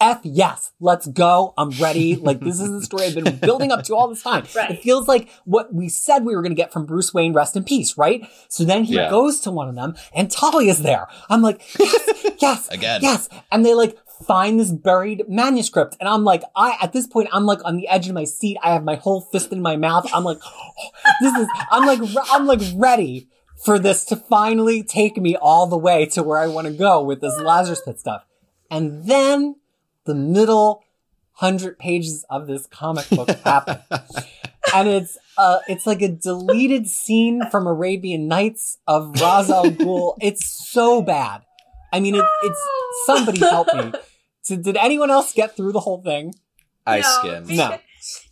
F 0.00 0.20
yes, 0.24 0.72
let's 0.80 1.06
go. 1.06 1.54
I'm 1.56 1.70
ready. 1.70 2.16
Like 2.16 2.40
this 2.40 2.60
is 2.60 2.70
the 2.70 2.82
story 2.82 3.06
I've 3.06 3.14
been 3.14 3.36
building 3.40 3.72
up 3.72 3.84
to 3.84 3.96
all 3.96 4.08
this 4.08 4.22
time. 4.22 4.46
Right. 4.54 4.72
It 4.72 4.82
feels 4.82 5.08
like 5.08 5.28
what 5.44 5.72
we 5.72 5.88
said 5.88 6.24
we 6.24 6.36
were 6.36 6.42
going 6.42 6.54
to 6.54 6.60
get 6.60 6.72
from 6.72 6.86
Bruce 6.86 7.14
Wayne, 7.14 7.32
rest 7.32 7.56
in 7.56 7.64
peace, 7.64 7.96
right? 7.96 8.28
So 8.48 8.64
then 8.64 8.84
he 8.84 8.96
yeah. 8.96 9.10
goes 9.10 9.40
to 9.40 9.50
one 9.50 9.68
of 9.68 9.74
them 9.74 9.94
and 10.14 10.30
Talia's 10.30 10.82
there. 10.82 11.08
I'm 11.30 11.42
like, 11.42 11.62
yes, 11.78 12.34
yes, 12.42 12.68
again, 12.68 13.00
yes. 13.02 13.28
And 13.50 13.64
they 13.64 13.74
like 13.74 13.96
find 14.26 14.58
this 14.58 14.70
buried 14.70 15.24
manuscript. 15.28 15.96
And 16.00 16.08
I'm 16.08 16.24
like, 16.24 16.42
I, 16.54 16.76
at 16.80 16.92
this 16.92 17.06
point, 17.06 17.28
I'm 17.32 17.46
like 17.46 17.64
on 17.64 17.76
the 17.76 17.88
edge 17.88 18.08
of 18.08 18.14
my 18.14 18.24
seat. 18.24 18.58
I 18.62 18.72
have 18.72 18.84
my 18.84 18.96
whole 18.96 19.20
fist 19.20 19.52
in 19.52 19.60
my 19.62 19.76
mouth. 19.76 20.08
I'm 20.12 20.24
like, 20.24 20.38
oh, 20.44 20.90
this 21.20 21.34
is, 21.34 21.48
I'm 21.70 21.86
like, 21.86 22.00
I'm 22.30 22.46
like 22.46 22.60
ready 22.74 23.28
for 23.64 23.78
this 23.78 24.04
to 24.06 24.16
finally 24.16 24.82
take 24.82 25.16
me 25.16 25.36
all 25.36 25.66
the 25.66 25.78
way 25.78 26.06
to 26.06 26.22
where 26.22 26.38
I 26.38 26.46
want 26.46 26.66
to 26.66 26.72
go 26.72 27.02
with 27.02 27.20
this 27.20 27.38
Lazarus 27.38 27.80
Pit 27.84 27.98
stuff. 27.98 28.24
And 28.70 29.06
then 29.06 29.56
the 30.06 30.14
middle 30.14 30.82
hundred 31.32 31.78
pages 31.78 32.24
of 32.30 32.46
this 32.46 32.66
comic 32.66 33.08
book 33.10 33.28
happen. 33.44 33.78
and 34.74 34.88
it's 34.88 35.18
uh 35.36 35.58
it's 35.68 35.86
like 35.86 36.00
a 36.02 36.08
deleted 36.08 36.88
scene 36.88 37.42
from 37.50 37.66
Arabian 37.66 38.26
Nights 38.26 38.78
of 38.86 39.20
Ra's 39.20 39.50
al 39.50 39.66
Ghul. 39.66 40.16
It's 40.20 40.46
so 40.70 41.02
bad. 41.02 41.42
I 41.92 42.00
mean, 42.00 42.14
it, 42.14 42.24
it's 42.42 42.68
somebody 43.06 43.40
help 43.40 43.68
me. 43.74 43.92
So 44.42 44.54
did 44.54 44.76
anyone 44.76 45.10
else 45.10 45.32
get 45.32 45.56
through 45.56 45.72
the 45.72 45.80
whole 45.80 46.00
thing? 46.02 46.32
I 46.86 47.00
no, 47.00 47.18
skimmed. 47.18 47.48
No. 47.48 47.78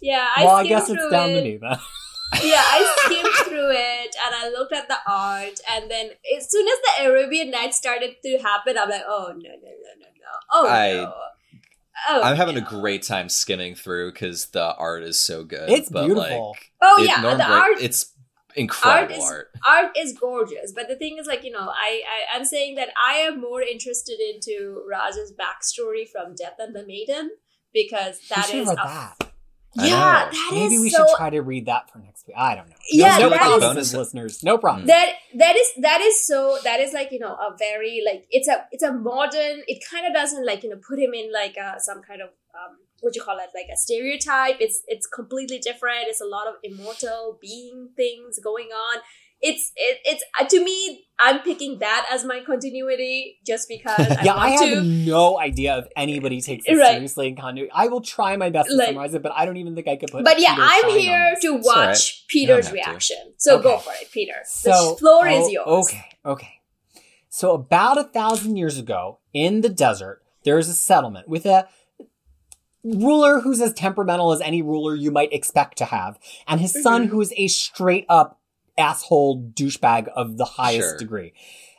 Yeah, 0.01 0.29
I 0.37 0.45
well, 0.45 0.55
I 0.55 0.64
guess 0.64 0.89
it's 0.89 1.11
down 1.11 1.31
it. 1.31 1.39
to 1.39 1.43
me 1.43 1.57
then. 1.57 1.77
yeah, 2.45 2.62
I 2.64 2.97
skimmed 3.05 3.35
through 3.49 3.70
it 3.72 4.14
and 4.25 4.33
I 4.33 4.49
looked 4.51 4.72
at 4.72 4.87
the 4.87 4.99
art, 5.09 5.59
and 5.72 5.91
then 5.91 6.11
as 6.37 6.49
soon 6.49 6.68
as 6.68 6.75
the 6.85 7.11
Arabian 7.11 7.51
Nights 7.51 7.79
started 7.79 8.14
to 8.22 8.39
happen, 8.39 8.79
I'm 8.79 8.89
like, 8.89 9.03
oh 9.09 9.27
no 9.29 9.35
no 9.35 9.51
no 9.51 9.91
no 9.99 10.07
no, 10.07 10.33
oh 10.53 10.68
I, 10.68 10.93
no. 10.93 11.14
Oh, 12.09 12.23
I'm 12.23 12.37
having 12.37 12.57
a 12.57 12.61
great 12.61 13.03
time 13.03 13.29
skimming 13.29 13.75
through 13.75 14.13
because 14.13 14.47
the 14.47 14.75
art 14.77 15.03
is 15.03 15.19
so 15.19 15.45
good. 15.45 15.71
It's 15.71 15.89
beautiful. 15.89 16.51
Like, 16.53 16.73
oh 16.83 17.03
it, 17.03 17.09
yeah, 17.09 17.21
the 17.21 17.45
art. 17.45 17.77
It's 17.81 18.13
incredible 18.57 19.15
art 19.15 19.23
is, 19.23 19.31
art. 19.31 19.51
art 19.67 19.97
is 19.97 20.13
gorgeous, 20.19 20.73
but 20.73 20.89
the 20.89 20.97
thing 20.97 21.17
is, 21.19 21.27
like 21.27 21.45
you 21.45 21.51
know, 21.51 21.69
I, 21.69 22.03
I 22.03 22.37
I'm 22.37 22.45
saying 22.45 22.77
that 22.77 22.91
I 23.03 23.15
am 23.15 23.41
more 23.41 23.63
interested 23.63 24.19
into 24.21 24.83
Raz's 24.89 25.33
backstory 25.33 26.09
from 26.09 26.35
Death 26.35 26.57
and 26.59 26.75
the 26.75 26.87
Maiden 26.87 27.31
because 27.73 28.21
that 28.29 28.53
is 28.53 28.71
a, 28.71 28.75
that. 28.75 29.24
Yeah, 29.77 30.29
that 30.31 30.51
Maybe 30.53 30.79
we 30.79 30.91
so, 30.91 30.99
should 30.99 31.16
try 31.16 31.31
to 31.31 31.41
read 31.41 31.66
that 31.66 31.91
for 31.91 31.99
next 31.99 32.27
week. 32.27 32.37
I 32.39 32.55
don't 32.55 32.68
know. 32.68 32.77
Yeah, 32.91 33.18
no, 33.18 33.29
no 33.29 33.37
problem, 33.37 33.77
listeners. 33.77 34.43
No 34.43 34.59
problem. 34.59 34.87
That 34.87 35.14
that 35.37 35.57
is 35.57 35.68
that 35.81 36.01
is 36.01 36.27
so 36.27 36.59
that 36.64 36.81
is 36.81 36.93
like 36.93 37.11
you 37.11 37.18
know 37.18 37.35
a 37.35 37.57
very 37.59 38.03
like 38.05 38.27
it's 38.31 38.49
a 38.49 38.66
it's 38.70 38.83
a 38.83 38.93
modern. 38.93 39.62
It 39.66 39.83
kind 39.91 40.07
of 40.07 40.12
doesn't 40.12 40.47
like 40.47 40.62
you 40.62 40.70
know 40.70 40.77
put 40.77 40.99
him 40.99 41.14
in 41.14 41.33
like 41.33 41.57
a, 41.57 41.81
some 41.81 42.03
kind 42.03 42.22
of 42.22 42.29
um 42.55 42.79
what 43.01 43.16
you 43.16 43.22
call 43.22 43.39
it 43.39 43.51
like 43.55 43.66
a 43.72 43.77
stereotype. 43.77 44.57
It's 44.61 44.83
it's 44.87 45.07
completely 45.07 45.59
different. 45.59 46.07
It's 46.07 46.20
a 46.20 46.27
lot 46.27 46.47
of 46.47 46.55
immortal 46.62 47.39
being 47.41 47.91
things 47.97 48.39
going 48.43 48.68
on 48.68 49.01
it's 49.45 49.72
it, 49.76 50.01
it's 50.05 50.24
uh, 50.40 50.45
to 50.47 50.64
me 50.64 51.07
i'm 51.18 51.40
picking 51.40 51.78
that 51.78 52.07
as 52.11 52.24
my 52.24 52.40
continuity 52.40 53.38
just 53.47 53.68
because 53.68 54.01
I 54.11 54.22
yeah 54.24 54.34
i 54.34 54.51
have 54.51 54.61
to. 54.61 54.82
no 54.82 55.38
idea 55.38 55.78
if 55.78 55.86
anybody 55.97 56.40
takes 56.40 56.64
it 56.66 56.76
right. 56.76 56.95
seriously 56.95 57.28
in 57.28 57.36
continuity 57.36 57.70
i 57.74 57.86
will 57.86 58.01
try 58.01 58.36
my 58.36 58.51
best 58.51 58.70
to 58.70 58.76
like, 58.76 58.88
summarize 58.88 59.14
it 59.14 59.22
but 59.22 59.32
i 59.32 59.45
don't 59.45 59.59
even 59.59 59.74
think 59.74 59.86
i 59.86 59.97
could 59.97 60.11
put 60.11 60.20
it. 60.20 60.24
but 60.24 60.40
yeah 60.40 60.57
i'm 60.59 60.88
here 60.99 61.36
to 61.40 61.53
watch 61.55 61.66
right. 61.76 62.12
peter's 62.28 62.72
reaction 62.72 63.18
to. 63.24 63.32
so 63.36 63.55
okay. 63.59 63.62
go 63.62 63.78
for 63.78 63.92
it 64.01 64.11
peter 64.11 64.34
so, 64.45 64.90
the 64.92 64.97
floor 64.97 65.28
oh, 65.28 65.42
is 65.42 65.53
yours 65.53 65.68
okay 65.68 66.05
okay 66.24 66.61
so 67.28 67.53
about 67.53 67.99
a 67.99 68.05
thousand 68.05 68.57
years 68.57 68.78
ago 68.78 69.18
in 69.32 69.61
the 69.61 69.68
desert 69.68 70.22
there 70.45 70.59
is 70.59 70.68
a 70.68 70.74
settlement 70.74 71.28
with 71.28 71.45
a 71.47 71.68
ruler 72.84 73.40
who's 73.40 73.61
as 73.61 73.72
temperamental 73.72 74.32
as 74.32 74.40
any 74.40 74.62
ruler 74.62 74.95
you 74.95 75.11
might 75.11 75.32
expect 75.32 75.78
to 75.78 75.86
have, 75.86 76.18
and 76.47 76.61
his 76.61 76.82
son 76.82 77.05
mm-hmm. 77.05 77.12
who 77.12 77.20
is 77.20 77.32
a 77.36 77.49
straight 77.49 78.05
up 78.09 78.38
asshole 78.79 79.51
douchebag 79.55 80.09
of 80.09 80.37
the 80.37 80.45
highest 80.45 80.91
sure. 80.91 80.99
degree. 80.99 81.33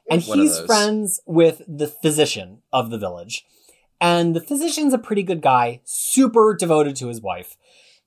And 0.09 0.23
One 0.23 0.39
he's 0.39 0.59
friends 0.59 1.21
with 1.25 1.61
the 1.67 1.87
physician 1.87 2.61
of 2.71 2.91
the 2.91 2.97
village. 2.97 3.45
And 3.99 4.35
the 4.35 4.41
physician's 4.41 4.93
a 4.93 4.99
pretty 4.99 5.23
good 5.23 5.41
guy, 5.41 5.81
super 5.83 6.53
devoted 6.53 6.95
to 6.97 7.07
his 7.07 7.21
wife. 7.21 7.57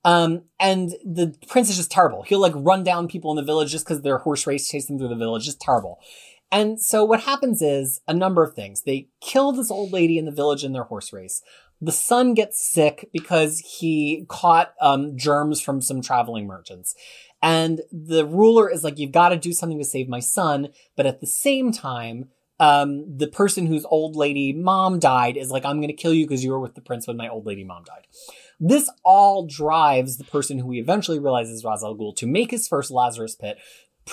Um, 0.05 0.45
and 0.61 0.91
the 1.05 1.35
prince 1.49 1.71
is 1.71 1.77
just 1.77 1.91
terrible. 1.91 2.23
He'll 2.23 2.41
like 2.41 2.53
run 2.55 2.85
down 2.85 3.09
people 3.09 3.31
in 3.31 3.37
the 3.37 3.43
village 3.43 3.73
just 3.73 3.85
because 3.85 4.03
their 4.03 4.19
horse 4.19 4.47
race 4.47 4.69
chase 4.69 4.87
them 4.87 4.99
through 4.99 5.09
the 5.09 5.17
village. 5.17 5.45
Just 5.45 5.61
terrible. 5.61 5.99
And 6.51 6.81
so 6.81 7.05
what 7.05 7.21
happens 7.21 7.61
is 7.61 8.01
a 8.09 8.15
number 8.15 8.43
of 8.43 8.55
things. 8.55 8.83
They 8.83 9.09
kill 9.21 9.53
this 9.53 9.71
old 9.71 9.93
lady 9.93 10.19
in 10.19 10.25
the 10.25 10.31
village 10.31 10.65
in 10.65 10.73
their 10.73 10.85
horse 10.85 11.13
race. 11.13 11.43
The 11.81 11.93
son 11.93 12.35
gets 12.35 12.59
sick 12.73 13.09
because 13.13 13.61
he 13.61 14.25
caught 14.29 14.75
um, 14.81 15.17
germs 15.17 15.61
from 15.61 15.81
some 15.81 16.01
traveling 16.01 16.47
merchants. 16.47 16.95
And 17.41 17.83
the 17.93 18.27
ruler 18.27 18.71
is 18.71 18.83
like, 18.83 18.99
you've 18.99 19.13
got 19.13 19.29
to 19.29 19.37
do 19.37 19.53
something 19.53 19.79
to 19.79 19.85
save 19.85 20.09
my 20.09 20.21
son. 20.21 20.69
But 20.97 21.07
at 21.07 21.21
the 21.21 21.27
same 21.27 21.73
time, 21.73 22.31
um, 22.61 23.17
the 23.17 23.29
person 23.29 23.67
whose 23.67 23.85
old 23.85 24.17
lady 24.17 24.53
mom 24.53 24.99
died 24.99 25.37
is 25.37 25.51
like, 25.51 25.65
I'm 25.65 25.77
going 25.77 25.89
to 25.89 25.95
kill 25.95 26.13
you 26.13 26.27
because 26.27 26.43
you 26.43 26.51
were 26.51 26.59
with 26.59 26.75
the 26.75 26.81
prince 26.81 27.07
when 27.07 27.17
my 27.17 27.29
old 27.29 27.47
lady 27.47 27.65
mom 27.65 27.85
died. 27.85 28.07
This 28.59 28.91
all 29.05 29.47
drives 29.47 30.17
the 30.17 30.25
person 30.25 30.59
who 30.59 30.67
we 30.67 30.81
eventually 30.81 31.21
realizes 31.21 31.65
Ra's 31.65 31.85
al 31.85 31.95
Ghul 31.95 32.17
to 32.17 32.27
make 32.27 32.51
his 32.51 32.67
first 32.67 32.91
Lazarus 32.91 33.37
pit, 33.37 33.59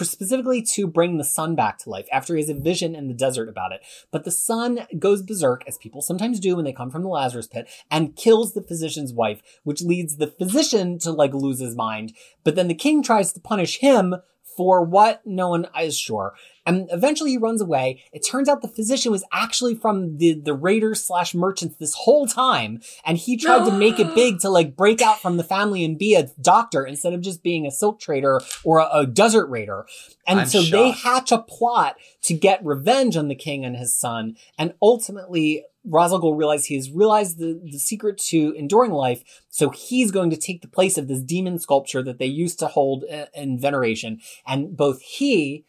specifically 0.04 0.62
to 0.74 0.88
bring 0.88 1.18
the 1.18 1.24
sun 1.24 1.56
back 1.56 1.78
to 1.80 1.90
life 1.90 2.08
after 2.12 2.36
he 2.36 2.42
has 2.42 2.50
a 2.50 2.54
vision 2.54 2.96
in 2.96 3.08
the 3.08 3.14
desert 3.14 3.50
about 3.50 3.72
it. 3.72 3.82
But 4.12 4.24
the 4.24 4.32
sun 4.32 4.88
goes 5.00 5.22
berserk, 5.22 5.64
as 5.68 5.78
people 5.78 6.02
sometimes 6.02 6.40
do 6.40 6.56
when 6.56 6.66
they 6.66 6.74
come 6.74 6.92
from 6.92 7.04
the 7.04 7.10
Lazarus 7.10 7.48
pit, 7.48 7.70
and 7.90 8.16
kills 8.16 8.54
the 8.54 8.62
physician's 8.64 9.14
wife, 9.14 9.42
which 9.64 9.82
leads 9.82 10.18
the 10.18 10.28
physician 10.28 11.00
to 11.00 11.12
like 11.12 11.34
lose 11.34 11.60
his 11.60 11.76
mind. 11.76 12.14
But 12.44 12.56
then 12.56 12.68
the 12.68 12.74
king 12.74 13.04
tries 13.04 13.32
to 13.34 13.40
punish 13.40 13.80
him 13.80 14.16
for 14.56 14.84
what? 14.84 15.22
No 15.26 15.50
one 15.50 15.68
is 15.80 15.98
sure. 15.98 16.34
And 16.66 16.90
eventually 16.92 17.32
he 17.32 17.38
runs 17.38 17.62
away. 17.62 18.04
It 18.12 18.26
turns 18.26 18.50
out 18.50 18.62
the 18.62 18.68
physician 18.68 19.12
was 19.12 19.24
actually 19.32 19.76
from 19.76 20.18
the, 20.18 20.34
the 20.34 20.54
raiders 20.54 21.04
slash 21.04 21.36
merchants 21.36 21.76
this 21.78 21.94
whole 21.94 22.26
time. 22.26 22.82
And 23.06 23.18
he 23.18 23.38
tried 23.38 23.66
to 23.66 23.72
make 23.72 24.00
it 24.00 24.16
big 24.16 24.40
to 24.40 24.50
like 24.50 24.76
break 24.76 25.02
out 25.02 25.22
from 25.22 25.38
the 25.38 25.44
family 25.44 25.84
and 25.84 25.98
be 25.98 26.16
a 26.16 26.30
doctor 26.42 26.86
instead 26.86 27.14
of 27.14 27.22
just 27.22 27.44
being 27.44 27.66
a 27.66 27.72
silk 27.72 28.00
trader 28.00 28.42
or 28.64 28.80
a, 28.80 28.90
a 28.92 29.06
desert 29.06 29.48
raider. 29.48 29.86
And 30.28 30.40
I'm 30.40 30.48
so 30.48 30.62
shocked. 30.62 30.72
they 30.72 30.92
hatch 30.92 31.32
a 31.32 31.40
plot 31.40 31.98
to 32.24 32.34
get 32.34 32.66
revenge 32.66 33.16
on 33.16 33.28
the 33.28 33.36
king 33.36 33.64
and 33.64 33.76
his 33.76 33.98
son. 33.98 34.36
And 34.58 34.74
ultimately, 34.82 35.66
Ra's 35.88 36.12
al 36.12 36.20
Ghul 36.20 36.38
realized 36.38 36.68
he 36.68 36.76
has 36.76 36.90
realized 36.90 37.38
the, 37.38 37.60
the 37.64 37.78
secret 37.78 38.18
to 38.30 38.54
enduring 38.58 38.92
life. 38.92 39.24
So 39.50 39.70
he's 39.70 40.12
going 40.12 40.32
to 40.32 40.38
take 40.38 40.62
the 40.62 40.68
place 40.68 40.98
of 40.98 41.08
this 41.08 41.22
demon 41.22 41.60
sculpture 41.60 42.02
that 42.04 42.18
they 42.18 42.26
used 42.26 42.58
to 42.60 42.68
hold 42.68 43.06
uh, 43.12 43.26
in 43.36 43.60
veneration. 43.60 44.20
And 44.48 44.76
both 44.76 45.02
he 45.02 45.66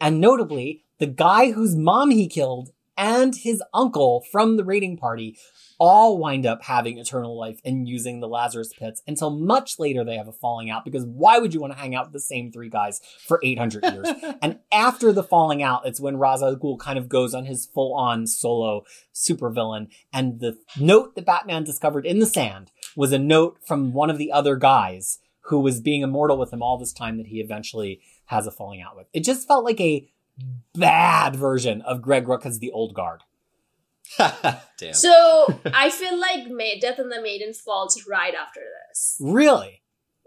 and 0.00 0.20
notably 0.20 0.84
the 0.98 1.06
guy 1.06 1.52
whose 1.52 1.76
mom 1.76 2.10
he 2.10 2.28
killed 2.28 2.70
and 3.00 3.34
his 3.34 3.62
uncle 3.72 4.22
from 4.30 4.58
the 4.58 4.64
raiding 4.64 4.96
party 4.96 5.34
all 5.78 6.18
wind 6.18 6.44
up 6.44 6.62
having 6.64 6.98
eternal 6.98 7.38
life 7.38 7.58
and 7.64 7.88
using 7.88 8.20
the 8.20 8.28
Lazarus 8.28 8.74
pits 8.78 9.02
until 9.06 9.30
much 9.30 9.78
later 9.78 10.04
they 10.04 10.16
have 10.16 10.28
a 10.28 10.32
falling 10.32 10.68
out 10.68 10.84
because 10.84 11.06
why 11.06 11.38
would 11.38 11.54
you 11.54 11.60
want 11.60 11.72
to 11.72 11.78
hang 11.78 11.94
out 11.94 12.06
with 12.06 12.12
the 12.12 12.20
same 12.20 12.52
three 12.52 12.68
guys 12.68 13.00
for 13.26 13.40
800 13.42 13.84
years? 13.84 14.08
and 14.42 14.58
after 14.70 15.10
the 15.12 15.22
falling 15.22 15.62
out, 15.62 15.86
it's 15.86 15.98
when 15.98 16.18
Ra's 16.18 16.42
al 16.42 16.56
Ghul 16.56 16.78
kind 16.78 16.98
of 16.98 17.08
goes 17.08 17.34
on 17.34 17.46
his 17.46 17.64
full 17.64 17.94
on 17.94 18.26
solo 18.26 18.84
supervillain. 19.14 19.88
And 20.12 20.40
the 20.40 20.58
note 20.78 21.14
that 21.14 21.24
Batman 21.24 21.64
discovered 21.64 22.04
in 22.04 22.18
the 22.18 22.26
sand 22.26 22.70
was 22.94 23.12
a 23.12 23.18
note 23.18 23.60
from 23.66 23.94
one 23.94 24.10
of 24.10 24.18
the 24.18 24.30
other 24.30 24.56
guys 24.56 25.18
who 25.42 25.60
was 25.60 25.80
being 25.80 26.02
immortal 26.02 26.38
with 26.38 26.52
him 26.52 26.62
all 26.62 26.78
this 26.78 26.92
time 26.92 27.16
that 27.18 27.26
he 27.26 27.40
eventually 27.40 28.00
has 28.26 28.46
a 28.46 28.50
falling 28.50 28.80
out 28.80 28.96
with. 28.96 29.06
It 29.12 29.24
just 29.24 29.48
felt 29.48 29.64
like 29.64 29.80
a 29.80 30.08
bad 30.74 31.36
version 31.36 31.82
of 31.82 32.02
Greg 32.02 32.26
Rucka's 32.26 32.58
The 32.58 32.70
Old 32.70 32.94
Guard. 32.94 33.22
Damn. 34.18 34.94
So 34.94 35.60
I 35.72 35.90
feel 35.90 36.18
like 36.18 36.48
Death 36.80 36.98
and 36.98 37.12
the 37.12 37.22
Maiden 37.22 37.52
falls 37.52 38.02
right 38.08 38.34
after 38.34 38.60
this. 38.88 39.16
Really? 39.20 39.82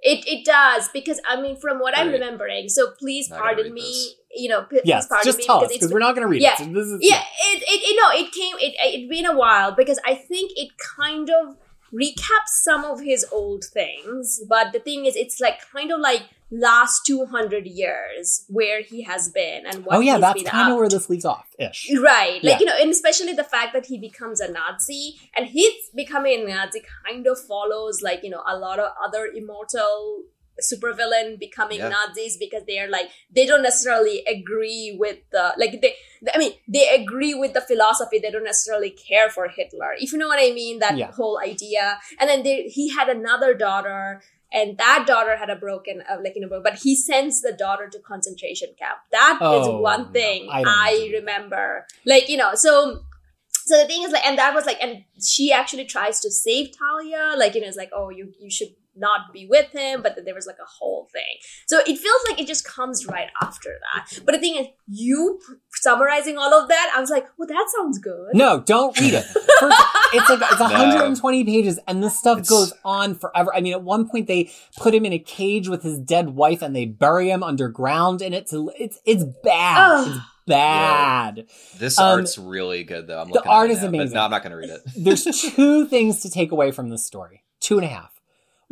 It 0.05 0.26
it 0.28 0.45
does 0.45 0.89
because 0.89 1.22
I 1.28 1.41
mean 1.41 1.55
from 1.55 1.80
what 1.80 1.93
right. 1.95 2.05
I'm 2.05 2.11
remembering. 2.11 2.68
So 2.68 2.91
please 2.99 3.30
pardon 3.30 3.74
me. 3.74 3.82
This. 3.82 4.16
You 4.36 4.49
know, 4.49 4.64
p- 4.64 4.82
yes, 4.84 5.05
please 5.05 5.09
pardon 5.09 5.26
just 5.26 5.38
me 5.38 5.45
tell 5.45 5.68
because 5.68 5.93
we're 5.93 5.99
not 5.99 6.16
going 6.16 6.26
to 6.26 6.28
read 6.28 6.41
yeah, 6.41 6.53
it. 6.53 6.57
So 6.57 6.78
is, 6.78 6.97
yeah, 6.99 7.16
yeah, 7.16 7.24
it, 7.51 7.61
it, 7.61 7.82
it 7.84 7.99
no, 8.01 8.20
it 8.20 8.32
came. 8.34 8.55
It 8.59 8.76
it 8.80 9.09
been 9.09 9.26
a 9.26 9.38
while 9.38 9.74
because 9.74 9.99
I 10.05 10.16
think 10.16 10.51
it 10.55 10.72
kind 10.97 11.30
of 11.30 11.55
recaps 11.93 12.63
some 12.63 12.83
of 12.83 13.01
his 13.01 13.25
old 13.31 13.63
things. 13.65 14.41
But 14.47 14.73
the 14.73 14.79
thing 14.79 15.05
is, 15.05 15.15
it's 15.15 15.39
like 15.39 15.59
kind 15.71 15.91
of 15.91 15.99
like 15.99 16.23
last 16.51 17.03
200 17.07 17.65
years 17.65 18.45
where 18.47 18.81
he 18.81 19.01
has 19.01 19.27
been 19.27 19.65
and 19.65 19.83
what 19.83 19.95
oh 19.95 19.99
yeah 19.99 20.19
that's 20.19 20.43
kind 20.43 20.71
of 20.71 20.77
where 20.77 20.87
this 20.87 21.09
leaves 21.09 21.25
off 21.25 21.47
ish 21.57 21.91
right 21.99 22.43
like 22.43 22.43
yeah. 22.43 22.59
you 22.59 22.65
know 22.65 22.75
and 22.79 22.91
especially 22.91 23.33
the 23.33 23.43
fact 23.43 23.73
that 23.73 23.87
he 23.87 23.97
becomes 23.97 24.39
a 24.39 24.51
nazi 24.51 25.15
and 25.35 25.47
his 25.47 25.73
becoming 25.95 26.41
a 26.41 26.53
nazi 26.53 26.83
kind 27.07 27.25
of 27.25 27.39
follows 27.39 28.03
like 28.03 28.23
you 28.23 28.29
know 28.29 28.43
a 28.45 28.55
lot 28.55 28.77
of 28.77 28.91
other 29.03 29.25
immortal 29.25 30.21
supervillain 30.62 31.39
becoming 31.39 31.80
yeah. 31.80 31.89
nazis 31.89 32.38
because 32.38 32.64
they 32.68 32.80
are 32.80 32.89
like 32.89 33.10
they 33.34 33.45
don't 33.45 33.64
necessarily 33.64 34.24
agree 34.28 34.95
with 34.99 35.18
the 35.32 35.54
like 35.58 35.82
they 35.82 35.95
i 36.34 36.38
mean 36.38 36.54
they 36.68 36.88
agree 36.89 37.34
with 37.34 37.54
the 37.54 37.62
philosophy. 37.62 38.20
They 38.20 38.32
don't 38.32 38.43
necessarily 38.43 38.91
care 38.91 39.30
for 39.30 39.47
hitler. 39.47 39.93
If 39.97 40.12
you 40.12 40.18
know 40.18 40.28
what 40.28 40.39
i 40.39 40.51
mean 40.54 40.80
that 40.80 40.97
yeah. 40.97 41.12
whole 41.12 41.39
idea. 41.39 41.99
And 42.20 42.30
then 42.30 42.43
they, 42.43 42.64
he 42.64 42.89
had 42.89 43.10
another 43.10 43.54
daughter 43.54 44.22
and 44.51 44.78
that 44.78 45.06
daughter 45.08 45.36
had 45.36 45.49
a 45.49 45.56
broken 45.56 46.04
uh, 46.10 46.18
like 46.24 46.34
you 46.36 46.41
know 46.41 46.62
but 46.62 46.76
he 46.76 46.95
sends 46.95 47.41
the 47.41 47.51
daughter 47.51 47.89
to 47.89 47.99
concentration 47.99 48.70
camp. 48.78 48.99
That 49.12 49.39
oh, 49.41 49.62
is 49.62 49.82
one 49.82 50.12
thing 50.12 50.45
no, 50.45 50.54
I, 50.54 50.64
I 50.66 51.10
remember. 51.14 51.88
Like 52.06 52.30
you 52.30 52.38
know 52.38 52.51
so 52.54 53.01
so 53.66 53.78
the 53.78 53.88
thing 53.88 54.04
is 54.04 54.12
like 54.12 54.26
and 54.26 54.38
that 54.38 54.54
was 54.54 54.66
like 54.66 54.78
and 54.82 55.04
she 55.22 55.51
actually 55.51 55.86
tries 55.86 56.20
to 56.22 56.32
save 56.32 56.70
talia. 56.78 57.34
Like 57.38 57.56
you 57.56 57.62
know 57.62 57.68
it's 57.68 57.78
like 57.78 57.91
oh 57.93 58.10
you 58.10 58.32
you 58.39 58.51
should 58.51 58.76
not 58.95 59.33
be 59.33 59.47
with 59.47 59.71
him, 59.71 60.01
but 60.01 60.15
then 60.15 60.25
there 60.25 60.35
was 60.35 60.47
like 60.47 60.57
a 60.61 60.67
whole 60.67 61.07
thing. 61.11 61.23
So 61.67 61.79
it 61.79 61.97
feels 61.97 62.21
like 62.29 62.39
it 62.39 62.47
just 62.47 62.65
comes 62.65 63.05
right 63.07 63.29
after 63.41 63.69
that. 63.93 64.19
But 64.25 64.33
the 64.33 64.39
thing 64.39 64.57
is, 64.57 64.67
you 64.87 65.39
summarizing 65.71 66.37
all 66.37 66.53
of 66.53 66.67
that, 66.69 66.93
I 66.95 66.99
was 66.99 67.09
like, 67.09 67.27
well, 67.37 67.47
that 67.47 67.67
sounds 67.77 67.99
good. 67.99 68.29
No, 68.33 68.61
don't 68.61 68.99
read 68.99 69.13
it. 69.13 69.23
First, 69.23 69.81
it's 70.13 70.29
like 70.29 70.41
it's 70.41 70.59
120 70.59 71.43
no. 71.43 71.51
pages, 71.51 71.79
and 71.87 72.03
this 72.03 72.17
stuff 72.17 72.39
it's... 72.39 72.49
goes 72.49 72.73
on 72.83 73.15
forever. 73.15 73.53
I 73.55 73.61
mean, 73.61 73.73
at 73.73 73.83
one 73.83 74.07
point 74.07 74.27
they 74.27 74.51
put 74.77 74.93
him 74.93 75.05
in 75.05 75.13
a 75.13 75.19
cage 75.19 75.67
with 75.67 75.83
his 75.83 75.99
dead 75.99 76.29
wife, 76.29 76.61
and 76.61 76.75
they 76.75 76.85
bury 76.85 77.29
him 77.29 77.43
underground, 77.43 78.21
and 78.21 78.33
it's 78.33 78.53
it's 78.53 78.99
it's 79.05 79.23
bad. 79.43 80.07
It's 80.07 80.17
bad. 80.47 81.37
Yeah. 81.37 81.43
This 81.79 81.97
um, 81.97 82.19
art's 82.19 82.37
really 82.37 82.83
good, 82.83 83.07
though. 83.07 83.21
I'm 83.21 83.31
the 83.31 83.43
art 83.43 83.71
is 83.71 83.81
now, 83.81 83.87
amazing. 83.87 84.15
No, 84.15 84.21
I'm 84.21 84.31
not 84.31 84.43
going 84.43 84.51
to 84.51 84.57
read 84.57 84.69
it. 84.69 84.81
There's 84.95 85.23
two 85.55 85.87
things 85.87 86.21
to 86.21 86.29
take 86.29 86.51
away 86.51 86.71
from 86.71 86.89
this 86.89 87.05
story. 87.05 87.43
Two 87.59 87.77
and 87.77 87.85
a 87.85 87.89
half. 87.89 88.12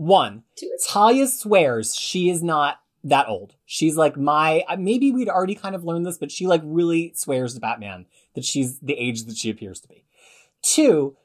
One, 0.02 0.45
Talia 0.84 1.28
swears 1.28 1.93
she 1.93 2.32
is 2.32 2.41
not 2.41 2.80
that 3.04 3.28
old. 3.28 3.54
She's 3.68 3.97
like 3.97 4.18
my, 4.18 4.64
uh, 4.68 4.76
maybe 4.76 5.12
we'd 5.12 5.30
already 5.30 5.54
kind 5.54 5.76
of 5.76 5.84
learned 5.84 6.08
this, 6.08 6.18
but 6.18 6.32
she 6.32 6.47
like 6.47 6.64
really 6.64 7.14
swears 7.16 7.54
to 7.54 7.60
Batman 7.60 8.08
that 8.34 8.43
she's 8.43 8.80
the 8.80 8.95
age 8.95 9.26
that 9.26 9.38
she 9.38 9.52
appears 9.52 9.80
to 9.82 9.88
be. 9.88 10.04
Two, 10.64 11.18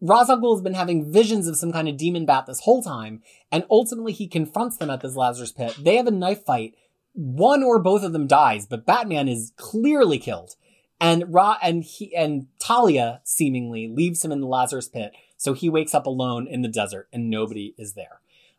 Ra's 0.00 0.28
al 0.28 0.40
Ghul 0.40 0.56
has 0.56 0.62
been 0.62 0.74
having 0.74 1.12
visions 1.12 1.46
of 1.46 1.56
some 1.56 1.70
kind 1.70 1.88
of 1.88 1.96
demon 1.96 2.26
bat 2.26 2.46
this 2.46 2.62
whole 2.62 2.82
time, 2.82 3.22
and 3.52 3.62
ultimately 3.70 4.10
he 4.10 4.26
confronts 4.26 4.78
them 4.78 4.90
at 4.90 5.00
this 5.00 5.14
Lazarus 5.14 5.52
pit. 5.52 5.76
They 5.78 5.94
have 5.94 6.08
a 6.08 6.10
knife 6.10 6.44
fight. 6.44 6.74
One 7.12 7.62
or 7.62 7.78
both 7.78 8.02
of 8.02 8.12
them 8.12 8.26
dies, 8.26 8.66
but 8.66 8.84
Batman 8.84 9.28
is 9.28 9.52
clearly 9.56 10.18
killed. 10.18 10.56
And 11.00 11.32
Ra 11.32 11.56
and 11.62 11.84
he 11.84 12.12
and 12.16 12.48
Talia 12.58 13.20
seemingly 13.22 13.86
leaves 13.86 14.24
him 14.24 14.32
in 14.32 14.40
the 14.40 14.48
Lazarus 14.48 14.88
pit, 14.88 15.12
so 15.36 15.52
he 15.52 15.70
wakes 15.70 15.94
up 15.94 16.06
alone 16.06 16.48
in 16.48 16.62
the 16.62 16.68
desert 16.68 17.08
and 17.12 17.30
nobody 17.30 17.76
is 17.78 17.92
there. 17.92 18.18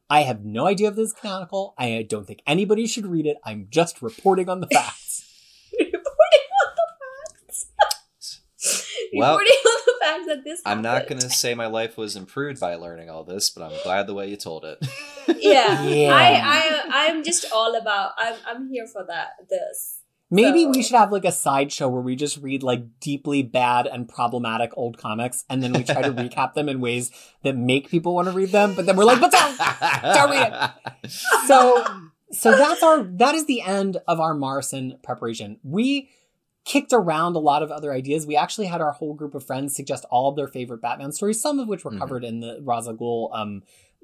I 0.09 0.21
have 0.21 0.45
no 0.45 0.67
idea 0.67 0.89
if 0.89 0.95
this 0.95 1.09
is 1.09 1.13
canonical. 1.13 1.73
I 1.77 2.05
don't 2.07 2.27
think 2.27 2.41
anybody 2.45 2.85
should 2.85 3.07
read 3.07 3.25
it. 3.25 3.37
I'm 3.43 3.67
just 3.71 4.01
reporting 4.01 4.49
on 4.49 4.59
the 4.59 4.67
facts. 4.67 5.25
reporting 5.79 6.03
on 6.03 6.73
the 6.75 7.53
facts. 7.89 8.41
well, 9.15 9.31
reporting 9.31 9.57
on 9.65 9.81
the 9.85 9.93
facts 9.99 10.25
that 10.27 10.43
this. 10.43 10.61
I'm 10.63 10.83
not 10.83 11.07
going 11.07 11.21
to 11.21 11.29
say 11.29 11.55
my 11.55 11.65
life 11.65 11.97
was 11.97 12.15
improved 12.15 12.59
by 12.59 12.75
learning 12.75 13.09
all 13.09 13.23
this, 13.23 13.49
but 13.49 13.63
I'm 13.63 13.81
glad 13.83 14.05
the 14.05 14.13
way 14.13 14.29
you 14.29 14.37
told 14.37 14.63
it. 14.63 14.77
yeah, 15.27 15.83
yeah. 15.87 16.13
I, 16.13 16.39
I, 16.43 17.07
I'm 17.07 17.23
just 17.23 17.51
all 17.51 17.75
about. 17.75 18.11
I'm, 18.17 18.35
I'm 18.45 18.69
here 18.69 18.85
for 18.85 19.03
that. 19.07 19.29
This. 19.49 20.01
Maybe 20.35 20.63
so. 20.63 20.69
we 20.69 20.83
should 20.83 20.95
have 20.97 21.11
like 21.11 21.25
a 21.25 21.31
sideshow 21.31 21.87
where 21.87 22.01
we 22.01 22.15
just 22.15 22.37
read 22.37 22.63
like 22.63 22.99
deeply 22.99 23.43
bad 23.43 23.87
and 23.87 24.07
problematic 24.07 24.71
old 24.75 24.97
comics, 24.97 25.45
and 25.49 25.63
then 25.63 25.73
we 25.73 25.83
try 25.83 26.01
to 26.01 26.11
recap 26.13 26.53
them 26.53 26.69
in 26.69 26.81
ways 26.81 27.11
that 27.43 27.55
make 27.55 27.89
people 27.89 28.15
want 28.15 28.27
to 28.27 28.33
read 28.33 28.49
them. 28.49 28.75
But 28.75 28.85
then 28.85 28.95
we're 28.95 29.05
like, 29.05 29.21
but 29.21 29.31
don't, 29.31 29.57
don't 29.57 30.29
read 30.29 30.53
it. 30.53 31.11
So, 31.47 31.85
so 32.31 32.51
that's 32.51 32.81
our 32.81 33.03
that 33.03 33.35
is 33.35 33.45
the 33.45 33.61
end 33.61 33.97
of 34.07 34.19
our 34.19 34.33
Morrison 34.33 34.97
preparation. 35.03 35.59
We 35.63 36.09
kicked 36.65 36.91
around 36.91 37.35
a 37.35 37.39
lot 37.39 37.61
of 37.61 37.71
other 37.71 37.93
ideas. 37.93 38.25
We 38.25 38.35
actually 38.35 38.65
had 38.65 38.81
our 38.81 38.91
whole 38.91 39.13
group 39.13 39.35
of 39.35 39.45
friends 39.45 39.75
suggest 39.75 40.03
all 40.09 40.29
of 40.29 40.35
their 40.35 40.47
favorite 40.47 40.81
Batman 40.81 41.11
stories, 41.11 41.39
some 41.39 41.59
of 41.59 41.67
which 41.67 41.85
were 41.85 41.91
mm-hmm. 41.91 41.99
covered 41.99 42.23
in 42.23 42.39
the 42.39 42.59
Ghul 42.59 43.29
um, 43.33 43.61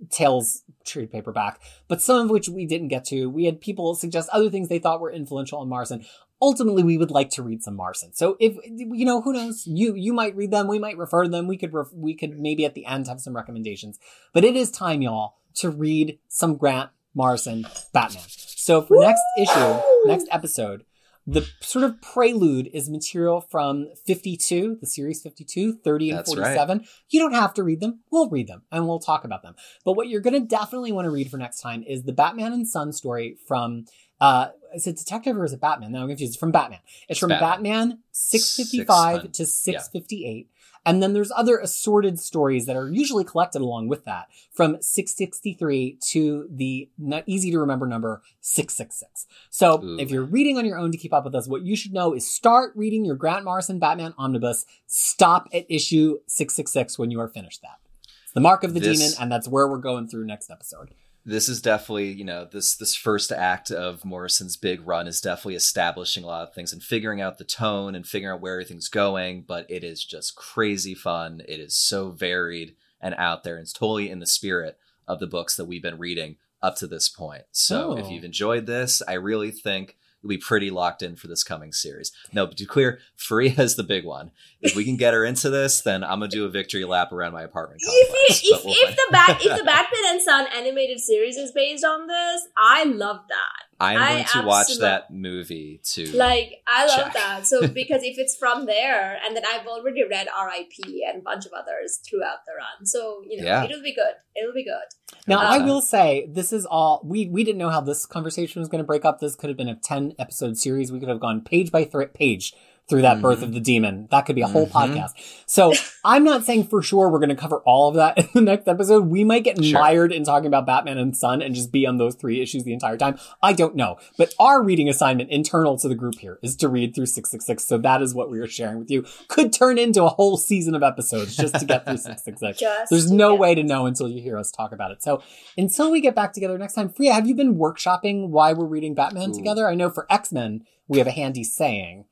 Tales 0.10 0.64
trade 0.84 1.12
paperback, 1.12 1.60
but 1.88 2.02
some 2.02 2.24
of 2.24 2.30
which 2.30 2.49
we 2.49 2.66
didn't 2.66 2.88
get 2.88 3.06
to. 3.06 3.30
We 3.30 3.45
had 3.45 3.62
people 3.62 3.95
suggest 3.95 4.30
other 4.30 4.49
things 4.49 4.68
they 4.68 4.80
thought 4.80 4.99
were 4.99 5.12
influential 5.12 5.60
on 5.60 5.70
Morrison. 5.70 6.06
Ultimately, 6.41 6.82
we 6.82 6.97
would 6.97 7.12
like 7.12 7.30
to 7.32 7.43
read 7.43 7.62
some 7.62 7.76
Morrison. 7.76 8.14
So 8.14 8.36
if 8.39 8.56
you 8.66 9.06
know, 9.06 9.22
who 9.22 9.34
knows? 9.34 9.68
You 9.68 9.93
you 9.93 10.12
might 10.12 10.36
read 10.36 10.52
them. 10.52 10.68
We 10.68 10.80
might 10.80 10.97
refer 10.97 11.24
to 11.24 11.30
them. 11.30 11.47
We 11.47 11.58
could 11.58 11.74
ref- 11.74 11.93
we 11.93 12.16
could 12.16 12.39
maybe 12.39 12.66
at 12.66 12.74
the 12.74 12.86
end 12.86 13.08
have 13.08 13.22
some 13.22 13.36
recommendations. 13.36 13.99
But 14.34 14.43
it 14.43 14.56
is 14.56 14.72
time, 14.72 15.04
y'all, 15.04 15.36
to 15.56 15.70
read 15.70 16.18
some 16.28 16.58
Grant 16.58 16.89
Morrison 17.14 17.68
Batman. 17.93 18.24
So 18.28 18.82
for 18.82 19.04
next 19.04 19.22
issue, 19.38 19.80
next 20.06 20.28
episode, 20.32 20.84
the 21.32 21.47
sort 21.61 21.86
of 21.86 22.01
prelude 22.01 22.69
is 22.73 22.89
material 22.89 23.41
from 23.41 23.88
52, 24.05 24.77
the 24.82 24.88
series 24.88 25.21
52, 25.21 25.73
30 25.73 26.09
and 26.09 26.19
That's 26.19 26.34
47. 26.34 26.77
Right. 26.77 26.88
You 27.09 27.19
don't 27.19 27.34
have 27.34 27.53
to 27.55 27.63
read 27.63 27.79
them. 27.79 28.01
We'll 28.11 28.29
read 28.29 28.47
them 28.47 28.63
and 28.71 28.88
we'll 28.88 28.99
talk 28.99 29.23
about 29.23 29.41
them. 29.41 29.55
But 29.86 29.93
what 29.93 30.09
you're 30.09 30.21
going 30.21 30.34
to 30.34 30.45
definitely 30.47 30.91
want 30.91 31.05
to 31.05 31.11
read 31.11 31.32
for 31.32 31.38
next 31.38 31.61
time 31.61 31.84
is 31.88 32.03
the 32.03 32.13
Batman 32.13 32.53
and 32.53 32.67
Son 32.67 32.91
story 32.91 33.38
from 33.47 33.86
uh, 34.19 34.49
is 34.75 34.86
it 34.88 34.97
detective 34.97 35.36
or 35.38 35.45
is 35.45 35.53
it 35.53 35.61
Batman? 35.61 35.91
Now 35.91 36.03
I'm 36.03 36.09
confused. 36.09 36.34
It's 36.34 36.39
from 36.39 36.51
Batman. 36.51 36.79
It's, 36.86 37.11
it's 37.11 37.19
from 37.19 37.29
Batman, 37.29 37.89
Batman 37.89 37.99
655 38.11 39.21
Six 39.21 39.38
to 39.38 39.45
658. 39.45 40.38
Yeah. 40.38 40.61
And 40.86 41.01
then 41.01 41.13
there's 41.13 41.32
other 41.32 41.57
assorted 41.57 42.19
stories 42.19 42.65
that 42.65 42.75
are 42.75 42.89
usually 42.89 43.23
collected 43.23 43.61
along 43.61 43.88
with 43.88 44.05
that 44.05 44.29
from 44.51 44.82
663 44.82 45.99
to 46.09 46.47
the 46.49 46.89
not 46.97 47.23
easy 47.27 47.51
to 47.51 47.59
remember 47.59 47.86
number 47.86 48.21
666. 48.41 49.27
So 49.49 49.84
Ooh. 49.84 49.99
if 49.99 50.09
you're 50.09 50.23
reading 50.23 50.57
on 50.57 50.65
your 50.65 50.77
own 50.77 50.91
to 50.91 50.97
keep 50.97 51.13
up 51.13 51.23
with 51.23 51.36
us, 51.36 51.47
what 51.47 51.63
you 51.63 51.75
should 51.75 51.93
know 51.93 52.13
is 52.13 52.29
start 52.29 52.73
reading 52.75 53.05
your 53.05 53.15
Grant 53.15 53.45
Morrison 53.45 53.79
Batman 53.79 54.13
Omnibus. 54.17 54.65
Stop 54.88 55.49
at 55.53 55.65
issue 55.69 56.17
666 56.27 56.97
when 56.97 57.11
you 57.11 57.19
are 57.19 57.27
finished 57.27 57.61
that. 57.61 57.77
It's 58.23 58.34
the 58.34 58.41
mark 58.41 58.63
of 58.63 58.73
the 58.73 58.79
this, 58.79 58.97
demon, 58.97 59.13
and 59.19 59.32
that's 59.32 59.47
where 59.47 59.67
we're 59.67 59.77
going 59.77 60.07
through 60.07 60.25
next 60.25 60.49
episode. 60.49 60.91
This 61.26 61.47
is 61.47 61.61
definitely 61.61 62.11
you 62.11 62.24
know 62.24 62.47
this 62.51 62.76
this 62.76 62.95
first 62.95 63.32
act 63.32 63.72
of 63.72 64.03
Morrison's 64.03 64.57
big 64.57 64.86
run 64.86 65.07
is 65.07 65.22
definitely 65.22 65.55
establishing 65.55 66.24
a 66.24 66.28
lot 66.28 66.47
of 66.47 66.53
things 66.53 66.74
and 66.74 66.82
figuring 66.82 67.22
out 67.22 67.38
the 67.38 67.43
tone 67.43 67.95
and 67.95 68.07
figuring 68.07 68.34
out 68.34 68.41
where 68.41 68.53
everything's 68.53 68.89
going. 68.89 69.43
But 69.47 69.69
it 69.69 69.84
is 69.84 70.03
just 70.03 70.36
crazy 70.36 70.95
fun. 70.95 71.41
It 71.47 71.59
is 71.59 71.76
so 71.76 72.11
varied 72.11 72.76
and 72.99 73.15
out 73.17 73.43
there. 73.43 73.55
And 73.55 73.63
it's 73.63 73.74
totally 73.74 74.09
in 74.09 74.19
the 74.19 74.28
spirit 74.28 74.78
of 75.07 75.19
the 75.19 75.28
books 75.28 75.55
that 75.55 75.65
we've 75.65 75.82
been 75.82 75.97
reading 75.97 76.38
up 76.61 76.76
to 76.78 76.88
this 76.88 77.09
point. 77.09 77.43
So 77.51 77.93
oh. 77.93 77.97
if 77.97 78.09
you've 78.09 78.24
enjoyed 78.24 78.65
this, 78.65 79.01
I 79.07 79.13
really 79.13 79.51
think 79.51 79.97
you'll 80.22 80.30
be 80.30 80.38
pretty 80.38 80.69
locked 80.69 81.01
in 81.01 81.15
for 81.15 81.28
this 81.28 81.43
coming 81.43 81.72
series. 81.72 82.11
No, 82.34 82.45
but 82.45 82.57
to 82.57 82.63
be 82.63 82.67
clear, 82.67 82.99
Fariha 83.17 83.59
is 83.59 83.76
the 83.76 83.84
big 83.84 84.05
one. 84.05 84.32
If 84.61 84.76
we 84.76 84.86
can 84.86 84.97
get 84.97 85.13
her 85.13 85.26
into 85.26 85.49
this, 85.49 85.82
then 85.82 86.03
I'm 86.03 86.19
gonna 86.19 86.28
do 86.28 86.45
a 86.45 86.49
victory 86.49 86.86
lap 86.86 87.11
around 87.11 87.34
my 87.34 87.43
apartment 87.43 87.82
complex. 87.86 88.41
If, 88.43 88.59
if, 88.59 88.65
we'll 88.65 88.76
if 88.78 88.95
the 88.95 89.07
Bat 89.11 89.41
if 89.41 89.57
the 89.57 89.63
Batman 89.65 90.01
and 90.09 90.22
Son 90.22 90.47
animated 90.55 90.99
series 90.99 91.38
is 91.38 91.51
based 91.51 91.84
on 91.84 92.07
this, 92.07 92.47
I 92.57 92.84
love 92.84 93.22
that. 93.30 93.70
I'm 93.82 93.97
going 93.97 94.25
to 94.25 94.41
watch 94.43 94.77
that 94.79 95.11
movie 95.11 95.82
to 95.93 96.15
like 96.15 96.61
I 96.67 96.86
love 96.86 96.97
check. 96.97 97.13
that. 97.13 97.47
So 97.47 97.67
because 97.67 98.03
if 98.03 98.17
it's 98.17 98.36
from 98.36 98.65
there, 98.65 99.19
and 99.25 99.36
then 99.36 99.43
I've 99.51 99.65
already 99.67 100.03
read 100.03 100.27
R.I.P. 100.36 101.05
and 101.07 101.19
a 101.19 101.21
bunch 101.21 101.45
of 101.45 101.51
others 101.53 101.99
throughout 102.07 102.45
the 102.45 102.53
run, 102.57 102.86
so 102.86 103.23
you 103.27 103.38
know 103.38 103.45
yeah. 103.45 103.63
it'll 103.63 103.82
be 103.82 103.93
good. 103.93 104.13
It'll 104.36 104.53
be 104.53 104.63
good. 104.63 105.17
Now 105.27 105.39
I 105.39 105.57
um, 105.57 105.65
will 105.65 105.82
say 105.82 106.27
this 106.29 106.53
is 106.53 106.65
all 106.65 107.01
we 107.03 107.27
we 107.27 107.43
didn't 107.43 107.59
know 107.59 107.69
how 107.69 107.82
this 107.82 108.05
conversation 108.05 108.61
was 108.61 108.69
going 108.69 108.84
to 108.84 108.88
break 108.88 109.05
up. 109.05 109.19
This 109.19 109.36
could 109.36 109.49
have 109.49 109.57
been 109.57 109.69
a 109.69 109.75
ten 109.75 110.13
episode 110.19 110.57
series. 110.57 110.91
We 110.91 110.99
could 110.99 111.09
have 111.09 111.19
gone 111.19 111.41
page 111.41 111.71
by 111.71 111.84
th- 111.84 112.13
page 112.13 112.53
through 112.91 113.03
that 113.03 113.13
mm-hmm. 113.13 113.21
birth 113.21 113.41
of 113.41 113.53
the 113.53 113.61
demon. 113.61 114.09
That 114.11 114.25
could 114.25 114.35
be 114.35 114.41
a 114.41 114.47
whole 114.47 114.67
mm-hmm. 114.67 114.93
podcast. 114.93 115.11
So 115.45 115.73
I'm 116.03 116.25
not 116.25 116.43
saying 116.43 116.67
for 116.67 116.81
sure 116.81 117.07
we're 117.07 117.19
going 117.19 117.29
to 117.29 117.35
cover 117.35 117.59
all 117.59 117.87
of 117.87 117.95
that 117.95 118.17
in 118.17 118.27
the 118.33 118.41
next 118.41 118.67
episode. 118.67 119.07
We 119.07 119.23
might 119.23 119.45
get 119.45 119.63
sure. 119.63 119.79
mired 119.79 120.11
in 120.11 120.25
talking 120.25 120.47
about 120.47 120.65
Batman 120.65 120.97
and 120.97 121.15
Son 121.15 121.41
and 121.41 121.55
just 121.55 121.71
be 121.71 121.87
on 121.87 121.97
those 121.97 122.15
three 122.15 122.41
issues 122.41 122.65
the 122.65 122.73
entire 122.73 122.97
time. 122.97 123.17
I 123.41 123.53
don't 123.53 123.77
know. 123.77 123.97
But 124.17 124.33
our 124.39 124.61
reading 124.61 124.89
assignment 124.89 125.31
internal 125.31 125.77
to 125.77 125.87
the 125.87 125.95
group 125.95 126.19
here 126.19 126.37
is 126.43 126.57
to 126.57 126.67
read 126.67 126.93
through 126.93 127.05
666. 127.05 127.63
So 127.63 127.77
that 127.77 128.01
is 128.01 128.13
what 128.13 128.29
we 128.29 128.39
are 128.39 128.47
sharing 128.47 128.77
with 128.79 128.91
you. 128.91 129.05
Could 129.29 129.53
turn 129.53 129.77
into 129.77 130.03
a 130.03 130.09
whole 130.09 130.35
season 130.35 130.75
of 130.75 130.83
episodes 130.83 131.37
just 131.37 131.57
to 131.59 131.65
get 131.65 131.85
through 131.85 131.97
666. 131.97 132.59
Just 132.59 132.89
There's 132.89 133.09
no 133.09 133.33
way 133.33 133.55
to 133.55 133.63
know 133.63 133.85
until 133.85 134.09
you 134.09 134.21
hear 134.21 134.37
us 134.37 134.51
talk 134.51 134.73
about 134.73 134.91
it. 134.91 135.01
So 135.01 135.23
until 135.57 135.89
we 135.91 136.01
get 136.01 136.13
back 136.13 136.33
together 136.33 136.57
next 136.57 136.73
time, 136.73 136.89
Fariha, 136.89 137.13
have 137.13 137.27
you 137.27 137.35
been 137.35 137.55
workshopping 137.55 138.27
why 138.27 138.51
we're 138.51 138.65
reading 138.65 138.95
Batman 138.95 139.29
Ooh. 139.29 139.33
together? 139.33 139.69
I 139.69 139.75
know 139.75 139.89
for 139.89 140.05
X-Men, 140.09 140.65
we 140.89 140.97
have 140.97 141.07
a 141.07 141.11
handy 141.11 141.45
saying 141.45 142.03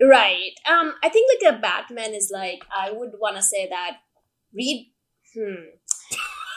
Right. 0.00 0.52
Um, 0.68 0.94
I 1.02 1.08
think 1.08 1.30
like 1.42 1.54
a 1.54 1.58
Batman 1.58 2.14
is 2.14 2.30
like 2.32 2.64
I 2.74 2.90
would 2.90 3.12
want 3.20 3.36
to 3.36 3.42
say 3.42 3.68
that 3.68 3.98
read. 4.54 4.90
Hmm. 5.34 5.54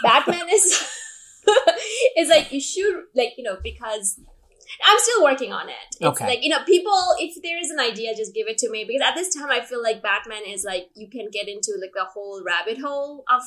Batman 0.03 0.47
is 0.51 0.87
is 2.17 2.29
like 2.29 2.51
you 2.51 2.61
should 2.61 3.03
like 3.15 3.33
you 3.37 3.43
know 3.43 3.57
because 3.63 4.19
I'm 4.85 4.99
still 4.99 5.23
working 5.23 5.53
on 5.53 5.69
it. 5.69 5.75
It's 5.91 6.01
okay. 6.01 6.27
like, 6.27 6.43
you 6.43 6.49
know, 6.49 6.63
people, 6.65 7.15
if 7.19 7.41
there 7.41 7.57
is 7.57 7.71
an 7.71 7.79
idea, 7.79 8.15
just 8.15 8.33
give 8.33 8.47
it 8.47 8.57
to 8.59 8.69
me. 8.69 8.85
Because 8.85 9.01
at 9.01 9.15
this 9.15 9.33
time, 9.33 9.49
I 9.49 9.61
feel 9.61 9.81
like 9.81 10.03
Batman 10.03 10.43
is 10.45 10.63
like, 10.63 10.89
you 10.93 11.09
can 11.09 11.29
get 11.31 11.47
into 11.47 11.71
like 11.79 11.91
the 11.93 12.05
whole 12.05 12.43
rabbit 12.45 12.79
hole 12.79 13.23
of, 13.33 13.41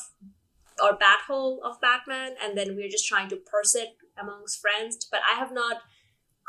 or 0.82 0.97
bat 0.97 1.20
hole 1.26 1.61
of 1.64 1.80
Batman. 1.80 2.32
And 2.43 2.57
then 2.57 2.74
we're 2.74 2.88
just 2.88 3.07
trying 3.07 3.28
to 3.28 3.36
purse 3.36 3.74
it 3.74 3.97
amongst 4.20 4.61
friends. 4.61 5.07
But 5.11 5.20
I 5.30 5.38
have 5.38 5.53
not 5.53 5.82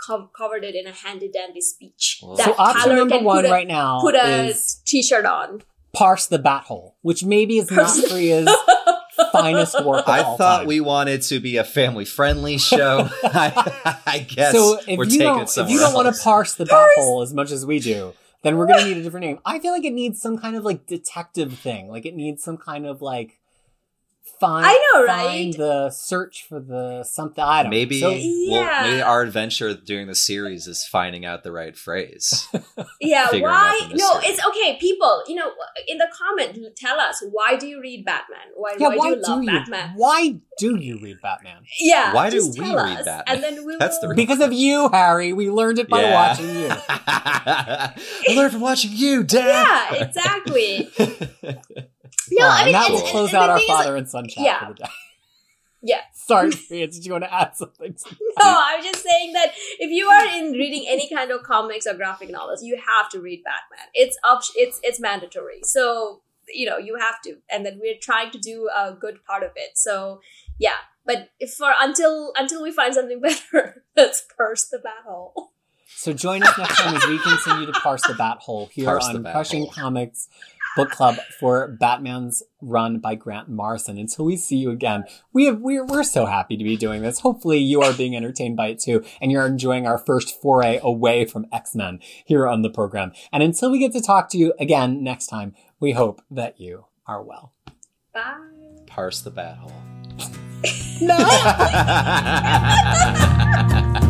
co- 0.06 0.30
covered 0.36 0.64
it 0.64 0.76
in 0.76 0.88
a 0.88 0.92
handy 0.92 1.30
dandy 1.30 1.62
speech. 1.62 2.22
Well, 2.24 2.38
so 2.38 2.56
option 2.58 2.96
number 2.96 3.20
one 3.20 3.46
right 3.46 3.68
now 3.68 4.02
put 4.02 4.16
a 4.16 4.54
t-shirt 4.86 5.26
on. 5.26 5.64
Parse 5.94 6.28
the 6.28 6.40
bat 6.40 6.64
hole, 6.64 6.96
which 7.02 7.26
maybe 7.26 7.58
is 7.58 7.70
not 7.70 7.90
Fariha's 7.90 8.50
finest 9.34 9.84
work. 9.84 10.08
I 10.08 10.24
thought 10.24 10.60
time. 10.60 10.68
we 10.68 10.80
wanted 10.80 11.22
to 11.24 11.42
be 11.42 11.58
a 11.58 11.66
family 11.66 12.06
friendly 12.06 12.58
show. 12.58 13.10
I, 13.24 14.00
I, 14.06 14.20
guess 14.20 14.54
so 14.54 14.80
if 14.88 14.98
we're 14.98 15.04
you 15.04 15.20
taking 15.20 15.28
don't, 15.28 15.58
If 15.58 15.70
you 15.70 15.80
don't 15.80 15.94
want 15.94 16.14
to 16.14 16.22
parse 16.22 16.54
the 16.54 16.66
bat 16.66 16.90
hole 16.96 17.22
as 17.22 17.34
much 17.34 17.52
as 17.52 17.66
we 17.66 17.80
do, 17.80 18.14
then 18.44 18.56
we're 18.56 18.68
gonna 18.68 18.86
need 18.86 18.98
a 18.98 19.04
different 19.04 19.26
name. 19.26 19.40
I 19.46 19.60
feel 19.60 19.74
like 19.74 19.84
it 19.84 19.94
needs 19.94 20.22
some 20.22 20.38
kind 20.38 20.56
of 20.56 20.64
like 20.64 20.88
detective 20.88 21.54
thing. 21.60 21.90
Like 21.90 22.06
it 22.06 22.16
needs 22.16 22.42
some 22.42 22.58
kind 22.58 22.86
of 22.86 23.02
like 23.02 23.41
find 24.42 24.66
I 24.66 24.92
know, 24.94 25.06
right? 25.06 25.26
Find 25.26 25.54
the 25.54 25.90
search 25.92 26.46
for 26.48 26.60
the 26.60 27.04
something. 27.04 27.44
I 27.44 27.64
don't 27.64 27.70
maybe 27.70 28.02
know. 28.02 28.10
So, 28.10 28.16
yeah. 28.18 28.82
maybe 28.84 29.02
our 29.02 29.22
adventure 29.22 29.74
during 29.74 30.08
the 30.08 30.16
series 30.16 30.68
is 30.68 30.86
finding 30.86 31.26
out 31.26 31.44
the 31.44 31.52
right 31.52 31.78
phrase. 31.78 32.48
yeah, 33.00 33.28
why? 33.32 33.80
No, 33.94 34.20
it's 34.24 34.46
okay. 34.48 34.78
People, 34.80 35.24
you 35.28 35.36
know, 35.36 35.52
in 35.88 35.98
the 35.98 36.08
comment, 36.18 36.58
tell 36.76 37.00
us 37.00 37.24
why 37.32 37.56
do 37.56 37.68
you 37.68 37.80
read 37.80 38.04
Batman? 38.04 38.40
Why, 38.56 38.76
yeah, 38.78 38.90
why, 38.90 38.96
why 38.96 39.10
do 39.10 39.16
you 39.16 39.22
love 39.22 39.44
you, 39.44 39.50
Batman? 39.50 39.94
Why 39.96 40.36
do 40.58 40.76
you 40.76 41.00
read 41.02 41.22
Batman? 41.22 41.64
Yeah, 41.80 42.14
why 42.14 42.30
do 42.30 42.52
we 42.52 42.60
read 42.60 43.06
Batman? 43.06 43.24
And 43.28 43.44
then 43.44 43.66
we 43.66 43.78
That's 43.78 44.00
the 44.00 44.14
because 44.16 44.42
of 44.42 44.52
you, 44.52 44.90
Harry. 44.90 45.34
We 45.34 45.50
learned 45.50 45.80
it 45.80 45.88
by 45.88 46.02
yeah. 46.02 46.14
watching 46.14 46.50
you. 46.50 46.70
I 46.88 47.94
learned 48.36 48.54
from 48.54 48.62
watching 48.62 48.92
you, 48.94 49.24
Dad. 49.24 49.92
Yeah, 49.92 50.04
exactly. 50.04 50.90
No, 52.32 52.48
I 52.48 52.66
mean, 52.66 52.74
that 52.74 52.90
will 52.90 53.02
close 53.02 53.34
out 53.34 53.50
our 53.50 53.60
father 53.60 53.96
and 53.96 54.08
son 54.08 54.28
chat 54.28 54.44
yeah. 54.44 54.60
for 54.68 54.74
the 54.74 54.84
day. 54.84 54.90
Yeah. 55.84 56.02
Sorry, 56.14 56.52
did 56.52 57.06
you 57.06 57.12
want 57.12 57.24
to 57.24 57.34
add 57.34 57.56
something? 57.56 57.94
To 57.94 58.16
no, 58.22 58.46
I 58.46 58.76
was 58.78 58.86
just 58.86 59.04
saying 59.04 59.34
that 59.34 59.52
if 59.80 59.90
you 59.90 60.08
are 60.08 60.26
in 60.38 60.54
reading 60.54 60.86
any 60.88 61.10
kind 61.10 61.32
of 61.32 61.44
comics 61.44 61.88
or 61.88 61.96
graphic 61.96 62.30
novels, 62.30 62.64
you 62.64 62.78
have 62.78 63.10
to 63.10 63.20
read 63.20 63.44
Batman. 63.44 63.88
It's 63.94 64.18
up, 64.24 64.42
it's 64.56 64.80
it's 64.84 65.00
mandatory. 65.00 65.62
So 65.64 66.22
you 66.54 66.70
know 66.70 66.78
you 66.78 66.98
have 67.00 67.22
to, 67.24 67.38
and 67.50 67.66
then 67.66 67.80
we're 67.82 67.98
trying 68.00 68.32
to 68.32 68.38
do 68.38 68.70
a 68.76 68.94
good 68.94 69.26
part 69.26 69.44
of 69.44 69.52
it. 69.56 69.72
So 69.76 70.22
yeah, 70.60 70.78
but 71.06 71.30
for 71.58 71.74
until 71.80 72.32
until 72.38 72.62
we 72.62 72.72
find 72.72 72.94
something 72.94 73.20
better, 73.22 73.84
let's 73.96 74.24
purse 74.38 74.68
the 74.70 74.80
bat 74.80 75.04
hole. 75.06 75.52
So 75.88 76.14
join 76.14 76.42
us 76.42 76.58
next 76.58 76.80
time 76.80 76.96
as 76.96 77.06
we 77.06 77.20
continue 77.20 77.66
to 77.66 77.74
parse 77.74 78.02
the 78.08 78.14
bat 78.14 78.38
hole 78.38 78.70
here 78.72 78.86
parse 78.86 79.08
on 79.08 79.24
Crushing 79.24 79.64
hole. 79.64 79.72
Comics 79.72 80.30
book 80.76 80.90
club 80.92 81.16
for 81.40 81.68
Batman's 81.80 82.44
run 82.62 83.00
by 83.00 83.16
Grant 83.16 83.50
Morrison. 83.50 83.98
Until 83.98 84.26
we 84.26 84.38
see 84.38 84.58
you 84.58 84.72
again, 84.72 85.04
we 85.34 85.46
have 85.46 85.60
we're 85.60 85.86
we're 85.86 86.04
so 86.04 86.26
happy 86.26 86.58
to 86.58 86.64
be 86.64 86.78
doing 86.78 87.02
this. 87.02 87.20
Hopefully, 87.20 87.58
you 87.60 87.82
are 87.82 87.94
being 87.94 88.16
entertained 88.16 88.58
by 88.58 88.68
it 88.68 88.80
too, 88.80 89.04
and 89.22 89.32
you're 89.32 89.46
enjoying 89.46 89.86
our 89.88 89.98
first 89.98 90.42
foray 90.42 90.80
away 90.82 91.26
from 91.26 91.46
X 91.52 91.76
Men 91.76 92.00
here 92.26 92.48
on 92.48 92.62
the 92.62 92.70
program. 92.70 93.12
And 93.32 93.44
until 93.44 93.72
we 93.72 93.80
get 93.80 93.94
to 93.94 94.02
talk 94.02 94.30
to 94.30 94.38
you 94.38 94.54
again 94.60 95.04
next 95.04 95.28
time, 95.28 95.56
we 95.80 95.92
hope 95.92 96.22
that 96.30 96.60
you 96.60 96.86
are 97.08 97.24
well. 97.24 97.54
Bye. 98.14 98.38
Parse 98.86 99.22
the 99.22 99.32
bat 99.32 99.58
hole. 99.58 99.72
no. 101.02 101.18